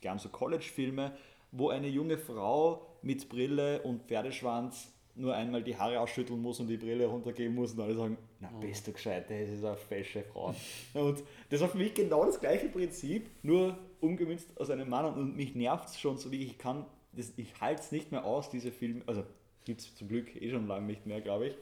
gern 0.00 0.18
so 0.18 0.30
College-Filme, 0.30 1.12
wo 1.52 1.68
eine 1.68 1.88
junge 1.88 2.16
Frau 2.16 2.86
mit 3.02 3.28
Brille 3.28 3.82
und 3.82 4.04
Pferdeschwanz 4.04 4.93
nur 5.16 5.34
einmal 5.34 5.62
die 5.62 5.76
Haare 5.76 6.00
ausschütteln 6.00 6.40
muss 6.40 6.60
und 6.60 6.66
die 6.66 6.76
Brille 6.76 7.06
runtergeben 7.06 7.54
muss 7.54 7.72
und 7.72 7.80
alle 7.80 7.94
sagen, 7.94 8.18
na 8.40 8.50
bist 8.60 8.86
du 8.86 8.92
gescheit, 8.92 9.30
das 9.30 9.48
ist 9.48 9.64
eine 9.64 9.76
fesche 9.76 10.24
Frau. 10.24 10.54
und 10.94 11.22
das 11.50 11.60
war 11.60 11.68
für 11.68 11.78
mich 11.78 11.94
genau 11.94 12.24
das 12.24 12.40
gleiche 12.40 12.68
Prinzip, 12.68 13.30
nur 13.42 13.78
umgemünzt 14.00 14.48
aus 14.58 14.70
einem 14.70 14.88
Mann 14.88 15.06
und 15.06 15.36
mich 15.36 15.54
nervt 15.54 15.88
es 15.88 16.00
schon 16.00 16.18
so 16.18 16.32
wie 16.32 16.42
ich 16.42 16.58
kann, 16.58 16.84
das, 17.12 17.32
ich 17.36 17.60
halte 17.60 17.80
es 17.80 17.92
nicht 17.92 18.10
mehr 18.10 18.24
aus, 18.24 18.50
diese 18.50 18.72
Filme, 18.72 19.02
also 19.06 19.24
gibt 19.64 19.80
es 19.80 19.94
zum 19.94 20.08
Glück 20.08 20.34
eh 20.40 20.50
schon 20.50 20.66
lange 20.66 20.86
nicht 20.86 21.06
mehr, 21.06 21.20
glaube 21.20 21.48
ich, 21.48 21.54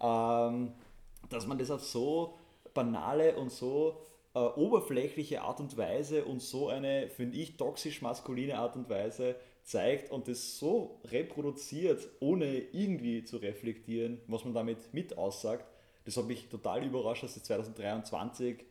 ähm, 0.00 0.72
dass 1.28 1.46
man 1.46 1.58
das 1.58 1.70
auf 1.70 1.84
so 1.84 2.38
banale 2.72 3.36
und 3.36 3.50
so 3.50 4.06
äh, 4.34 4.38
oberflächliche 4.38 5.42
Art 5.42 5.60
und 5.60 5.76
Weise 5.76 6.24
und 6.24 6.40
so 6.40 6.68
eine, 6.68 7.08
finde 7.08 7.38
ich, 7.38 7.56
toxisch 7.56 8.00
maskuline 8.02 8.58
Art 8.58 8.76
und 8.76 8.88
Weise 8.88 9.36
zeigt 9.64 10.10
und 10.10 10.28
das 10.28 10.58
so 10.58 11.00
reproduziert, 11.04 12.08
ohne 12.20 12.58
irgendwie 12.72 13.24
zu 13.24 13.36
reflektieren, 13.36 14.20
was 14.26 14.44
man 14.44 14.54
damit 14.54 14.92
mit 14.92 15.16
aussagt, 15.16 15.64
das 16.04 16.16
hat 16.16 16.26
mich 16.26 16.48
total 16.48 16.84
überrascht, 16.84 17.22
dass 17.22 17.36
es 17.36 17.44
2023 17.44 18.64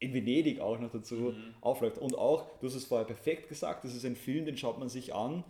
in 0.00 0.14
Venedig 0.14 0.60
auch 0.60 0.78
noch 0.78 0.90
dazu 0.90 1.14
mhm. 1.14 1.54
aufläuft. 1.60 1.98
Und 1.98 2.16
auch, 2.16 2.46
du 2.58 2.66
hast 2.66 2.74
es 2.74 2.84
vorher 2.84 3.06
perfekt 3.06 3.48
gesagt, 3.48 3.84
das 3.84 3.94
ist 3.94 4.04
ein 4.04 4.16
Film, 4.16 4.46
den 4.46 4.56
schaut 4.56 4.78
man 4.78 4.88
sich 4.88 5.14
an. 5.14 5.44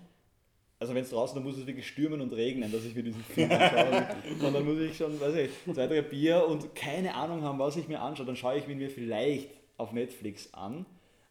Also 0.79 0.95
wenn 0.95 1.03
es 1.03 1.11
draußen, 1.11 1.35
dann 1.35 1.45
muss 1.45 1.59
es 1.59 1.67
wirklich 1.67 1.87
stürmen 1.87 2.21
und 2.21 2.33
regnen, 2.33 2.73
dass 2.73 2.85
ich 2.85 2.95
mir 2.95 3.03
diesen 3.03 3.23
Film 3.23 3.51
anschaue. 3.51 4.07
und 4.47 4.55
dann 4.55 4.65
muss 4.65 4.79
ich 4.79 4.97
schon, 4.97 5.21
weiß 5.21 5.35
ich, 5.37 5.51
zwei, 5.75 5.87
drei 5.87 6.03
Bier 6.03 6.47
und 6.47 6.75
keine 6.75 7.15
Ahnung 7.15 7.43
haben, 7.43 7.59
was 7.59 7.77
ich 7.77 7.87
mir 7.87 8.01
anschaue. 8.01 8.27
Dann 8.27 8.37
schaue 8.37 8.59
ich 8.59 8.67
mir 8.67 8.91
vielleicht 8.91 9.51
auf 9.77 9.93
Netflix 9.93 10.53
an. 10.53 10.87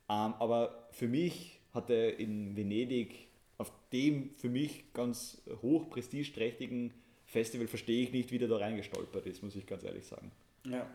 Ähm, 0.08 0.34
aber 0.40 0.88
für 0.92 1.08
mich 1.08 1.59
hat 1.80 1.90
er 1.90 2.20
in 2.20 2.56
Venedig 2.56 3.30
auf 3.58 3.72
dem 3.92 4.32
für 4.36 4.50
mich 4.50 4.94
ganz 4.94 5.42
hoch 5.62 5.90
prestigeträchtigen 5.90 6.94
Festival 7.26 7.68
verstehe 7.68 8.04
ich 8.04 8.12
nicht, 8.12 8.32
wie 8.32 8.40
der 8.40 8.48
da 8.48 8.58
reingestolpert 8.58 9.26
ist, 9.28 9.44
muss 9.44 9.56
ich 9.56 9.66
ganz 9.66 9.84
ehrlich 9.84 10.06
sagen. 10.06 10.32
Ja, 10.66 10.90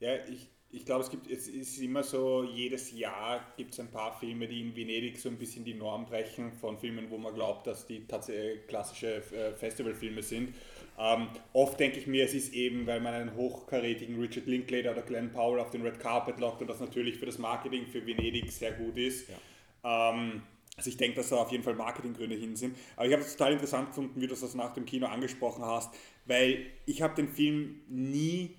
ja 0.00 0.16
ich, 0.26 0.48
ich 0.70 0.84
glaube, 0.84 1.04
es 1.04 1.10
gibt, 1.10 1.30
es 1.30 1.46
ist 1.46 1.78
immer 1.78 2.02
so, 2.02 2.42
jedes 2.42 2.92
Jahr 2.92 3.40
gibt 3.56 3.72
es 3.72 3.80
ein 3.80 3.90
paar 3.90 4.18
Filme, 4.18 4.48
die 4.48 4.60
in 4.60 4.74
Venedig 4.74 5.18
so 5.18 5.28
ein 5.28 5.36
bisschen 5.36 5.64
die 5.64 5.74
Norm 5.74 6.06
brechen 6.06 6.52
von 6.52 6.78
Filmen, 6.78 7.08
wo 7.10 7.18
man 7.18 7.34
glaubt, 7.34 7.66
dass 7.66 7.86
die 7.86 8.06
tatsächlich 8.06 8.66
klassische 8.66 9.16
äh, 9.16 9.52
Festivalfilme 9.52 10.22
sind. 10.22 10.54
Ähm, 10.98 11.28
oft 11.52 11.78
denke 11.78 11.98
ich 11.98 12.06
mir, 12.06 12.24
es 12.24 12.34
ist 12.34 12.52
eben, 12.52 12.86
weil 12.86 13.00
man 13.00 13.14
einen 13.14 13.36
hochkarätigen 13.36 14.20
Richard 14.20 14.46
Linklater 14.46 14.90
oder 14.92 15.02
Glenn 15.02 15.32
Powell 15.32 15.60
auf 15.60 15.70
den 15.70 15.82
Red 15.82 16.00
Carpet 16.00 16.40
lockt 16.40 16.62
und 16.62 16.68
das 16.68 16.80
natürlich 16.80 17.16
für 17.16 17.26
das 17.26 17.38
Marketing 17.38 17.86
für 17.86 18.04
Venedig 18.04 18.50
sehr 18.50 18.72
gut 18.72 18.98
ist. 18.98 19.28
Ja. 19.28 19.36
Ähm, 19.84 20.42
also 20.76 20.88
ich 20.88 20.96
denke, 20.96 21.16
dass 21.16 21.28
da 21.28 21.36
auf 21.36 21.52
jeden 21.52 21.62
Fall 21.62 21.74
Marketinggründe 21.74 22.36
hin 22.36 22.56
sind. 22.56 22.76
Aber 22.96 23.06
ich 23.06 23.12
habe 23.12 23.22
es 23.22 23.36
total 23.36 23.52
interessant 23.52 23.88
gefunden, 23.88 24.20
wie 24.20 24.26
du 24.26 24.34
das 24.34 24.54
nach 24.54 24.72
dem 24.72 24.86
Kino 24.86 25.06
angesprochen 25.06 25.64
hast, 25.64 25.94
weil 26.24 26.66
ich 26.86 27.02
habe 27.02 27.14
den 27.14 27.28
Film 27.28 27.82
nie, 27.88 28.56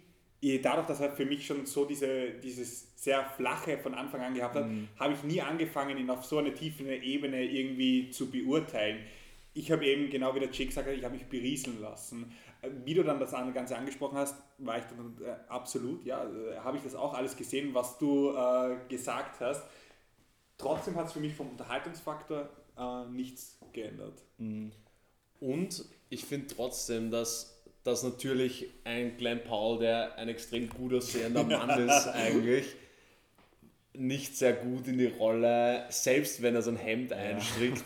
dadurch, 0.61 0.86
dass 0.86 0.99
er 0.99 1.11
für 1.11 1.26
mich 1.26 1.45
schon 1.45 1.65
so 1.65 1.86
diese, 1.86 2.32
dieses 2.43 2.91
sehr 2.95 3.26
flache 3.26 3.80
von 3.80 3.95
Anfang 3.95 4.22
an 4.22 4.36
gehabt 4.36 4.55
hat, 4.55 4.67
mhm. 4.67 4.88
habe 4.99 5.13
ich 5.13 5.24
nie 5.24 5.41
angefangen, 5.41 5.97
ihn 5.97 6.11
auf 6.11 6.24
so 6.24 6.38
einer 6.38 6.53
tiefen 6.53 6.88
Ebene 6.88 7.43
irgendwie 7.43 8.11
zu 8.11 8.30
beurteilen. 8.30 8.99
Ich 9.55 9.72
habe 9.72 9.86
eben, 9.86 10.11
genau 10.11 10.36
wie 10.36 10.39
der 10.39 10.49
Jake 10.49 10.67
gesagt 10.67 10.88
hat, 10.88 10.95
ich 10.95 11.03
habe 11.03 11.15
mich 11.15 11.26
berieseln 11.26 11.82
lassen. 11.82 12.32
Wie 12.86 12.93
du 12.93 13.03
dann 13.03 13.19
das 13.19 13.32
Ganze 13.32 13.76
angesprochen 13.76 14.19
hast, 14.19 14.36
war 14.59 14.78
ich 14.78 14.84
dann 14.84 15.17
äh, 15.26 15.34
absolut, 15.49 16.05
ja, 16.05 16.24
äh, 16.24 16.57
habe 16.59 16.78
ich 16.78 16.84
das 16.84 16.93
auch 16.93 17.15
alles 17.15 17.36
gesehen, 17.36 17.74
was 17.74 17.97
du 17.97 18.30
äh, 18.30 18.78
gesagt 18.88 19.39
hast. 19.39 19.63
Trotzdem 20.62 20.95
hat 20.95 21.07
es 21.07 21.14
für 21.14 21.20
mich 21.20 21.34
vom 21.34 21.49
Unterhaltungsfaktor 21.49 22.49
äh, 22.78 23.05
nichts 23.12 23.57
geändert. 23.74 24.22
Mhm. 24.38 24.72
Und 25.39 25.86
ich 26.09 26.24
finde 26.24 26.53
trotzdem, 26.53 27.09
dass, 27.09 27.62
dass 27.84 28.03
natürlich 28.03 28.70
ein 28.84 29.18
Glenn 29.18 29.43
Powell, 29.43 29.80
der 29.80 30.18
ein 30.18 30.30
extrem 30.30 30.70
gut 30.70 30.93
aussehender 30.93 31.43
Mann 31.43 31.70
ist, 31.89 32.07
eigentlich 32.07 32.66
nicht 33.93 34.38
sehr 34.38 34.53
gut 34.53 34.88
in 34.88 34.97
die 34.97 35.07
Rolle, 35.07 35.86
selbst 35.89 36.41
wenn 36.41 36.55
er 36.55 36.62
so 36.62 36.70
ein 36.70 36.78
Hemd 36.78 37.12
einstrickt, 37.12 37.84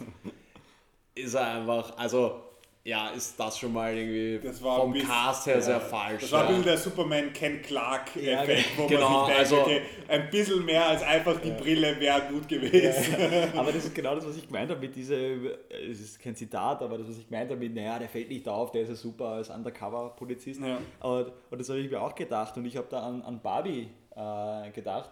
ist 1.16 1.34
er 1.34 1.48
einfach, 1.48 1.98
also 1.98 2.45
ja, 2.86 3.10
ist 3.10 3.40
das 3.40 3.58
schon 3.58 3.74
mal 3.74 3.98
irgendwie 3.98 4.48
vom 4.54 4.94
bisschen, 4.94 5.10
Cast 5.10 5.48
her 5.48 5.56
ja, 5.56 5.62
sehr 5.62 5.82
falsch. 5.82 6.22
Das 6.22 6.32
war 6.32 6.42
ein 6.42 6.48
bisschen 6.50 6.64
der 6.66 6.78
Superman 6.78 7.34
Ken 7.34 7.60
Clark 7.64 8.16
Effekt, 8.16 8.78
wo 8.78 8.86
genau, 8.86 9.10
man 9.10 9.26
sich 9.26 9.36
denkt, 9.36 9.40
also, 9.40 9.62
okay, 9.62 9.82
ein 10.08 10.30
bisschen 10.30 10.64
mehr 10.64 10.86
als 10.86 11.02
einfach 11.02 11.42
die 11.42 11.50
ja. 11.50 11.56
Brille 11.56 12.00
wäre 12.00 12.22
gut 12.30 12.48
gewesen. 12.48 13.16
aber 13.58 13.72
das 13.72 13.86
ist 13.86 13.96
genau 13.96 14.14
das, 14.14 14.28
was 14.28 14.38
ich 14.38 14.46
gemeint 14.46 14.70
habe 14.70 14.80
mit 14.80 14.96
dieser, 14.96 15.18
es 15.18 16.00
ist 16.00 16.20
kein 16.20 16.36
Zitat, 16.36 16.84
aber 16.84 17.00
das, 17.00 17.08
was 17.08 17.18
ich 17.18 17.28
gemeint 17.28 17.50
habe 17.50 17.60
mit, 17.60 17.74
naja, 17.74 17.98
der 17.98 18.08
fällt 18.08 18.30
nicht 18.30 18.48
auf, 18.48 18.72
der 18.72 18.84
ist 18.84 18.90
ja 18.90 18.96
super 18.96 19.30
als 19.30 19.50
Undercover-Polizist. 19.50 20.62
Und, 20.62 21.32
und, 21.50 21.60
das 21.60 21.68
habe 21.68 21.80
ich 21.80 21.90
mir 21.90 22.00
auch 22.00 22.14
gedacht 22.14 22.56
und 22.56 22.66
ich 22.66 22.78
habe 22.78 22.88
da 22.92 23.00
an, 23.00 23.24
an 23.24 23.42
Barbie 23.42 23.90
äh, 24.16 24.70
gedacht. 24.70 25.10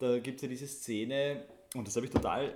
Da 0.00 0.18
gibt 0.18 0.38
es 0.38 0.42
ja 0.42 0.48
diese 0.48 0.66
Szene 0.66 1.44
und 1.76 1.86
das 1.86 1.94
habe 1.94 2.04
ich 2.04 2.10
total 2.10 2.52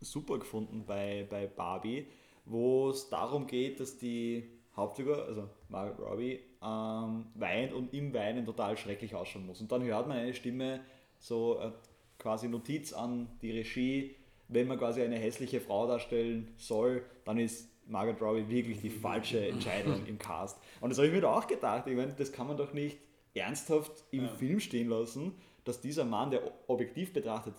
super 0.00 0.38
gefunden 0.38 0.84
bei, 0.86 1.26
bei 1.28 1.48
Barbie 1.48 2.06
wo 2.48 2.90
es 2.90 3.08
darum 3.08 3.46
geht, 3.46 3.80
dass 3.80 3.98
die 3.98 4.48
Hauptfigur, 4.74 5.24
also 5.24 5.48
Margaret 5.68 5.98
Robbie, 6.00 6.40
ähm, 6.62 7.26
weint 7.34 7.72
und 7.72 7.92
im 7.92 8.12
Weinen 8.14 8.44
total 8.44 8.76
schrecklich 8.76 9.14
ausschauen 9.14 9.46
muss. 9.46 9.60
Und 9.60 9.70
dann 9.70 9.82
hört 9.82 10.08
man 10.08 10.18
eine 10.18 10.34
Stimme, 10.34 10.80
so 11.18 11.58
äh, 11.60 11.70
quasi 12.18 12.48
Notiz 12.48 12.92
an 12.92 13.28
die 13.42 13.50
Regie, 13.50 14.16
wenn 14.48 14.66
man 14.66 14.78
quasi 14.78 15.02
eine 15.02 15.16
hässliche 15.16 15.60
Frau 15.60 15.86
darstellen 15.86 16.48
soll, 16.56 17.04
dann 17.24 17.38
ist 17.38 17.68
Margaret 17.86 18.20
Robbie 18.20 18.48
wirklich 18.48 18.80
die 18.80 18.90
falsche 18.90 19.46
Entscheidung 19.48 20.06
im 20.06 20.18
Cast. 20.18 20.58
Und 20.80 20.90
das 20.90 20.98
habe 20.98 21.08
ich 21.08 21.14
mir 21.14 21.20
da 21.20 21.34
auch 21.34 21.46
gedacht, 21.46 21.86
ich 21.86 21.96
meine, 21.96 22.12
das 22.12 22.32
kann 22.32 22.46
man 22.46 22.56
doch 22.56 22.72
nicht 22.72 22.98
ernsthaft 23.34 24.04
im 24.10 24.24
ja. 24.24 24.28
Film 24.28 24.60
stehen 24.60 24.88
lassen, 24.88 25.34
dass 25.64 25.80
dieser 25.80 26.04
Mann, 26.04 26.30
der 26.30 26.42
objektiv 26.66 27.12
betrachtet 27.12 27.54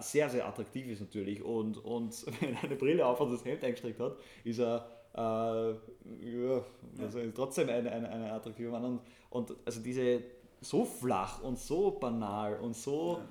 sehr, 0.00 0.30
sehr 0.30 0.46
attraktiv 0.46 0.88
ist 0.88 1.00
natürlich. 1.00 1.42
Und, 1.42 1.84
und 1.84 2.24
wenn 2.40 2.54
er 2.54 2.64
eine 2.64 2.76
Brille 2.76 3.06
auf 3.06 3.20
und 3.20 3.32
das 3.32 3.44
Hemd 3.44 3.62
eingestreckt 3.64 4.00
hat, 4.00 4.16
ist 4.44 4.58
er 4.58 4.86
äh, 5.14 5.20
ja, 5.20 6.64
also 7.00 7.18
ja. 7.18 7.30
trotzdem 7.34 7.68
ein, 7.68 7.86
ein, 7.86 8.06
ein 8.06 8.22
attraktiver 8.30 8.70
Mann. 8.70 8.84
Und, 8.84 9.00
und 9.30 9.56
also 9.64 9.80
diese 9.80 10.22
so 10.60 10.84
flach 10.84 11.42
und 11.42 11.58
so 11.58 11.92
banal 11.92 12.58
und 12.60 12.76
so 12.76 13.18
ja. 13.18 13.28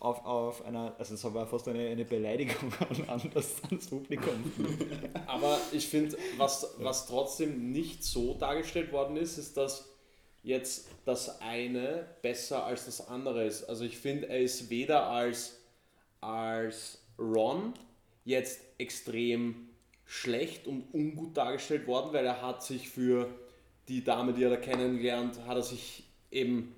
auf, 0.00 0.24
auf 0.24 0.64
einer, 0.64 0.94
also 0.98 1.14
es 1.14 1.34
war 1.34 1.46
fast 1.46 1.68
eine, 1.68 1.88
eine 1.88 2.04
Beleidigung 2.04 2.72
an, 2.88 3.08
an 3.08 3.30
das, 3.32 3.62
ans 3.64 3.86
Publikum. 3.88 4.52
Aber 5.26 5.58
ich 5.72 5.88
finde, 5.88 6.16
was, 6.36 6.74
was 6.78 7.06
trotzdem 7.06 7.72
nicht 7.72 8.04
so 8.04 8.34
dargestellt 8.34 8.92
worden 8.92 9.16
ist, 9.16 9.38
ist, 9.38 9.56
dass 9.56 9.93
jetzt 10.44 10.86
das 11.06 11.40
eine 11.40 12.06
besser 12.22 12.64
als 12.64 12.84
das 12.84 13.08
andere 13.08 13.44
ist. 13.44 13.64
Also 13.64 13.84
ich 13.84 13.98
finde, 13.98 14.28
er 14.28 14.40
ist 14.40 14.70
weder 14.70 15.08
als, 15.08 15.58
als 16.20 17.02
Ron 17.18 17.74
jetzt 18.24 18.60
extrem 18.78 19.70
schlecht 20.04 20.66
und 20.66 20.92
ungut 20.92 21.36
dargestellt 21.36 21.86
worden, 21.86 22.12
weil 22.12 22.26
er 22.26 22.42
hat 22.42 22.62
sich 22.62 22.88
für 22.88 23.28
die 23.88 24.04
Dame, 24.04 24.34
die 24.34 24.44
er 24.44 24.50
da 24.50 24.56
kennengelernt, 24.56 25.40
hat 25.46 25.56
er 25.56 25.62
sich 25.62 26.04
eben, 26.30 26.76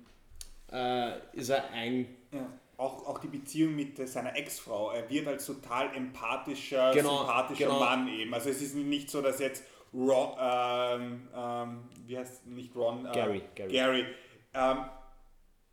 äh, 0.71 1.11
ist 1.33 1.49
er 1.49 1.69
ein... 1.71 2.07
Ja. 2.31 2.49
Auch, 2.77 3.07
auch 3.07 3.17
die 3.17 3.27
Beziehung 3.27 3.75
mit 3.75 4.07
seiner 4.07 4.35
Ex-Frau. 4.35 4.91
Er 4.91 5.09
wird 5.09 5.27
als 5.27 5.47
total 5.47 5.95
empathischer, 5.95 6.91
genau, 6.93 7.17
sympathischer 7.21 7.65
genau. 7.65 7.79
Mann 7.79 8.07
eben. 8.07 8.31
Also 8.35 8.51
es 8.51 8.61
ist 8.61 8.75
nicht 8.75 9.09
so, 9.09 9.23
dass 9.23 9.39
jetzt 9.39 9.63
Ron, 9.93 10.37
ähm, 10.39 11.27
ähm, 11.35 11.89
wie 12.05 12.17
heißt 12.17 12.45
nicht 12.47 12.75
Ron? 12.75 13.05
Äh, 13.05 13.11
Gary. 13.11 13.41
Gary. 13.55 13.71
Gary. 13.71 14.05
Ähm, 14.53 14.77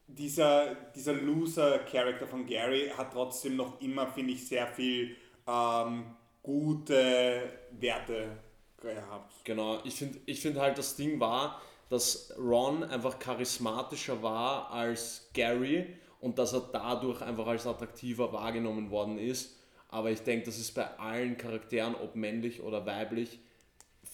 dieser, 0.07 0.75
dieser 0.95 1.15
Loser-Charakter 1.15 2.27
von 2.27 2.47
Gary 2.47 2.91
hat 2.97 3.13
trotzdem 3.13 3.57
noch 3.57 3.81
immer, 3.81 4.07
finde 4.07 4.33
ich, 4.33 4.47
sehr 4.47 4.67
viel 4.67 5.17
ähm, 5.47 6.17
gute 6.43 7.43
Werte 7.73 8.39
gehabt. 8.81 9.45
Genau, 9.45 9.81
ich 9.85 9.95
finde 9.95 10.21
ich 10.27 10.41
find 10.41 10.59
halt, 10.59 10.77
das 10.79 10.97
Ding 10.97 11.19
war, 11.19 11.61
dass 11.89 12.35
Ron 12.39 12.85
einfach 12.85 13.19
charismatischer 13.19 14.23
war 14.23 14.71
als 14.71 15.31
Gary 15.33 15.97
und 16.21 16.39
dass 16.39 16.53
er 16.53 16.69
dadurch 16.73 17.23
einfach 17.23 17.47
als 17.47 17.67
attraktiver 17.67 18.33
wahrgenommen 18.33 18.91
worden 18.91 19.19
ist. 19.19 19.59
Aber 19.89 20.11
ich 20.11 20.23
denke, 20.23 20.47
das 20.47 20.59
ist 20.59 20.73
bei 20.73 20.87
allen 20.99 21.37
Charakteren, 21.37 21.95
ob 21.95 22.17
männlich 22.17 22.63
oder 22.63 22.85
weiblich, 22.85 23.39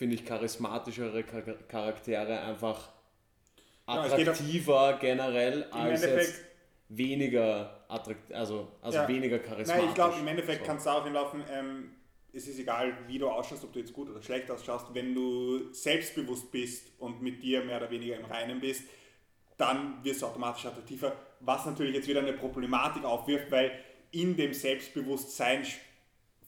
finde 0.01 0.15
ich, 0.15 0.25
charismatischere 0.25 1.23
Charaktere 1.69 2.41
einfach 2.41 2.89
attraktiver 3.85 4.93
ja, 4.93 4.97
generell 4.97 5.65
als 5.65 6.03
Endeffekt, 6.03 6.41
weniger 6.89 7.85
attraktiv, 7.87 8.35
also, 8.35 8.69
also 8.81 8.97
Ja. 8.97 9.09
weniger 9.09 9.39
charismatisch. 9.41 9.83
Nein, 9.83 9.89
ich 9.91 9.95
glaube, 9.95 10.19
im 10.19 10.27
Endeffekt 10.27 10.61
So. 10.61 10.67
kannst 10.67 10.87
du 10.87 10.91
auch 10.91 11.05
hinlaufen, 11.05 11.45
ähm, 11.53 11.91
es 12.33 12.49
ist 12.49 12.59
egal, 12.59 12.97
wie 13.09 13.19
du 13.19 13.29
ausschaust, 13.29 13.63
ob 13.63 13.75
du 13.75 13.79
jetzt 13.79 13.93
gut 13.93 14.09
oder 14.09 14.23
schlecht 14.23 14.51
ausschaust, 14.51 14.87
wenn 14.95 15.15
du 15.15 15.71
selbstbewusst 15.75 16.51
bist 16.51 16.93
und 16.99 17.21
mit 17.21 17.43
dir 17.43 17.63
mehr 17.63 17.77
oder 17.77 17.91
weniger 17.91 18.17
im 18.17 18.25
Reinen 18.25 18.59
bist, 18.59 18.85
dann 19.59 20.03
wirst 20.03 20.23
du 20.23 20.27
automatisch 20.29 20.65
attraktiver, 20.65 21.15
was 21.41 21.67
natürlich 21.67 21.95
jetzt 21.95 22.09
wieder 22.09 22.21
eine 22.21 22.33
Problematik 22.33 23.05
aufwirft, 23.05 23.51
weil 23.51 23.71
in 24.13 24.35
dem 24.35 24.55
Selbstbewusstsein 24.55 25.67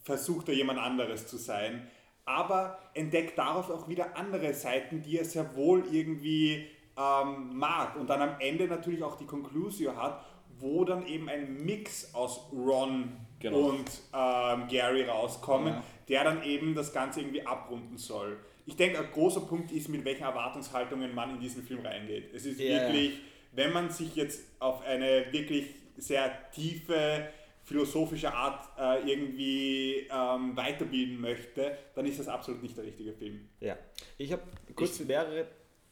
versucht 0.02 0.48
er 0.48 0.54
jemand 0.54 0.78
anderes 0.78 1.26
zu 1.26 1.36
sein, 1.36 1.90
aber 2.24 2.78
entdeckt 2.94 3.38
darauf 3.38 3.70
auch 3.70 3.88
wieder 3.88 4.16
andere 4.16 4.54
Seiten, 4.54 5.02
die 5.02 5.18
er 5.18 5.24
sehr 5.24 5.56
wohl 5.56 5.84
irgendwie 5.90 6.66
ähm, 6.96 7.56
mag 7.56 7.96
und 7.96 8.08
dann 8.08 8.20
am 8.20 8.36
Ende 8.38 8.66
natürlich 8.66 9.02
auch 9.02 9.16
die 9.16 9.26
Conclusio 9.26 9.96
hat, 9.96 10.24
wo 10.58 10.84
dann 10.84 11.06
eben 11.06 11.28
ein 11.28 11.64
Mix 11.64 12.14
aus 12.14 12.48
Ron 12.52 13.12
Genau. 13.40 13.70
und 13.70 13.90
ähm, 14.14 14.68
Gary 14.68 15.02
rauskommen, 15.02 15.72
Ja. 15.74 15.82
der 16.08 16.24
dann 16.24 16.44
eben 16.44 16.76
das 16.76 16.92
Ganze 16.92 17.20
irgendwie 17.22 17.44
abrunden 17.44 17.96
soll. 17.98 18.38
Ich 18.66 18.76
denke, 18.76 19.00
ein 19.00 19.10
großer 19.12 19.40
Punkt 19.40 19.72
ist, 19.72 19.88
mit 19.88 20.04
welchen 20.04 20.22
Erwartungshaltungen 20.22 21.12
man 21.12 21.30
in 21.30 21.40
diesen 21.40 21.64
Film 21.64 21.84
reingeht. 21.84 22.32
Es 22.32 22.46
ist 22.46 22.60
ja. 22.60 22.68
wirklich, 22.80 23.18
wenn 23.50 23.72
man 23.72 23.90
sich 23.90 24.14
jetzt 24.14 24.44
auf 24.60 24.82
eine 24.82 25.26
wirklich 25.32 25.74
sehr 25.96 26.30
tiefe 26.52 27.26
philosophische 27.64 28.32
Art 28.32 28.68
äh, 28.78 29.10
irgendwie 29.10 30.08
ähm, 30.10 30.56
weiterbilden 30.56 31.20
möchte, 31.20 31.76
dann 31.94 32.06
ist 32.06 32.18
das 32.18 32.28
absolut 32.28 32.62
nicht 32.62 32.76
der 32.76 32.84
richtige 32.84 33.12
Film. 33.12 33.48
Ja, 33.60 33.76
ich 34.18 34.32
habe 34.32 34.42
kurz 34.74 34.98
mehrere 35.00 35.46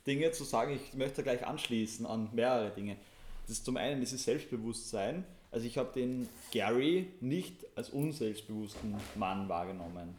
Dinge 0.07 0.31
zu 0.33 0.45
sagen. 0.45 0.73
Ich 0.73 0.95
möchte 0.95 1.23
gleich 1.23 1.47
anschließen 1.47 2.07
an 2.07 2.29
mehrere 2.33 2.71
Dinge. 2.71 2.97
Das 3.43 3.57
ist 3.57 3.65
zum 3.65 3.77
einen 3.77 4.01
dieses 4.01 4.25
Selbstbewusstsein. 4.25 5.25
Also 5.51 5.67
ich 5.67 5.79
habe 5.79 5.93
den 5.93 6.29
Gary 6.53 7.09
nicht 7.21 7.67
als 7.77 7.91
unselbstbewussten 7.91 8.95
Mann 9.17 9.49
wahrgenommen. 9.49 10.15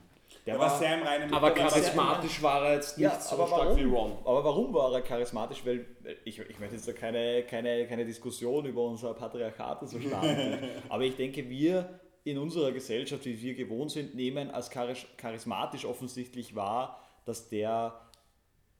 Der 0.46 0.56
Er 0.56 0.60
war 0.60 0.78
sehr 0.80 0.98
im 0.98 1.04
Reinen 1.04 1.34
Aber 1.34 1.52
charismatisch 1.52 2.42
war 2.42 2.66
er 2.66 2.74
jetzt 2.76 2.98
nicht 2.98 3.06
ja, 3.06 3.20
so 3.20 3.36
aber 3.36 3.48
stark 3.48 3.62
warum? 3.66 3.78
wie 3.78 3.84
Ron. 3.84 4.12
Aber 4.26 4.44
warum 4.44 4.74
war 4.74 4.92
er 4.94 5.02
charismatisch? 5.02 5.64
Weil 5.66 5.86
weil 6.02 6.18
ich, 6.26 6.40
ich 6.40 6.60
möchte 6.60 6.76
jetzt 6.76 6.88
da 6.88 6.94
keine, 6.94 7.44
keine, 7.44 7.88
keine 7.88 8.06
Diskussion 8.06 8.66
über 8.66 8.84
unser 8.84 9.14
Patriarchat 9.14 9.82
und 9.84 9.88
so 9.88 10.00
starten. 10.00 10.58
aber 10.90 11.04
ich 11.04 11.16
denke, 11.16 11.48
wir 11.48 12.00
in 12.24 12.38
unserer 12.38 12.72
Gesellschaft, 12.72 13.26
wie 13.26 13.40
wir 13.42 13.54
gewohnt 13.54 13.92
sind, 13.92 14.16
nehmen 14.16 14.50
als 14.52 14.72
charis- 14.72 15.06
charismatisch 15.18 15.86
offensichtlich 15.86 16.56
wahr, 16.56 17.00
dass 17.26 17.50
der 17.50 18.00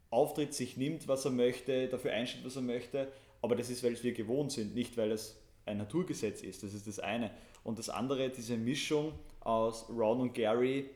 auftritt, 0.10 0.54
sich 0.54 0.78
nimmt, 0.78 1.08
was 1.08 1.26
er 1.26 1.32
möchte, 1.32 1.88
dafür 1.88 2.12
einsteht, 2.12 2.46
was 2.46 2.56
er 2.56 2.62
möchte. 2.62 3.12
Aber 3.42 3.56
das 3.56 3.70
ist, 3.70 3.84
weil 3.84 4.02
wir 4.04 4.14
gewohnt 4.14 4.52
sind, 4.52 4.76
nicht 4.76 4.98
weil 4.98 5.12
es 5.12 5.40
ein 5.66 5.78
Naturgesetz 5.78 6.42
ist. 6.42 6.64
Das 6.64 6.74
ist 6.74 6.88
das 6.88 7.00
eine. 7.00 7.32
Und 7.64 7.80
das 7.80 7.90
andere, 7.90 8.30
diese 8.30 8.58
Mischung 8.58 9.14
aus 9.40 9.88
Ron 9.90 10.22
und 10.22 10.34
Gary, 10.34 10.90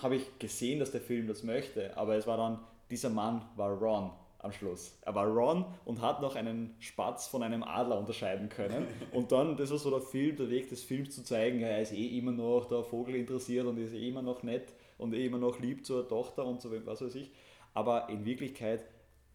habe 0.00 0.16
ich 0.16 0.38
gesehen, 0.38 0.78
dass 0.78 0.90
der 0.90 1.00
Film 1.00 1.26
das 1.26 1.42
möchte. 1.42 1.96
Aber 1.96 2.16
es 2.16 2.26
war 2.26 2.36
dann, 2.36 2.58
dieser 2.90 3.10
Mann 3.10 3.42
war 3.56 3.70
Ron 3.70 4.10
am 4.42 4.52
Schluss. 4.52 4.98
Er 5.02 5.14
war 5.14 5.26
Ron 5.26 5.64
und 5.84 6.00
hat 6.00 6.20
noch 6.20 6.34
einen 6.34 6.74
Spatz 6.80 7.28
von 7.28 7.42
einem 7.42 7.62
Adler 7.62 7.98
unterscheiden 7.98 8.48
können. 8.48 8.88
Und 9.12 9.30
dann, 9.30 9.56
das 9.56 9.70
war 9.70 9.78
so 9.78 9.90
der 9.90 10.00
Film, 10.00 10.36
der 10.36 10.50
Weg 10.50 10.68
des 10.68 10.82
Films 10.82 11.14
zu 11.14 11.22
zeigen, 11.22 11.60
er 11.60 11.80
ist 11.80 11.92
eh 11.92 12.18
immer 12.18 12.32
noch 12.32 12.66
der 12.68 12.82
Vogel 12.82 13.14
interessiert 13.14 13.66
und 13.66 13.78
ist 13.78 13.94
eh 13.94 14.08
immer 14.08 14.22
noch 14.22 14.42
nett 14.42 14.74
und 14.98 15.14
eh 15.14 15.26
immer 15.26 15.38
noch 15.38 15.60
lieb 15.60 15.86
zur 15.86 16.08
Tochter 16.08 16.44
und 16.44 16.60
so 16.60 16.72
was 16.84 17.00
weiß 17.00 17.14
ich. 17.14 17.30
Aber 17.72 18.08
in 18.08 18.24
Wirklichkeit 18.24 18.84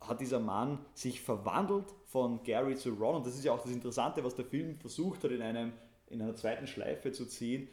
hat 0.02 0.20
dieser 0.20 0.40
Mann 0.40 0.80
sich 0.94 1.22
verwandelt 1.22 1.86
von 2.06 2.44
Gary 2.44 2.76
zu 2.76 2.90
Ron 2.94 3.16
und 3.16 3.26
das 3.26 3.36
ist 3.36 3.46
ja 3.46 3.54
auch 3.54 3.62
das 3.62 3.72
Interessante, 3.72 4.24
was 4.24 4.36
der 4.36 4.46
Film 4.46 4.78
versucht 4.78 5.24
hat 5.24 5.32
in, 5.32 5.42
einem, 5.42 5.72
in 6.10 6.22
einer 6.22 6.36
zweiten 6.36 6.68
Schleife 6.68 7.14
zu 7.14 7.26
ziehen. 7.26 7.70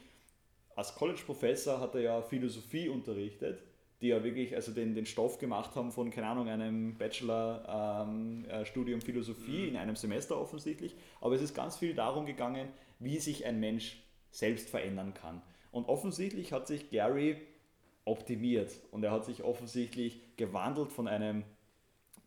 Als 0.75 0.93
College-Professor 0.95 1.79
hat 1.79 1.95
er 1.95 2.01
ja 2.01 2.21
Philosophie 2.21 2.89
unterrichtet, 2.89 3.63
die 4.01 4.09
ja 4.09 4.21
wirklich 4.23 4.53
also 4.53 4.73
den, 4.73 4.93
den 4.93 5.05
Stoff 5.05 5.39
gemacht 5.39 5.73
haben 5.75 5.91
von, 5.91 6.11
keine 6.11 6.27
Ahnung, 6.27 6.49
einem 6.49 6.97
Bachelor-Studium 6.97 9.01
Philosophie 9.01 9.69
in 9.69 9.77
einem 9.77 9.95
Semester 9.95 10.39
offensichtlich. 10.39 10.95
Aber 11.21 11.35
es 11.35 11.41
ist 11.41 11.55
ganz 11.55 11.77
viel 11.77 11.93
darum 11.93 12.25
gegangen, 12.25 12.67
wie 12.99 13.19
sich 13.19 13.45
ein 13.45 13.61
Mensch 13.61 14.03
selbst 14.31 14.69
verändern 14.69 15.13
kann. 15.13 15.41
Und 15.71 15.87
offensichtlich 15.87 16.51
hat 16.51 16.67
sich 16.67 16.89
Gary 16.89 17.37
optimiert 18.03 18.73
und 18.91 19.03
er 19.03 19.11
hat 19.11 19.25
sich 19.25 19.43
offensichtlich 19.43 20.19
gewandelt 20.35 20.91
von 20.91 21.07
einem 21.07 21.43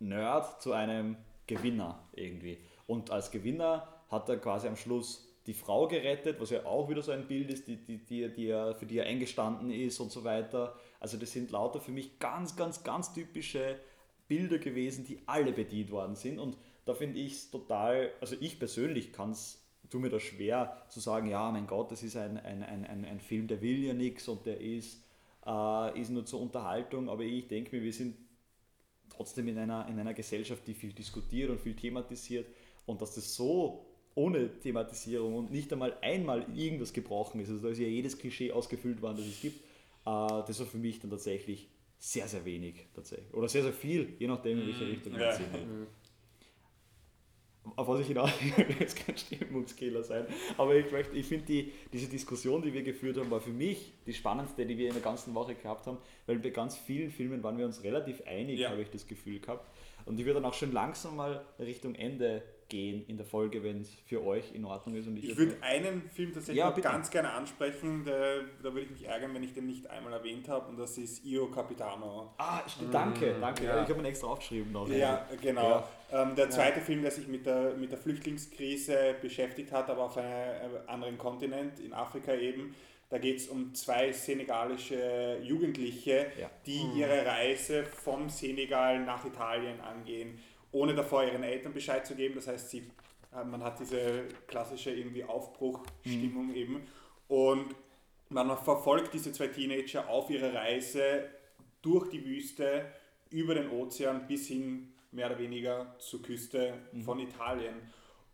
Nerd 0.00 0.62
zu 0.62 0.72
einem 0.72 1.16
Gewinner 1.46 2.08
irgendwie. 2.12 2.58
Und 2.86 3.10
als 3.10 3.30
Gewinner 3.30 3.86
hat 4.10 4.28
er 4.28 4.38
quasi 4.38 4.68
am 4.68 4.76
Schluss 4.76 5.27
die 5.48 5.54
Frau 5.54 5.88
gerettet, 5.88 6.38
was 6.40 6.50
ja 6.50 6.66
auch 6.66 6.90
wieder 6.90 7.00
so 7.00 7.10
ein 7.10 7.26
Bild 7.26 7.50
ist, 7.50 7.66
die, 7.66 7.76
die, 7.76 7.96
die, 7.96 8.28
die 8.28 8.48
für 8.78 8.84
die 8.84 8.98
er 8.98 9.06
eingestanden 9.06 9.70
ist 9.70 9.98
und 9.98 10.12
so 10.12 10.22
weiter. 10.22 10.76
Also 11.00 11.16
das 11.16 11.32
sind 11.32 11.50
lauter 11.50 11.80
für 11.80 11.90
mich 11.90 12.18
ganz, 12.18 12.54
ganz, 12.54 12.84
ganz 12.84 13.14
typische 13.14 13.80
Bilder 14.28 14.58
gewesen, 14.58 15.06
die 15.06 15.20
alle 15.24 15.52
bedient 15.52 15.90
worden 15.90 16.16
sind. 16.16 16.38
Und 16.38 16.58
da 16.84 16.92
finde 16.92 17.18
ich 17.18 17.32
es 17.32 17.50
total, 17.50 18.10
also 18.20 18.36
ich 18.40 18.58
persönlich 18.58 19.10
kann 19.10 19.30
es, 19.30 19.64
tue 19.88 20.02
mir 20.02 20.10
das 20.10 20.22
schwer 20.22 20.82
zu 20.90 21.00
sagen, 21.00 21.30
ja, 21.30 21.50
mein 21.50 21.66
Gott, 21.66 21.90
das 21.92 22.02
ist 22.02 22.18
ein, 22.18 22.36
ein, 22.36 22.62
ein, 22.62 22.84
ein, 22.84 23.06
ein 23.06 23.18
Film, 23.18 23.48
der 23.48 23.62
will 23.62 23.82
ja 23.82 23.94
nichts 23.94 24.28
und 24.28 24.44
der 24.44 24.60
ist, 24.60 25.02
äh, 25.46 25.98
ist 25.98 26.10
nur 26.10 26.26
zur 26.26 26.42
Unterhaltung. 26.42 27.08
Aber 27.08 27.22
ich 27.22 27.48
denke 27.48 27.74
mir, 27.74 27.82
wir 27.82 27.92
sind 27.94 28.18
trotzdem 29.08 29.48
in 29.48 29.56
einer, 29.56 29.88
in 29.88 29.98
einer 29.98 30.12
Gesellschaft, 30.12 30.66
die 30.66 30.74
viel 30.74 30.92
diskutiert 30.92 31.48
und 31.48 31.58
viel 31.58 31.74
thematisiert 31.74 32.48
und 32.84 33.00
dass 33.00 33.14
das 33.14 33.34
so 33.34 33.87
ohne 34.18 34.48
Thematisierung 34.60 35.34
und 35.36 35.50
nicht 35.52 35.72
einmal 35.72 35.96
einmal 36.02 36.44
irgendwas 36.54 36.92
gebrochen 36.92 37.40
ist, 37.40 37.50
also 37.50 37.62
da 37.62 37.68
ist 37.70 37.78
ja 37.78 37.86
jedes 37.86 38.18
Klischee 38.18 38.50
ausgefüllt 38.52 39.00
worden, 39.00 39.16
das 39.18 39.26
es 39.26 39.40
gibt, 39.40 39.56
äh, 39.60 39.60
das 40.04 40.58
war 40.58 40.66
für 40.66 40.78
mich 40.78 40.98
dann 41.00 41.10
tatsächlich 41.10 41.68
sehr, 41.98 42.26
sehr 42.28 42.44
wenig 42.44 42.74
tatsächlich. 42.94 43.32
Oder 43.34 43.48
sehr, 43.48 43.62
sehr 43.62 43.72
viel, 43.72 44.14
je 44.18 44.26
nachdem, 44.26 44.60
in 44.60 44.66
welche 44.66 44.86
Richtung 44.86 45.12
wir 45.14 45.20
Ja. 45.26 45.32
sind. 45.32 45.46
Auf 47.76 47.86
was 47.86 48.00
ich 48.00 48.06
hinaus 48.06 48.30
will, 48.40 48.66
jetzt 48.80 48.96
kein 49.04 49.16
Stimmungskiller 49.16 50.02
sein, 50.02 50.26
aber 50.56 50.74
ich, 50.74 50.90
möchte- 50.90 51.14
ich 51.16 51.26
finde, 51.26 51.44
die, 51.46 51.72
diese 51.92 52.08
Diskussion, 52.08 52.62
die 52.62 52.72
wir 52.72 52.82
geführt 52.82 53.18
haben, 53.18 53.30
war 53.30 53.40
für 53.40 53.50
mich 53.50 53.92
die 54.06 54.14
spannendste, 54.14 54.64
die 54.64 54.78
wir 54.78 54.88
in 54.88 54.94
der 54.94 55.02
ganzen 55.02 55.34
Woche 55.34 55.54
gehabt 55.54 55.86
haben, 55.86 55.98
weil 56.26 56.38
bei 56.38 56.48
ganz 56.50 56.76
vielen 56.76 57.10
Filmen 57.10 57.42
waren 57.42 57.58
wir 57.58 57.66
uns 57.66 57.82
relativ 57.84 58.22
einig, 58.26 58.58
Ja. 58.60 58.70
habe 58.70 58.80
ich 58.82 58.88
das 58.90 59.06
Gefühl 59.06 59.38
gehabt. 59.40 59.68
Und 60.06 60.18
ich 60.18 60.24
würde 60.24 60.40
dann 60.40 60.46
auch 60.50 60.54
schon 60.54 60.72
langsam 60.72 61.16
mal 61.16 61.44
Richtung 61.58 61.94
Ende 61.94 62.42
gehen 62.68 63.04
in 63.08 63.16
der 63.16 63.26
Folge, 63.26 63.62
wenn 63.62 63.80
es 63.80 63.90
für 64.06 64.24
euch 64.24 64.54
in 64.54 64.64
Ordnung 64.64 64.94
ist. 64.96 65.06
Und 65.06 65.16
ich, 65.16 65.30
Ich 65.30 65.36
würde 65.36 65.56
einen 65.62 66.08
Film 66.10 66.32
tatsächlich 66.32 66.58
Ja, 66.58 66.70
ganz 66.70 67.10
gerne 67.10 67.30
ansprechen, 67.32 68.04
der, 68.04 68.40
da 68.62 68.64
würde 68.64 68.82
ich 68.82 68.90
mich 68.90 69.04
ärgern, 69.06 69.34
wenn 69.34 69.42
ich 69.42 69.54
den 69.54 69.66
nicht 69.66 69.86
einmal 69.88 70.12
erwähnt 70.12 70.48
habe, 70.48 70.68
und 70.68 70.78
das 70.78 70.98
ist 70.98 71.24
Io 71.24 71.46
Capitano. 71.50 72.32
Ah, 72.38 72.60
stimmt, 72.68 72.92
danke, 72.92 73.34
danke. 73.40 73.64
ja. 73.64 73.82
Ich 73.82 73.88
habe 73.88 74.00
ihn 74.00 74.04
extra 74.04 74.26
aufgeschrieben. 74.28 74.72
Noch. 74.72 74.88
Ja, 74.88 75.26
genau. 75.40 75.84
Ja. 76.10 76.22
Ähm, 76.22 76.34
der 76.36 76.50
zweite 76.50 76.80
Film, 76.80 77.02
der 77.02 77.10
sich 77.10 77.26
mit 77.26 77.46
der, 77.46 77.74
mit 77.74 77.90
der 77.90 77.98
Flüchtlingskrise 77.98 79.14
beschäftigt 79.20 79.72
hat, 79.72 79.88
aber 79.90 80.04
auf 80.04 80.16
einem 80.16 80.26
äh, 80.28 80.88
anderen 80.90 81.18
Kontinent, 81.18 81.80
in 81.80 81.92
Afrika 81.92 82.34
eben. 82.34 82.74
Da 83.10 83.16
geht 83.16 83.38
es 83.38 83.48
um 83.48 83.72
zwei 83.74 84.12
senegalische 84.12 85.38
Jugendliche, 85.42 86.26
Ja. 86.38 86.50
die 86.66 86.82
ihre 86.94 87.24
Reise 87.24 87.84
vom 87.84 88.28
Senegal 88.28 89.00
nach 89.04 89.24
Italien 89.24 89.80
angehen, 89.80 90.38
ohne 90.78 90.94
davor 90.94 91.24
ihren 91.24 91.42
Eltern 91.42 91.74
Bescheid 91.74 92.06
zu 92.06 92.14
geben. 92.14 92.36
Das 92.36 92.46
heißt, 92.46 92.70
sie, 92.70 92.84
äh, 93.34 93.44
man 93.44 93.62
hat 93.62 93.80
diese 93.80 94.24
klassische 94.46 94.90
irgendwie 94.90 95.24
Aufbruchstimmung 95.24 96.54
eben. 96.54 96.82
Und 97.26 97.74
man 98.28 98.56
verfolgt 98.58 99.12
diese 99.14 99.32
zwei 99.32 99.48
Teenager 99.48 100.08
auf 100.08 100.30
ihrer 100.30 100.54
Reise 100.54 101.28
durch 101.82 102.10
die 102.10 102.24
Wüste, 102.24 102.86
über 103.30 103.54
den 103.54 103.70
Ozean 103.70 104.26
bis 104.26 104.48
hin 104.48 104.92
mehr 105.10 105.26
oder 105.26 105.38
weniger 105.38 105.96
zur 105.98 106.22
Küste 106.22 106.74
von 107.04 107.18
Italien. 107.18 107.74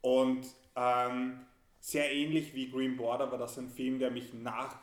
Und 0.01 0.47
ähm, 0.77 1.41
sehr 1.81 2.12
ähnlich 2.12 2.55
wie 2.55 2.71
Green 2.71 2.97
Border 2.97 3.31
war 3.31 3.39
das 3.39 3.59
ein 3.59 3.69
Film, 3.69 3.99
der 3.99 4.11
mich 4.11 4.35
nach, 4.35 4.77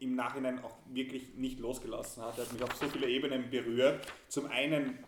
im 0.00 0.14
Nachhinein 0.14 0.62
auch 0.64 0.76
wirklich 0.86 1.34
nicht 1.34 1.60
losgelassen 1.60 2.22
hat. 2.22 2.38
Er 2.38 2.44
hat 2.44 2.52
mich 2.52 2.62
auf 2.62 2.74
so 2.74 2.86
viele 2.86 3.08
Ebenen 3.08 3.50
berührt. 3.50 4.06
Zum 4.28 4.46
einen 4.46 4.98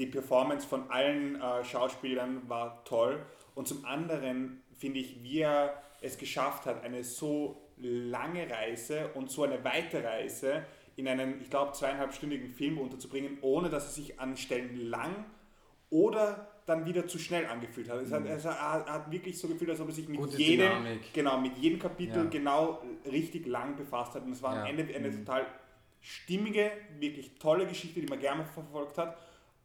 die 0.00 0.06
Performance 0.06 0.66
von 0.66 0.90
allen 0.90 1.40
äh, 1.40 1.62
Schauspielern 1.64 2.48
war 2.48 2.84
toll 2.84 3.24
und 3.54 3.68
zum 3.68 3.84
anderen 3.84 4.62
finde 4.76 4.98
ich, 5.00 5.22
wie 5.22 5.40
er 5.40 5.80
es 6.00 6.16
geschafft 6.18 6.66
hat, 6.66 6.82
eine 6.82 7.04
so 7.04 7.60
lange 7.76 8.48
Reise 8.50 9.10
und 9.14 9.30
so 9.30 9.44
eine 9.44 9.62
weite 9.64 10.02
Reise 10.02 10.64
in 10.96 11.06
einen, 11.08 11.40
ich 11.40 11.50
glaube, 11.50 11.72
zweieinhalbstündigen 11.72 12.50
Film 12.50 12.78
unterzubringen, 12.78 13.38
ohne 13.42 13.68
dass 13.70 13.88
es 13.88 13.94
sich 13.94 14.18
an 14.20 14.36
Stellen 14.36 14.88
lang 14.88 15.24
oder 15.90 16.48
dann 16.66 16.86
wieder 16.86 17.06
zu 17.06 17.18
schnell 17.18 17.46
angefühlt 17.46 17.88
hat. 17.90 18.00
Es 18.00 18.12
hat, 18.12 18.24
es 18.26 18.44
hat, 18.44 18.86
er 18.86 18.92
hat 18.92 19.10
wirklich 19.10 19.38
so 19.38 19.48
gefühlt, 19.48 19.70
als 19.70 19.80
ob 19.80 19.88
er 19.88 19.94
sich 19.94 20.08
mit 20.08 20.20
jedem, 20.38 20.70
genau, 21.12 21.38
mit 21.38 21.58
jedem 21.58 21.78
Kapitel 21.78 22.24
Ja. 22.24 22.30
genau 22.30 22.82
richtig 23.10 23.46
lang 23.46 23.76
befasst 23.76 24.14
hat. 24.14 24.22
Und 24.24 24.32
es 24.32 24.42
war 24.42 24.52
am 24.52 24.58
Ja. 24.58 24.66
Ende 24.66 24.94
eine 24.94 25.10
total 25.10 25.46
stimmige, 26.00 26.70
wirklich 26.98 27.34
tolle 27.38 27.66
Geschichte, 27.66 28.00
die 28.00 28.06
man 28.06 28.20
gerne 28.20 28.44
verfolgt 28.44 28.98
hat, 28.98 29.16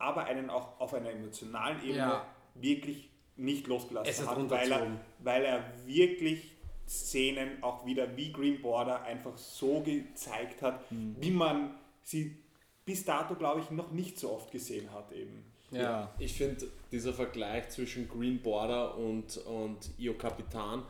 aber 0.05 0.25
einen 0.25 0.49
auch 0.49 0.79
auf 0.79 0.93
einer 0.93 1.09
emotionalen 1.09 1.79
Ebene 1.81 1.97
Ja. 1.97 2.25
wirklich 2.55 3.09
nicht 3.35 3.67
losgelassen 3.67 4.27
hat, 4.29 4.49
weil 4.49 4.71
er, 4.71 4.87
weil 5.19 5.43
er 5.43 5.63
wirklich 5.85 6.53
Szenen 6.87 7.61
auch 7.63 7.85
wieder 7.85 8.15
wie 8.15 8.31
Green 8.31 8.61
Border 8.61 9.01
einfach 9.03 9.37
so 9.37 9.81
gezeigt 9.81 10.61
hat, 10.61 10.89
Mhm. 10.91 11.15
wie 11.19 11.31
man 11.31 11.75
sie 12.03 12.37
bis 12.85 13.03
dato, 13.03 13.35
glaube 13.35 13.61
ich, 13.61 13.71
noch 13.71 13.91
nicht 13.91 14.19
so 14.19 14.31
oft 14.31 14.51
gesehen 14.51 14.91
hat 14.93 15.11
eben. 15.11 15.43
Ja. 15.71 16.13
Ich 16.19 16.33
finde, 16.33 16.67
dieser 16.91 17.11
Vergleich 17.13 17.69
zwischen 17.69 18.07
Green 18.07 18.39
Border 18.41 18.95
und, 18.95 19.37
und 19.37 19.89
Io 19.97 20.13
Capitan, 20.13 20.83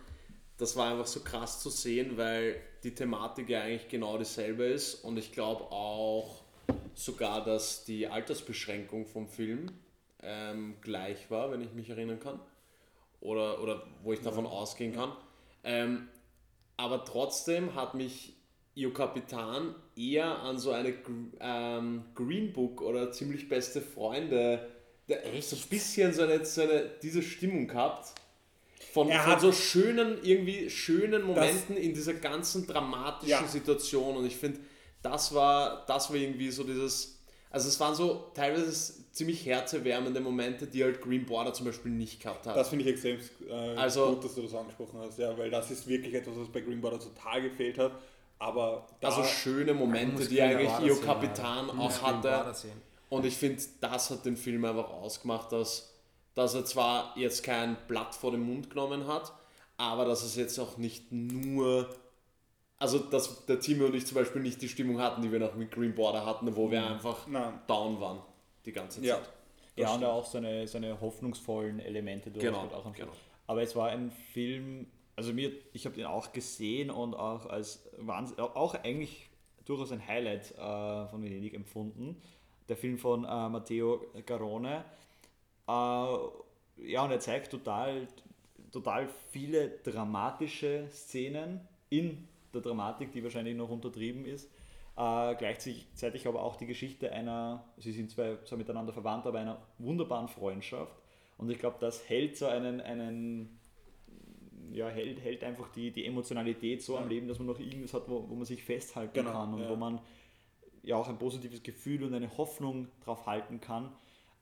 das 0.57 0.75
war 0.75 0.91
einfach 0.91 1.07
so 1.07 1.21
krass 1.21 1.61
zu 1.61 1.69
sehen, 1.69 2.17
weil 2.17 2.57
die 2.83 2.93
Thematik 2.93 3.49
ja 3.49 3.61
eigentlich 3.61 3.87
genau 3.87 4.17
dieselbe 4.17 4.65
ist 4.65 4.95
und 5.05 5.17
ich 5.17 5.31
glaube 5.31 5.63
auch 5.71 6.43
sogar, 6.93 7.43
dass 7.43 7.85
die 7.85 8.07
Altersbeschränkung 8.07 9.05
vom 9.05 9.27
Film 9.27 9.71
ähm, 10.21 10.75
gleich 10.81 11.29
war, 11.29 11.51
wenn 11.51 11.61
ich 11.61 11.73
mich 11.73 11.89
erinnern 11.89 12.19
kann. 12.19 12.39
Oder, 13.21 13.61
oder 13.61 13.83
wo 14.03 14.13
ich 14.13 14.21
davon 14.21 14.45
ausgehen 14.45 14.93
kann. 14.93 15.11
Ähm, 15.63 16.07
aber 16.77 17.05
trotzdem 17.05 17.73
hat 17.75 17.95
mich 17.95 18.33
Io 18.75 18.91
Capitan 18.91 19.73
eher 19.95 20.39
an 20.39 20.59
so 20.59 20.71
eine 20.71 20.93
ähm, 21.39 22.03
Green 22.13 22.51
Book 22.51 22.81
oder 22.81 23.11
ziemlich 23.11 23.47
beste 23.47 23.81
Freunde, 23.81 24.67
der, 25.07 25.21
so 25.41 25.55
ein 25.55 25.61
bisschen 25.69 26.13
so 26.13 26.23
eine, 26.23 26.43
so 26.45 26.61
eine 26.61 26.91
diese 27.01 27.21
Stimmung 27.21 27.67
gehabt. 27.67 28.13
Von, 28.91 29.11
von 29.11 29.39
so 29.39 29.51
schönen, 29.51 30.19
irgendwie 30.23 30.69
schönen 30.69 31.23
Momenten 31.23 31.75
in 31.75 31.93
dieser 31.93 32.13
ganzen 32.13 32.65
dramatischen 32.65 33.29
Ja. 33.29 33.47
Situation. 33.47 34.15
Und 34.17 34.25
ich 34.25 34.37
finde, 34.37 34.59
das 35.05 35.33
war, 35.33 35.85
das 35.85 36.09
war 36.09 36.17
irgendwie 36.17 36.49
so 36.49 36.63
dieses, 36.63 37.19
also 37.51 37.67
es 37.69 37.79
waren 37.79 37.95
so 37.95 38.31
teilweise 38.33 38.93
ziemlich 39.11 39.45
herzerwärmende 39.45 40.19
Momente, 40.19 40.67
die 40.67 40.83
halt 40.83 41.01
Green 41.01 41.25
Border 41.25 41.53
zum 41.53 41.67
Beispiel 41.67 41.91
nicht 41.91 42.21
gehabt 42.21 42.45
hat. 42.47 42.57
Das 42.57 42.69
finde 42.69 42.83
ich 42.85 42.91
extrem 42.91 43.19
äh, 43.47 43.75
Also- 43.77 44.07
gut, 44.15 44.25
dass 44.25 44.35
du 44.35 44.41
das 44.41 44.53
angesprochen 44.53 44.99
hast, 44.99 45.19
ja, 45.19 45.37
weil 45.37 45.49
das 45.49 45.71
ist 45.71 45.87
wirklich 45.87 46.13
etwas, 46.13 46.35
was 46.37 46.47
bei 46.49 46.61
Green 46.61 46.81
Border 46.81 46.99
total 46.99 47.41
gefehlt 47.43 47.77
hat. 47.77 47.93
Aber 48.37 48.85
da, 48.99 49.07
also 49.09 49.23
schöne 49.23 49.73
Momente, 49.73 50.27
die 50.27 50.41
eigentlich 50.41 50.69
Io 50.81 50.95
sehen, 50.95 51.05
Capitan 51.05 51.67
ja. 51.67 51.73
auch 51.73 52.01
hatte. 52.01 52.53
Und 53.07 53.25
ich 53.25 53.37
finde, 53.37 53.63
das 53.79 54.09
hat 54.09 54.25
den 54.25 54.35
Film 54.35 54.65
einfach 54.65 54.89
ausgemacht, 54.89 55.51
dass, 55.53 55.93
dass 56.33 56.53
er 56.53 56.65
zwar 56.65 57.13
jetzt 57.17 57.43
kein 57.43 57.77
Blatt 57.87 58.13
vor 58.13 58.31
den 58.31 58.41
Mund 58.41 58.69
genommen 58.69 59.07
hat, 59.07 59.31
aber 59.77 60.03
dass 60.03 60.23
es 60.23 60.35
jetzt 60.35 60.59
auch 60.59 60.77
nicht 60.77 61.11
nur. 61.11 61.87
Also, 62.77 62.99
dass 62.99 63.45
der 63.45 63.59
Timmy 63.59 63.83
und 63.83 63.95
ich 63.95 64.05
zum 64.05 64.15
Beispiel 64.15 64.41
nicht 64.41 64.61
die 64.61 64.67
Stimmung 64.67 64.99
hatten, 64.99 65.21
die 65.21 65.31
wir 65.31 65.39
noch 65.39 65.55
mit 65.55 65.71
Green 65.71 65.95
Border 65.95 66.25
hatten, 66.25 66.55
wo 66.55 66.69
wir 66.69 66.85
einfach 66.85 67.25
Nein. 67.27 67.59
down 67.67 67.99
waren 67.99 68.19
die 68.65 68.71
ganze 68.71 68.99
Zeit. 69.01 69.07
Ja. 69.07 69.21
Ja, 69.77 69.93
und 69.93 70.03
auch 70.05 70.25
seine, 70.25 70.67
seine 70.67 71.01
hoffnungsvollen 71.01 71.79
Elemente 71.79 72.31
durch. 72.31 72.45
Genau, 72.45 72.59
auch 72.59 72.85
am 72.85 72.93
genau. 72.93 73.11
Aber 73.45 73.61
es 73.61 73.75
war 73.75 73.89
ein 73.89 74.09
Film, 74.09 74.87
also 75.15 75.33
mir, 75.33 75.51
ich 75.73 75.85
habe 75.85 75.95
den 75.95 76.05
auch 76.05 76.31
gesehen 76.31 76.89
und 76.89 77.13
auch 77.13 77.45
als 77.47 77.85
Wahnsinn, 77.97 78.39
auch 78.39 78.73
eigentlich 78.73 79.29
durchaus 79.65 79.91
ein 79.91 80.05
Highlight 80.05 80.51
äh, 80.51 81.07
von 81.07 81.23
Venedig 81.23 81.53
empfunden. 81.53 82.21
Der 82.69 82.77
Film 82.77 82.97
von 82.97 83.25
äh, 83.25 83.49
Matteo 83.49 84.05
Garone. 84.25 84.85
Äh, 85.67 85.71
ja, 85.71 87.03
und 87.03 87.11
er 87.11 87.19
zeigt 87.19 87.51
total, 87.51 88.07
total 88.71 89.09
viele 89.31 89.69
dramatische 89.83 90.87
Szenen 90.89 91.67
in 91.89 92.27
der 92.55 92.61
Dramatik, 92.61 93.11
die 93.11 93.23
wahrscheinlich 93.23 93.55
noch 93.55 93.69
untertrieben 93.69 94.25
ist. 94.25 94.49
Äh, 94.97 95.35
gleichzeitig 95.35 96.27
aber 96.27 96.41
auch 96.41 96.55
die 96.55 96.65
Geschichte 96.65 97.11
einer, 97.11 97.65
sie 97.77 97.91
sind 97.91 98.09
zwei, 98.09 98.37
zwar 98.45 98.57
miteinander 98.57 98.93
verwandt, 98.93 99.27
aber 99.27 99.39
einer 99.39 99.61
wunderbaren 99.77 100.27
Freundschaft. 100.27 100.95
Und 101.37 101.49
ich 101.49 101.59
glaube, 101.59 101.77
das 101.79 102.07
hält 102.07 102.37
so 102.37 102.47
einen, 102.47 102.79
einen 102.79 103.59
ja, 104.71 104.87
hält, 104.87 105.21
hält 105.21 105.43
einfach 105.43 105.69
die, 105.69 105.91
die 105.91 106.05
Emotionalität 106.05 106.81
so 106.81 106.97
am 106.97 107.09
Leben, 107.09 107.27
dass 107.27 107.39
man 107.39 107.47
noch 107.47 107.59
irgendwas 107.59 107.93
hat, 107.93 108.07
wo, 108.07 108.29
wo 108.29 108.35
man 108.35 108.45
sich 108.45 108.63
festhalten 108.63 109.13
Genau, 109.13 109.31
kann 109.31 109.53
und 109.53 109.61
ja. 109.61 109.69
wo 109.69 109.75
man 109.75 109.99
ja 110.83 110.95
auch 110.95 111.07
ein 111.07 111.17
positives 111.17 111.63
Gefühl 111.63 112.03
und 112.03 112.13
eine 112.13 112.37
Hoffnung 112.37 112.87
drauf 113.03 113.25
halten 113.25 113.59
kann. 113.59 113.91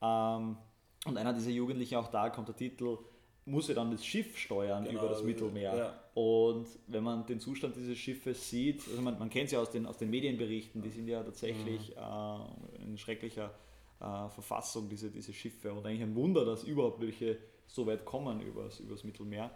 Ähm, 0.01 0.57
und 1.05 1.17
einer 1.17 1.33
dieser 1.33 1.51
Jugendlichen, 1.51 1.95
auch 1.95 2.07
da 2.09 2.29
kommt 2.29 2.47
der 2.47 2.55
Titel, 2.55 2.97
muss 3.45 3.67
ja 3.67 3.73
dann 3.75 3.91
das 3.91 4.05
Schiff 4.05 4.37
steuern 4.37 4.85
Genau, 4.85 4.99
über 4.99 5.09
das 5.09 5.23
Mittelmeer. 5.23 5.75
ja. 5.75 5.99
Und 6.13 6.67
wenn 6.87 7.03
man 7.03 7.25
den 7.25 7.39
Zustand 7.39 7.75
dieses 7.75 7.97
Schiffes 7.97 8.49
sieht, 8.49 8.87
also 8.87 9.01
man, 9.01 9.17
man 9.19 9.29
kennt 9.29 9.45
es 9.47 9.51
ja 9.51 9.59
aus 9.59 9.71
den, 9.71 9.85
aus 9.85 9.97
den 9.97 10.09
Medienberichten, 10.09 10.81
die 10.81 10.89
sind 10.89 11.07
ja 11.07 11.23
tatsächlich 11.23 11.95
Mhm. 11.95 12.81
äh, 12.81 12.83
in 12.85 12.97
schrecklicher 12.97 13.51
äh, 13.99 14.29
Verfassung, 14.29 14.87
diese, 14.89 15.09
diese 15.09 15.33
Schiffe. 15.33 15.73
Und 15.73 15.85
eigentlich 15.85 16.03
ein 16.03 16.15
Wunder, 16.15 16.45
dass 16.45 16.63
überhaupt 16.63 17.01
welche 17.01 17.37
so 17.67 17.85
weit 17.87 18.05
kommen 18.05 18.41
übers, 18.41 18.79
übers 18.79 19.03
Mittelmeer. 19.03 19.49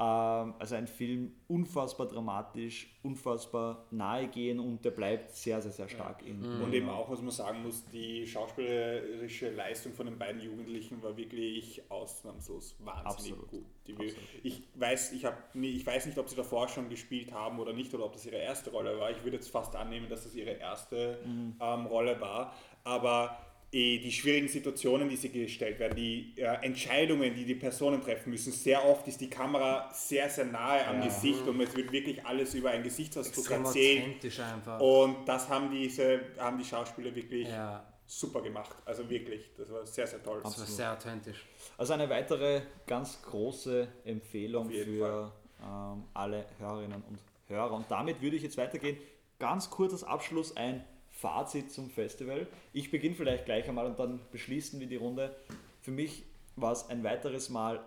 Ähm, 0.00 0.54
also 0.58 0.74
ein 0.74 0.88
Film 0.88 1.32
unfassbar 1.46 2.08
dramatisch, 2.08 2.98
unfassbar 3.04 3.86
nahegehen 3.92 4.58
und 4.58 4.84
der 4.84 4.90
bleibt 4.90 5.30
sehr, 5.30 5.62
sehr, 5.62 5.70
sehr 5.70 5.88
stark 5.88 6.22
in. 6.26 6.42
in 6.42 6.60
Und 6.62 6.72
eben 6.72 6.88
auch, 6.88 7.08
was 7.10 7.20
man 7.22 7.30
sagen 7.30 7.62
muss, 7.62 7.84
die 7.86 8.26
schauspielerische 8.26 9.50
Leistung 9.50 9.92
von 9.92 10.06
den 10.06 10.18
beiden 10.18 10.40
Jugendlichen 10.40 11.00
war 11.02 11.16
wirklich 11.16 11.80
ausnahmslos 11.90 12.76
wahnsinnig 12.80 13.32
Absolut. 13.34 13.50
gut. 13.50 13.64
Die, 13.86 13.92
Absolut. 13.92 14.16
ich, 14.42 14.62
weiß, 14.74 15.12
ich, 15.12 15.24
hab, 15.24 15.54
ich 15.54 15.86
weiß 15.86 16.06
nicht, 16.06 16.18
ob 16.18 16.28
sie 16.28 16.36
davor 16.36 16.66
schon 16.68 16.88
gespielt 16.88 17.32
haben 17.32 17.60
oder 17.60 17.72
nicht, 17.72 17.94
oder 17.94 18.06
ob 18.06 18.12
das 18.14 18.26
ihre 18.26 18.36
erste 18.38 18.70
Rolle 18.70 18.98
war. 18.98 19.10
Ich 19.12 19.22
würde 19.22 19.36
jetzt 19.36 19.48
fast 19.50 19.76
annehmen, 19.76 20.08
dass 20.08 20.24
das 20.24 20.34
ihre 20.34 20.50
erste 20.52 21.18
Mhm. 21.24 21.54
ähm, 21.60 21.86
Rolle 21.86 22.20
war. 22.20 22.52
Aber 22.82 23.38
eh, 23.74 23.98
die 23.98 24.12
schwierigen 24.12 24.48
Situationen, 24.48 25.08
die 25.08 25.16
sie 25.16 25.30
gestellt 25.30 25.78
werden, 25.80 25.96
die 25.96 26.34
äh, 26.36 26.44
Entscheidungen, 26.62 27.34
die 27.34 27.44
die 27.44 27.56
Personen 27.56 28.00
treffen 28.00 28.30
müssen, 28.30 28.52
sehr 28.52 28.84
oft 28.84 29.06
ist 29.08 29.20
die 29.20 29.28
Kamera 29.28 29.90
sehr, 29.92 30.30
sehr 30.30 30.44
nahe 30.44 30.86
am 30.86 30.98
Ja. 31.00 31.04
Gesicht 31.06 31.42
und 31.46 31.60
es 31.60 31.74
wird 31.76 31.90
wirklich 31.92 32.24
alles 32.24 32.54
über 32.54 32.70
einen 32.70 32.84
Gesichtsausdruck 32.84 33.50
erzählt. 33.50 34.02
authentisch 34.04 34.40
einfach. 34.40 34.80
Und 34.80 35.26
das 35.26 35.48
haben 35.48 35.70
diese, 35.70 36.20
haben 36.38 36.56
die 36.58 36.64
Schauspieler 36.64 37.14
wirklich 37.14 37.48
Ja, 37.48 37.84
super 38.06 38.40
gemacht. 38.42 38.76
Also 38.84 39.08
wirklich, 39.10 39.50
das 39.56 39.68
war 39.70 39.84
sehr, 39.86 40.06
sehr 40.06 40.22
toll. 40.22 40.40
das 40.44 40.58
war 40.58 40.66
sehr 40.66 40.92
authentisch. 40.92 41.44
Also 41.76 41.92
eine 41.94 42.08
weitere 42.08 42.60
ganz 42.86 43.20
große 43.22 43.88
Empfehlung 44.04 44.70
für 44.70 45.32
ähm, 45.62 46.04
alle 46.14 46.46
Hörerinnen 46.58 47.02
und 47.08 47.18
Hörer. 47.48 47.72
Und 47.72 47.90
damit 47.90 48.22
würde 48.22 48.36
ich 48.36 48.42
jetzt 48.42 48.56
weitergehen. 48.56 48.96
Ganz 49.38 49.68
kurzes 49.68 50.04
Abschluss, 50.04 50.56
ein 50.56 50.84
Fazit 51.14 51.70
zum 51.70 51.90
Festival. 51.90 52.46
Ich 52.72 52.90
beginne 52.90 53.14
vielleicht 53.14 53.44
gleich 53.44 53.68
einmal 53.68 53.86
und 53.86 53.98
dann 53.98 54.20
beschließen 54.32 54.80
wir 54.80 54.86
die 54.86 54.96
Runde. 54.96 55.34
Für 55.80 55.92
mich 55.92 56.24
war 56.56 56.72
es 56.72 56.88
ein 56.88 57.04
weiteres 57.04 57.48
Mal 57.48 57.80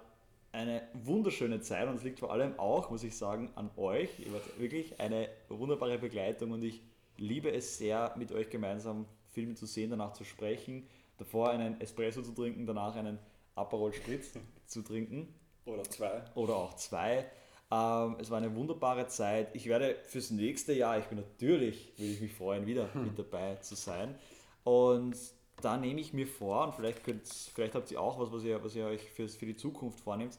eine 0.53 0.81
wunderschöne 0.93 1.59
Zeit 1.61 1.87
und 1.87 1.95
es 1.95 2.03
liegt 2.03 2.19
vor 2.19 2.31
allem 2.31 2.57
auch, 2.57 2.89
muss 2.89 3.03
ich 3.03 3.15
sagen, 3.17 3.51
an 3.55 3.69
euch. 3.75 4.19
Ihr 4.19 4.31
wart 4.33 4.59
wirklich 4.59 4.99
eine 4.99 5.29
wunderbare 5.49 5.97
Begleitung 5.97 6.51
und 6.51 6.63
ich 6.63 6.81
liebe 7.17 7.51
es 7.51 7.77
sehr, 7.77 8.13
mit 8.17 8.31
euch 8.31 8.49
gemeinsam 8.49 9.05
Filme 9.27 9.55
zu 9.55 9.65
sehen, 9.65 9.89
danach 9.89 10.13
zu 10.13 10.23
sprechen, 10.23 10.87
davor 11.17 11.49
einen 11.49 11.79
Espresso 11.81 12.21
zu 12.21 12.31
trinken, 12.31 12.65
danach 12.65 12.95
einen 12.95 13.19
Aperol 13.55 13.93
Spritz 13.93 14.33
zu 14.65 14.81
trinken 14.83 15.27
Oder 15.65 15.83
zwei. 15.83 16.23
oder 16.33 16.55
auch 16.55 16.75
zwei. 16.75 17.29
Ähm, 17.69 18.15
es 18.19 18.29
war 18.29 18.37
eine 18.37 18.55
wunderbare 18.55 19.07
Zeit. 19.07 19.55
Ich 19.55 19.67
werde 19.67 19.95
fürs 20.05 20.31
nächste 20.31 20.73
Jahr, 20.73 20.97
ich 20.99 21.05
bin 21.05 21.17
natürlich, 21.17 21.93
würde 21.97 22.11
ich 22.13 22.21
mich 22.21 22.33
freuen, 22.33 22.65
wieder 22.65 22.89
mit 22.95 23.17
dabei 23.17 23.55
zu 23.55 23.75
sein. 23.75 24.15
Und 24.63 25.17
da 25.61 25.77
nehme 25.77 25.99
ich 25.99 26.13
mir 26.13 26.27
vor, 26.27 26.65
und 26.65 26.75
vielleicht, 26.75 27.03
könnt, 27.03 27.27
vielleicht 27.27 27.75
habt 27.75 27.91
ihr 27.91 27.99
auch 27.99 28.19
was, 28.19 28.31
was 28.31 28.43
ihr, 28.43 28.63
was 28.63 28.75
ihr 28.75 28.85
euch 28.85 29.01
fürs, 29.01 29.35
für 29.35 29.45
die 29.45 29.55
Zukunft 29.55 29.99
vornehmt, 29.99 30.37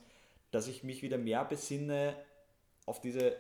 dass 0.51 0.69
ich 0.69 0.85
mich 0.85 1.03
wieder 1.03 1.19
mehr 1.19 1.45
besinne 1.45 2.15
auf 2.87 3.01
diese 3.01 3.37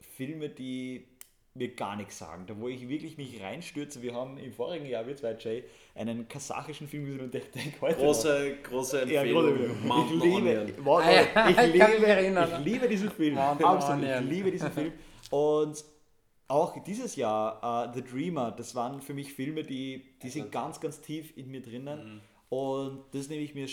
Filme, 0.00 0.50
die 0.50 1.06
mir 1.54 1.74
gar 1.74 1.96
nichts 1.96 2.18
sagen, 2.18 2.44
da 2.46 2.56
wo 2.58 2.68
ich 2.68 2.88
wirklich 2.88 3.16
mich 3.18 3.42
reinstürze. 3.42 4.02
Wir 4.02 4.14
haben 4.14 4.38
im 4.38 4.52
vorigen 4.52 4.86
Jahr, 4.86 5.06
wir 5.06 5.16
zwei, 5.16 5.34
Jay, 5.38 5.64
einen 5.96 6.28
kasachischen 6.28 6.86
Film 6.88 7.04
gesehen 7.06 7.20
und 7.20 7.34
ich 7.34 7.50
denke 7.50 7.80
heute 7.80 7.98
noch, 7.98 8.04
Große, 8.06 8.36
Empfehlung. 8.38 8.62
große 8.70 9.00
Empfehlung. 9.02 9.66
Ich 10.16 10.22
liebe. 10.22 10.76
Wow, 10.84 11.02
Ah, 11.02 11.10
ich, 11.50 11.50
ich 11.50 11.56
kann 11.56 11.70
mich 11.72 11.82
liebe 11.92 12.06
erinnern. 12.06 12.50
ich 12.60 12.64
liebe 12.72 12.88
diesen 12.88 13.10
Film. 13.10 13.36
Absolut, 13.38 14.04
ich 14.04 14.20
liebe 14.30 14.50
diesen 14.52 14.70
Film. 14.70 14.92
Und 15.30 15.84
auch 16.48 16.82
dieses 16.84 17.16
Jahr, 17.16 17.88
äh, 17.88 17.94
The 17.94 18.02
Dreamer, 18.04 18.50
das 18.52 18.74
waren 18.74 19.00
für 19.00 19.14
mich 19.14 19.32
Filme, 19.34 19.62
die, 19.64 20.04
die 20.22 20.30
sind 20.30 20.50
ganz, 20.52 20.80
ganz 20.80 21.00
tief 21.00 21.36
in 21.36 21.50
mir 21.50 21.62
drinnen. 21.62 22.20
Und 22.48 23.04
das 23.12 23.28
nehme 23.28 23.42
ich 23.42 23.54
mir 23.54 23.68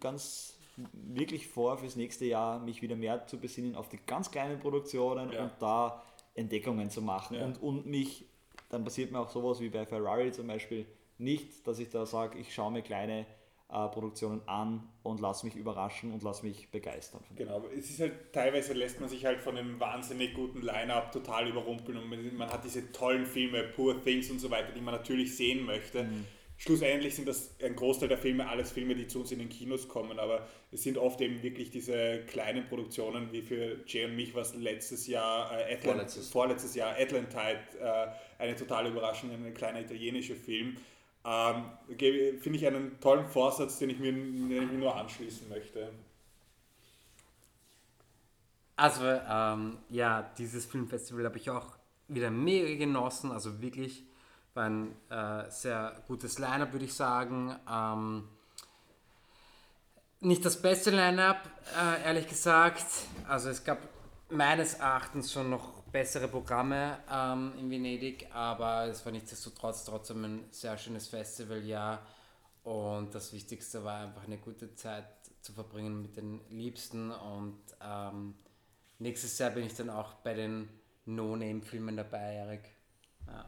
ganz 0.00 0.58
wirklich 0.92 1.46
vor, 1.48 1.78
fürs 1.78 1.96
nächste 1.96 2.24
Jahr 2.26 2.58
mich 2.58 2.82
wieder 2.82 2.96
mehr 2.96 3.26
zu 3.26 3.38
besinnen 3.38 3.74
auf 3.76 3.88
die 3.88 3.98
ganz 4.06 4.30
kleinen 4.30 4.58
Produktionen 4.60 5.32
Ja. 5.32 5.44
und 5.44 5.52
da 5.60 6.02
Entdeckungen 6.36 6.90
zu 6.90 7.02
machen. 7.02 7.36
Ja. 7.36 7.44
Und, 7.44 7.62
und 7.62 7.86
mich, 7.86 8.26
dann 8.68 8.84
passiert 8.84 9.10
mir 9.10 9.18
auch 9.20 9.30
sowas 9.30 9.60
wie 9.60 9.68
bei 9.68 9.84
Ferrari 9.86 10.30
zum 10.32 10.46
Beispiel, 10.46 10.86
nicht, 11.18 11.66
dass 11.66 11.78
ich 11.78 11.88
da 11.88 12.06
sage, 12.06 12.38
ich 12.38 12.54
schaue 12.54 12.70
mir 12.70 12.82
kleine 12.82 13.26
äh, 13.68 13.88
Produktionen 13.88 14.42
an 14.46 14.88
und 15.02 15.20
lasse 15.20 15.46
mich 15.46 15.56
überraschen 15.56 16.12
und 16.12 16.22
lasse 16.22 16.46
mich 16.46 16.70
begeistern. 16.70 17.22
Genau, 17.34 17.64
es 17.76 17.90
ist 17.90 18.00
halt, 18.00 18.32
teilweise 18.32 18.74
lässt 18.74 19.00
man 19.00 19.08
sich 19.08 19.24
halt 19.24 19.40
von 19.40 19.56
einem 19.56 19.80
wahnsinnig 19.80 20.34
guten 20.34 20.60
Line-Up 20.60 21.10
total 21.10 21.48
überrumpeln 21.48 21.98
und 21.98 22.08
man, 22.08 22.36
man 22.36 22.48
hat 22.50 22.64
diese 22.64 22.92
tollen 22.92 23.26
Filme, 23.26 23.64
Poor 23.64 24.02
Things 24.04 24.30
und 24.30 24.38
so 24.38 24.50
weiter, 24.50 24.72
die 24.72 24.80
man 24.80 24.94
natürlich 24.94 25.36
sehen 25.36 25.64
möchte. 25.64 26.06
Schlussendlich 26.56 27.14
sind 27.14 27.28
das 27.28 27.54
ein 27.62 27.76
Großteil 27.76 28.08
der 28.08 28.18
Filme 28.18 28.48
alles 28.48 28.70
Filme, 28.70 28.94
die 28.94 29.06
zu 29.06 29.20
uns 29.20 29.32
in 29.32 29.38
den 29.38 29.48
Kinos 29.48 29.88
kommen, 29.88 30.18
aber 30.18 30.46
es 30.72 30.82
sind 30.82 30.98
oft 30.98 31.20
eben 31.20 31.42
wirklich 31.42 31.70
diese 31.70 32.20
kleinen 32.26 32.66
Produktionen, 32.66 33.32
wie 33.32 33.42
für 33.42 33.80
Jay 33.86 34.06
und 34.06 34.16
mich 34.16 34.34
was 34.34 34.54
letztes 34.54 35.06
Jahr, 35.06 35.50
äh, 35.52 35.74
Atlant 35.74 35.84
vorletztes. 35.84 36.28
vorletztes 36.28 36.74
Jahr, 36.74 36.96
Atlantide, 36.98 37.60
äh, 37.80 38.42
eine 38.42 38.56
totale 38.56 38.90
Überraschung, 38.90 39.30
ein 39.30 39.54
kleiner 39.54 39.80
italienischer 39.80 40.36
Film. 40.36 40.76
Ähm, 41.24 41.64
Finde 42.40 42.58
ich 42.58 42.66
einen 42.66 43.00
tollen 43.00 43.26
Vorsatz, 43.26 43.78
den 43.78 43.90
ich, 43.90 43.98
mir, 43.98 44.12
den 44.12 44.50
ich 44.50 44.70
mir 44.70 44.78
nur 44.78 44.94
anschließen 44.94 45.48
möchte. 45.48 45.90
Also, 48.76 49.04
ähm, 49.04 49.78
ja, 49.88 50.22
dieses 50.38 50.66
Filmfestival 50.66 51.24
habe 51.24 51.38
ich 51.38 51.50
auch 51.50 51.76
wieder 52.08 52.30
mega 52.30 52.76
genossen, 52.76 53.32
also 53.32 53.60
wirklich 53.60 54.04
war 54.56 54.64
ein 54.64 54.96
äh, 55.10 55.50
sehr 55.50 56.02
gutes 56.08 56.38
Line-Up, 56.38 56.72
würde 56.72 56.86
ich 56.86 56.94
sagen. 56.94 57.54
Ähm, 57.70 58.28
nicht 60.20 60.44
das 60.44 60.60
beste 60.60 60.90
Line-Up, 60.90 61.48
äh, 61.78 62.04
ehrlich 62.04 62.26
gesagt. 62.26 62.86
Also 63.28 63.50
es 63.50 63.62
gab 63.62 63.78
meines 64.30 64.74
Erachtens 64.74 65.32
schon 65.32 65.50
noch 65.50 65.82
bessere 65.92 66.26
Programme 66.26 66.98
ähm, 67.12 67.52
in 67.58 67.70
Venedig, 67.70 68.28
aber 68.32 68.86
es 68.86 69.04
war 69.04 69.12
nichtsdestotrotz 69.12 69.84
trotzdem 69.84 70.24
ein 70.24 70.44
sehr 70.50 70.76
schönes 70.78 71.08
Festivaljahr. 71.08 72.00
Und 72.64 73.14
das 73.14 73.32
Wichtigste 73.32 73.84
war 73.84 74.00
einfach 74.00 74.24
eine 74.24 74.38
gute 74.38 74.74
Zeit 74.74 75.06
zu 75.40 75.52
verbringen 75.52 76.02
mit 76.02 76.16
den 76.16 76.40
Liebsten. 76.50 77.12
Und 77.12 77.60
ähm, 77.80 78.34
nächstes 78.98 79.38
Jahr 79.38 79.50
bin 79.50 79.64
ich 79.64 79.74
dann 79.74 79.90
auch 79.90 80.14
bei 80.14 80.34
den 80.34 80.68
No-Name-Filmen 81.04 81.96
dabei, 81.96 82.34
Erik. 82.34 82.64
Ja. 83.28 83.44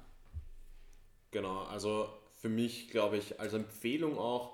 Genau, 1.31 1.65
also 1.65 2.09
für 2.41 2.49
mich 2.49 2.91
glaube 2.91 3.19
ich 3.19 3.39
als 3.41 3.53
Empfehlung 3.53 4.19
auch, 4.19 4.53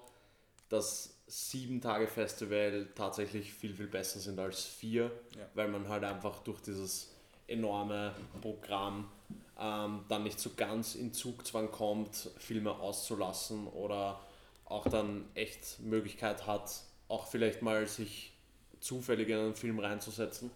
dass 0.69 1.15
sieben 1.27 1.81
Tage 1.81 2.07
Festival 2.07 2.89
tatsächlich 2.95 3.53
viel, 3.53 3.75
viel 3.75 3.87
besser 3.87 4.19
sind 4.19 4.39
als 4.39 4.65
vier, 4.65 5.11
ja. 5.37 5.47
weil 5.55 5.69
man 5.69 5.89
halt 5.89 6.05
einfach 6.05 6.41
durch 6.41 6.61
dieses 6.61 7.13
enorme 7.47 8.15
Programm 8.41 9.11
ähm, 9.59 10.05
dann 10.09 10.25
nicht 10.25 10.41
so 10.41 10.51
ganz 10.57 10.95
in 10.95 11.13
Zugzwang 11.13 11.71
kommt, 11.71 12.31
Filme 12.39 12.73
auszulassen 12.73 13.67
oder 13.69 14.21
auch 14.65 14.89
dann 14.89 15.25
echt 15.35 15.81
Möglichkeit 15.81 16.47
hat, 16.47 16.71
auch 17.09 17.27
vielleicht 17.27 17.63
mal 17.63 17.87
sich 17.87 18.33
zufällig 18.81 19.29
in 19.29 19.39
einen 19.39 19.55
Film 19.55 19.79
reinzusetzen. 19.79 20.51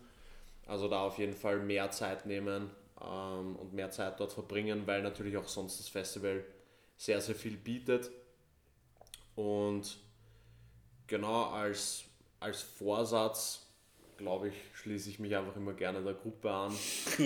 Also 0.67 0.89
da 0.89 1.03
auf 1.03 1.19
jeden 1.19 1.35
Fall 1.35 1.61
mehr 1.61 1.91
Zeit 1.91 2.27
nehmen 2.27 2.71
ähm, 3.01 3.57
und 3.57 3.73
mehr 3.73 3.91
Zeit 3.91 4.19
dort 4.19 4.33
verbringen, 4.33 4.87
weil 4.87 5.03
natürlich 5.03 5.37
auch 5.37 5.49
sonst 5.49 5.79
das 5.79 5.89
Festival 5.89 6.45
sehr, 6.97 7.21
sehr 7.21 7.35
viel 7.35 7.57
bietet. 7.57 8.11
Und 9.37 9.99
genau 11.07 11.45
als, 11.51 12.05
als 12.41 12.63
Vorsatz, 12.63 13.67
glaube 14.17 14.49
ich, 14.49 14.55
schließe 14.75 15.11
ich 15.11 15.19
mich 15.21 15.37
einfach 15.37 15.55
immer 15.55 15.75
gerne 15.75 16.03
der 16.03 16.15
Gruppe 16.15 16.51
an, 16.51 16.73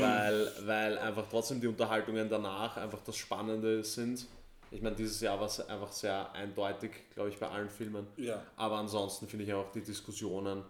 weil, 0.00 0.52
weil 0.62 0.98
einfach 0.98 1.26
trotzdem 1.30 1.60
die 1.60 1.66
Unterhaltungen 1.66 2.28
danach 2.28 2.78
einfach 2.78 3.02
das 3.02 3.16
Spannende 3.16 3.84
sind. 3.84 4.26
Ich 4.70 4.80
meine, 4.82 4.96
dieses 4.96 5.20
Jahr 5.20 5.38
war 5.38 5.46
es 5.46 5.60
einfach 5.68 5.92
sehr 5.92 6.32
eindeutig, 6.32 6.90
glaube 7.14 7.28
ich, 7.28 7.38
bei 7.38 7.48
allen 7.48 7.68
Filmen. 7.68 8.06
Ja. 8.16 8.42
Aber 8.56 8.78
ansonsten 8.78 9.28
finde 9.28 9.44
ich 9.44 9.52
auch 9.52 9.70
die 9.70 9.82
Diskussionen 9.82 10.64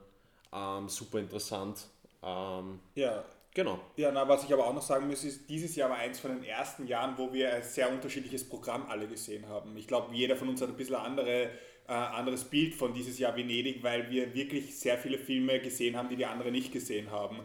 ähm, 0.52 0.88
super 0.88 1.18
interessant. 1.18 1.86
Ähm, 2.22 2.80
ja, 2.94 3.24
Genau. 3.56 3.80
Ja, 3.96 4.12
na, 4.12 4.28
was 4.28 4.44
ich 4.44 4.52
aber 4.52 4.66
auch 4.66 4.74
noch 4.74 4.82
sagen 4.82 5.06
muss, 5.06 5.24
ist, 5.24 5.48
dieses 5.48 5.76
Jahr 5.76 5.88
war 5.88 5.96
eins 5.96 6.20
von 6.20 6.30
den 6.30 6.44
ersten 6.44 6.86
Jahren, 6.86 7.16
wo 7.16 7.32
wir 7.32 7.54
ein 7.54 7.62
sehr 7.62 7.90
unterschiedliches 7.90 8.46
Programm 8.46 8.84
alle 8.86 9.08
gesehen 9.08 9.48
haben. 9.48 9.74
Ich 9.78 9.86
glaube, 9.86 10.14
jeder 10.14 10.36
von 10.36 10.50
uns 10.50 10.60
hat 10.60 10.68
ein 10.68 10.76
bisschen 10.76 10.96
andere, 10.96 11.44
äh, 11.88 11.92
anderes 11.92 12.44
Bild 12.44 12.74
von 12.74 12.92
dieses 12.92 13.18
Jahr 13.18 13.34
Venedig, 13.34 13.82
weil 13.82 14.10
wir 14.10 14.34
wirklich 14.34 14.78
sehr 14.78 14.98
viele 14.98 15.16
Filme 15.16 15.58
gesehen 15.58 15.96
haben, 15.96 16.10
die 16.10 16.16
die 16.16 16.26
anderen 16.26 16.52
nicht 16.52 16.70
gesehen 16.70 17.10
haben. 17.10 17.40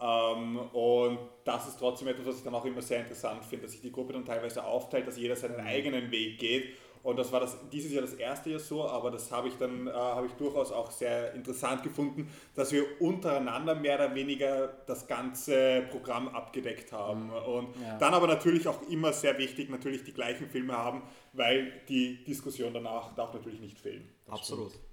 Ähm, 0.00 0.56
und 0.72 1.18
das 1.42 1.66
ist 1.66 1.80
trotzdem 1.80 2.06
etwas, 2.06 2.26
was 2.26 2.36
ich 2.36 2.44
dann 2.44 2.54
auch 2.54 2.64
immer 2.64 2.80
sehr 2.80 3.00
interessant 3.00 3.44
finde, 3.44 3.64
dass 3.64 3.72
sich 3.72 3.80
die 3.80 3.90
Gruppe 3.90 4.12
dann 4.12 4.24
teilweise 4.24 4.62
aufteilt, 4.62 5.08
dass 5.08 5.18
jeder 5.18 5.34
seinen 5.34 5.58
eigenen 5.58 6.12
Weg 6.12 6.38
geht 6.38 6.76
und 7.06 7.16
das 7.16 7.30
war 7.30 7.38
das, 7.38 7.56
dieses 7.70 7.92
Jahr 7.92 8.02
das 8.02 8.14
erste 8.14 8.50
Jahr 8.50 8.58
so, 8.58 8.84
aber 8.84 9.12
das 9.12 9.30
habe 9.30 9.46
ich 9.46 9.54
dann 9.58 9.86
äh, 9.86 9.92
habe 9.92 10.26
ich 10.26 10.32
durchaus 10.32 10.72
auch 10.72 10.90
sehr 10.90 11.34
interessant 11.34 11.84
gefunden, 11.84 12.28
dass 12.56 12.72
wir 12.72 13.00
untereinander 13.00 13.76
mehr 13.76 13.94
oder 13.94 14.12
weniger 14.16 14.66
das 14.88 15.06
ganze 15.06 15.86
Programm 15.88 16.26
abgedeckt 16.26 16.90
haben. 16.90 17.26
Mhm. 17.26 17.32
Und 17.32 17.68
ja. 17.80 17.96
dann 17.98 18.12
aber 18.12 18.26
natürlich 18.26 18.66
auch 18.66 18.82
immer 18.90 19.12
sehr 19.12 19.38
wichtig, 19.38 19.70
natürlich 19.70 20.02
die 20.02 20.12
gleichen 20.12 20.48
Filme 20.48 20.76
haben, 20.76 21.02
weil 21.32 21.80
die 21.88 22.24
Diskussion 22.24 22.74
danach 22.74 23.14
darf 23.14 23.32
natürlich 23.32 23.60
nicht 23.60 23.78
fehlen. 23.78 24.08
Das 24.24 24.40
Absolut. 24.40 24.70
Stimmt. 24.70 24.84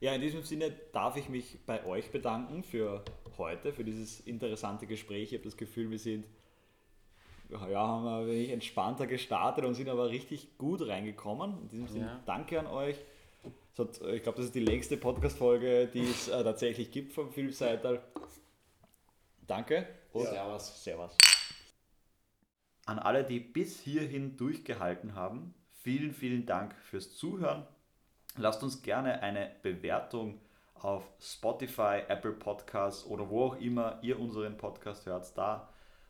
Ja, 0.00 0.14
in 0.14 0.20
diesem 0.20 0.42
Sinne 0.42 0.70
darf 0.92 1.16
ich 1.16 1.30
mich 1.30 1.60
bei 1.64 1.82
euch 1.86 2.10
bedanken 2.10 2.62
für 2.62 3.02
heute, 3.38 3.72
für 3.72 3.84
dieses 3.84 4.20
interessante 4.20 4.86
Gespräch. 4.86 5.32
Ich 5.32 5.38
habe 5.38 5.44
das 5.44 5.56
Gefühl, 5.56 5.90
wir 5.90 5.98
sind 5.98 6.26
ja, 7.50 7.86
haben 7.86 8.04
wir 8.04 8.16
ein 8.18 8.26
wenig 8.26 8.50
entspannter 8.50 9.06
gestartet 9.06 9.64
und 9.64 9.74
sind 9.74 9.88
aber 9.88 10.10
richtig 10.10 10.58
gut 10.58 10.86
reingekommen. 10.86 11.58
In 11.62 11.68
diesem 11.68 11.88
Sinne, 11.88 12.06
ja. 12.06 12.20
danke 12.26 12.58
an 12.58 12.66
euch. 12.66 12.96
Hat, 13.78 14.00
ich 14.12 14.22
glaube, 14.22 14.36
das 14.36 14.46
ist 14.46 14.54
die 14.54 14.60
längste 14.60 14.96
Podcast-Folge, 14.96 15.86
die 15.86 16.02
es 16.02 16.28
äh, 16.28 16.42
tatsächlich 16.42 16.90
gibt 16.90 17.12
vom 17.12 17.30
Filmseital. 17.30 18.02
Danke 19.46 19.86
und 20.12 20.24
ja. 20.24 20.30
Servus. 20.30 20.84
Servus. 20.84 21.16
An 22.86 22.98
alle, 22.98 23.24
die 23.24 23.38
bis 23.38 23.80
hierhin 23.80 24.36
durchgehalten 24.36 25.14
haben, 25.14 25.54
vielen, 25.82 26.12
vielen 26.12 26.44
Dank 26.44 26.74
fürs 26.74 27.14
Zuhören. 27.14 27.66
Lasst 28.36 28.62
uns 28.62 28.82
gerne 28.82 29.22
eine 29.22 29.52
Bewertung 29.62 30.40
auf 30.74 31.04
Spotify, 31.20 32.02
Apple 32.08 32.32
Podcasts 32.32 33.06
oder 33.06 33.30
wo 33.30 33.44
auch 33.44 33.60
immer 33.60 33.98
ihr 34.02 34.18
unseren 34.18 34.56
Podcast 34.56 35.06
hört, 35.06 35.36
da 35.36 35.68